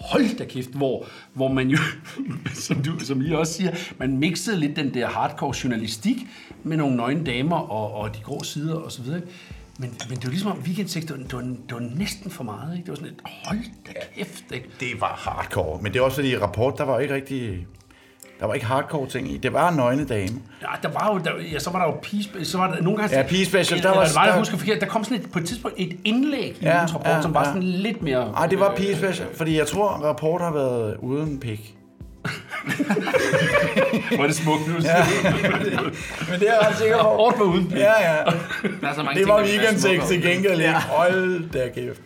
hold 0.00 0.36
da 0.38 0.44
kæft, 0.44 0.70
hvor, 0.70 1.06
hvor 1.32 1.48
man 1.48 1.68
jo, 1.68 1.78
som 2.66 2.82
du 2.82 2.98
som 2.98 3.22
I 3.22 3.30
også 3.30 3.52
siger, 3.52 3.70
man 3.98 4.18
mixede 4.18 4.60
lidt 4.60 4.76
den 4.76 4.94
der 4.94 5.06
hardcore 5.06 5.54
journalistik 5.64 6.16
med 6.62 6.76
nogle 6.76 6.96
nøgne 6.96 7.24
damer 7.24 7.56
og, 7.56 7.94
og 7.94 8.16
de 8.16 8.20
grå 8.22 8.42
sider 8.42 8.74
og 8.74 8.92
så 8.92 9.02
videre. 9.02 9.20
Men, 9.78 9.94
men 10.08 10.16
det 10.16 10.24
var 10.24 10.30
ligesom 10.30 10.52
om 10.52 10.58
weekendsex, 10.58 11.02
det 11.02 11.10
var, 11.10 11.16
det, 11.16 11.32
var, 11.32 11.40
det 11.40 11.72
var 11.72 11.96
næsten 11.98 12.30
for 12.30 12.44
meget, 12.44 12.76
ikke? 12.76 12.84
Det 12.84 12.90
var 12.90 12.96
sådan 12.96 13.12
et, 13.12 13.20
hold 13.24 13.58
da 13.86 13.92
kæft, 14.16 14.44
ikke? 14.52 14.68
Det 14.80 15.00
var 15.00 15.14
hardcore, 15.14 15.82
men 15.82 15.92
det 15.92 15.98
er 15.98 16.02
også 16.02 16.14
fordi, 16.14 16.30
i 16.30 16.36
rapport, 16.36 16.78
der 16.78 16.84
var 16.84 17.00
ikke 17.00 17.14
rigtig... 17.14 17.66
Der 18.42 18.48
var 18.48 18.54
ikke 18.54 18.66
hardcore 18.66 19.06
ting 19.08 19.32
i. 19.32 19.36
Det 19.36 19.52
var 19.52 19.70
nøgne 19.70 20.04
dame. 20.04 20.28
Ja, 20.62 20.66
der 20.82 20.88
var 20.88 21.10
jo, 21.14 21.18
der, 21.24 21.30
ja, 21.52 21.58
så 21.58 21.70
var 21.70 21.78
der 21.78 21.86
jo 21.86 21.92
Peace, 22.02 22.50
så 22.50 22.58
var 22.58 22.74
der 22.74 22.82
nogle 22.82 22.98
gange... 22.98 23.16
Ja, 23.16 23.22
Peace 23.22 23.44
Special, 23.44 23.82
der 23.82 23.88
der 23.90 23.98
var- 23.98 24.08
var... 24.14 24.26
Der, 24.26 24.38
husker 24.38 24.56
forkert, 24.56 24.80
der 24.80 24.86
kom 24.86 25.04
sådan 25.04 25.18
et, 25.18 25.30
på 25.32 25.38
et 25.38 25.44
tidspunkt 25.44 25.76
et 25.80 25.96
indlæg 26.04 26.56
i 26.60 26.64
Ja, 26.64 26.70
ja, 26.70 26.76
ugens 26.78 26.94
rapport, 26.94 27.10
ja, 27.16 27.22
som 27.22 27.34
var 27.34 27.40
ja. 27.40 27.46
sådan 27.46 27.62
lidt 27.62 28.02
mere... 28.02 28.32
Nej, 28.32 28.46
det 28.46 28.60
var 28.60 28.74
Peace 28.76 28.96
Special, 28.98 29.28
fordi 29.36 29.58
jeg 29.58 29.66
tror, 29.66 29.88
rapport 29.88 30.40
har 30.40 30.52
været 30.52 30.96
uden 31.02 31.40
pik. 31.40 31.74
Var 34.18 34.26
det 34.26 34.34
smukt, 34.34 34.68
nu 34.68 34.74
Ja. 34.82 34.96
Men 36.30 36.40
det 36.40 36.48
er 36.48 36.54
jeg 36.54 36.66
ret 36.68 36.76
sikker 36.78 36.98
på. 36.98 37.02
Rapport 37.08 37.34
var 37.38 37.44
uden 37.54 37.66
pik. 37.68 37.78
Ja, 37.78 38.10
ja. 38.12 38.16
Der 38.80 38.88
er 38.88 38.94
så 38.94 39.02
mange 39.02 39.20
Det 39.20 39.28
var 39.28 39.38
er 39.38 39.42
weekendsex 39.44 40.08
til 40.08 40.22
gengæld 40.22 40.60
ikke. 40.60 40.72
Hold 40.74 41.50
da 41.52 41.68
kæft. 41.74 42.00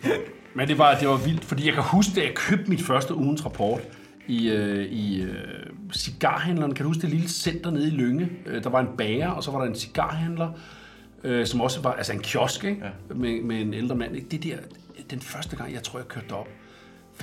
Men 0.55 0.67
det 0.67 0.77
var, 0.77 0.95
det 0.99 1.07
var 1.07 1.15
vildt, 1.17 1.45
fordi 1.45 1.65
jeg 1.65 1.73
kan 1.73 1.83
huske, 1.83 2.11
da 2.15 2.21
jeg 2.21 2.33
købte 2.35 2.69
mit 2.69 2.81
første 2.83 3.15
ugens 3.15 3.45
rapport 3.45 3.81
i, 4.27 4.49
øh, 4.49 4.85
i 4.85 5.21
øh, 5.21 5.29
cigarhandleren. 5.93 6.73
Kan 6.73 6.83
du 6.83 6.89
huske 6.89 7.01
det 7.01 7.09
lille 7.09 7.29
center 7.29 7.71
nede 7.71 7.87
i 7.87 7.91
Lynge? 7.91 8.29
Øh, 8.45 8.63
der 8.63 8.69
var 8.69 8.79
en 8.79 8.97
bager, 8.97 9.29
og 9.29 9.43
så 9.43 9.51
var 9.51 9.59
der 9.59 9.67
en 9.67 9.75
cigarhandler, 9.75 10.51
øh, 11.23 11.45
som 11.47 11.61
også 11.61 11.81
var 11.81 11.93
altså 11.93 12.13
en 12.13 12.19
kiosk 12.19 12.63
ikke? 12.63 12.85
Ja. 12.85 13.15
Med, 13.15 13.41
med 13.41 13.61
en 13.61 13.73
ældre 13.73 13.95
mand. 13.95 14.15
Ikke? 14.15 14.27
Det 14.29 14.43
der, 14.43 14.57
den 15.09 15.19
første 15.19 15.55
gang, 15.55 15.73
jeg 15.73 15.83
tror, 15.83 15.99
jeg 15.99 16.07
kørte 16.07 16.33
op 16.33 16.47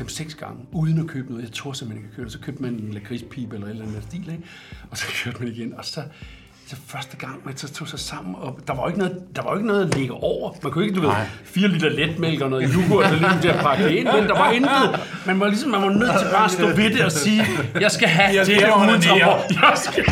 5-6 0.01 0.39
gange, 0.39 0.67
uden 0.73 0.99
at 0.99 1.07
købe 1.07 1.31
noget. 1.31 1.45
Jeg 1.45 1.53
tror 1.53 1.73
simpelthen 1.73 2.05
ikke 2.05 2.13
at 2.13 2.17
købe 2.17 2.25
det. 2.25 2.33
Så 2.33 2.41
købte 2.41 2.63
man 2.63 2.75
en 2.75 2.93
lakridspipe 2.93 3.55
eller 3.55 3.67
et 3.67 3.71
eller 3.71 3.87
andet 3.87 4.03
stil, 4.03 4.31
ikke? 4.31 4.45
og 4.91 4.99
så 4.99 5.07
kørte 5.25 5.39
man 5.39 5.49
igen. 5.49 5.75
Og 5.75 5.85
så, 5.85 6.03
så 6.67 6.77
første 6.89 7.17
gang, 7.17 7.41
man 7.45 7.57
så 7.57 7.73
tog 7.75 7.89
sig 7.89 7.99
sammen, 7.99 8.35
og 8.39 8.59
der 8.67 8.75
var 8.75 8.83
jo 8.83 8.87
ikke 8.89 8.99
noget, 8.99 9.23
der 9.37 9.43
var 9.43 9.55
ikke 9.55 9.67
noget 9.67 9.87
at 9.87 9.97
lægge 9.99 10.13
over. 10.15 10.53
Man 10.63 10.73
kunne 10.73 10.85
ikke, 10.85 10.97
du 10.97 11.01
ved, 11.01 11.11
4 11.45 11.69
liter 11.69 11.89
letmælk 11.89 12.41
og 12.41 12.51
noget 12.51 12.71
yoghurt, 12.75 13.05
og 13.05 13.13
ligesom 13.13 13.41
til 13.41 13.49
at 13.49 13.61
pakke 13.61 13.85
det 13.85 13.91
ind, 13.91 14.09
men 14.13 14.25
der 14.25 14.39
var 14.39 14.51
intet. 14.59 15.01
Man 15.27 15.41
var 15.41 15.47
ligesom, 15.49 15.71
man 15.71 15.83
var 15.83 15.89
nødt 15.89 16.19
til 16.19 16.29
bare 16.33 16.45
at 16.45 16.51
stå 16.51 16.67
ved 16.67 16.91
det 16.91 17.05
og 17.05 17.13
sige, 17.13 17.47
jeg 17.81 17.91
skal 17.91 18.09
have 18.09 18.35
Jeg 18.37 18.47
det 18.47 18.55
her 18.55 18.73
rapport. 18.73 19.51
Jeg 19.63 19.73
skal 19.75 20.05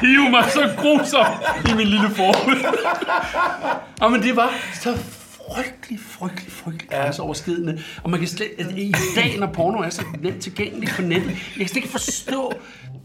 hive 0.00 0.30
mig 0.30 0.44
så 0.52 0.68
grusom 0.78 1.26
i 1.70 1.74
min 1.76 1.86
lille 1.86 2.10
forhud. 2.16 2.64
og 4.02 4.12
men 4.12 4.22
det 4.22 4.36
var 4.36 4.50
så 4.74 4.96
frygtelig, 5.54 6.00
frygtelig, 6.00 6.52
frygtelig 6.52 6.90
grænseoverskridende. 6.90 7.82
Og 8.02 8.10
man 8.10 8.20
kan 8.20 8.28
slet, 8.28 8.48
at 8.58 8.66
i 8.78 8.94
dag, 9.16 9.38
når 9.38 9.46
porno 9.46 9.78
er 9.78 9.90
så 9.90 10.04
nemt 10.20 10.42
tilgængelig 10.42 10.88
på 10.96 11.02
nettet, 11.02 11.28
jeg 11.28 11.36
kan 11.56 11.68
slet 11.68 11.76
ikke 11.76 11.88
forstå, 11.88 12.52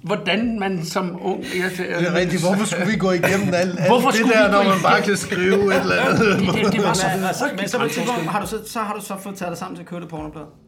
hvordan 0.04 0.60
man 0.60 0.86
som 0.86 1.20
ung... 1.22 1.44
Jeg, 1.44 1.72
Det 1.78 2.08
er 2.08 2.14
rigtigt. 2.14 2.42
Hvorfor 2.42 2.66
skulle 2.66 2.92
vi 2.92 2.98
gå 2.98 3.12
igennem 3.12 3.54
alt, 3.54 3.80
alt 3.80 3.88
Hvorfor 3.88 4.12
det 4.12 4.26
der, 4.34 4.52
når 4.52 4.64
man 4.64 4.82
bare 4.84 5.02
kan 5.02 5.18
skrive 5.18 5.76
et 5.76 5.82
eller 5.82 5.96
andet? 5.96 6.40
Det, 6.40 6.64
det, 6.64 6.74
det 6.74 6.84
var 6.84 6.94
så 6.94 7.08
altså, 7.08 7.40
så, 7.40 7.78
frygteligt 7.78 7.94
tidspunkt 7.94 8.30
har 8.30 8.42
du 8.42 8.48
så, 8.48 8.58
så 8.66 8.80
har 8.80 8.94
du 8.94 9.02
så 9.02 9.18
fået 9.24 9.36
taget 9.36 9.52
dig 9.52 9.58
sammen 9.58 9.76
til 9.76 9.84
at 9.84 9.90
købe 9.90 10.02
det 10.02 10.10
pornoblad. 10.10 10.65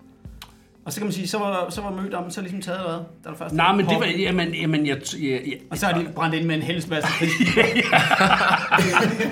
Og 0.87 0.93
så 0.93 0.99
kan 0.99 1.05
man 1.05 1.13
sige, 1.13 1.27
så 1.27 1.37
var, 1.37 1.69
så 1.69 1.81
var 1.81 1.91
mødommen 1.91 2.31
så 2.31 2.41
ligesom 2.41 2.61
taget 2.61 2.79
hvad? 2.79 2.99
Da 3.23 3.29
du 3.29 3.35
først 3.35 3.53
Nej, 3.53 3.73
men 3.73 3.89
det 3.89 3.99
var... 3.99 4.05
Jamen, 4.05 4.53
jamen 4.53 4.87
jeg, 4.87 4.97
jeg, 5.21 5.41
jeg, 5.45 5.57
Og 5.71 5.77
så 5.77 5.85
har 5.85 5.93
de 5.99 6.07
brændt 6.15 6.35
ind 6.35 6.45
med 6.45 6.55
en 6.55 6.61
helvedes 6.61 6.89
masse 6.89 7.09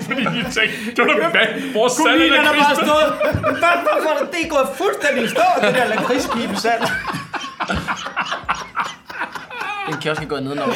fordi 0.08 0.24
de 0.36 0.42
tænkte, 0.56 0.78
det 0.96 1.00
var 1.00 1.06
da 1.24 1.30
hvad? 1.36 1.48
Hvor 1.72 1.88
Kunne 1.98 2.18
lige, 2.18 2.32
der 2.32 2.44
bare 2.44 2.76
stået. 2.76 3.10
Hvad, 3.42 3.76
hvorfor 3.86 4.10
er 4.14 4.18
det, 4.20 4.28
det 4.34 4.40
er 4.46 4.50
gået 4.50 4.68
fuldstændig 4.82 5.24
i 5.24 5.28
stå, 5.28 5.42
det 5.62 5.76
der 5.76 5.86
lakridspibe 5.88 6.56
salg. 6.56 6.84
Den 9.88 9.98
kiosk 10.02 10.22
er 10.22 10.26
gået 10.26 10.44
ned, 10.44 10.56
når 10.56 10.66
vi... 10.66 10.72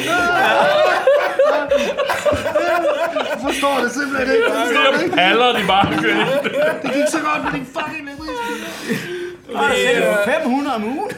Jeg 3.30 3.38
forstår 3.46 3.74
det 3.82 3.90
simpelthen 3.92 4.34
ikke. 4.34 4.44
Jeg 4.48 4.54
forstår 4.66 4.92
det 4.92 5.02
ikke. 5.02 5.16
Paller 5.16 5.52
de 5.58 5.62
bare 5.66 5.86
Det 6.82 6.90
gik 6.94 7.08
så 7.16 7.20
godt 7.28 7.40
med 7.44 7.52
din 7.52 7.66
fucking 7.74 8.10
lakridspibe. 9.52 10.42
500 10.42 10.76
om 10.76 10.84
ugen. 10.84 11.10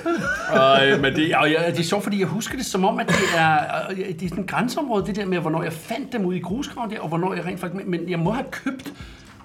Og, 0.53 0.89
øh, 0.89 1.01
men 1.01 1.15
det, 1.15 1.35
og 1.35 1.51
ja, 1.51 1.71
det 1.71 1.79
er 1.79 1.83
sjovt, 1.83 2.03
fordi 2.03 2.19
jeg 2.21 2.27
husker 2.27 2.57
det 2.57 2.67
som 2.67 2.85
om, 2.85 3.01
at 3.01 3.09
det 3.09 3.29
er, 3.37 3.59
øh, 3.91 3.97
det 3.97 4.23
er 4.23 4.29
sådan 4.29 4.45
et 4.45 4.51
grænseområde, 4.51 5.07
det 5.07 5.17
der 5.17 5.27
med, 5.27 5.39
hvornår 5.39 5.63
jeg 5.63 5.73
fandt 5.73 6.13
dem 6.13 6.25
ude 6.25 6.37
i 6.37 6.41
grusgraven 6.41 6.91
der, 6.91 7.01
og 7.01 7.09
hvornår 7.09 7.35
jeg 7.35 7.47
rent 7.47 7.61
faktisk... 7.61 7.87
Men 7.87 8.11
jeg 8.11 8.19
må 8.19 8.31
have 8.31 8.47
købt 8.51 8.93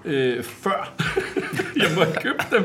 øh, 0.04 0.44
før. 0.44 0.94
jeg 1.82 1.86
må 1.96 2.02
have 2.02 2.16
købt 2.22 2.46
dem, 2.50 2.64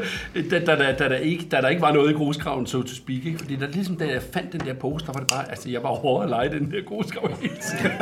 da, 0.50 0.60
da, 0.60 0.76
da, 0.76 0.94
da, 0.94 1.10
der 1.10 1.16
ikke, 1.16 1.46
da 1.46 1.62
der 1.62 1.70
ikke 1.70 1.82
var 1.82 1.92
noget 1.92 2.12
i 2.12 2.14
grusgraven, 2.14 2.68
so 2.68 2.82
to 2.82 2.96
speak. 2.96 3.26
Ikke? 3.26 3.38
Fordi 3.40 3.56
der, 3.56 3.68
ligesom 3.68 3.96
da 3.96 4.06
jeg 4.06 4.22
fandt 4.34 4.54
den 4.54 4.60
der 4.60 4.74
pose, 4.74 5.06
der 5.06 5.12
var 5.12 5.20
det 5.20 5.30
bare... 5.30 5.50
Altså, 5.50 5.70
jeg 5.70 5.84
var 5.84 5.90
over 5.90 6.24
at 6.24 6.30
lege 6.30 6.50
den 6.50 6.72
der 6.72 6.82
grusgrav 6.82 7.30
hele 7.42 7.56
tiden. 7.56 7.92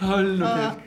Hold 0.00 0.38
nu 0.38 0.44
kæft. 0.44 0.78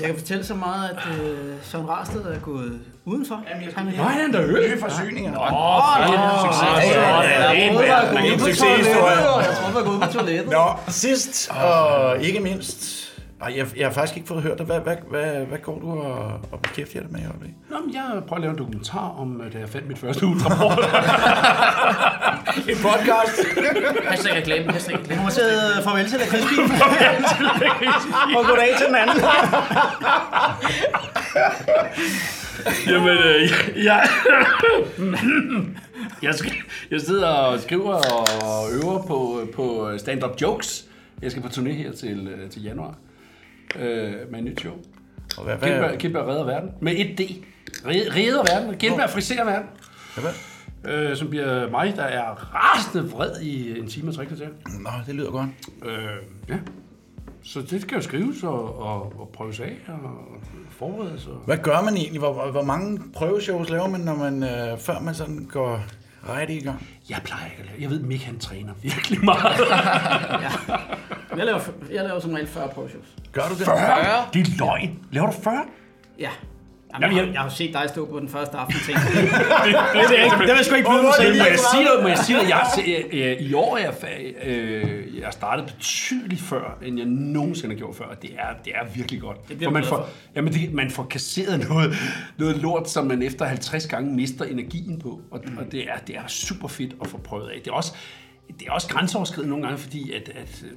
Jeg 0.00 0.08
kan 0.08 0.18
fortælle 0.18 0.44
så 0.44 0.54
meget, 0.54 0.90
at 0.90 1.20
øh, 1.20 1.54
Søren 1.62 1.88
Rarsted 1.88 2.20
er 2.20 2.38
gået 2.38 2.80
udenfor. 3.04 3.42
Han 3.46 3.88
er 3.88 3.96
Nå, 3.96 4.02
han 4.02 4.34
er 4.34 4.38
der 4.38 4.46
øl. 4.46 4.70
Nye 4.70 4.80
forsyninger. 4.80 5.38
Åh, 5.38 6.06
fedt. 6.06 6.40
Succes. 6.40 6.96
Jeg 6.96 7.70
troede, 7.72 7.86
jeg 7.86 8.08
en 8.34 8.40
gået. 8.40 9.44
Jeg 9.44 9.56
jeg 9.84 10.00
på 10.00 10.12
toilettet. 10.12 10.52
Nå, 10.52 10.66
sidst 10.88 11.50
og 11.50 12.18
ikke 12.22 12.40
mindst... 12.40 13.09
Ej, 13.42 13.52
jeg, 13.56 13.66
jeg 13.76 13.86
har 13.86 13.92
faktisk 13.92 14.16
ikke 14.16 14.28
fået 14.28 14.42
hørt 14.42 14.58
dig. 14.58 14.66
Hvad, 14.66 14.80
hvad, 14.80 14.96
hvad, 15.10 15.46
hvad 15.46 15.58
går 15.58 15.78
du 15.80 15.90
og, 15.90 16.40
og 16.52 16.60
beskæftiger 16.62 17.02
dig 17.02 17.12
med 17.12 17.20
i 17.20 17.24
øjeblikket? 17.24 17.56
Nå, 17.70 17.76
men 17.78 17.94
jeg 17.94 18.22
prøver 18.26 18.36
at 18.36 18.40
lave 18.40 18.50
en 18.50 18.58
dokumentar 18.58 19.08
om, 19.18 19.40
øh, 19.40 19.52
da 19.52 19.58
jeg 19.58 19.68
fandt 19.68 19.88
mit 19.88 19.98
første 19.98 20.26
ultraport. 20.26 20.78
En 22.68 22.76
podcast. 22.76 23.36
Hashtag 24.08 24.36
reklame, 24.36 24.72
hashtag 24.72 24.98
reklame. 24.98 25.20
Du 25.20 25.24
må 25.24 25.30
sidde 25.30 25.82
farvel 25.84 26.08
til 26.08 26.18
lakridspiben. 26.18 26.70
Og 28.36 28.44
goddag 28.46 28.68
til 28.78 28.86
den 28.86 28.94
anden. 28.94 29.16
Jamen, 32.90 33.18
øh, 33.18 33.50
jeg, 33.84 34.08
jeg, 36.22 36.34
skal, 36.34 36.52
jeg 36.90 37.00
sidder 37.00 37.28
og 37.28 37.60
skriver 37.60 37.94
og 38.44 38.72
øver 38.72 39.02
på, 39.06 39.40
på 39.54 39.90
stand-up 39.98 40.40
jokes. 40.42 40.84
Jeg 41.22 41.30
skal 41.30 41.42
på 41.42 41.48
turné 41.48 41.70
her 41.70 41.92
til, 41.92 42.28
øh, 42.28 42.50
til 42.50 42.62
januar 42.62 42.94
øh, 43.78 44.12
med 44.30 44.38
et 44.38 44.44
nyt 44.44 44.60
show. 44.60 44.72
Og 45.38 45.44
hvad, 45.44 45.56
hvad, 45.56 45.98
kæmpe 45.98 46.18
redder 46.24 46.44
verden. 46.44 46.70
Med 46.80 46.92
et 46.96 47.18
D. 47.18 47.20
Red- 47.86 48.16
Redder 48.16 48.54
verden. 48.54 48.78
Kæmpe 48.78 49.02
friserer 49.08 49.44
verden. 49.44 49.68
hvad, 50.14 50.32
Øh, 50.84 51.16
som 51.16 51.30
bliver 51.30 51.70
mig, 51.70 51.92
der 51.96 52.02
er 52.02 52.54
rasende 52.54 53.10
vred 53.10 53.40
i 53.40 53.78
en 53.78 53.88
time 53.88 54.08
og 54.10 54.14
tre 54.14 54.26
kvarter. 54.26 54.46
Nå, 54.80 54.90
det 55.06 55.14
lyder 55.14 55.30
godt. 55.30 55.48
Øh, 55.84 55.94
ja. 56.48 56.54
Så 57.42 57.60
det 57.70 57.82
skal 57.82 57.94
jo 57.96 58.02
skrives 58.02 58.42
og, 58.42 58.78
og, 58.82 59.20
og 59.20 59.30
prøves 59.34 59.60
af 59.60 59.72
og 59.88 60.40
forberedes. 60.70 61.26
Og... 61.26 61.34
Hvad 61.46 61.56
gør 61.58 61.82
man 61.82 61.96
egentlig? 61.96 62.18
Hvor, 62.18 62.50
hvor- 62.50 62.64
mange 62.64 63.00
prøveshows 63.14 63.70
laver 63.70 63.88
man, 63.88 64.00
når 64.00 64.14
man, 64.14 64.42
øh, 64.42 64.78
før 64.78 65.00
man 65.00 65.14
sådan 65.14 65.48
går 65.52 65.84
ret 66.28 66.50
i 66.50 66.58
gang? 66.60 66.86
Jeg 67.10 67.20
plejer 67.24 67.44
ikke 67.46 67.56
at 67.60 67.66
lave. 67.66 67.82
Jeg 67.82 67.90
ved, 67.90 68.00
Mick 68.00 68.22
han 68.22 68.38
træner 68.38 68.72
virkelig 68.82 69.24
meget. 69.24 69.56
Jeg 71.36 71.46
laver, 71.46 71.60
jeg 71.92 72.04
laver 72.04 72.20
som 72.20 72.32
regel 72.32 72.46
40 72.46 72.68
prøveshows. 72.68 73.06
Gør 73.32 73.42
du 73.48 73.54
det? 73.58 73.64
40? 73.64 73.76
Det 74.34 74.40
er 74.40 74.50
løgn. 74.58 74.98
Laver 75.12 75.26
du 75.26 75.32
40? 75.42 75.54
Ja. 76.18 76.30
Jamen, 76.94 77.02
Jamen, 77.02 77.16
jeg, 77.18 77.26
jeg- 77.26 77.34
jeg 77.34 77.42
har 77.42 77.48
set 77.48 77.72
dig 77.74 77.84
stå 77.88 78.06
på 78.06 78.20
den 78.20 78.28
første 78.28 78.56
aften 78.56 78.76
og 78.76 78.82
tænke, 78.86 79.00
det, 79.06 79.14
det, 79.14 79.22
det, 79.22 80.08
det, 80.08 80.30
det 80.30 80.38
vil 80.40 80.56
jeg 80.56 80.64
sgu 80.64 80.74
ikke 80.74 80.88
byde 80.90 81.02
mig 81.02 81.12
selv. 81.20 81.38
må 81.38 81.44
jeg 81.44 81.58
sige 81.72 81.84
noget? 81.84 82.02
Må 82.02 82.08
jeg 82.08 82.18
sige 82.18 82.36
noget? 82.36 82.48
Jeg, 82.54 82.56
har 82.56 82.82
øh, 83.12 83.42
I 83.48 83.54
år 83.54 83.76
er 83.76 83.80
jeg, 83.82 83.94
øh, 84.44 85.16
jeg 85.18 85.24
har 85.24 85.30
startet 85.30 85.66
betydeligt 85.66 86.40
før, 86.40 86.78
end 86.82 86.98
jeg 86.98 87.06
nogensinde 87.06 87.74
har 87.74 87.78
gjort 87.78 87.96
før. 87.96 88.04
og 88.04 88.22
Det 88.22 88.30
er, 88.38 88.46
det 88.64 88.72
er 88.74 88.84
virkelig 88.94 89.20
godt. 89.20 89.48
Det 89.48 89.58
for 89.64 89.70
man 89.70 89.84
får, 89.84 89.96
for. 89.96 90.08
jamen 90.36 90.52
det, 90.52 90.72
man 90.72 90.90
får 90.90 91.04
kasseret 91.04 91.58
noget, 91.68 91.94
noget 92.38 92.56
lort, 92.56 92.90
som 92.90 93.06
man 93.06 93.22
efter 93.22 93.44
50 93.44 93.86
gange 93.86 94.14
mister 94.14 94.44
energien 94.44 94.98
på. 95.00 95.20
Og, 95.30 95.40
Mm. 95.46 95.58
og 95.58 95.64
det, 95.72 95.80
er, 95.80 95.98
det 96.06 96.16
er 96.16 96.26
super 96.26 96.68
fedt 96.68 96.94
at 97.00 97.06
få 97.06 97.18
prøvet 97.18 97.48
af. 97.48 97.58
Det 97.64 97.70
er 97.70 97.74
også, 97.74 97.92
det 98.60 98.68
er 98.68 98.72
også 98.72 98.88
grænseoverskridende 98.88 99.50
nogle 99.50 99.64
gange, 99.66 99.78
fordi 99.78 100.12
at, 100.12 100.28
at 100.28 100.62
øh, 100.64 100.70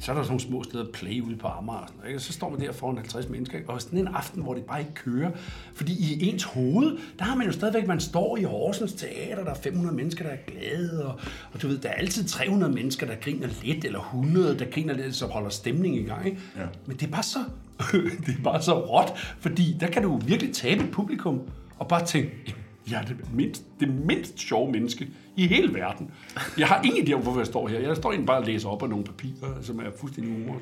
så 0.00 0.12
er 0.12 0.16
der 0.16 0.22
sådan 0.22 0.30
nogle 0.30 0.40
små 0.40 0.62
steder 0.62 0.84
at 0.84 0.90
play 0.90 1.20
ude 1.20 1.36
på 1.36 1.46
Amager. 1.46 1.78
Og 1.78 1.88
sådan 1.88 2.10
ikke? 2.10 2.20
Så 2.20 2.32
står 2.32 2.50
man 2.50 2.60
der 2.60 2.72
foran 2.72 2.96
50 2.96 3.28
mennesker, 3.28 3.58
ikke? 3.58 3.70
og 3.70 3.82
sådan 3.82 3.98
en 3.98 4.08
aften, 4.08 4.42
hvor 4.42 4.54
det 4.54 4.64
bare 4.64 4.80
ikke 4.80 4.94
kører. 4.94 5.30
Fordi 5.74 5.92
i 5.92 6.28
ens 6.28 6.44
hoved, 6.44 6.98
der 7.18 7.24
har 7.24 7.36
man 7.36 7.46
jo 7.46 7.52
stadigvæk, 7.52 7.86
man 7.86 8.00
står 8.00 8.36
i 8.36 8.42
Horsens 8.42 8.92
Teater, 8.92 9.44
der 9.44 9.50
er 9.50 9.54
500 9.54 9.96
mennesker, 9.96 10.24
der 10.24 10.30
er 10.30 10.36
glade, 10.46 11.06
og, 11.06 11.20
og 11.52 11.62
du 11.62 11.68
ved, 11.68 11.78
der 11.78 11.88
er 11.88 11.94
altid 11.94 12.24
300 12.24 12.72
mennesker, 12.72 13.06
der 13.06 13.14
griner 13.14 13.48
lidt, 13.62 13.84
eller 13.84 14.00
100, 14.00 14.58
der 14.58 14.64
griner 14.70 14.94
lidt, 14.94 15.14
så 15.14 15.26
holder 15.26 15.50
stemning 15.50 15.96
i 15.96 16.02
gang. 16.02 16.26
Ikke? 16.26 16.38
Ja. 16.56 16.66
Men 16.86 16.96
det 16.96 17.06
er 17.06 17.10
bare 17.10 17.22
så, 17.22 17.38
det 18.26 18.34
er 18.38 18.42
bare 18.44 18.62
så 18.62 18.74
råt, 18.74 19.18
fordi 19.40 19.76
der 19.80 19.86
kan 19.86 20.02
du 20.02 20.16
virkelig 20.16 20.54
tabe 20.54 20.84
et 20.84 20.90
publikum, 20.90 21.40
og 21.78 21.88
bare 21.88 22.06
tænke, 22.06 22.54
jeg 22.90 23.00
er 23.00 23.04
det 23.04 23.16
mindst, 23.34 23.62
det 23.80 23.88
mindst 24.06 24.40
sjove 24.40 24.72
menneske 24.72 25.08
i 25.36 25.46
hele 25.46 25.74
verden. 25.74 26.10
Jeg 26.58 26.66
har 26.68 26.82
ingen 26.82 27.08
idé 27.08 27.12
om, 27.12 27.20
hvorfor 27.20 27.40
jeg 27.40 27.46
står 27.46 27.68
her. 27.68 27.78
Jeg 27.78 27.96
står 27.96 28.10
egentlig 28.10 28.26
bare 28.26 28.38
og 28.38 28.46
læser 28.46 28.68
op 28.68 28.82
af 28.82 28.88
nogle 28.88 29.04
papirer, 29.04 29.62
som 29.62 29.78
er 29.78 29.82
fuldstændig 30.00 30.32
humor. 30.34 30.56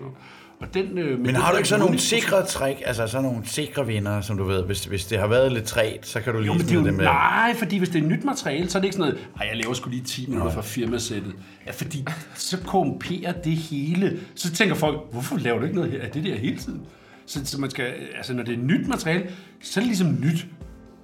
Og 0.60 0.74
den, 0.74 0.98
øh, 0.98 1.20
Men 1.20 1.34
har 1.34 1.50
du 1.50 1.56
ikke 1.56 1.68
sådan 1.68 1.84
nogle 1.84 1.98
sikre 1.98 2.46
trick, 2.46 2.80
altså 2.84 3.06
sådan 3.06 3.24
nogle 3.30 3.46
sikre 3.46 3.86
vinder, 3.86 4.20
som 4.20 4.36
du 4.36 4.44
ved, 4.44 4.62
hvis, 4.64 4.84
hvis 4.84 5.04
det 5.06 5.18
har 5.18 5.26
været 5.26 5.52
lidt 5.52 5.64
træt, 5.64 5.98
så 6.06 6.20
kan 6.20 6.32
du 6.32 6.38
lige 6.38 6.46
Jo, 6.46 6.52
men 6.52 6.60
det 6.60 6.68
smide 6.68 6.84
dem 6.84 6.94
med. 6.94 7.04
nej, 7.04 7.54
fordi 7.58 7.78
hvis 7.78 7.88
det 7.88 8.02
er 8.04 8.06
nyt 8.08 8.24
materiale, 8.24 8.68
så 8.70 8.78
er 8.78 8.80
det 8.80 8.86
ikke 8.86 8.96
sådan 8.96 9.12
noget, 9.12 9.28
ej, 9.40 9.46
jeg 9.48 9.56
laver 9.56 9.74
sgu 9.74 9.90
lige 9.90 10.02
10 10.04 10.26
minutter 10.26 10.52
fra 10.52 10.62
firmasættet. 10.62 11.32
Ja, 11.66 11.70
fordi 11.72 12.04
så 12.34 12.58
korrumperer 12.66 13.32
det 13.32 13.56
hele. 13.56 14.18
Så 14.34 14.52
tænker 14.52 14.74
folk, 14.74 14.98
hvorfor 15.12 15.36
laver 15.38 15.58
du 15.58 15.64
ikke 15.64 15.76
noget 15.76 15.90
her? 15.90 16.00
Er 16.00 16.08
det 16.10 16.24
der 16.24 16.36
hele 16.36 16.58
tiden? 16.58 16.80
Så, 17.26 17.40
så 17.44 17.60
man 17.60 17.70
skal, 17.70 17.86
altså 18.16 18.34
når 18.34 18.42
det 18.42 18.54
er 18.54 18.58
nyt 18.62 18.86
materiale, 18.88 19.26
så 19.62 19.80
er 19.80 19.82
det 19.82 19.86
ligesom 19.86 20.16
nyt. 20.20 20.46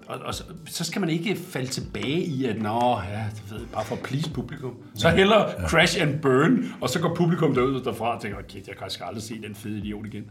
Og, 0.08 0.18
og 0.18 0.34
så, 0.34 0.44
så 0.66 0.84
skal 0.84 1.00
man 1.00 1.10
ikke 1.10 1.36
falde 1.36 1.66
tilbage 1.66 2.24
i, 2.24 2.44
at 2.44 2.62
nå, 2.62 3.00
ja, 3.00 3.24
det 3.34 3.50
ved, 3.50 3.58
jeg, 3.58 3.68
bare 3.72 3.84
for 3.84 3.96
at 3.96 4.02
please 4.02 4.30
publikum. 4.30 4.76
Så 4.94 5.08
hellere 5.10 5.50
ja. 5.50 5.68
crash 5.68 6.02
and 6.02 6.20
burn, 6.20 6.64
og 6.80 6.90
så 6.90 7.00
går 7.00 7.14
publikum 7.14 7.54
derud 7.54 7.80
derfra 7.80 8.16
og 8.16 8.22
tænker, 8.22 8.38
okay, 8.38 8.66
jeg 8.68 8.76
kan 8.76 8.90
sgu 8.90 9.04
aldrig 9.04 9.22
se 9.22 9.42
den 9.42 9.54
fede 9.54 9.78
idiot 9.78 10.06
igen. 10.06 10.24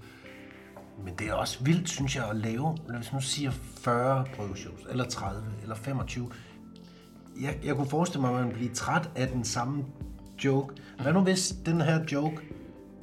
Men 1.06 1.14
det 1.20 1.28
er 1.28 1.34
også 1.34 1.64
vildt, 1.64 1.90
synes 1.90 2.16
jeg, 2.16 2.30
at 2.30 2.36
lave, 2.36 2.78
hvis 3.00 3.14
man 3.14 3.22
siger 3.22 3.52
40 3.78 4.26
prøveshows, 4.36 4.80
eller 4.90 5.06
30, 5.06 5.44
eller 5.62 5.76
25. 5.76 6.32
Jeg, 7.42 7.58
jeg 7.64 7.76
kunne 7.76 7.90
forestille 7.90 8.22
mig, 8.22 8.40
at 8.40 8.46
man 8.46 8.54
bliver 8.54 8.74
træt 8.74 9.10
af 9.16 9.28
den 9.28 9.44
samme 9.44 9.86
joke. 10.46 10.76
Hvad 11.02 11.14
nu 11.14 11.20
hvis 11.20 11.56
den 11.66 11.82
her 11.82 12.00
joke, 12.12 12.38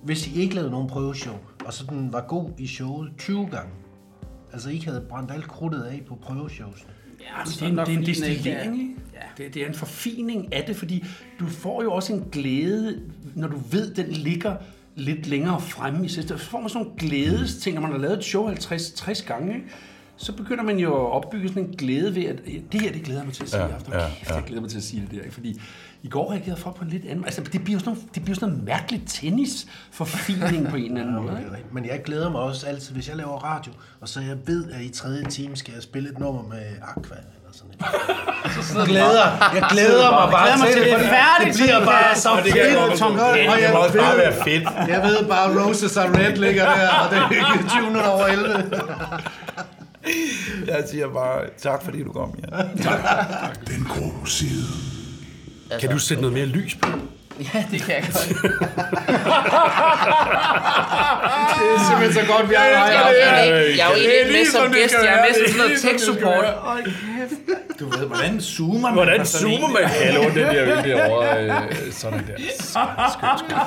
hvis 0.02 0.26
I 0.26 0.40
ikke 0.40 0.54
lavede 0.54 0.70
nogen 0.70 0.88
prøveshow, 0.88 1.34
og 1.66 1.72
så 1.72 1.84
den 1.90 2.12
var 2.12 2.20
god 2.20 2.50
i 2.58 2.66
showet 2.66 3.12
20 3.18 3.46
gange? 3.46 3.72
Altså, 4.52 4.68
I 4.70 4.72
ikke 4.72 4.86
havde 4.86 5.00
brændt 5.08 5.30
alt 5.32 5.48
krudtet 5.48 5.82
af 5.82 6.02
på 6.08 6.14
prøveshows. 6.14 6.86
Ja, 7.20 7.24
det 7.44 7.62
er 7.62 7.66
en, 7.66 7.76
det 7.78 7.88
er 7.88 7.98
en 7.98 8.06
destillering, 8.06 8.80
ikke? 8.80 8.94
Ja. 9.14 9.44
Det, 9.44 9.54
det 9.54 9.62
er 9.62 9.66
en 9.68 9.74
forfining 9.74 10.52
af 10.52 10.64
det, 10.66 10.76
fordi 10.76 11.04
du 11.40 11.46
får 11.46 11.82
jo 11.82 11.92
også 11.92 12.12
en 12.12 12.24
glæde, 12.32 13.02
når 13.34 13.48
du 13.48 13.56
ved, 13.70 13.94
den 13.94 14.06
ligger 14.06 14.56
lidt 14.96 15.26
længere 15.26 15.60
fremme 15.60 16.04
i 16.04 16.08
sidste. 16.08 16.38
Så 16.38 16.44
får 16.44 16.60
man 16.60 16.68
sådan 16.68 16.86
nogle 16.86 16.98
glædesting, 16.98 17.74
når 17.74 17.82
man 17.82 17.90
har 17.90 17.98
lavet 17.98 18.18
et 18.18 18.24
show 18.24 18.50
50-60 18.52 19.26
gange, 19.26 19.54
ikke? 19.54 19.66
så 20.16 20.32
begynder 20.36 20.64
man 20.64 20.78
jo 20.78 20.94
at 20.94 21.12
opbygge 21.12 21.48
sådan 21.48 21.64
en 21.64 21.76
glæde 21.76 22.14
ved, 22.14 22.24
at 22.24 22.38
det 22.72 22.80
her, 22.80 22.92
det 22.92 23.02
glæder 23.02 23.20
jeg 23.20 23.26
mig 23.26 23.34
til 23.34 23.42
at 23.42 23.48
sige 23.50 23.62
Ja, 23.62 23.68
i 23.68 23.72
aften. 23.72 23.92
ja, 23.92 23.98
Ja, 24.00 24.34
jeg 24.34 24.44
glæder 24.46 24.60
mig 24.60 24.70
til 24.70 24.76
at 24.78 24.82
sige 24.84 25.02
det 25.02 25.10
der, 25.10 25.22
ikke? 25.22 25.34
fordi 25.34 25.60
i 26.02 26.08
går 26.08 26.30
reagerede 26.32 26.60
folk 26.60 26.76
på 26.76 26.84
en 26.84 26.90
lidt 26.90 27.04
anden... 27.10 27.24
Altså, 27.24 27.40
det 27.40 27.64
bliver 27.64 27.74
jo 27.76 27.78
sådan 27.78 27.92
noget, 27.94 28.14
det 28.14 28.22
bliver 28.24 28.34
sådan 28.34 28.48
noget 28.48 28.64
mærkeligt 28.64 29.02
tennis-forfining 29.08 30.68
på 30.70 30.76
en 30.76 30.84
eller 30.84 31.00
anden 31.00 31.14
måde. 31.14 31.38
Ikke? 31.58 31.68
Men 31.72 31.84
jeg 31.86 32.00
glæder 32.04 32.30
mig 32.30 32.40
også 32.40 32.66
altid, 32.66 32.94
hvis 32.94 33.08
jeg 33.08 33.16
laver 33.16 33.38
radio, 33.44 33.72
og 34.00 34.08
så 34.08 34.20
jeg 34.20 34.36
ved, 34.46 34.70
at 34.72 34.80
i 34.82 34.88
tredje 34.88 35.24
time 35.24 35.56
skal 35.56 35.74
jeg 35.74 35.82
spille 35.82 36.10
et 36.10 36.18
nummer 36.18 36.42
med 36.42 36.62
Aqua. 36.82 37.16
Eller 37.16 37.52
sådan 37.52 37.74
noget. 37.80 38.64
Så 38.66 38.84
glæder, 38.84 39.26
jeg 39.54 39.66
glæder 39.70 40.10
mig 40.10 40.30
bare 40.32 40.42
glæder 40.46 40.58
mig 40.58 40.68
til, 40.72 40.82
det 40.84 40.92
fordi 40.92 41.04
færdigt, 41.08 41.46
Det 41.48 41.54
så 41.56 41.62
bliver 41.62 41.84
bare 41.84 42.16
så 42.16 42.28
Og 42.30 42.42
det 42.44 42.52
fedt. 42.52 42.76
godt 42.78 42.98
Tom 42.98 43.12
Og 43.12 43.18
Gunn. 43.18 43.36
jeg 43.38 43.58
Det 43.68 43.72
også 43.76 43.98
bare 43.98 44.16
ved- 44.16 44.22
være 44.24 44.44
fedt. 44.44 44.88
Jeg 44.94 45.02
ved 45.02 45.28
bare, 45.28 45.46
Roses 45.66 45.96
are 45.96 46.08
Red 46.18 46.36
ligger 46.36 46.64
der, 46.64 46.88
og 46.88 47.10
det 47.10 47.18
er 47.18 47.68
20 47.68 47.82
minutter 47.86 48.08
over 48.08 48.26
11. 48.26 48.70
Jeg 50.66 50.84
siger 50.90 51.08
bare 51.08 51.40
tak, 51.58 51.82
fordi 51.84 52.02
du 52.02 52.12
kom, 52.12 52.34
Jan. 52.42 52.66
Den 53.70 53.84
grå 53.88 54.26
side. 54.26 54.66
Kan 55.80 55.90
du 55.90 55.98
sætte 55.98 56.20
noget 56.22 56.34
mere 56.36 56.46
lys 56.46 56.74
på? 56.74 56.88
Ja, 57.54 57.64
det 57.70 57.82
kan 57.82 57.94
jeg 57.94 58.02
godt. 58.02 58.28
Det 61.58 61.66
er 61.76 61.80
simpelthen 61.88 62.12
så 62.14 62.32
godt, 62.32 62.50
vi 62.50 62.54
har 62.58 62.64
Jeg 62.64 62.94
er 62.94 63.02
dig. 63.02 63.52
egentlig- 63.52 63.78
jeg 63.78 63.84
er 63.86 63.90
jo 63.90 63.94
egentlig 63.96 64.18
ikke 64.20 64.32
med 64.32 64.46
som 64.52 64.72
gæst, 64.72 64.94
jeg 65.04 65.12
er 65.18 65.22
med 65.26 65.34
som 65.34 65.46
sådan 65.46 65.66
noget 65.66 65.80
tech-support. 65.80 66.44
Du 67.80 67.88
ved, 67.88 68.06
hvordan 68.06 68.40
zoomer 68.40 68.80
man 68.80 68.92
Hvordan 68.92 69.26
zoomer 69.26 69.68
man? 69.68 69.84
Hallo, 69.84 70.22
den 70.22 70.34
der 70.36 70.62
øl 70.62 70.84
derovre. 70.90 71.44
Øh, 71.44 71.52
sådan 71.92 72.18
der. 72.26 72.36
Skønt, 73.14 73.38
skønt. 73.38 73.62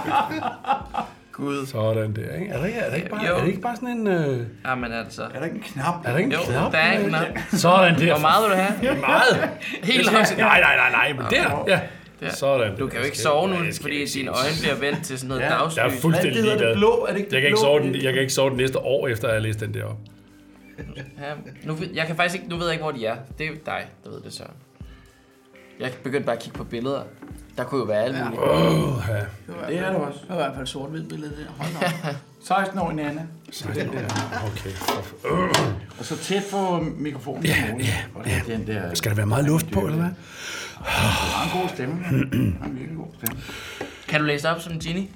Gud. 1.34 1.66
Sådan 1.66 2.16
der, 2.16 2.36
ikke? 2.40 2.52
Er 2.52 2.58
det 2.60 2.68
ikke, 2.68 2.80
er 2.80 2.90
det 2.90 2.98
ikke, 2.98 3.10
bare, 3.10 3.26
Jo. 3.28 3.36
er 3.36 3.40
det 3.40 3.48
ikke 3.48 3.62
bare 3.62 3.76
sådan 3.76 3.90
en... 3.90 4.08
Øh, 4.08 4.40
Ja, 4.66 4.76
men 4.76 4.92
altså. 4.94 5.24
Er 5.24 5.28
der 5.40 5.46
ikke 5.46 5.56
en 5.58 5.62
knap? 5.64 5.96
er 6.06 6.12
der 6.12 6.18
ikke 6.18 6.28
en 6.28 6.32
Jo, 6.32 6.40
knap? 6.52 6.72
der 6.72 6.78
er 6.78 6.98
ikke 6.98 7.12
noget. 7.12 7.28
Sådan 7.62 8.00
der. 8.00 8.12
Hvor 8.12 8.20
meget 8.22 8.44
vil 8.44 8.52
du 8.52 8.62
have? 8.62 9.00
Meget. 9.02 9.50
Helt 9.94 10.10
højt. 10.10 10.34
Nej, 10.38 10.60
nej, 10.62 10.76
nej, 10.76 10.92
nej, 10.92 11.14
men 11.14 11.26
der, 11.30 11.64
ja. 11.68 11.80
Der. 12.20 12.30
Sådan. 12.30 12.78
Du 12.78 12.88
kan 12.88 13.00
jo 13.00 13.06
ikke 13.06 13.18
sove 13.18 13.50
nu, 13.50 13.56
fordi 13.82 14.06
dine 14.06 14.30
øjne 14.30 14.50
bliver 14.62 14.76
vendt 14.76 15.06
til 15.06 15.18
sådan 15.20 15.28
noget 15.30 15.42
Ja, 15.42 15.50
dagslys. 15.50 15.78
Jeg 15.78 15.86
er 15.86 15.90
fuldstændig 15.90 16.34
det 16.36 16.42
hedder 16.44 16.58
det 16.58 16.66
ligeglad. 16.66 16.78
blå? 16.80 17.06
Er 17.10 17.12
det 17.14 17.20
ikke 17.20 17.30
Jeg 17.36 17.42
kan 17.42 17.42
det 17.42 17.48
ikke 17.48 17.60
sove 17.60 17.80
den, 17.80 17.96
jeg 17.96 18.14
kan 18.14 18.22
ikke 18.22 18.34
sove 18.34 18.50
den 18.50 18.58
næste 18.58 18.80
år, 18.80 19.08
efter 19.08 19.28
jeg 19.28 19.36
har 19.36 19.42
læst 19.42 19.60
den 19.60 19.74
der 19.74 19.84
op. 19.86 19.98
Ja, 21.20 21.24
nu, 21.64 21.74
ved- 21.74 21.90
jeg 21.94 22.08
kan 22.08 22.16
faktisk 22.16 22.36
ikke, 22.36 22.50
nu 22.50 22.56
ved 22.58 22.66
jeg 22.66 22.74
ikke, 22.74 22.84
hvor 22.84 22.92
de 22.92 23.06
er. 23.06 23.16
Det 23.38 23.44
er 23.46 23.50
jo 23.50 23.56
dig, 23.66 23.86
der 24.04 24.10
ved 24.10 24.22
det 24.22 24.34
så. 24.34 24.44
Jeg 25.80 25.92
begyndte 26.04 26.26
bare 26.26 26.36
at 26.36 26.42
kigge 26.42 26.58
på 26.58 26.64
billeder. 26.64 27.02
Der 27.58 27.64
kunne 27.64 27.80
jo 27.80 27.86
være 27.86 28.04
alle 28.04 28.24
mulige. 28.26 28.41
Åh, 28.41 29.04
ja. 29.10 29.14
Det 29.68 29.80
er 29.80 29.89
det 29.91 29.97
også. 29.99 30.20
Det 30.20 30.30
var 30.30 30.36
i 30.36 30.38
hvert 30.38 30.56
fald 30.56 30.68
sort-hvid 30.68 31.04
billede 31.10 31.32
der. 31.32 31.51
Hold 31.64 31.76
op. 32.06 32.16
16 32.47 32.80
år 32.80 32.91
i 32.91 32.93
Nana. 32.93 33.28
Okay. 34.45 34.72
Og 35.99 36.06
så 36.06 36.18
tæt 36.18 36.43
på 36.51 36.86
mikrofonen 36.97 37.43
muligt. 37.72 38.10
Og 38.16 38.24
det 38.26 38.34
er 38.34 38.58
den 38.58 38.68
der... 38.68 38.93
Skal 38.93 39.10
der 39.12 39.16
være 39.16 39.26
meget 39.26 39.45
luft 39.45 39.72
på, 39.72 39.80
eller 39.80 39.97
hvad? 39.99 40.10
Du 40.78 40.84
har 40.86 41.56
en 41.56 41.62
god 41.62 41.70
stemme. 41.70 41.95
ja. 42.12 42.12
Du 42.18 42.54
har 42.60 42.66
en 42.68 42.76
virkelig 42.80 42.97
god 42.97 43.08
stemme. 43.24 43.41
Kan 44.08 44.20
du 44.20 44.26
læse 44.26 44.49
op 44.49 44.62
som 44.62 44.80
Ginny? 44.80 45.10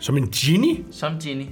Som 0.00 0.16
en 0.16 0.30
genie? 0.30 0.84
Som 0.92 1.12
Ginny. 1.20 1.46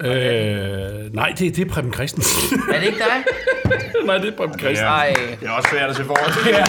Øh, 0.00 1.14
nej, 1.14 1.28
det, 1.38 1.56
det 1.56 1.66
er 1.66 1.70
Preben 1.70 1.92
Christensen. 1.92 2.60
Er 2.72 2.78
det 2.78 2.86
ikke 2.86 2.98
dig? 2.98 3.24
nej, 4.06 4.18
det 4.18 4.28
er 4.32 4.36
Preben 4.36 4.58
Christensen. 4.58 4.84
Nej. 4.86 5.14
Det 5.40 5.48
er 5.48 5.52
også 5.52 5.68
svært 5.72 5.90
at 5.90 5.96
se 5.96 6.04
forhold 6.04 6.32
til. 6.44 6.52
Ja. 6.52 6.64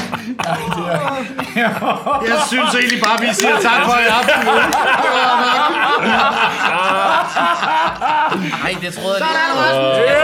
Jeg 2.29 2.37
synes 2.47 2.75
egentlig 2.75 3.01
bare, 3.03 3.19
vi 3.21 3.27
siger 3.33 3.59
tak 3.61 3.81
for 3.85 3.97
i 3.97 4.07
aften. 4.19 4.45
Nej, 8.63 8.75
det 8.81 8.93
troede 8.93 9.15
jeg 9.17 9.19
Der 9.19 9.25
er 9.25 9.49
lige. 9.55 10.07
der, 10.07 10.15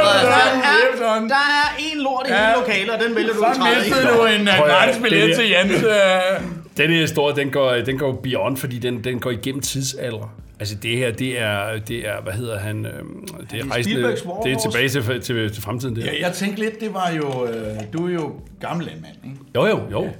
der, 1.00 1.14
er, 1.14 1.20
der 1.28 1.36
er 1.36 1.76
en 1.80 1.98
lort 2.02 2.26
i 2.28 2.32
hele 2.34 2.54
lokalet, 2.60 2.90
og 2.90 3.00
den 3.08 3.16
vælger 3.16 3.34
du 3.34 3.40
Så 3.40 3.62
mistede 3.78 4.08
du 4.18 4.26
en 4.26 4.48
at- 4.48 4.58
gratis 4.68 4.98
billet 5.04 5.36
til 5.36 5.50
der- 5.50 5.60
Jens. 5.60 5.84
Uh... 5.84 6.46
Den 6.78 6.90
her 6.92 7.02
historie, 7.02 7.36
den 7.36 7.50
går, 7.52 7.72
den 7.74 7.98
går 8.00 8.12
beyond, 8.24 8.58
fordi 8.58 8.80
den, 8.80 9.04
den 9.04 9.20
går 9.20 9.32
igennem 9.32 9.62
tidsalder. 9.62 10.34
Altså 10.62 10.76
det 10.76 10.98
her, 10.98 11.12
det 11.12 11.40
er, 11.40 11.80
det 11.80 12.08
er 12.08 12.22
hvad 12.22 12.34
hedder 12.34 12.60
han, 12.60 12.86
øhm, 12.86 13.28
det 13.52 13.60
er, 13.60 13.72
rejsende, 13.72 14.18
det 14.44 14.52
er 14.52 14.60
tilbage 14.60 14.90
til, 14.90 15.22
til, 15.22 15.54
til 15.54 15.64
fremtiden 15.64 15.96
der. 15.96 16.06
Ja, 16.06 16.12
jeg 16.20 16.34
tænkte 16.34 16.60
lidt, 16.60 16.80
det 16.80 16.94
var 16.94 17.10
jo... 17.10 17.48
Øh, 17.48 17.78
du 17.94 18.08
er 18.08 18.12
jo 18.12 18.36
gammel 18.60 18.86
landmand, 18.86 19.16
ikke? 19.24 19.38
Jo, 19.56 19.66
jo, 19.66 19.90
jo. 19.92 20.02
Og 20.02 20.14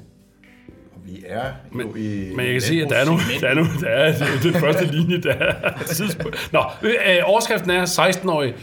vi 1.06 1.24
er 1.28 1.52
jo 1.74 1.96
i... 1.96 2.34
Men 2.36 2.46
jeg 2.46 2.54
kan 2.54 2.62
se, 2.62 2.82
at 2.82 2.90
der 2.90 2.96
er 2.96 3.06
nu, 3.06 3.20
der 3.42 3.48
er 3.48 3.54
nu, 3.54 3.66
der 3.82 3.88
er 3.88 4.14
den 4.44 4.54
første 4.54 4.86
linje, 4.86 5.22
der 5.22 5.34
er 5.34 5.84
tidspunkt. 5.84 6.50
Nå, 6.52 6.64
øh, 6.82 6.92
overskriften 7.24 7.72
er 7.72 7.86
16-årig. 7.86 8.54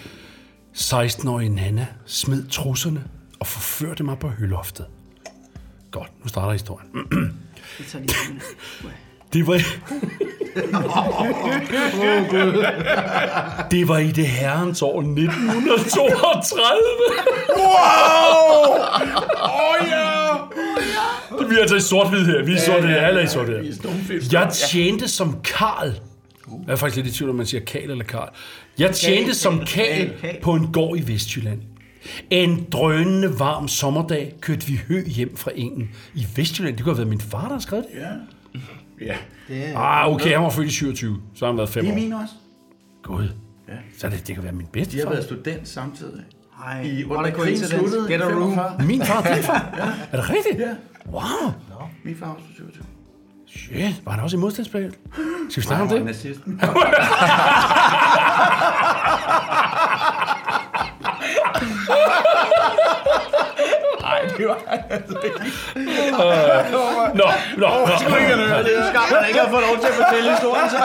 16-årige 0.77 1.49
Nana 1.49 1.87
smed 2.07 2.49
trusserne 2.49 3.05
og 3.41 3.47
forførte 3.47 4.05
mig 4.05 4.19
på 4.19 4.29
høloftet. 4.29 4.87
Godt, 5.91 6.11
nu 6.23 6.29
starter 6.29 6.53
historien. 6.53 6.89
Det. 9.33 9.39
Det 9.39 9.47
var... 9.47 9.59
det 13.71 13.89
var 13.89 13.99
i 13.99 14.13
det 14.13 14.27
herrens 14.27 14.83
år 14.83 15.01
1932. 15.01 16.61
Wow! 17.57 18.79
Åh 19.45 19.89
ja! 19.89 20.35
Vi 21.49 21.55
er 21.55 21.61
altså 21.61 21.77
i 21.77 21.81
sort-hvid 21.81 22.27
her. 22.27 22.45
Vi 22.45 22.53
er 22.53 22.61
sort 22.61 22.89
her. 22.89 22.97
Alle 22.97 23.21
er 23.21 23.25
i 23.25 23.29
sort 23.29 23.49
her. 23.49 23.57
Er. 23.57 23.63
Jeg 24.33 24.49
tjente 24.53 25.09
som 25.09 25.37
Karl. 25.45 25.93
Jeg 26.67 26.73
er 26.73 26.77
faktisk 26.77 26.97
lidt 26.97 27.07
i 27.15 27.19
tvivl, 27.19 27.31
om 27.31 27.37
man 27.37 27.47
siger 27.47 27.65
Karl 27.65 27.91
eller 27.91 28.05
Karl. 28.05 28.29
Jeg 28.79 28.95
tjente 28.95 29.35
som 29.35 29.61
Karl 29.67 30.11
på 30.43 30.53
en 30.53 30.73
gård 30.73 30.99
i 30.99 31.13
Vestjylland. 31.13 31.61
En 32.31 32.67
drønende 32.73 33.39
varm 33.39 33.69
sommerdag 33.69 34.35
kørte 34.41 34.67
vi 34.67 34.81
hø 34.89 35.05
hjem 35.07 35.37
fra 35.37 35.51
engen 35.55 35.91
i 36.15 36.27
Vestjylland. 36.37 36.77
Det 36.77 36.85
kunne 36.85 36.95
have 36.95 36.99
været 36.99 37.09
min 37.09 37.21
far, 37.21 37.45
der 37.45 37.53
har 37.53 37.61
skrevet 37.61 37.85
det. 37.93 37.99
Ja. 38.01 38.07
Ah, 39.77 40.13
okay, 40.15 40.33
han 40.35 40.43
var 40.43 40.51
født 40.51 40.67
i 40.67 40.71
27, 40.71 41.17
så 41.35 41.45
har 41.45 41.53
han 41.53 41.57
været 41.59 41.69
fem 41.69 41.85
Det 41.85 41.91
er 41.91 41.95
år. 41.95 41.99
min 42.01 42.13
også. 42.13 42.35
Gud. 43.03 43.29
Så 43.99 44.09
det, 44.09 44.27
det 44.27 44.35
kan 44.35 44.45
være 44.45 44.53
min 44.53 44.67
bedste 44.73 44.93
De 44.93 44.99
har 44.99 45.05
far. 45.07 45.13
været 45.13 45.25
student 45.25 45.69
samtidig. 45.69 46.23
Ej, 46.67 46.83
I, 46.83 47.05
under 47.05 47.31
krigen 47.31 47.59
sluttede 47.59 48.09
Get 48.13 48.21
a 48.21 48.25
room. 48.25 48.55
45. 48.55 48.87
Min 48.87 49.03
far, 49.05 49.23
din 49.35 49.43
far? 49.43 49.75
Er 50.13 50.17
det 50.21 50.31
rigtigt? 50.31 50.59
Ja. 50.59 50.75
Wow. 51.13 51.53
Min 52.05 52.17
far 52.17 52.27
var 52.27 52.35
også 52.35 52.45
27. 52.57 52.85
Shit, 53.47 54.03
var 54.05 54.13
han 54.13 54.21
også 54.23 54.37
i 54.37 54.41
modstandsbevægelsen? 54.41 55.01
Skal 55.51 55.61
vi 55.63 55.67
snakke 55.67 55.83
om 55.83 55.89
Han 55.89 55.97
det? 55.97 56.05
var 56.05 56.11
nazist. 56.13 56.41
Nej, 56.47 56.69
det 64.39 64.49
var 64.49 64.59
han 64.69 64.79
altså 64.91 65.19
ikke. 65.25 65.41
Nå, 65.75 66.25
nå, 67.15 67.29
nå. 67.59 67.71
Det 68.65 68.79
er 68.79 68.91
skam, 68.91 69.09
at 69.11 69.21
han 69.21 69.29
ikke 69.29 69.41
har 69.41 69.51
fået 69.51 69.65
lov 69.69 69.79
til 69.81 69.87
at 69.87 69.95
fortælle 69.95 70.31
historien, 70.31 70.71
så. 70.71 70.81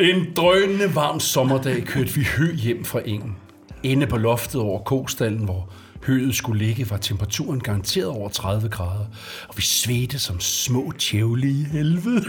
En 0.00 0.32
drønende 0.36 0.94
varm 0.94 1.20
sommerdag 1.20 1.84
kørte 1.86 2.10
vi 2.10 2.24
hø 2.36 2.54
hjem 2.54 2.84
fra 2.84 3.00
engen. 3.04 3.36
Inde 3.82 4.06
på 4.06 4.16
loftet 4.16 4.60
over 4.60 4.78
kostallen, 4.78 5.44
hvor 5.44 5.70
høet 6.06 6.34
skulle 6.34 6.64
ligge, 6.66 6.90
var 6.90 6.96
temperaturen 6.96 7.60
garanteret 7.60 8.06
over 8.08 8.28
30 8.28 8.68
grader. 8.68 9.06
Og 9.48 9.56
vi 9.56 9.62
svedte 9.62 10.18
som 10.18 10.40
små 10.40 10.92
tjævle 10.98 11.48
i 11.48 11.64
helvede. 11.72 12.24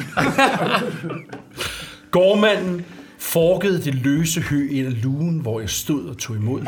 Gårdmanden 2.12 2.86
forkede 3.20 3.82
det 3.84 3.96
løse 3.96 4.42
hø 4.42 4.68
af 4.88 5.04
lugen, 5.04 5.40
hvor 5.40 5.60
jeg 5.60 5.70
stod 5.70 6.06
og 6.06 6.18
tog 6.18 6.36
imod, 6.36 6.62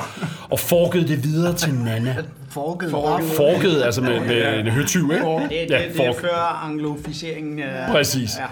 og 0.50 0.60
forkede 0.60 1.08
det 1.08 1.24
videre 1.24 1.56
til 1.56 1.74
Nana. 1.74 2.16
Forket. 2.50 2.92
Forkede, 3.38 3.86
altså 3.86 4.02
med, 4.02 4.20
med 4.20 4.60
en 4.60 4.68
høtyv, 4.68 5.12
ikke? 5.14 5.26
Det, 5.26 5.50
det, 5.50 5.70
Ja, 5.70 5.84
det, 5.88 5.94
det 5.98 6.06
er 6.08 6.14
før 6.22 6.62
angloficeringen. 6.66 7.60
øh, 7.60 7.92
Præcis. 7.92 8.30
Ja. 8.40 8.46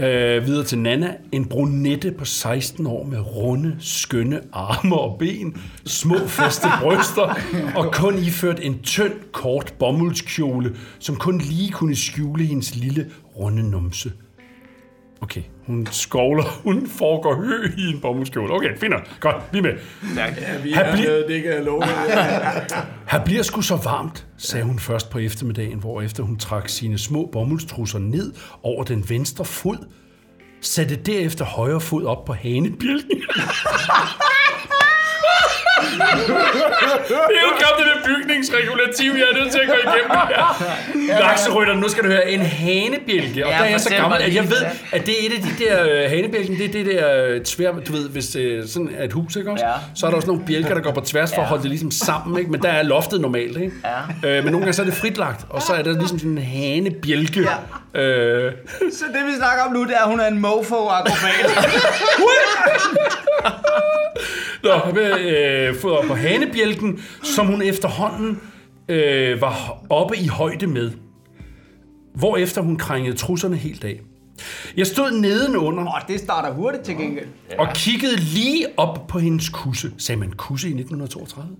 Øh, 0.00 0.46
videre 0.46 0.64
til 0.64 0.78
Nana. 0.78 1.14
En 1.32 1.44
brunette 1.44 2.10
på 2.18 2.24
16 2.24 2.86
år 2.86 3.04
med 3.04 3.18
runde, 3.36 3.76
skønne 3.80 4.40
arme 4.52 4.96
og 4.96 5.16
ben, 5.18 5.56
små 5.86 6.16
faste 6.26 6.66
bryster 6.82 7.38
og 7.76 7.92
kun 7.92 8.18
iført 8.18 8.60
en 8.62 8.78
tynd, 8.82 9.12
kort 9.32 9.74
bomuldskjole, 9.78 10.76
som 10.98 11.16
kun 11.16 11.38
lige 11.38 11.70
kunne 11.72 11.96
skjule 11.96 12.44
hendes 12.44 12.76
lille, 12.76 13.06
runde 13.38 13.70
numse. 13.70 14.12
Okay, 15.20 15.42
hun 15.66 15.88
skovler, 15.90 16.44
hun 16.64 16.86
foregår 16.98 17.34
hø 17.34 17.64
i 17.78 17.82
en 17.94 18.00
bomuldskjole. 18.00 18.52
Okay, 18.54 18.78
fint 18.78 18.90
nok. 18.90 19.02
Godt, 19.20 19.36
vi 19.52 19.58
er 19.58 19.62
med. 19.62 19.72
Ja, 20.16 20.26
vi 20.62 20.72
Her 20.72 20.80
er, 20.80 20.96
bliver- 20.96 21.26
det 21.26 21.42
kan 21.42 21.52
jeg 21.52 21.64
love. 21.64 21.82
Her 23.12 23.24
bliver 23.24 23.42
sgu 23.42 23.60
så 23.60 23.76
varmt, 23.76 24.26
sagde 24.36 24.64
hun 24.66 24.78
først 24.78 25.10
på 25.10 25.18
eftermiddagen, 25.18 25.78
hvor 25.78 26.02
efter 26.02 26.22
hun 26.22 26.38
trak 26.38 26.68
sine 26.68 26.98
små 26.98 27.28
bomuldstrusser 27.32 27.98
ned 27.98 28.32
over 28.62 28.84
den 28.84 29.04
venstre 29.08 29.44
fod, 29.44 29.76
satte 30.60 30.96
derefter 30.96 31.44
højre 31.44 31.80
fod 31.80 32.04
op 32.04 32.24
på 32.24 32.32
hanebjælken. 32.32 33.22
det 37.28 37.36
er 37.38 37.44
jo 37.48 37.52
gammelt 37.64 37.78
det 37.78 37.86
der 37.94 38.00
bygningsregulativ, 38.06 39.10
jeg 39.12 39.26
er 39.32 39.36
nødt 39.40 39.52
til 39.52 39.58
at 39.58 39.66
gå 39.68 39.74
igennem 39.74 40.10
her. 40.10 41.20
Lakserytter, 41.20 41.74
nu 41.74 41.88
skal 41.88 42.04
du 42.04 42.08
høre, 42.08 42.30
en 42.30 42.40
hanebjælke. 42.40 43.46
Og 43.46 43.52
Ja, 43.52 43.58
der 43.58 43.64
er 43.64 43.68
jeg 43.70 43.80
så 43.80 43.90
gammel, 43.90 44.22
at 44.22 44.34
jeg 44.34 44.50
ved, 44.50 44.62
at 44.92 45.06
det 45.06 45.14
er 45.22 45.26
et 45.26 45.32
af 45.36 45.42
de 45.42 45.64
der 45.64 46.04
øh, 46.04 46.10
hanebjælken, 46.10 46.56
det 46.58 46.64
er 46.64 46.72
det 46.72 46.86
der 46.86 47.24
øh, 47.26 47.40
tvær, 47.44 47.72
du 47.72 47.92
ved, 47.92 48.08
hvis 48.08 48.36
øh, 48.36 48.68
sådan 48.68 48.90
er 48.98 49.04
et 49.04 49.12
hus, 49.12 49.36
ikke 49.36 49.50
også? 49.50 49.64
Ja. 49.66 49.72
Så 49.94 50.06
er 50.06 50.10
der 50.10 50.16
også 50.16 50.28
nogle 50.28 50.42
bjælker, 50.46 50.74
der 50.74 50.80
går 50.80 50.92
på 50.92 51.00
tværs 51.00 51.34
for 51.34 51.42
at 51.42 51.48
holde 51.48 51.62
det 51.62 51.70
ligesom 51.70 51.90
sammen, 51.90 52.38
ikke? 52.38 52.50
Men 52.50 52.62
der 52.62 52.68
er 52.68 52.82
loftet 52.82 53.20
normalt, 53.20 53.56
ikke? 53.56 53.72
Ja. 54.22 54.28
Øh, 54.28 54.44
men 54.44 54.52
nogle 54.52 54.58
gange 54.58 54.72
så 54.72 54.82
er 54.82 54.86
det 54.86 54.94
fritlagt, 54.94 55.46
og 55.50 55.62
så 55.62 55.72
er 55.72 55.82
der 55.82 55.92
ligesom 55.92 56.18
sådan 56.18 56.30
en 56.32 56.38
hanebjælke. 56.44 57.48
Ja. 57.94 58.00
Øh, 58.00 58.52
Så 58.92 59.04
det 59.14 59.26
vi 59.26 59.32
snakker 59.38 59.64
om 59.64 59.72
nu, 59.72 59.84
det 59.84 59.92
er, 59.94 60.02
at 60.02 60.08
hun 60.08 60.20
er 60.20 60.26
en 60.26 60.38
mofo-akrobat. 60.38 61.50
Nå, 64.64 64.70
med, 64.94 65.20
øh, 65.20 65.74
fået 65.76 65.98
op 65.98 66.04
på 66.04 66.14
hanebjælken, 66.14 67.00
som 67.22 67.46
hun 67.46 67.62
efterhånden 67.62 68.40
øh, 68.88 69.40
var 69.40 69.84
oppe 69.90 70.16
i 70.16 70.26
højde 70.26 70.66
med. 70.66 70.90
Hvorefter 72.14 72.60
hun 72.62 72.76
krængede 72.76 73.16
trusserne 73.16 73.56
helt 73.56 73.84
af. 73.84 74.00
Jeg 74.76 74.86
stod 74.86 75.10
nedenunder 75.10 75.82
Åh, 75.86 76.00
det 76.08 76.20
starter 76.20 76.50
hurtigt 76.54 76.84
til 76.84 76.96
gengæld. 76.96 77.26
og 77.58 77.68
kiggede 77.74 78.16
lige 78.16 78.66
op 78.76 79.06
på 79.08 79.18
hendes 79.18 79.48
kusse. 79.48 79.90
Sagde 79.98 80.18
man 80.20 80.32
kusse 80.32 80.68
i 80.68 80.70
1932? 80.70 81.56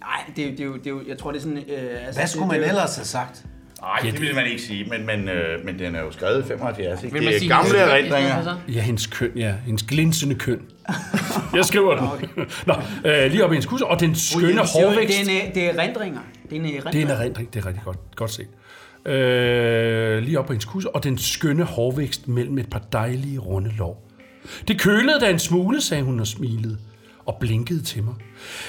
Nej, 0.00 0.10
det, 0.36 0.44
er 0.44 0.48
jo- 0.48 0.52
det, 0.52 0.60
er 0.60 0.64
jo- 0.64 0.76
det, 0.76 0.86
er 0.86 0.90
jo, 0.90 1.00
jeg 1.08 1.18
tror, 1.18 1.30
det 1.32 1.38
er 1.38 1.42
sådan... 1.42 1.58
Øh, 1.58 1.62
altså, 1.68 1.80
Hvad 2.12 2.22
det- 2.22 2.30
skulle 2.30 2.42
det, 2.42 2.48
man 2.48 2.60
jo- 2.60 2.66
ellers 2.68 2.96
have 2.96 3.04
sagt? 3.04 3.44
Nej, 3.80 4.10
det 4.12 4.20
vil 4.20 4.34
man 4.34 4.46
ikke 4.46 4.62
sige, 4.62 4.84
men, 4.84 5.06
men, 5.06 5.28
øh, 5.28 5.64
men 5.64 5.78
den 5.78 5.94
er 5.94 6.00
jo 6.00 6.10
skrevet 6.12 6.44
i 6.44 6.48
75. 6.48 7.02
Ikke? 7.04 7.18
Det 7.20 7.34
er 7.34 7.38
sige 7.38 7.48
gamle 7.48 7.78
erindringer. 7.78 8.56
Ja, 8.68 8.80
hendes 8.80 9.06
køn, 9.06 9.30
ja. 9.36 9.54
Hendes 9.66 9.82
glinsende 9.82 10.34
køn. 10.34 10.60
Jeg 11.56 11.64
skriver 11.64 11.96
den. 11.96 12.46
Nå, 12.66 12.74
øh, 13.04 13.30
lige 13.30 13.44
op 13.44 13.50
i 13.50 13.54
hendes 13.54 13.66
kusse. 13.66 13.86
Og 13.86 14.00
den 14.00 14.14
skønne 14.14 14.60
hårvækst. 14.60 15.18
Det 15.18 15.36
er, 15.36 15.46
en, 15.46 15.54
det 15.54 15.64
er 15.64 15.72
erindringer. 15.72 16.20
Det 16.50 16.56
er 16.56 16.60
en 16.60 16.66
erindring. 16.66 16.92
Det 16.92 17.00
er 17.00 17.04
en 17.04 17.10
erindring, 17.10 17.54
det 17.54 17.62
er 17.62 17.66
rigtig 17.66 17.84
godt, 17.84 17.98
godt 18.16 18.30
set. 18.30 18.48
Øh, 19.12 20.22
lige 20.22 20.38
op 20.38 20.46
på 20.46 20.52
hendes 20.52 20.64
kusse, 20.64 20.90
og 20.90 21.04
den 21.04 21.18
skønne 21.18 21.64
hårvækst 21.64 22.28
mellem 22.28 22.58
et 22.58 22.70
par 22.70 22.82
dejlige 22.92 23.38
runde 23.38 23.70
lår. 23.78 24.08
Det 24.68 24.80
kølede 24.80 25.20
da 25.20 25.30
en 25.30 25.38
smule, 25.38 25.80
sagde 25.80 26.02
hun 26.02 26.20
og 26.20 26.26
smilede, 26.26 26.78
og 27.26 27.36
blinkede 27.40 27.82
til 27.82 28.02
mig. 28.02 28.14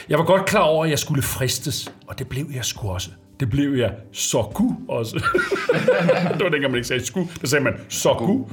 Jeg 0.09 0.17
var 0.19 0.25
godt 0.25 0.45
klar 0.45 0.61
over, 0.61 0.85
at 0.85 0.91
jeg 0.91 0.99
skulle 0.99 1.21
fristes, 1.21 1.93
og 2.07 2.19
det 2.19 2.27
blev 2.27 2.45
jeg 2.55 2.65
sgu 2.65 2.89
også. 2.89 3.09
Det 3.39 3.49
blev 3.49 3.73
jeg 3.73 3.91
soku 4.11 4.69
også. 4.87 5.15
det 6.33 6.43
var 6.43 6.49
dengang, 6.49 6.71
man 6.71 6.75
ikke 6.75 6.87
sagde 6.87 7.05
sku, 7.05 7.25
der 7.41 7.47
sagde 7.47 7.63
man 7.63 7.73
soku. 7.89 8.43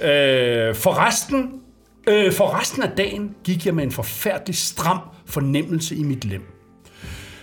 Øh, 0.00 0.74
for, 0.74 1.06
resten, 1.06 1.61
øh, 2.08 2.32
for 2.32 2.60
resten 2.60 2.82
af 2.82 2.90
dagen 2.96 3.34
gik 3.44 3.66
jeg 3.66 3.74
med 3.74 3.84
en 3.84 3.92
forfærdelig 3.92 4.56
stram 4.56 4.98
fornemmelse 5.26 5.96
i 5.96 6.02
mit 6.02 6.24
lem. 6.24 6.42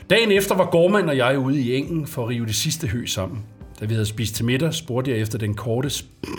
Dagen 0.09 0.31
efter 0.31 0.55
var 0.55 0.65
Gormand 0.65 1.09
og 1.09 1.17
jeg 1.17 1.39
ude 1.39 1.59
i 1.59 1.75
engen 1.75 2.07
for 2.07 2.23
at 2.23 2.29
rive 2.29 2.45
det 2.45 2.55
sidste 2.55 2.87
hø 2.87 3.05
sammen. 3.05 3.45
Da 3.79 3.85
vi 3.85 3.93
havde 3.93 4.05
spist 4.05 4.35
til 4.35 4.45
middag, 4.45 4.73
spurgte 4.73 5.11
jeg 5.11 5.19
efter 5.19 5.37
den 5.37 5.53
korte... 5.53 5.87
Sp- 5.87 6.05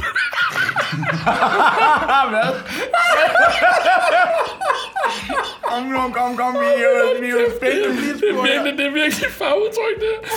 Kom 5.63 5.83
nu, 5.83 5.97
kom, 5.97 6.37
kom, 6.37 6.55
vi 6.55 6.59
er 6.59 7.31
jo, 7.31 7.39
spændte 7.57 8.77
det, 8.77 8.87
er 8.87 8.91
virkelig, 8.93 9.31
farudtryk, 9.31 10.01
det. 10.01 10.31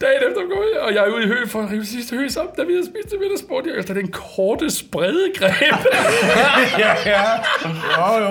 Dagen 0.00 0.22
efter 0.28 0.42
går 0.54 0.64
jeg, 0.74 0.80
og 0.82 0.94
jeg 0.94 1.04
er 1.06 1.14
ude 1.14 1.24
i 1.24 1.26
hø 1.26 1.46
for 1.46 1.62
at 1.62 1.70
rive 1.70 1.84
sidste 1.86 2.16
hø 2.16 2.28
sammen. 2.28 2.54
Da 2.56 2.62
vi 2.62 2.72
havde 2.72 2.86
spist 2.86 3.08
til 3.08 3.18
middag, 3.18 3.38
spurgte 3.38 3.70
jeg 3.70 3.78
efter 3.78 3.94
den 3.94 4.08
korte 4.08 4.70
spredegreb. 4.70 5.78
Ja, 6.78 6.92
ja. 7.06 7.22
Jo, 7.98 8.24
jo. 8.24 8.30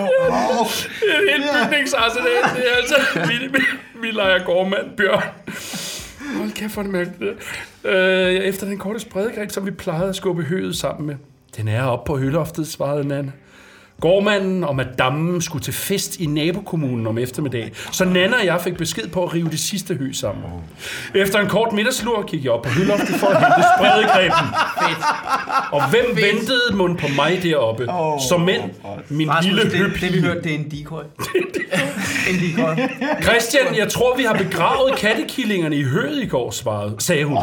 Er 1.07 1.19
en 1.35 1.43
helt 1.43 1.45
bygningsarsenal. 1.69 2.43
Det 2.55 2.71
er 2.71 2.75
altså... 2.77 2.95
Vi, 3.27 3.47
vi, 3.47 3.63
vi 4.01 4.11
leger 4.11 4.43
gårdmand, 4.43 4.97
Bjørn. 4.97 5.23
Hold 6.37 6.51
kæft, 6.51 6.73
hvor 6.73 6.83
er 6.83 7.05
det. 7.19 7.35
Øh, 7.83 8.33
efter 8.33 8.67
den 8.67 8.77
korte 8.77 8.99
spredegreb, 8.99 9.51
som 9.51 9.65
vi 9.65 9.71
plejede 9.71 10.09
at 10.09 10.15
skubbe 10.15 10.43
høet 10.43 10.75
sammen 10.77 11.07
med. 11.07 11.15
Den 11.57 11.67
er 11.67 11.83
oppe 11.83 12.07
på 12.07 12.17
høloftet, 12.17 12.67
svarede 12.67 13.07
Nana. 13.07 13.31
Gårdmanden 14.01 14.63
og 14.63 14.75
madammen 14.75 15.41
skulle 15.41 15.63
til 15.63 15.73
fest 15.73 16.19
i 16.19 16.25
nabokommunen 16.25 17.07
om 17.07 17.17
eftermiddagen, 17.17 17.69
så 17.91 18.05
Nana 18.05 18.37
og 18.39 18.45
jeg 18.45 18.61
fik 18.61 18.77
besked 18.77 19.07
på 19.07 19.23
at 19.23 19.33
rive 19.33 19.49
det 19.49 19.59
sidste 19.59 19.93
hø 19.93 20.11
sammen. 20.11 20.43
Efter 21.15 21.39
en 21.39 21.47
kort 21.47 21.73
middagslur 21.73 22.23
gik 22.27 22.43
jeg 22.43 22.51
op 22.51 22.61
på 22.63 22.69
høloftet 22.69 23.15
for 23.15 23.27
at 23.27 23.37
hente 23.39 23.67
spredegrebene. 23.77 24.47
Og 25.71 25.89
hvem 25.89 26.05
ventede 26.15 26.75
mund 26.75 26.97
på 26.97 27.07
mig 27.15 27.39
deroppe? 27.43 27.87
Som 28.29 28.41
mænd, 28.41 28.61
min 29.09 29.29
lille 29.43 29.63
det, 29.63 29.71
det, 29.71 29.79
vi 29.79 29.85
høpige. 29.85 30.21
hørte, 30.21 30.41
det 30.43 30.51
er 30.51 30.55
en 30.55 30.71
decoy. 30.71 31.03
en 32.29 32.35
decoy. 32.35 32.75
Christian, 33.21 33.75
jeg 33.77 33.89
tror, 33.89 34.17
vi 34.17 34.23
har 34.23 34.33
begravet 34.33 34.95
kattekillingerne 34.97 35.75
i 35.75 35.83
høet 35.83 36.23
i 36.23 36.25
går, 36.27 36.51
svarede, 36.51 36.95
sagde 36.99 37.25
hun. 37.25 37.37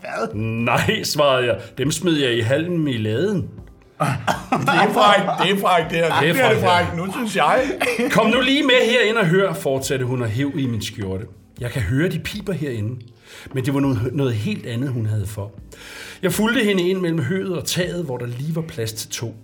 Hvad? 0.00 0.34
Nej, 0.40 1.02
svarede 1.02 1.46
jeg. 1.46 1.56
Dem 1.78 1.90
smed 1.90 2.12
jeg 2.12 2.34
i 2.34 2.40
hallen 2.40 2.84
med 2.84 2.92
laden. 2.98 3.48
Det 4.00 4.68
er 4.68 4.92
frækt, 4.92 5.42
det 5.48 5.56
er 5.56 5.60
frækt, 5.60 5.90
det 5.90 5.98
her. 5.98 6.20
Det 6.20 6.28
er 6.28 6.32
Det 6.32 6.42
er 6.42 6.48
det 6.48 6.58
frækt, 6.58 6.86
frækt, 6.88 6.96
nu 6.96 7.12
synes 7.12 7.36
jeg. 7.36 7.64
Kom 8.10 8.26
nu 8.26 8.40
lige 8.40 8.62
med 8.62 8.90
herind 8.90 9.16
og 9.18 9.26
hør, 9.26 9.52
fortsatte 9.52 10.04
hun 10.04 10.22
og 10.22 10.28
hæv 10.28 10.52
i 10.58 10.66
min 10.66 10.82
skjorte. 10.82 11.24
Jeg 11.60 11.70
kan 11.70 11.82
høre, 11.82 12.08
de 12.08 12.18
piber 12.18 12.52
herinde. 12.52 13.00
Men 13.54 13.64
det 13.64 13.74
var 13.74 13.80
noget, 13.80 14.10
noget 14.12 14.34
helt 14.34 14.66
andet, 14.66 14.88
hun 14.88 15.06
havde 15.06 15.26
for. 15.26 15.52
Jeg 16.22 16.32
fulgte 16.32 16.64
hende 16.64 16.82
ind 16.88 17.00
mellem 17.00 17.22
høet 17.22 17.56
og 17.56 17.64
taget, 17.64 18.04
hvor 18.04 18.16
der 18.16 18.26
lige 18.26 18.56
var 18.56 18.62
plads 18.62 18.92
til 18.92 19.08
to. 19.10 19.34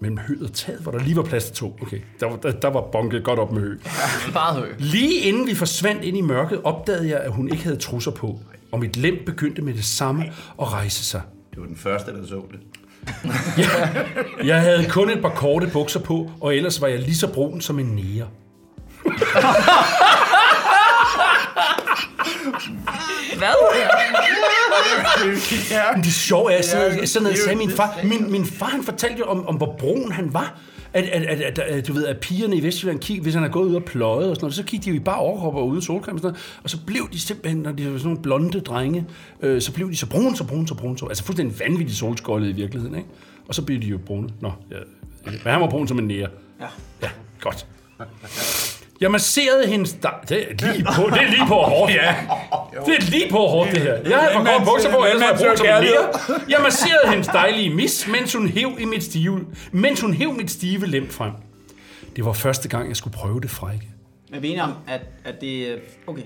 Mellem 0.00 0.18
høet 0.18 0.42
og 0.42 0.52
taget, 0.52 0.80
hvor 0.80 0.92
der 0.92 0.98
lige 0.98 1.16
var 1.16 1.22
plads 1.22 1.44
til 1.44 1.54
to. 1.54 1.78
Okay, 1.82 1.98
der, 2.20 2.26
var- 2.26 2.36
der, 2.36 2.50
der 2.50 2.68
var 2.70 2.80
bunket 2.92 3.24
godt 3.24 3.38
op 3.38 3.52
med 3.52 3.60
hø. 3.62 3.76
Meget 4.32 4.56
høj. 4.56 4.68
Lige 4.78 5.20
inden 5.20 5.46
vi 5.46 5.54
forsvandt 5.54 6.04
ind 6.04 6.16
i 6.16 6.20
mørket, 6.20 6.60
opdagede 6.64 7.08
jeg, 7.08 7.18
at 7.20 7.30
hun 7.32 7.48
ikke 7.48 7.64
havde 7.64 7.76
trusser 7.76 8.10
på. 8.10 8.40
Og 8.72 8.78
mit 8.80 8.96
lem 8.96 9.18
begyndte 9.26 9.62
med 9.62 9.74
det 9.74 9.84
samme 9.84 10.24
at 10.60 10.72
rejse 10.72 11.04
sig. 11.04 11.20
Det 11.50 11.60
var 11.60 11.66
den 11.66 11.76
første, 11.76 12.10
der 12.12 12.26
så 12.26 12.42
det. 12.52 12.58
Jeg 14.50 14.60
havde 14.60 14.86
kun 14.88 15.10
et 15.10 15.22
par 15.22 15.28
korte 15.28 15.66
bukser 15.66 16.00
på, 16.00 16.30
og 16.40 16.56
ellers 16.56 16.80
var 16.80 16.88
jeg 16.88 16.98
lige 16.98 17.16
så 17.16 17.26
brun 17.32 17.60
som 17.60 17.78
en 17.78 17.86
nære. 17.86 18.26
Hvad? 23.38 23.54
Men 25.94 26.02
det 26.04 26.12
sjove 26.14 26.52
er, 26.52 26.62
sådan, 26.62 27.06
sådan 27.06 27.22
noget 27.22 27.38
sagde 27.38 27.58
min 27.58 27.70
far. 27.70 27.98
Min, 28.04 28.32
min 28.32 28.46
far, 28.46 28.66
han 28.66 28.84
fortalte 28.84 29.18
jo 29.18 29.24
om, 29.24 29.46
om, 29.46 29.56
hvor 29.56 29.76
brun 29.78 30.12
han 30.12 30.34
var. 30.34 30.58
At, 30.92 31.04
at, 31.04 31.40
at, 31.40 31.58
at, 31.58 31.88
du 31.88 31.92
ved, 31.92 32.06
at 32.06 32.20
pigerne 32.20 32.56
i 32.56 32.62
Vestjylland, 32.62 33.00
kig, 33.00 33.20
hvis 33.20 33.34
han 33.34 33.44
er 33.44 33.48
gået 33.48 33.68
ud 33.68 33.74
og 33.74 33.84
pløjet 33.84 34.30
og 34.30 34.36
sådan 34.36 34.44
noget, 34.44 34.54
så 34.54 34.62
kiggede 34.62 34.90
de 34.90 34.96
jo 34.96 35.00
i 35.00 35.04
bare 35.04 35.18
overkrop 35.18 35.54
og 35.54 35.68
uden 35.68 35.82
solcreme 35.82 36.16
og 36.16 36.20
sådan 36.20 36.32
noget, 36.32 36.60
og 36.62 36.70
så 36.70 36.78
blev 36.86 37.08
de 37.12 37.20
simpelthen, 37.20 37.62
når 37.62 37.72
de 37.72 37.84
var 37.84 37.98
sådan 37.98 38.04
nogle 38.04 38.22
blonde 38.22 38.60
drenge, 38.60 39.06
øh, 39.40 39.60
så 39.62 39.72
blev 39.72 39.90
de 39.90 39.96
så 39.96 40.06
brune, 40.06 40.36
så 40.36 40.44
brune, 40.44 40.68
så 40.68 40.74
brune, 40.74 40.98
så, 40.98 41.06
altså 41.06 41.24
fuldstændig 41.24 41.60
vanvittigt 41.60 41.98
solskålet 41.98 42.48
i 42.48 42.52
virkeligheden, 42.52 42.96
ikke? 42.96 43.08
Og 43.48 43.54
så 43.54 43.62
blev 43.62 43.80
de 43.80 43.86
jo 43.86 43.98
brune. 43.98 44.28
Nå, 44.40 44.52
ja, 44.70 44.76
men 45.24 45.40
han 45.44 45.60
var 45.60 45.70
brun 45.70 45.88
som 45.88 45.98
en 45.98 46.06
nære. 46.06 46.28
Ja. 46.60 46.66
Ja, 47.02 47.08
godt. 47.40 47.66
Jeg 49.00 49.10
masserede 49.10 49.66
hendes... 49.66 49.92
Da- 49.92 50.08
det 50.28 50.42
er 50.50 50.72
lige 50.72 50.84
på, 50.84 51.02
det 51.10 51.22
er 51.22 51.30
lige 51.30 51.46
på 51.48 51.54
hårdt. 51.54 51.92
Ja. 51.94 52.14
Det 52.86 52.94
er 52.98 53.10
lige 53.10 53.30
på 53.30 53.36
hårdt, 53.38 53.70
det 53.70 53.80
her. 53.80 53.94
Jeg 53.94 54.18
havde 54.18 54.34
Vandmand- 54.34 54.44
bare 54.44 54.64
bukser 54.66 54.90
på, 54.90 55.04
ellers 55.04 55.22
var 55.42 55.48
jeg 55.48 55.58
søger 55.58 55.80
nære. 55.80 56.38
Jeg 56.48 56.58
masserede 56.62 57.10
hendes 57.10 57.26
dejlige 57.26 57.74
mis, 57.74 58.08
mens 58.08 58.34
hun 58.34 58.48
hæv 58.48 58.70
i 58.78 58.84
mit 58.84 59.04
stive, 59.04 59.40
mens 59.72 60.00
hun 60.00 60.14
hæv 60.14 60.32
mit 60.32 60.50
stive 60.50 60.86
lem 60.86 61.10
frem. 61.10 61.32
Det 62.16 62.24
var 62.24 62.32
første 62.32 62.68
gang, 62.68 62.88
jeg 62.88 62.96
skulle 62.96 63.14
prøve 63.16 63.40
det 63.40 63.50
frække. 63.50 63.88
Men 64.30 64.42
vi 64.42 64.46
er 64.48 64.50
enige 64.50 64.62
om, 64.64 64.72
at, 64.88 65.00
at 65.24 65.40
det... 65.40 65.70
er- 65.72 65.76
Okay. 66.06 66.22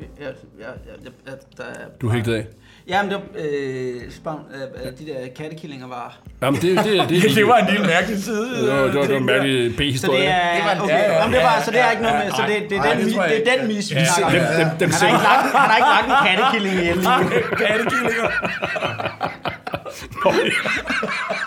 Jeg, 0.00 0.06
jeg, 0.20 0.26
jeg, 0.60 0.66
jeg, 1.04 1.12
jeg, 1.26 1.34
der 1.56 1.64
er... 1.64 1.88
Du 2.00 2.08
er 2.08 2.12
hægtet 2.12 2.34
af. 2.34 2.46
Ja, 2.90 3.02
men 3.02 3.10
det 3.10 3.18
var, 3.20 3.24
øh, 3.44 4.00
spavn, 4.10 4.40
øh, 4.54 4.60
øh, 4.60 4.92
de 4.98 5.06
der 5.06 5.18
kattekillinger 5.36 5.88
var... 5.88 6.18
Jamen, 6.42 6.60
det, 6.60 6.78
det, 6.78 6.84
det, 6.84 7.08
det, 7.22 7.34
Det 7.34 7.46
var 7.46 7.56
en 7.56 7.66
lille 7.70 7.86
mærkelig 7.86 8.22
side. 8.22 8.66
det, 8.66 8.72
var, 8.72 8.82
det, 8.82 8.94
var, 8.94 9.02
det 9.02 9.10
var 9.10 9.16
en 9.16 9.26
mærkelig 9.26 9.70
Så 9.72 9.76
B-historie. 9.76 10.20
det 10.20 10.28
er... 10.28 10.54
Det 10.54 10.64
var 10.64 10.84
okay, 10.84 10.94
ja, 10.94 11.12
ja, 11.12 11.20
jamen, 11.20 11.34
det 11.34 11.42
var, 11.42 11.62
så 11.64 11.70
det 11.70 11.80
er 11.80 11.90
ikke 11.90 12.02
noget 12.02 12.18
med... 12.24 12.32
Så 12.32 12.42
det, 12.48 12.70
det, 12.70 12.78
er, 12.78 12.82
nej, 12.82 12.94
den, 12.94 13.06
det 13.06 13.14
det 13.14 13.20
er 13.20 13.26
ikke. 13.32 13.50
den 13.58 13.68
mis, 13.68 13.94
vi 13.94 14.00
snakker 14.16 14.40
om. 14.40 14.46
dem, 14.56 14.68
dem, 14.68 14.78
dem 14.80 14.90
Han 14.90 14.98
har 15.00 15.08
ikke 15.08 15.24
lagt, 15.28 15.44
han 15.56 15.70
har 15.70 15.76
ikke 15.80 15.92
lagt 15.96 16.08
en 16.10 16.16
kattekilling 16.28 16.74
ihjel. 16.80 16.98
Kattekillinger. 17.60 18.28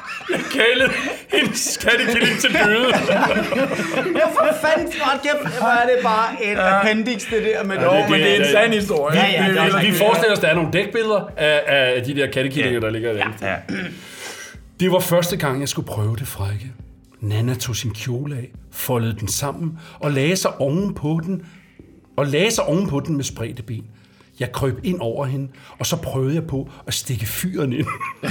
Jeg 0.31 0.39
kælede 0.51 0.91
hendes 1.33 1.77
kattekilling 1.77 2.39
til 2.39 2.53
døde. 2.53 2.87
Ja, 4.19 4.25
for 4.27 4.55
fanden, 4.61 4.91
snart 4.91 5.21
kæft, 5.23 5.57
hvor 5.59 5.67
er 5.67 5.85
det 5.85 6.03
bare 6.03 6.43
et 6.45 6.57
appendix, 6.57 7.29
det 7.29 7.43
der 7.43 7.63
med 7.63 7.75
Jo, 7.75 7.93
det. 7.93 8.09
men 8.09 8.19
det 8.19 8.31
er 8.31 8.45
en 8.45 8.51
sand 8.51 8.73
historie. 8.73 9.17
Ja, 9.19 9.25
ja, 9.31 9.47
Det 9.47 9.55
det 9.55 9.59
også 9.73 9.79
Vi 9.79 9.91
forestiller 9.93 10.33
os, 10.33 10.39
der 10.39 10.47
er 10.47 10.55
nogle 10.55 10.69
dækbilleder 10.73 11.29
af, 11.37 11.61
af 11.95 12.03
de 12.03 12.15
der 12.15 12.27
kattekillinger, 12.27 12.79
der 12.79 12.89
ligger 12.89 13.13
der. 13.13 13.25
Ja. 13.41 13.55
Det 14.79 14.91
var 14.91 14.99
første 14.99 15.37
gang, 15.37 15.59
jeg 15.59 15.69
skulle 15.69 15.87
prøve 15.87 16.15
det 16.15 16.27
frække. 16.27 16.71
Nana 17.21 17.53
tog 17.53 17.75
sin 17.75 17.91
kjole 17.93 18.35
af, 18.35 18.49
foldede 18.71 19.15
den 19.19 19.27
sammen 19.27 19.79
og 19.99 20.11
lagde 20.11 20.35
sig 20.35 20.51
oven 20.61 20.93
på 20.93 21.19
den, 21.23 21.41
og 22.17 22.25
lagde 22.27 22.51
sig 22.51 22.63
oven 22.63 22.87
på 22.89 22.99
den 22.99 23.15
med 23.15 23.23
spredte 23.23 23.63
ben. 23.63 23.83
Jeg 24.39 24.51
krøb 24.51 24.79
ind 24.83 24.97
over 25.01 25.25
hende, 25.25 25.47
og 25.79 25.85
så 25.85 25.95
prøvede 25.95 26.35
jeg 26.35 26.47
på 26.47 26.69
at 26.87 26.93
stikke 26.93 27.25
fyren 27.25 27.73
ind. 27.73 27.85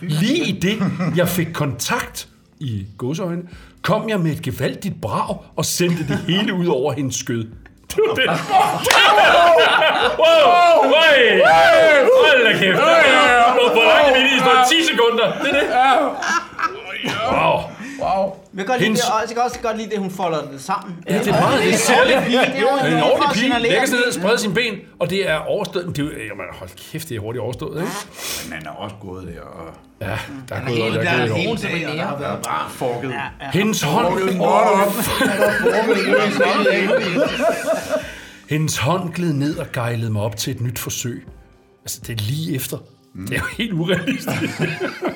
Lige 0.00 0.44
i 0.44 0.60
det, 0.60 0.78
jeg 1.16 1.28
fik 1.28 1.48
kontakt 1.54 2.28
i 2.60 2.86
godsøjne, 2.98 3.42
kom 3.82 4.08
jeg 4.08 4.20
med 4.20 4.32
et 4.32 4.42
gevaldigt 4.42 5.00
brag 5.02 5.36
og 5.56 5.64
sendte 5.64 6.08
det 6.08 6.18
hele 6.28 6.54
ud 6.54 6.66
over 6.66 6.92
hendes 6.92 7.16
skød. 7.16 7.44
Det 7.90 7.98
var 8.08 8.14
det. 8.14 8.26
Wow! 10.18 10.92
Hey! 10.92 11.40
Hold 11.40 12.44
da 12.44 12.58
kæft! 12.58 12.78
Hvor 12.78 13.84
langt 13.92 14.08
er 14.08 14.14
vi 14.14 14.20
lige? 14.28 14.40
Står 14.40 14.64
10 14.70 14.84
sekunder. 14.92 15.32
Det 15.42 15.50
er 15.50 15.60
det. 15.60 15.68
Wow. 17.32 17.60
Wow. 18.00 18.34
Men 18.56 18.60
jeg 18.60 18.66
kan, 18.66 18.72
godt 18.72 18.80
lide 18.80 18.88
Hendes- 18.88 19.00
det, 19.04 19.12
og 19.14 19.20
jeg 19.20 19.28
kan 19.28 19.42
også 19.42 19.58
godt 19.60 19.76
lide 19.76 19.90
det, 19.90 19.98
hun 19.98 20.10
folder 20.10 20.50
det 20.52 20.62
sammen. 20.62 20.96
Ja, 21.08 21.18
det 21.18 21.28
er 21.28 21.40
meget, 21.40 21.62
det 21.62 21.72
er 21.74 21.78
særligt. 21.78 22.18
Det 22.26 22.34
er 22.34 22.96
en 22.96 23.02
ordentlig 23.02 23.28
at 23.28 23.34
pige. 23.34 23.58
Lægger 23.62 23.86
sig 23.86 23.98
ned, 24.04 24.12
spreder 24.12 24.36
sine 24.36 24.54
ben, 24.54 24.74
og 24.98 25.10
det 25.10 25.30
er 25.30 25.36
overstået. 25.36 25.96
Det 25.96 26.04
er 26.04 26.08
jamen, 26.30 26.44
hold 26.52 26.70
kæft, 26.92 27.08
det 27.08 27.16
er 27.16 27.20
hurtigt 27.20 27.42
overstået, 27.42 27.80
ikke? 27.80 27.92
Men 28.50 28.50
man 28.58 28.66
er 28.66 28.70
også 28.70 28.96
gået 29.00 29.26
der 29.34 29.40
og... 29.40 29.66
Ja, 30.00 30.06
der 30.48 30.54
er 30.54 30.60
Han 30.60 30.66
gået, 30.66 30.78
er 30.80 30.84
helt 30.84 30.94
der 30.94 31.10
er 31.10 31.28
gået 31.28 31.38
hele 31.38 31.62
dagen, 31.62 31.88
og 31.88 31.96
der 31.96 32.04
har 32.04 32.16
været 32.18 32.38
bare 32.46 32.70
Forket. 32.70 33.14
Hendes 33.52 33.82
hånd, 33.82 34.06
hendes 38.50 38.76
hånd 38.78 39.12
gled 39.12 39.32
ned 39.32 39.58
og 39.58 39.66
gejlede 39.72 40.10
mig 40.12 40.22
op 40.22 40.36
til 40.36 40.50
et 40.54 40.60
nyt 40.60 40.78
forsøg. 40.78 41.26
Altså, 41.82 42.00
det 42.06 42.20
er 42.20 42.24
lige 42.24 42.54
efter. 42.56 42.76
Det 43.28 43.34
er 43.34 43.38
jo 43.38 43.44
helt 43.58 43.72
urealistisk. 43.72 44.60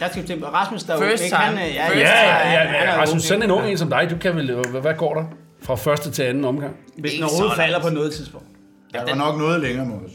Jeg 0.00 0.10
skal 0.12 0.40
på 0.40 0.46
Rasmus, 0.46 0.82
der 0.82 0.94
er 0.94 1.04
jo 1.04 1.10
First 1.10 1.22
time. 1.24 1.36
han, 1.36 1.68
øh, 1.68 1.74
ja, 1.74 1.86
First 1.88 1.98
Ja, 1.98 2.06
han- 2.08 2.52
ja, 2.52 2.58
han 2.58 2.88
er 2.88 2.92
ja. 2.94 3.00
Rasmus, 3.02 3.22
sådan 3.22 3.42
en 3.42 3.50
ung 3.50 3.66
en 3.70 3.78
som 3.78 3.90
dig, 3.90 4.06
du 4.10 4.16
kan 4.16 4.36
vel... 4.36 4.54
Hvad, 4.54 4.80
hvad 4.80 4.94
går 4.94 5.14
der? 5.14 5.24
Fra 5.62 5.74
første 5.74 6.10
til 6.10 6.22
anden 6.22 6.44
omgang? 6.44 6.76
Hvis 6.98 7.12
den 7.12 7.22
overhovedet 7.22 7.56
falder 7.56 7.80
på 7.80 7.88
noget 7.90 8.12
tidspunkt. 8.14 8.46
Der 8.94 9.04
var 9.04 9.14
nok 9.14 9.38
noget 9.38 9.60
længere, 9.60 9.86
Mås. 9.86 10.10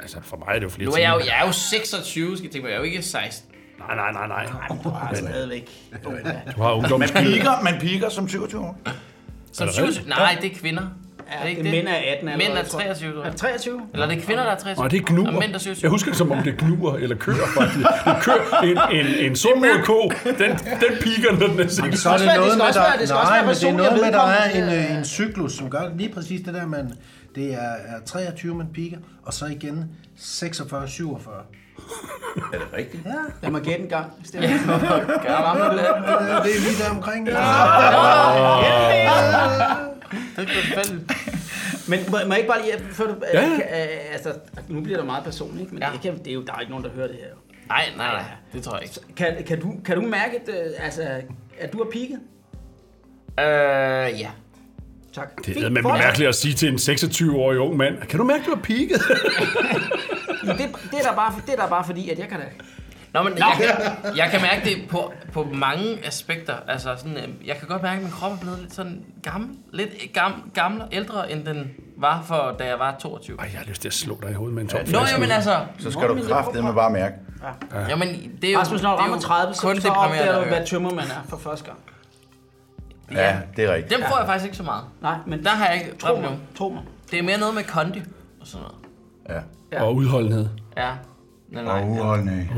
Altså, 0.00 0.16
for 0.22 0.36
mig 0.36 0.46
er 0.48 0.52
det 0.54 0.62
jo 0.62 0.68
flere 0.68 0.88
Nu 0.88 0.92
er 0.94 0.98
jeg 0.98 1.12
jo, 1.14 1.18
jeg 1.26 1.40
er 1.42 1.46
jo 1.46 1.52
26, 1.52 2.36
skal 2.36 2.44
jeg 2.44 2.52
tænke 2.52 2.64
på. 2.64 2.68
Jeg 2.68 2.74
er 2.74 2.78
jo 2.78 2.84
ikke 2.84 3.02
16. 3.02 3.50
Nej, 3.78 3.96
nej, 3.96 4.12
nej, 4.12 4.26
nej. 4.28 4.76
Du 4.84 4.88
har 4.88 5.14
stadigvæk. 5.14 5.70
Du 6.56 6.62
har 6.62 6.72
ungdomsskild. 6.72 7.32
Piker, 7.34 7.62
man 7.64 7.74
piker 7.80 8.08
som 8.08 8.28
27 8.28 8.60
år. 8.60 8.78
Som 9.52 9.66
det 9.68 9.78
rigtigt? 9.78 9.94
27? 9.96 10.08
Nej, 10.08 10.38
det 10.42 10.52
er 10.52 10.54
kvinder. 10.54 10.82
Er 11.38 11.42
det 11.42 11.50
ikke 11.50 11.62
det 11.62 11.72
det? 11.72 11.84
mænd 11.84 11.88
er 11.88 12.12
18 12.12 12.26
Mænd 12.26 12.42
allerede, 12.42 12.66
er 12.66 12.68
tror 12.68 12.80
jeg. 12.80 12.96
23, 12.96 13.12
tror 13.12 13.22
Er 13.24 13.30
det 13.30 13.38
23? 13.38 13.80
Eller 13.92 14.06
er 14.06 14.10
det 14.14 14.22
kvinder, 14.22 14.44
der 14.44 14.50
er 14.50 14.58
23? 14.58 14.84
Og 14.84 14.90
det 14.90 14.98
er 15.00 15.04
gnuer. 15.06 15.26
Og 15.26 15.34
mænd, 15.34 15.50
der 15.50 15.54
er 15.54 15.58
27. 15.58 15.82
Jeg 15.82 15.90
husker 15.90 16.10
det 16.10 16.18
som 16.18 16.32
om 16.32 16.38
det 16.38 16.52
er 16.52 16.56
gnuer 16.66 16.94
eller 16.96 17.16
køer, 17.16 17.46
faktisk. 17.58 17.86
Det 18.04 18.16
kører 18.22 18.60
en, 18.60 18.78
en, 18.98 19.06
en 19.30 19.36
sortmodet 19.36 19.84
ko, 19.84 19.98
den, 20.24 20.50
den 20.84 20.92
piker, 21.00 21.32
når 21.38 21.46
den 21.46 21.60
er 21.60 21.68
sikker. 21.68 21.96
Så 21.96 22.10
er 22.10 22.18
det 22.18 22.26
noget 22.26 22.58
med, 22.58 22.66
der, 22.66 22.96
det 22.98 23.08
skal 23.08 23.16
nej, 23.16 23.38
være 23.38 23.46
men 23.46 23.54
det 23.54 23.68
er 23.68 23.72
noget 23.72 23.92
med, 24.02 24.12
der 24.12 24.26
er 24.40 24.46
en, 24.58 24.66
øh, 24.78 24.98
en 24.98 25.04
cyklus, 25.04 25.52
som 25.52 25.70
gør 25.70 25.84
lige 25.96 26.08
præcis 26.08 26.40
det 26.40 26.54
der, 26.54 26.66
man, 26.66 26.92
det 27.34 27.54
er, 27.54 27.72
er 27.92 28.00
23, 28.06 28.54
man 28.54 28.66
piker, 28.74 28.98
og 29.22 29.32
så 29.34 29.46
igen 29.46 29.84
46, 30.16 30.88
47. 30.88 31.34
Er 32.52 32.58
det 32.58 32.68
rigtigt? 32.76 33.02
Lad 33.42 33.50
mig 33.50 33.62
gætte 33.62 33.82
en 33.82 33.88
gang. 33.88 34.12
Stemmer. 34.24 34.48
Gør 35.22 35.34
ramme 35.34 35.64
det. 35.64 35.72
Det, 35.82 36.44
det 36.44 36.56
er 36.56 36.60
lige 36.60 36.82
der 36.84 36.90
omkring. 36.90 37.26
Det 37.26 37.34
er. 37.34 37.38
Men 41.88 42.00
må, 42.10 42.16
må 42.26 42.32
jeg 42.32 42.36
ikke 42.38 42.48
bare 42.48 42.62
lige, 42.62 42.72
før 42.92 43.06
du, 43.06 43.14
Ja, 43.34 43.40
ja, 43.40 43.48
ja. 43.58 43.84
ja. 43.84 43.98
altså, 44.12 44.34
nu 44.68 44.80
bliver 44.80 44.96
det 44.98 45.06
meget 45.06 45.24
personligt, 45.24 45.72
men 45.72 45.82
Ja. 45.82 45.86
ja. 45.86 45.92
det, 45.92 46.00
kan, 46.00 46.18
det 46.18 46.26
er 46.28 46.34
jo, 46.34 46.42
der 46.42 46.52
er 46.54 46.60
ikke 46.60 46.70
nogen, 46.70 46.84
der 46.84 46.90
hører 46.90 47.06
det 47.06 47.16
her. 47.16 47.26
Nej, 47.68 47.84
nej, 47.96 48.12
nej. 48.12 48.22
Det 48.52 48.62
tror 48.62 48.74
jeg 48.76 48.82
ikke. 48.82 49.00
Kan, 49.16 49.44
kan, 49.46 49.60
du, 49.60 49.74
kan 49.84 49.96
du 49.96 50.02
mærke, 50.02 50.40
at, 50.40 50.48
øh, 50.48 50.84
altså, 50.84 51.02
at 51.60 51.72
du 51.72 51.78
har 51.78 51.90
peaked? 51.90 52.18
Øh, 53.40 54.20
ja. 54.20 54.30
Tak. 55.14 55.46
Det 55.46 55.64
er 55.64 55.70
med 55.70 55.82
mærkeligt 55.82 56.28
at 56.28 56.34
sige 56.34 56.54
til 56.54 56.68
en 56.68 56.74
26-årig 56.74 57.58
ung 57.58 57.76
mand. 57.76 57.98
Kan 57.98 58.18
du 58.18 58.24
mærke, 58.24 58.44
du 58.44 58.50
har? 58.50 58.56
Men 60.46 60.56
det, 60.58 60.66
det, 60.90 60.98
er 60.98 61.02
der 61.02 61.14
bare, 61.14 61.34
det 61.46 61.52
er 61.52 61.56
der 61.56 61.68
bare 61.68 61.84
fordi, 61.84 62.10
at 62.10 62.18
jeg 62.18 62.28
kan 62.28 62.38
da... 62.40 62.46
Nå, 63.12 63.22
men 63.22 63.38
jeg 63.38 63.52
kan, 63.56 64.16
jeg 64.16 64.28
kan 64.30 64.40
mærke 64.42 64.64
det 64.64 64.88
på, 64.88 65.12
på 65.32 65.48
mange 65.54 66.06
aspekter. 66.06 66.54
Altså, 66.68 66.96
sådan, 66.96 67.16
øh, 67.16 67.46
jeg 67.46 67.56
kan 67.56 67.68
godt 67.68 67.82
mærke, 67.82 67.96
at 67.96 68.02
min 68.02 68.12
krop 68.12 68.32
er 68.32 68.36
blevet 68.36 68.58
lidt 68.58 68.74
sådan 68.74 69.04
gammel. 69.22 69.50
Lidt 69.72 69.90
gam, 70.14 70.50
gammel, 70.54 70.82
ældre, 70.92 71.32
end 71.32 71.44
den 71.44 71.70
var, 71.96 72.22
for, 72.26 72.56
da 72.58 72.64
jeg 72.66 72.78
var 72.78 72.96
22. 73.00 73.36
Ej, 73.38 73.48
jeg 73.52 73.60
har 73.60 73.66
lyst 73.66 73.80
til 73.80 73.88
at 73.88 73.94
slå 73.94 74.18
dig 74.22 74.30
i 74.30 74.34
hovedet 74.34 74.54
med 74.54 74.62
en 74.62 74.68
tom 74.68 74.80
Nå, 74.86 74.98
jo, 74.98 75.18
men 75.20 75.30
altså... 75.30 75.56
Så 75.78 75.90
skal 75.90 76.08
du 76.08 76.18
kraftedeme 76.28 76.74
bare 76.74 76.90
mærke. 76.90 77.14
Jamen, 77.88 78.08
det 78.42 78.48
er 78.48 78.52
jo, 78.52 78.58
Rasmus, 78.58 78.82
når 78.82 78.90
du 78.90 78.96
det 78.96 78.98
er 78.98 79.02
rammer 79.02 79.16
jo 79.16 79.22
30, 79.22 79.54
så, 79.54 79.62
kun 79.62 79.80
så 79.80 79.88
opdager 79.88 80.42
du, 80.42 80.48
hvad 80.48 80.66
tømmermand 80.66 81.08
er 81.10 81.26
for 81.28 81.36
første 81.36 81.64
gang. 81.64 81.78
Ja, 83.10 83.36
det 83.56 83.64
er 83.64 83.74
rigtigt. 83.74 83.98
Dem 83.98 84.06
får 84.08 84.18
jeg 84.18 84.26
faktisk 84.26 84.44
ikke 84.44 84.56
så 84.56 84.62
meget. 84.62 84.84
Nej, 85.02 85.16
men 85.26 85.44
Der 85.44 85.50
har 85.50 85.66
jeg 85.66 85.74
ikke 85.84 85.96
tro 85.98 86.20
mig, 86.20 86.38
tro 86.56 86.68
mig. 86.68 86.82
Det 87.10 87.18
er 87.18 87.22
mere 87.22 87.38
noget 87.38 87.54
med 87.54 87.62
kondi 87.64 88.02
og 88.40 88.46
sådan 88.46 88.66
noget. 89.28 89.42
Ja. 89.72 89.82
Og 89.82 89.94
udholdenhed. 89.94 90.48
Ja. 90.76 90.90
Nej, 91.48 91.64
nej. 91.64 91.82
Og 91.82 91.90
uholdende. 91.90 92.48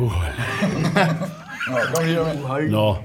Nå, 1.70 1.76
kom 1.94 2.04
her. 2.04 2.70
Nå, 2.70 2.96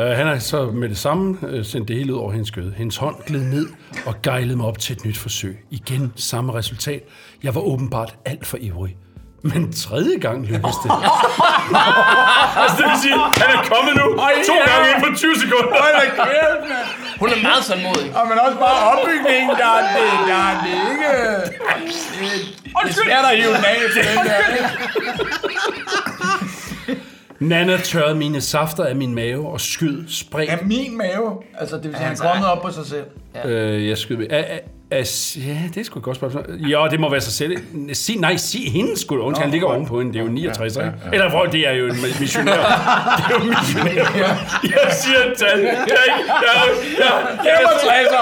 øh, 0.00 0.16
han 0.16 0.26
har 0.26 0.38
så 0.38 0.70
med 0.70 0.88
det 0.88 0.98
samme 0.98 1.38
øh, 1.42 1.64
sendt 1.64 1.88
det 1.88 1.96
hele 1.96 2.14
ud 2.14 2.18
over 2.18 2.32
hendes 2.32 2.48
skød. 2.48 2.72
Hendes 2.72 2.96
hånd 2.96 3.16
gled 3.26 3.44
ned 3.44 3.66
og 4.06 4.14
gejlede 4.22 4.56
mig 4.56 4.66
op 4.66 4.78
til 4.78 4.96
et 4.96 5.04
nyt 5.04 5.18
forsøg. 5.18 5.64
Igen 5.70 6.12
samme 6.16 6.54
resultat. 6.54 7.02
Jeg 7.42 7.54
var 7.54 7.60
åbenbart 7.60 8.16
alt 8.24 8.46
for 8.46 8.56
ivrig. 8.60 8.96
Men 9.42 9.72
tredje 9.72 10.18
gang 10.18 10.46
lykkedes 10.46 10.76
det. 10.84 10.90
altså 12.62 12.76
det 12.78 12.84
vil 12.90 12.98
sige, 13.04 13.14
han 13.42 13.50
er 13.56 13.62
kommet 13.72 13.94
nu 14.00 14.06
to 14.50 14.56
gange 14.68 14.84
inden 14.90 15.02
for 15.04 15.12
20 15.16 15.34
sekunder. 15.44 15.70
Hun 17.20 17.28
er 17.28 17.42
meget 17.48 17.62
tålmodig. 17.68 18.08
Og 18.16 18.28
men 18.28 18.38
også 18.46 18.58
bare 18.66 18.78
opbygningen, 18.92 19.50
der 19.62 19.70
er 19.78 19.82
det, 19.96 20.10
der 20.30 20.38
er 20.50 20.54
det 20.64 20.74
ikke... 20.90 21.10
Det, 21.44 21.52
det 22.84 22.90
er 22.90 23.02
svært 23.04 23.24
at 23.30 23.36
hive 23.38 23.52
den 23.56 23.64
af 23.72 23.78
til 23.94 24.02
den 24.08 24.18
der. 24.26 24.40
Nana 27.38 27.76
tørrede 27.76 28.14
mine 28.14 28.40
safter 28.40 28.84
af 28.84 28.96
min 28.96 29.14
mave 29.14 29.48
og 29.48 29.60
skød 29.60 30.04
spredt. 30.08 30.50
Af 30.50 30.58
min 30.64 30.98
mave. 30.98 31.42
Altså, 31.58 31.76
det 31.76 31.84
vil 31.84 31.94
sige, 31.94 32.04
han 32.04 32.16
er 32.16 32.32
kommet 32.32 32.48
op 32.48 32.62
på 32.62 32.70
sig 32.70 32.86
selv. 32.86 33.04
Øh, 33.44 33.88
jeg 33.88 33.98
skød 33.98 34.16
ved. 34.16 34.26
A, 34.30 34.58
a, 34.90 34.96
a, 34.96 35.04
ja, 35.36 35.56
det 35.74 35.80
er 35.80 35.84
sgu 35.84 35.98
et 35.98 36.04
godt 36.04 36.16
spørgsmål. 36.16 36.44
Ja, 36.68 36.86
det 36.90 37.00
må 37.00 37.10
være 37.10 37.20
sig 37.20 37.32
selv. 37.32 37.56
Sig, 37.92 38.16
nej, 38.16 38.36
sig 38.36 38.72
hende 38.72 39.00
sgu. 39.00 39.16
Undskyld, 39.16 39.42
han 39.42 39.50
ligger 39.50 39.68
ovenpå 39.68 39.98
hende. 39.98 40.12
Det 40.12 40.20
er 40.20 40.24
jo 40.24 40.30
69, 40.30 40.76
ikke? 40.76 40.92
Eller 41.12 41.30
hvor, 41.30 41.44
det 41.54 41.68
er 41.68 41.72
jo 41.72 41.86
en 41.86 41.96
missionær. 42.20 42.52
Det 43.16 43.24
er 43.24 43.44
jo 43.44 43.44
missionær. 43.44 44.04
Jeg 44.62 44.92
siger 44.92 45.18
et 45.18 45.38
tal. 45.38 45.60
Jeg, 45.60 45.86
jeg, 45.86 45.86
jeg, 45.88 46.26
jeg, 46.98 47.26
jeg, 47.44 48.06
jeg, 48.10 48.20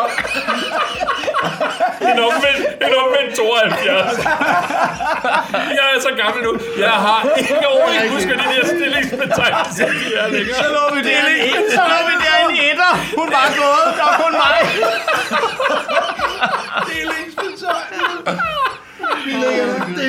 en 2.13 2.19
omvendt, 2.29 2.63
en 2.87 2.93
omvendt 3.03 3.31
72. 3.37 4.19
Jeg 5.79 5.87
er 5.95 6.01
så 6.07 6.11
gammel 6.23 6.41
nu. 6.49 6.53
Jeg 6.79 6.91
har 7.07 7.21
ikke 7.39 7.67
overhovedet 7.69 8.11
husker 8.11 8.35
de 8.41 8.45
der 8.55 8.65
stillingsbetegnelser. 8.67 9.87
De 10.01 10.09
er 10.23 10.29
længere. 10.29 10.57
Så 10.63 10.67
lå 10.77 10.85
vi 10.95 11.01
der 11.11 11.23
i 11.29 11.51
så 11.77 11.83
lå 11.93 11.99
vi 12.09 12.15
der 12.25 12.37
i 12.51 12.71
etter. 12.71 12.93
Hun 13.19 13.29
var 13.37 13.47
gået. 13.61 13.87
Der 13.99 14.05
var 14.09 14.17
kun 14.23 14.33
mig. 14.45 14.59
Det 16.87 16.97
er 17.03 17.07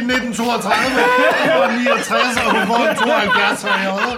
1932, 0.02 1.02
hun 1.46 1.60
var 1.62 1.72
69, 1.72 2.38
og 2.38 2.52
hun 2.52 2.68
en 2.90 2.96
72 2.96 3.64
periode. 3.64 4.18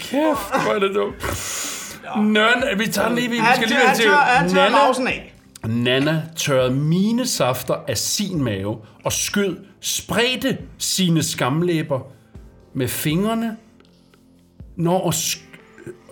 Kæft, 0.00 0.62
hvor 0.62 0.72
er 0.74 0.78
det 0.78 0.94
dumt. 0.94 1.14
Nørn, 2.22 2.78
vi 2.78 2.86
tager 2.86 3.08
den 3.08 3.16
lige, 3.18 3.30
vi 3.30 3.36
skal 3.56 3.68
lige 3.68 3.80
til 3.96 4.10
han 4.10 4.50
tør 4.50 5.06
af. 5.08 5.34
Nana 5.66 6.22
tørrede 6.36 6.70
mine 6.74 7.26
safter 7.26 7.74
af 7.88 7.98
sin 7.98 8.42
mave 8.42 8.78
og 9.04 9.12
skød, 9.12 9.56
spredte 9.80 10.58
sine 10.78 11.22
skamlæber 11.22 12.00
med 12.74 12.88
fingrene, 12.88 13.56
når 14.76 15.00
og, 15.00 15.12
sk- 15.14 15.40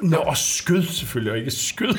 når 0.02 0.19
og 0.19 0.36
skød 0.36 0.82
selvfølgelig, 0.82 1.32
og 1.32 1.39
ikke 1.39 1.51
skød. 1.51 1.94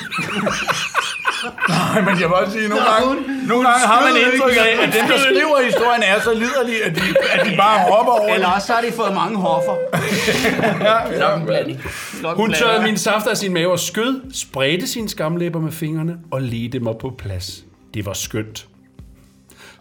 Nej, 1.69 2.01
men 2.01 2.13
jeg 2.21 2.27
vil 2.29 2.35
også 2.41 2.53
sige, 2.53 2.67
nogle 2.67 2.85
gange, 2.91 3.47
nogle 3.47 3.63
gange 3.69 3.87
har 3.87 4.01
man 4.07 4.13
indtryk 4.23 4.57
af, 4.67 4.87
at 4.87 4.93
dem, 4.93 5.05
der 5.07 5.17
skriver 5.17 5.63
historien, 5.65 6.03
er 6.03 6.19
så 6.21 6.33
liderlige, 6.33 6.83
at 6.83 6.95
de, 6.95 7.01
at 7.33 7.45
de 7.45 7.57
bare 7.57 7.79
hopper 7.91 8.13
over 8.13 8.33
Eller 8.33 8.47
også 8.47 8.67
så 8.67 8.73
har 8.73 8.81
de 8.81 8.91
fået 8.91 9.13
mange 9.13 9.37
hoffer. 9.37 9.75
Blanding. 11.45 11.81
Nok 12.21 12.37
Hun 12.37 12.53
tørrede 12.53 12.83
mine 12.83 12.97
safter 12.97 13.31
af 13.31 13.37
sin 13.37 13.53
mave 13.53 13.71
og 13.71 13.79
skød, 13.79 14.21
spredte 14.33 14.87
sine 14.87 15.09
skamlæber 15.09 15.59
med 15.59 15.71
fingrene 15.71 16.17
og 16.31 16.41
ledte 16.41 16.79
mig 16.79 16.93
på 17.01 17.15
plads. 17.17 17.63
Det 17.93 18.05
var 18.05 18.13
skønt. 18.13 18.67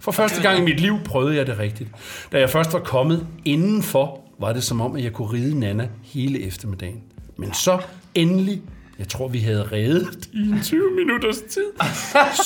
For 0.01 0.13
første 0.13 0.43
gang 0.43 0.59
i 0.59 0.63
mit 0.63 0.81
liv 0.81 0.99
prøvede 1.05 1.37
jeg 1.37 1.47
det 1.47 1.59
rigtigt. 1.59 1.91
Da 2.33 2.39
jeg 2.39 2.51
først 2.51 2.73
var 2.73 2.79
kommet 2.79 3.27
indenfor, 3.45 4.21
var 4.39 4.53
det 4.53 4.65
som 4.65 4.81
om, 4.81 4.97
at 4.97 5.05
jeg 5.05 5.13
kunne 5.13 5.33
ride 5.33 5.61
Nana 5.61 5.89
hele 6.03 6.47
eftermiddagen. 6.47 7.03
Men 7.37 7.55
så 7.55 7.79
endelig, 8.15 8.63
jeg 8.99 9.09
tror, 9.09 9.29
vi 9.29 9.39
havde 9.39 9.69
reddet 9.73 10.29
i 10.33 10.39
en 10.51 10.61
20 10.63 10.81
minutters 10.97 11.37
tid, 11.41 11.65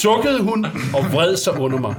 sukkede 0.00 0.42
hun 0.42 0.64
og 0.94 1.12
vred 1.12 1.36
sig 1.36 1.52
under 1.60 1.78
mig. 1.80 1.94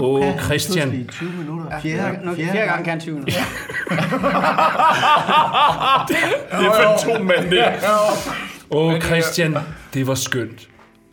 Åh, 0.00 0.40
Christian, 0.40 0.88
Pludselig 0.90 1.08
20 1.10 1.30
minutter. 1.38 1.66
Ja, 1.70 1.78
Fjerde, 1.78 2.26
nu- 2.26 2.34
fjerde, 2.34 2.52
Fjerde 2.52 2.66
gang 2.70 2.84
kan 2.84 2.90
han 2.90 3.00
20 3.00 3.14
minutter. 3.18 3.32
det 6.08 6.16
er 6.66 6.72
fantommand 6.98 7.50
der. 7.50 7.72
Åh, 8.70 9.00
Christian, 9.00 9.56
det 9.94 10.06
var 10.06 10.14
skønt. 10.14 10.68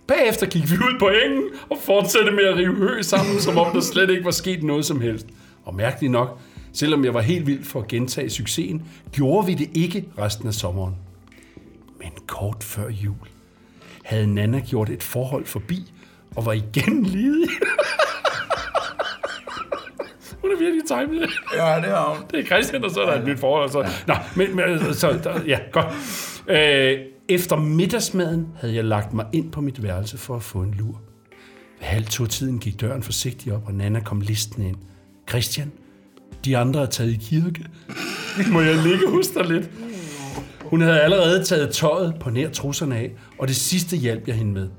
Bagefter 0.08 0.46
gik 0.46 0.72
vi 0.72 0.76
ud 0.76 1.00
på 1.00 1.10
engen 1.26 1.44
og 1.70 1.78
fortsatte 1.86 2.32
med 2.32 2.44
at 2.44 2.56
rive 2.58 2.76
hø 2.76 3.02
sammen, 3.02 3.40
som 3.40 3.58
om 3.58 3.68
der 3.74 3.82
slet 3.82 4.10
ikke 4.10 4.26
var 4.26 4.32
sket 4.32 4.64
noget 4.64 4.86
som 4.86 5.02
helst. 5.02 5.26
Og 5.66 5.76
mærkeligt 5.76 6.12
nok, 6.12 6.40
selvom 6.74 7.06
jeg 7.06 7.14
var 7.14 7.22
helt 7.22 7.48
vild 7.48 7.64
for 7.64 7.82
at 7.82 7.88
gentage 7.88 8.30
succesen, 8.30 8.82
gjorde 9.12 9.48
vi 9.48 9.54
det 9.54 9.70
ikke 9.74 10.06
resten 10.20 10.48
af 10.48 10.54
sommeren. 10.54 10.94
Men 12.04 12.12
kort 12.28 12.64
før 12.64 12.90
jul 12.90 13.28
havde 14.04 14.28
Nana 14.28 14.60
gjort 14.60 14.90
et 14.90 15.04
forhold 15.04 15.46
forbi 15.46 15.94
og 16.36 16.46
var 16.46 16.54
igen 16.54 17.06
ledig. 17.14 17.50
Hun 20.42 20.52
er 20.52 20.58
virkelig 20.60 20.84
timet. 20.88 21.30
Ja, 21.56 21.76
det 21.76 22.08
hun. 22.08 22.26
Det 22.32 22.40
er 22.40 22.46
Christian, 22.46 22.84
og 22.84 22.92
så 22.92 23.02
er 23.02 23.06
der 23.06 23.22
et 23.22 23.28
nyt 23.28 23.40
forhold. 23.40 23.64
Og 23.64 23.70
så. 23.72 23.92
Nå, 24.08 24.14
men, 24.36 24.56
men 24.56 24.66
altså, 24.66 24.94
så, 25.00 25.20
der, 25.24 25.44
ja, 25.48 25.60
godt. 25.72 25.88
Øh, 26.48 27.00
efter 27.30 27.56
middagsmaden 27.56 28.48
havde 28.60 28.76
jeg 28.76 28.86
lagt 28.86 29.14
mig 29.14 29.26
ind 29.34 29.52
på 29.52 29.62
mit 29.62 29.84
værelse 29.84 30.18
for 30.18 30.36
at 30.36 30.44
få 30.44 30.60
en 30.60 30.74
lur. 30.74 31.02
Ved 31.80 31.88
halv 31.88 32.06
to 32.06 32.26
tiden 32.26 32.60
gik 32.60 32.82
døren 32.82 33.04
forsigtigt 33.04 33.56
op, 33.56 33.62
og 33.68 33.74
Nana 33.74 34.00
kom 34.00 34.22
listen 34.22 34.64
ind. 34.64 34.76
Christian, 35.30 35.72
de 36.46 36.58
andre 36.58 36.82
er 36.82 36.86
taget 36.86 37.12
i 37.12 37.20
kirke. 37.22 37.66
Må 38.52 38.62
jeg 38.62 38.76
ligge 38.76 39.10
hos 39.10 39.28
dig 39.28 39.46
lidt? 39.46 39.70
Hun 40.72 40.82
havde 40.82 41.02
allerede 41.02 41.44
taget 41.44 41.74
tøjet 41.74 42.16
på 42.20 42.30
nær 42.30 42.50
trusserne 42.50 42.96
af, 42.98 43.12
og 43.40 43.48
det 43.48 43.56
sidste 43.56 43.98
hjalp 43.98 44.28
jeg 44.28 44.36
hende 44.36 44.52
med. 44.52 44.70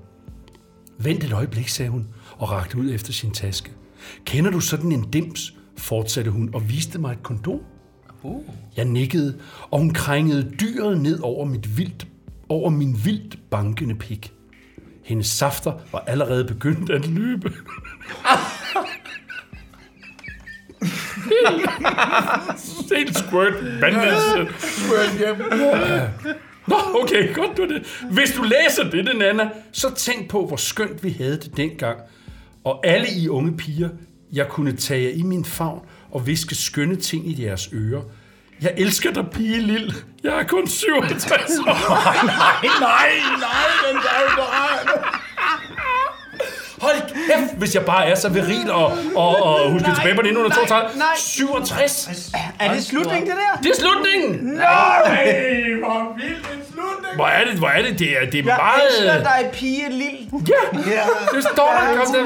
Vent 0.98 1.24
et 1.24 1.32
øjeblik, 1.32 1.68
sagde 1.68 1.90
hun, 1.90 2.08
og 2.38 2.50
rakte 2.50 2.78
ud 2.78 2.94
efter 2.94 3.12
sin 3.12 3.30
taske. 3.30 3.70
Kender 4.24 4.50
du 4.50 4.60
sådan 4.60 4.92
en 4.92 5.10
dims, 5.10 5.54
fortsatte 5.76 6.30
hun 6.30 6.50
og 6.54 6.68
viste 6.68 6.98
mig 6.98 7.12
et 7.12 7.22
kondom. 7.22 7.60
Uh. 8.22 8.42
Jeg 8.76 8.84
nikkede, 8.84 9.38
og 9.70 9.78
hun 9.78 9.90
krængede 9.90 10.52
dyret 10.60 11.00
ned 11.00 11.20
over, 11.20 11.44
mit 11.44 11.78
vildt, 11.78 12.06
over 12.48 12.70
min 12.70 12.96
vildt 13.04 13.38
bankende 13.50 13.94
pik. 13.94 14.32
Hendes 15.04 15.26
safter 15.26 15.72
var 15.92 15.98
allerede 15.98 16.44
begyndt 16.44 16.90
at 16.90 17.06
løbe. 17.06 17.52
Helt 22.96 23.18
squirt 23.18 23.54
bandits. 23.80 24.50
Nå, 26.66 26.76
okay, 27.02 27.34
godt 27.34 27.56
du 27.56 27.68
det. 27.68 27.82
Hvis 28.10 28.32
du 28.32 28.42
læser 28.42 28.90
det, 28.90 29.16
Nana, 29.18 29.50
så 29.72 29.94
tænk 29.94 30.30
på, 30.30 30.46
hvor 30.46 30.56
skønt 30.56 31.04
vi 31.04 31.10
havde 31.10 31.36
det 31.36 31.56
dengang. 31.56 31.98
Og 32.64 32.86
alle 32.86 33.08
I 33.16 33.28
unge 33.28 33.56
piger, 33.56 33.88
jeg 34.32 34.48
kunne 34.48 34.76
tage 34.76 35.02
jer 35.04 35.10
i 35.10 35.22
min 35.22 35.44
favn 35.44 35.80
og 36.10 36.26
viske 36.26 36.54
skønne 36.54 36.96
ting 36.96 37.26
i 37.26 37.44
jeres 37.44 37.68
ører. 37.72 38.02
Jeg 38.62 38.74
elsker 38.76 39.12
dig, 39.12 39.24
pige 39.32 39.60
Lille. 39.60 39.94
Jeg 40.24 40.38
er 40.38 40.42
kun 40.42 40.66
67 40.66 41.50
år. 41.50 41.64
nej, 42.26 42.68
nej, 42.80 43.10
nej, 43.40 43.68
den 43.88 43.96
er 43.96 44.20
jo 44.22 44.36
bare... 44.36 45.22
Hold 46.82 47.00
kæft, 47.28 47.52
hvis 47.58 47.74
jeg 47.74 47.84
bare 47.84 48.06
er 48.06 48.14
så 48.14 48.28
viril 48.28 48.70
og, 48.70 48.84
og, 49.16 49.42
og 49.46 49.70
husker 49.72 49.88
Nej, 49.88 49.96
tilbage 49.96 50.14
på 50.14 50.20
1932. 50.20 50.88
nej, 50.98 51.06
nej. 51.06 51.16
67. 51.16 52.08
Er 52.60 52.72
det 52.74 52.84
slutningen, 52.84 53.26
det 53.30 53.36
der? 53.42 53.60
Det 53.62 53.70
er 53.70 53.78
slutningen. 53.84 54.30
Nej, 54.54 55.00
hvor 55.82 56.14
vildt 56.16 56.46
en 56.54 56.62
slutning. 56.72 57.14
Hvor 57.14 57.26
er 57.26 57.44
det, 57.44 57.54
hvor 57.58 57.68
er 57.68 57.82
det? 57.82 57.98
Det 57.98 58.08
er, 58.18 58.24
det 58.32 58.38
er 58.40 58.44
Jeg 58.44 58.58
meget... 58.66 58.82
elsker 58.90 59.18
dig, 59.30 59.40
pige 59.52 59.88
Lille. 59.90 60.18
Ja, 60.96 61.02
det 61.36 61.42
står 61.54 61.70
der. 61.78 61.96
Kom 61.98 62.14
der. 62.14 62.24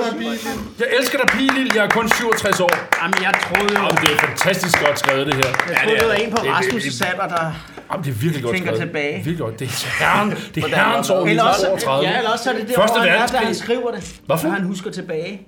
Jeg 0.79 0.89
elsker 0.99 1.19
dig, 1.19 1.29
pige 1.37 1.53
Lille. 1.55 1.71
Jeg 1.75 1.85
er 1.85 1.89
kun 1.89 2.09
67 2.09 2.61
år. 2.61 2.71
Jamen, 3.03 3.15
jeg 3.23 3.33
troede 3.45 3.75
jo... 3.75 3.83
Jamen, 3.85 3.97
det 4.03 4.11
er 4.15 4.19
fantastisk 4.27 4.85
godt 4.87 4.99
skrevet, 4.99 5.27
det 5.27 5.35
her. 5.35 5.51
Jeg 5.69 5.77
troede, 5.85 5.99
det 6.01 6.09
var 6.09 6.15
en 6.15 6.31
på 6.31 6.37
Det 6.43 6.51
er- 6.51 6.55
Rasmus' 6.55 6.85
det- 6.85 6.95
sabber, 6.95 7.27
der... 7.29 7.53
Jamen, 7.93 8.05
det 8.05 8.11
er 8.11 8.15
virkelig 8.15 8.43
godt 8.45 8.57
Tænker 8.57 8.71
skrevet. 8.73 8.83
tilbage. 8.89 9.15
Virkelig 9.17 9.39
godt. 9.39 9.59
Det 9.61 9.69
er 9.69 10.05
herren, 10.05 10.31
det 10.55 10.65
er 10.65 10.69
herrens 10.69 11.11
år 11.11 11.27
Eller 11.27 11.43
også, 11.43 11.67
1932. 11.67 12.11
ja, 12.11 12.19
eller 12.19 12.31
også 12.31 12.51
er 12.51 12.55
det 12.59 12.69
det 12.69 12.75
Første 12.77 12.97
år, 12.99 13.01
han 13.03 13.09
er, 13.23 13.27
da 13.27 13.37
han 13.37 13.55
skriver 13.55 13.91
det. 13.91 14.21
Hvorfor? 14.27 14.49
Han 14.49 14.63
husker 14.63 14.91
tilbage. 14.91 15.47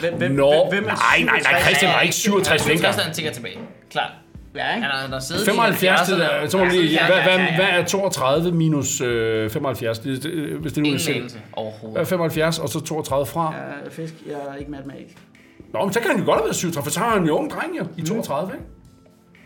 Hvem, 0.00 0.14
hvem, 0.18 0.30
Nå, 0.32 0.66
hvem 0.70 0.84
er 0.84 0.88
nej, 0.88 1.24
nej, 1.24 1.40
nej, 1.40 1.60
67? 1.60 1.62
Christian 1.66 1.92
var 1.94 2.00
ikke 2.00 2.14
67 2.14 2.64
dengang. 2.64 2.94
han 2.94 3.14
tænker 3.14 3.32
tilbage. 3.32 3.58
Klart. 3.90 4.10
Ja, 4.54 4.74
ikke? 4.74 4.82
Han 4.82 4.90
har, 4.90 5.00
han 5.00 5.12
har 5.12 5.20
siddet 5.20 5.44
75, 5.46 6.08
i 6.08 6.12
det 6.12 6.18
70'erne. 6.20 6.22
der, 6.42 6.48
så 6.48 6.58
må 6.58 6.64
vi 6.64 6.70
lige, 6.70 6.88
Ja, 6.92 7.06
hvad, 7.06 7.22
hvad, 7.22 7.38
hvad 7.54 7.66
er 7.80 7.84
32 7.84 8.52
minus 8.52 9.00
øh, 9.00 9.50
75? 9.50 9.98
Det, 9.98 10.22
det, 10.22 10.32
hvis 10.32 10.72
det 10.72 10.82
nu 10.82 10.92
er 10.94 10.98
selv. 10.98 11.30
overhovedet. 11.52 11.92
Hvad 11.94 12.02
er 12.02 12.06
75, 12.08 12.58
og 12.58 12.68
så 12.68 12.80
32 12.80 13.26
fra? 13.26 13.54
Ja, 13.84 13.88
fisk, 13.90 14.14
jeg 14.26 14.34
er 14.50 14.54
ikke 14.54 14.70
matematisk. 14.70 15.16
Nå, 15.72 15.84
men 15.84 15.92
så 15.92 16.00
kan 16.00 16.10
han 16.10 16.18
jo 16.20 16.24
godt 16.26 16.36
have 16.38 16.44
været 16.44 16.56
37, 16.56 16.84
for 16.84 16.90
så 16.90 17.00
har 17.00 17.10
han 17.18 17.24
jo 17.26 17.36
ung 17.38 17.50
dreng 17.50 17.78
jo, 17.78 17.86
i 17.96 18.02
32, 18.02 18.52
ikke? 18.54 18.64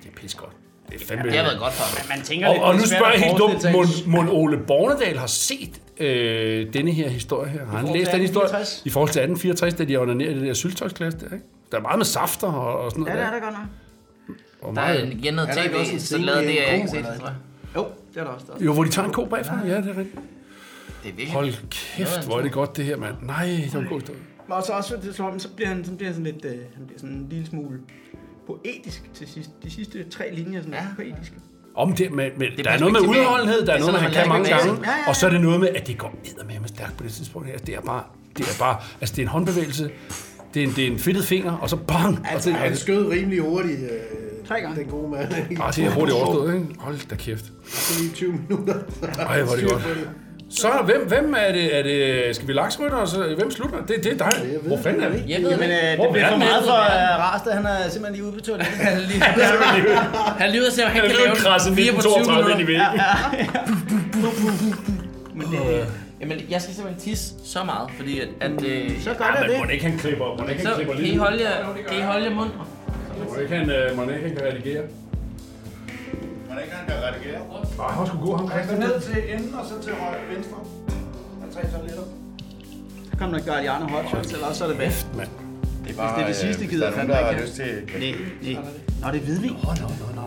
Det 0.02 0.08
er 0.08 0.20
pis 0.20 0.34
godt. 0.34 0.52
Det 0.93 1.02
er 1.02 1.06
fandme... 1.06 1.24
Det 1.24 1.36
har 1.39 1.43
været 1.44 1.59
godt 1.59 1.73
for 1.73 1.85
ham. 1.85 2.09
Man 2.16 2.24
tænker 2.27 2.48
Og, 2.48 2.55
lidt, 2.55 2.62
og 2.65 2.74
nu 2.74 2.81
er 2.82 2.86
spørger 2.86 3.12
jeg 3.12 3.20
helt 3.20 3.39
dumt, 3.39 3.73
Mon, 3.73 3.86
Mon 4.06 4.28
Ole 4.28 4.59
Bornedal 4.66 5.19
har 5.19 5.27
set 5.27 5.81
øh, 5.98 6.73
denne 6.73 6.90
her 6.93 7.09
historie 7.09 7.51
her. 7.51 7.66
Har 7.66 7.78
han 7.78 7.86
læst 7.97 8.12
den 8.12 8.20
historie? 8.20 8.44
1864? 8.47 8.82
I 8.85 8.90
forhold 8.90 9.10
til 9.10 9.20
1864, 9.20 9.74
da 9.74 9.85
de 9.85 9.97
onanerede 9.97 10.32
i 10.35 10.39
det 10.39 10.47
der 10.47 10.55
syltøjsglas 10.55 11.15
der, 11.15 11.24
ikke? 11.24 11.44
Der 11.73 11.78
er 11.78 11.82
meget 11.82 11.98
med 11.98 12.05
safter 12.06 12.47
og, 12.47 12.81
og 12.85 12.90
sådan 12.90 13.05
Ja, 13.06 13.12
noget 13.12 13.27
det 13.27 13.27
er 13.27 13.31
der. 13.32 13.39
der 13.40 13.44
godt 13.47 13.55
nok. 13.59 13.69
Og 14.62 14.74
Der 14.77 14.82
er 14.82 15.05
igen 15.05 15.35
noget 15.35 15.51
Er 15.51 15.55
tv, 15.55 15.93
en 15.93 16.01
så 16.01 16.19
lavede 16.19 16.43
det, 16.43 16.51
en 16.51 16.56
jeg 16.66 16.74
ikke 16.77 16.89
set, 16.89 17.05
tror 17.05 17.27
jeg. 17.27 17.35
Jo, 17.77 17.86
det 18.15 18.20
er 18.20 18.24
der 18.24 18.31
også. 18.31 18.47
Der. 18.59 18.65
jo, 18.65 18.73
hvor 18.73 18.85
de 18.85 18.90
tager 18.90 19.06
en 19.09 19.15
ko 19.15 19.24
bagfra. 19.24 19.59
Ja, 19.66 19.77
det 19.77 19.85
er 19.85 19.89
rigtigt. 19.89 20.15
Det 21.02 21.09
er 21.10 21.15
virkelig. 21.16 21.32
Hold 21.32 21.52
kæft, 21.70 22.24
hvor 22.27 22.39
er 22.39 22.43
det 22.43 22.52
godt 22.52 22.77
det 22.77 22.85
her, 22.85 22.97
mand. 22.97 23.15
Nej, 23.23 23.44
det 23.47 23.74
var 23.74 23.81
en 23.81 23.86
god 23.86 24.01
historie. 24.01 24.20
Og 24.48 24.62
så 24.62 24.73
også, 24.73 24.97
det, 25.02 25.15
så, 25.16 25.32
så 25.39 25.48
bliver 25.56 25.69
han, 25.69 25.85
så 25.85 25.93
bliver 25.93 26.06
han 26.12 26.15
sådan 26.24 26.32
lidt, 26.32 26.44
øh, 26.44 26.51
han 26.77 26.86
bliver 26.86 26.98
sådan 27.01 27.15
en 27.16 27.27
lille 27.31 27.47
smule 27.47 27.78
poetisk 28.48 29.10
til 29.14 29.26
sidst. 29.28 29.50
De 29.62 29.70
sidste 29.70 30.04
tre 30.10 30.34
linjer 30.34 30.60
sådan 30.60 30.74
ja. 30.74 30.80
poetiske. 30.96 31.36
Om 31.74 31.92
det, 31.92 32.12
med, 32.12 32.30
med, 32.36 32.46
er 32.58 32.62
der 32.62 32.70
er 32.70 32.78
noget 32.78 32.92
med 32.92 33.00
udholdenhed, 33.00 33.66
der 33.66 33.72
er 33.72 33.76
Det 33.76 33.86
er 33.86 33.92
noget 33.92 33.92
med, 33.92 34.00
han 34.00 34.12
sådan, 34.12 34.24
kan 34.24 34.28
man 34.28 34.42
mange 34.42 34.48
gange. 34.56 34.72
Ja, 34.72 34.90
ja, 34.90 34.96
ja. 34.96 35.08
Og 35.08 35.16
så 35.16 35.26
er 35.26 35.30
det 35.30 35.40
noget 35.40 35.60
med, 35.60 35.68
at 35.68 35.86
det 35.86 35.98
går 35.98 36.14
med 36.46 36.68
stærkt 36.68 36.96
på 36.96 37.04
det 37.04 37.12
tidspunkt 37.12 37.48
her. 37.48 37.58
Det 37.58 37.74
er 37.74 37.80
bare, 37.80 38.02
det 38.38 38.44
er 38.46 38.58
bare, 38.58 38.76
altså 39.00 39.16
det 39.16 39.22
er 39.22 39.26
en 39.26 39.28
håndbevægelse. 39.28 39.90
Det 40.54 40.62
er 40.62 40.66
en, 40.66 40.72
det 40.76 40.86
er 40.86 40.90
en 40.90 40.98
fedtet 40.98 41.24
finger, 41.24 41.52
og 41.52 41.70
så 41.70 41.76
bang! 41.76 42.18
Og 42.18 42.32
Altså, 42.32 42.50
det, 42.50 42.58
han 42.58 42.76
skød 42.76 43.10
rimelig 43.10 43.40
hurtigt, 43.40 43.80
øh, 43.80 44.46
Tre 44.48 44.60
gange. 44.60 44.80
den 44.80 44.88
gode 44.88 45.10
mand. 45.10 45.32
ah, 45.32 45.74
det 45.74 45.84
er 45.84 45.90
hurtigt 45.90 46.16
overstået, 46.18 46.54
ikke? 46.54 46.66
Hold 46.78 47.08
da 47.08 47.14
kæft. 47.16 47.44
Så 47.66 48.02
lige 48.02 48.14
20 48.14 48.32
minutter. 48.32 48.74
Ej, 49.18 49.42
hvor 49.42 49.52
er 49.52 49.56
det 49.56 49.70
godt. 49.70 50.08
Så 50.50 50.68
hvem, 50.84 51.06
hvem 51.08 51.34
er 51.38 51.52
det? 51.52 51.78
Er 51.78 51.82
det 51.82 52.36
skal 52.36 52.48
vi 52.48 52.52
laksrytter? 52.52 53.04
Så, 53.04 53.34
hvem 53.38 53.50
slutter? 53.50 53.78
Det, 53.88 54.04
det 54.04 54.12
er 54.12 54.16
dig. 54.30 54.32
Hvor 54.66 54.78
fanden 54.82 55.02
er 55.02 55.08
det? 55.08 55.24
Jeg 55.28 55.42
ved 55.42 55.50
Jamen, 55.50 55.68
det. 55.70 55.76
øh, 55.92 55.98
det 55.98 56.08
bliver 56.12 56.26
er 56.26 56.30
for 56.30 56.36
meget 56.38 56.64
for 56.64 56.72
uh, 56.72 57.24
Rasted. 57.24 57.52
Han 57.52 57.66
er 57.66 57.88
simpelthen 57.88 58.12
lige 58.14 58.24
ude 58.24 58.32
på 58.32 58.40
toilettet. 58.40 58.74
Han 58.86 58.92
er 58.96 59.00
lige 59.00 59.20
Han 60.40 60.48
er 60.48 60.50
lige 60.52 60.60
ude 60.60 60.68
og 60.68 60.72
se, 60.72 60.84
om 60.84 60.90
han 60.90 61.00
Han 61.00 61.10
kan 61.10 61.18
er 61.18 61.22
lave 61.24 61.34
blevet 61.34 61.46
krasset 61.46 61.74
4 61.74 61.92
på 61.94 62.00
20 62.00 62.12
1932 62.12 62.50
ind 62.52 62.60
i 62.60 62.64
minutter. 62.64 62.90
væggen. 62.92 64.38
Men 65.38 65.46
det, 65.52 65.86
jamen, 66.20 66.38
jeg 66.50 66.60
skal 66.62 66.74
simpelthen 66.74 67.02
tisse 67.08 67.26
så 67.44 67.60
meget, 67.64 67.86
fordi 67.98 68.20
at, 68.20 68.28
at 68.40 68.56
øh, 68.64 69.00
Så 69.02 69.10
gør 69.18 69.24
der 69.36 69.48
Men 69.48 69.58
må 69.58 69.64
det. 69.66 69.72
ikke 69.72 69.84
han 69.88 69.98
klipper, 69.98 70.26
må 70.42 70.48
ikke 70.48 70.62
så 70.62 70.68
han 70.68 70.76
klipper 70.76 70.94
kan 70.94 71.04
I 71.04 71.06
lige? 71.08 71.18
holde 71.18 71.40
jer, 71.46 71.56
kan 71.88 71.98
I 71.98 72.02
holde 72.02 72.24
jer 72.28 72.34
mund? 72.34 72.50
Må 73.28 73.36
ikke 73.42 73.54
han, 73.56 73.70
øh, 73.70 73.96
må 73.96 74.02
ikke 74.02 74.26
han 74.28 74.36
kan 74.36 74.44
redigere? 74.50 74.82
Man 76.59 76.64
ikke 76.66 76.76
han 76.80 76.86
kan 76.90 76.97
redigere. 77.09 77.40
Nej, 77.78 77.90
han 77.98 78.06
skulle 78.06 78.24
gå 78.28 78.32
ham. 78.36 78.47
Han 78.56 78.62
skal 78.66 78.78
ned 78.86 78.94
til 79.09 79.18
enden 79.35 79.55
og 79.60 79.64
så 79.70 79.74
til 79.85 79.93
højre 80.02 80.24
venstre. 80.35 80.59
Der 81.39 81.44
er 81.47 81.51
tre 81.56 81.62
toiletter. 81.78 82.06
Så 83.10 83.12
kommer 83.18 83.39
der 83.39 83.44
Guardiano 83.48 83.85
Hot 83.94 84.06
Shots, 84.10 84.32
eller 84.32 84.47
også 84.47 84.64
er 84.64 84.68
det 84.72 84.78
væk. 84.78 84.94
mand. 85.18 85.28
Det 85.85 85.90
er 85.93 85.97
bare, 85.97 86.14
det 86.16 86.22
er 86.22 86.26
det 86.26 86.36
sidste, 86.36 86.59
hvis 86.60 86.70
gider 86.70 86.90
der 86.90 86.93
er 86.93 86.98
jeg 86.98 87.06
nogen, 87.06 87.10
der 87.10 87.16
fandme 87.16 87.26
har 87.26 87.30
ikke. 87.30 87.43
lyst 87.44 87.55
til... 87.55 87.70
Nej, 88.44 88.62
nej. 88.62 88.72
Nå, 89.02 89.06
det 89.12 89.18
er 89.20 89.24
hvidvin. 89.28 89.51
Åh, 89.68 89.74
nå, 89.82 89.89
nå, 90.01 90.06
nå. 90.20 90.26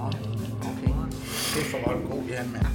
Kæft 1.54 1.68
for 1.72 1.78
var 1.86 1.94
den 1.98 2.06
god, 2.12 2.24
Jan, 2.32 2.48
mand. 2.54 2.66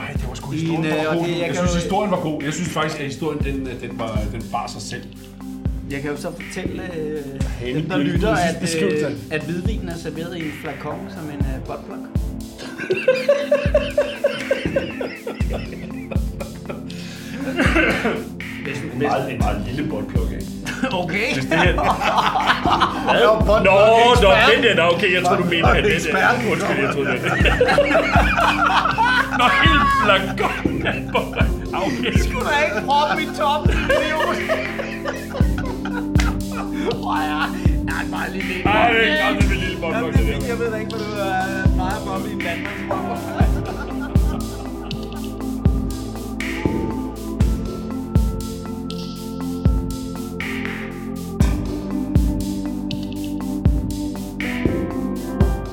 Ej, 0.00 0.12
det 0.18 0.24
var 0.28 0.34
sgu 0.34 0.50
historien, 0.50 0.84
der 0.84 0.98
øh, 0.98 1.04
var 1.04 1.10
og 1.10 1.16
god. 1.16 1.26
det- 1.26 1.38
jeg 1.38 1.46
Jeg 1.48 1.56
synes, 1.56 1.74
historien 1.82 2.10
var 2.10 2.20
god. 2.28 2.42
Jeg 2.42 2.52
synes 2.52 2.68
faktisk, 2.78 2.98
at 3.00 3.06
historien, 3.06 3.38
den, 3.48 3.66
øh, 3.66 3.80
den, 3.84 3.98
var, 3.98 4.20
den 4.32 4.42
bar 4.52 4.66
sig 4.66 4.82
selv. 4.82 5.04
Jeg 5.90 6.00
kan 6.02 6.10
jo 6.10 6.16
så 6.16 6.30
fortælle 6.40 6.82
øh, 6.96 7.24
dem, 7.74 7.88
der 7.88 7.96
det 7.96 8.06
er 8.06 8.12
lytter, 8.12 8.34
at, 8.34 8.74
øh, 8.82 9.12
at 9.30 9.42
hvidvinen 9.44 9.88
er 9.88 9.96
serveret 9.96 10.36
i 10.38 10.44
en 10.46 10.52
flakon 10.62 11.00
som 11.16 11.24
en 11.34 11.40
øh, 11.50 11.66
buttplug. 12.88 13.20
Meget, 18.98 19.32
en 19.32 19.38
meget 19.38 19.62
lille 19.66 19.90
botpluk, 19.90 20.30
ikke? 20.32 20.44
Okay. 20.92 21.34
Hvis 21.34 21.44
det 21.44 21.58
her... 21.58 21.72
Hvad? 21.74 21.82
Nå, 23.64 23.64
nå, 23.64 23.70
den 24.54 24.62
der, 24.62 24.74
nå, 24.74 24.82
okay, 24.94 25.14
jeg 25.14 25.22
tror, 25.24 25.36
du 25.36 25.44
mener, 25.44 25.68
at 25.68 25.84
det 25.84 25.92
er... 25.92 25.96
Undskyld, 26.50 26.78
jeg 26.84 26.92
troede, 26.94 27.10
det 27.10 27.22
var. 27.22 27.28
Nå, 29.38 29.44
helt 29.62 29.82
flakon. 30.04 30.86
Ah, 30.86 30.94
Okay. 31.82 32.12
Du 32.32 32.38
da 32.40 32.64
ikke 32.64 32.80
proppe 32.86 33.16
min 33.16 33.34
top, 33.34 33.68
idiot. 33.68 34.36
Åh 37.04 37.59
Ja, 37.90 37.96
bare 38.10 38.30
lige 38.32 38.44
lidt. 38.48 38.66
Ej, 38.66 38.92
det 38.92 39.20
er 39.20 39.26
godt, 39.26 39.36
det 39.42 39.50
er 39.50 39.54
lille 39.54 39.80
der. 40.40 40.46
Jeg 40.48 40.58
ved 40.58 40.70
da 40.70 40.76
ikke, 40.76 40.90
hvad 40.90 41.00
du 41.00 41.04
er 41.12 41.76
meget 41.76 42.02
for 42.06 42.26
i 42.28 42.32
en 42.32 42.38
Danmark. 42.38 42.74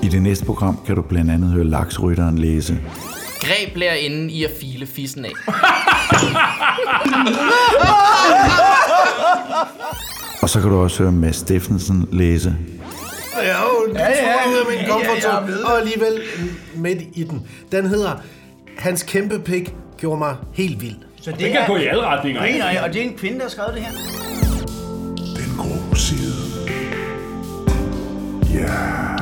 I 0.03 0.07
det 0.09 0.21
næste 0.21 0.45
program 0.45 0.79
kan 0.85 0.95
du 0.95 1.01
blandt 1.01 1.31
andet 1.31 1.49
høre 1.49 1.65
laksrytteren 1.65 2.37
læse. 2.37 2.79
Greb 3.39 3.77
lærerinden 3.77 4.29
i 4.29 4.43
at 4.43 4.51
file 4.61 4.87
fissen 4.87 5.25
af. 5.25 5.31
Og 10.41 10.49
så 10.49 10.61
kan 10.61 10.69
du 10.69 10.77
også 10.77 11.03
høre 11.03 11.11
Mads 11.11 11.35
Steffensen 11.35 12.07
læse. 12.11 12.55
Jeg 13.41 13.49
er 13.49 13.55
jo 13.61 13.91
en 13.91 13.97
ja, 13.97 14.07
ja, 14.09 14.49
ud 14.49 14.55
af 14.55 14.65
min 14.77 14.87
comfort 14.89 15.21
zone, 15.23 15.65
og 15.65 15.79
alligevel 15.79 16.21
midt 16.75 16.99
i 17.13 17.23
den. 17.23 17.47
Den 17.71 17.85
hedder 17.85 18.11
Hans 18.77 19.03
kæmpe 19.03 19.39
pik 19.39 19.73
gjorde 19.97 20.19
mig 20.19 20.35
helt 20.53 20.81
vild. 20.81 20.95
Så 21.21 21.31
det, 21.31 21.39
Det 21.39 21.51
kan 21.51 21.61
gå 21.67 21.77
i 21.77 21.85
alle 21.85 22.03
retninger. 22.05 22.41
Nej, 22.41 22.57
nej, 22.57 22.79
og 22.83 22.93
det 22.93 23.01
er 23.01 23.05
en 23.05 23.17
kvinde, 23.17 23.37
der 23.37 23.43
har 23.43 23.49
skrevet 23.49 23.73
det 23.73 23.81
her. 23.81 23.91
Den 25.17 25.57
grå 25.57 25.95
side. 25.95 26.33
Ja. 28.53 29.16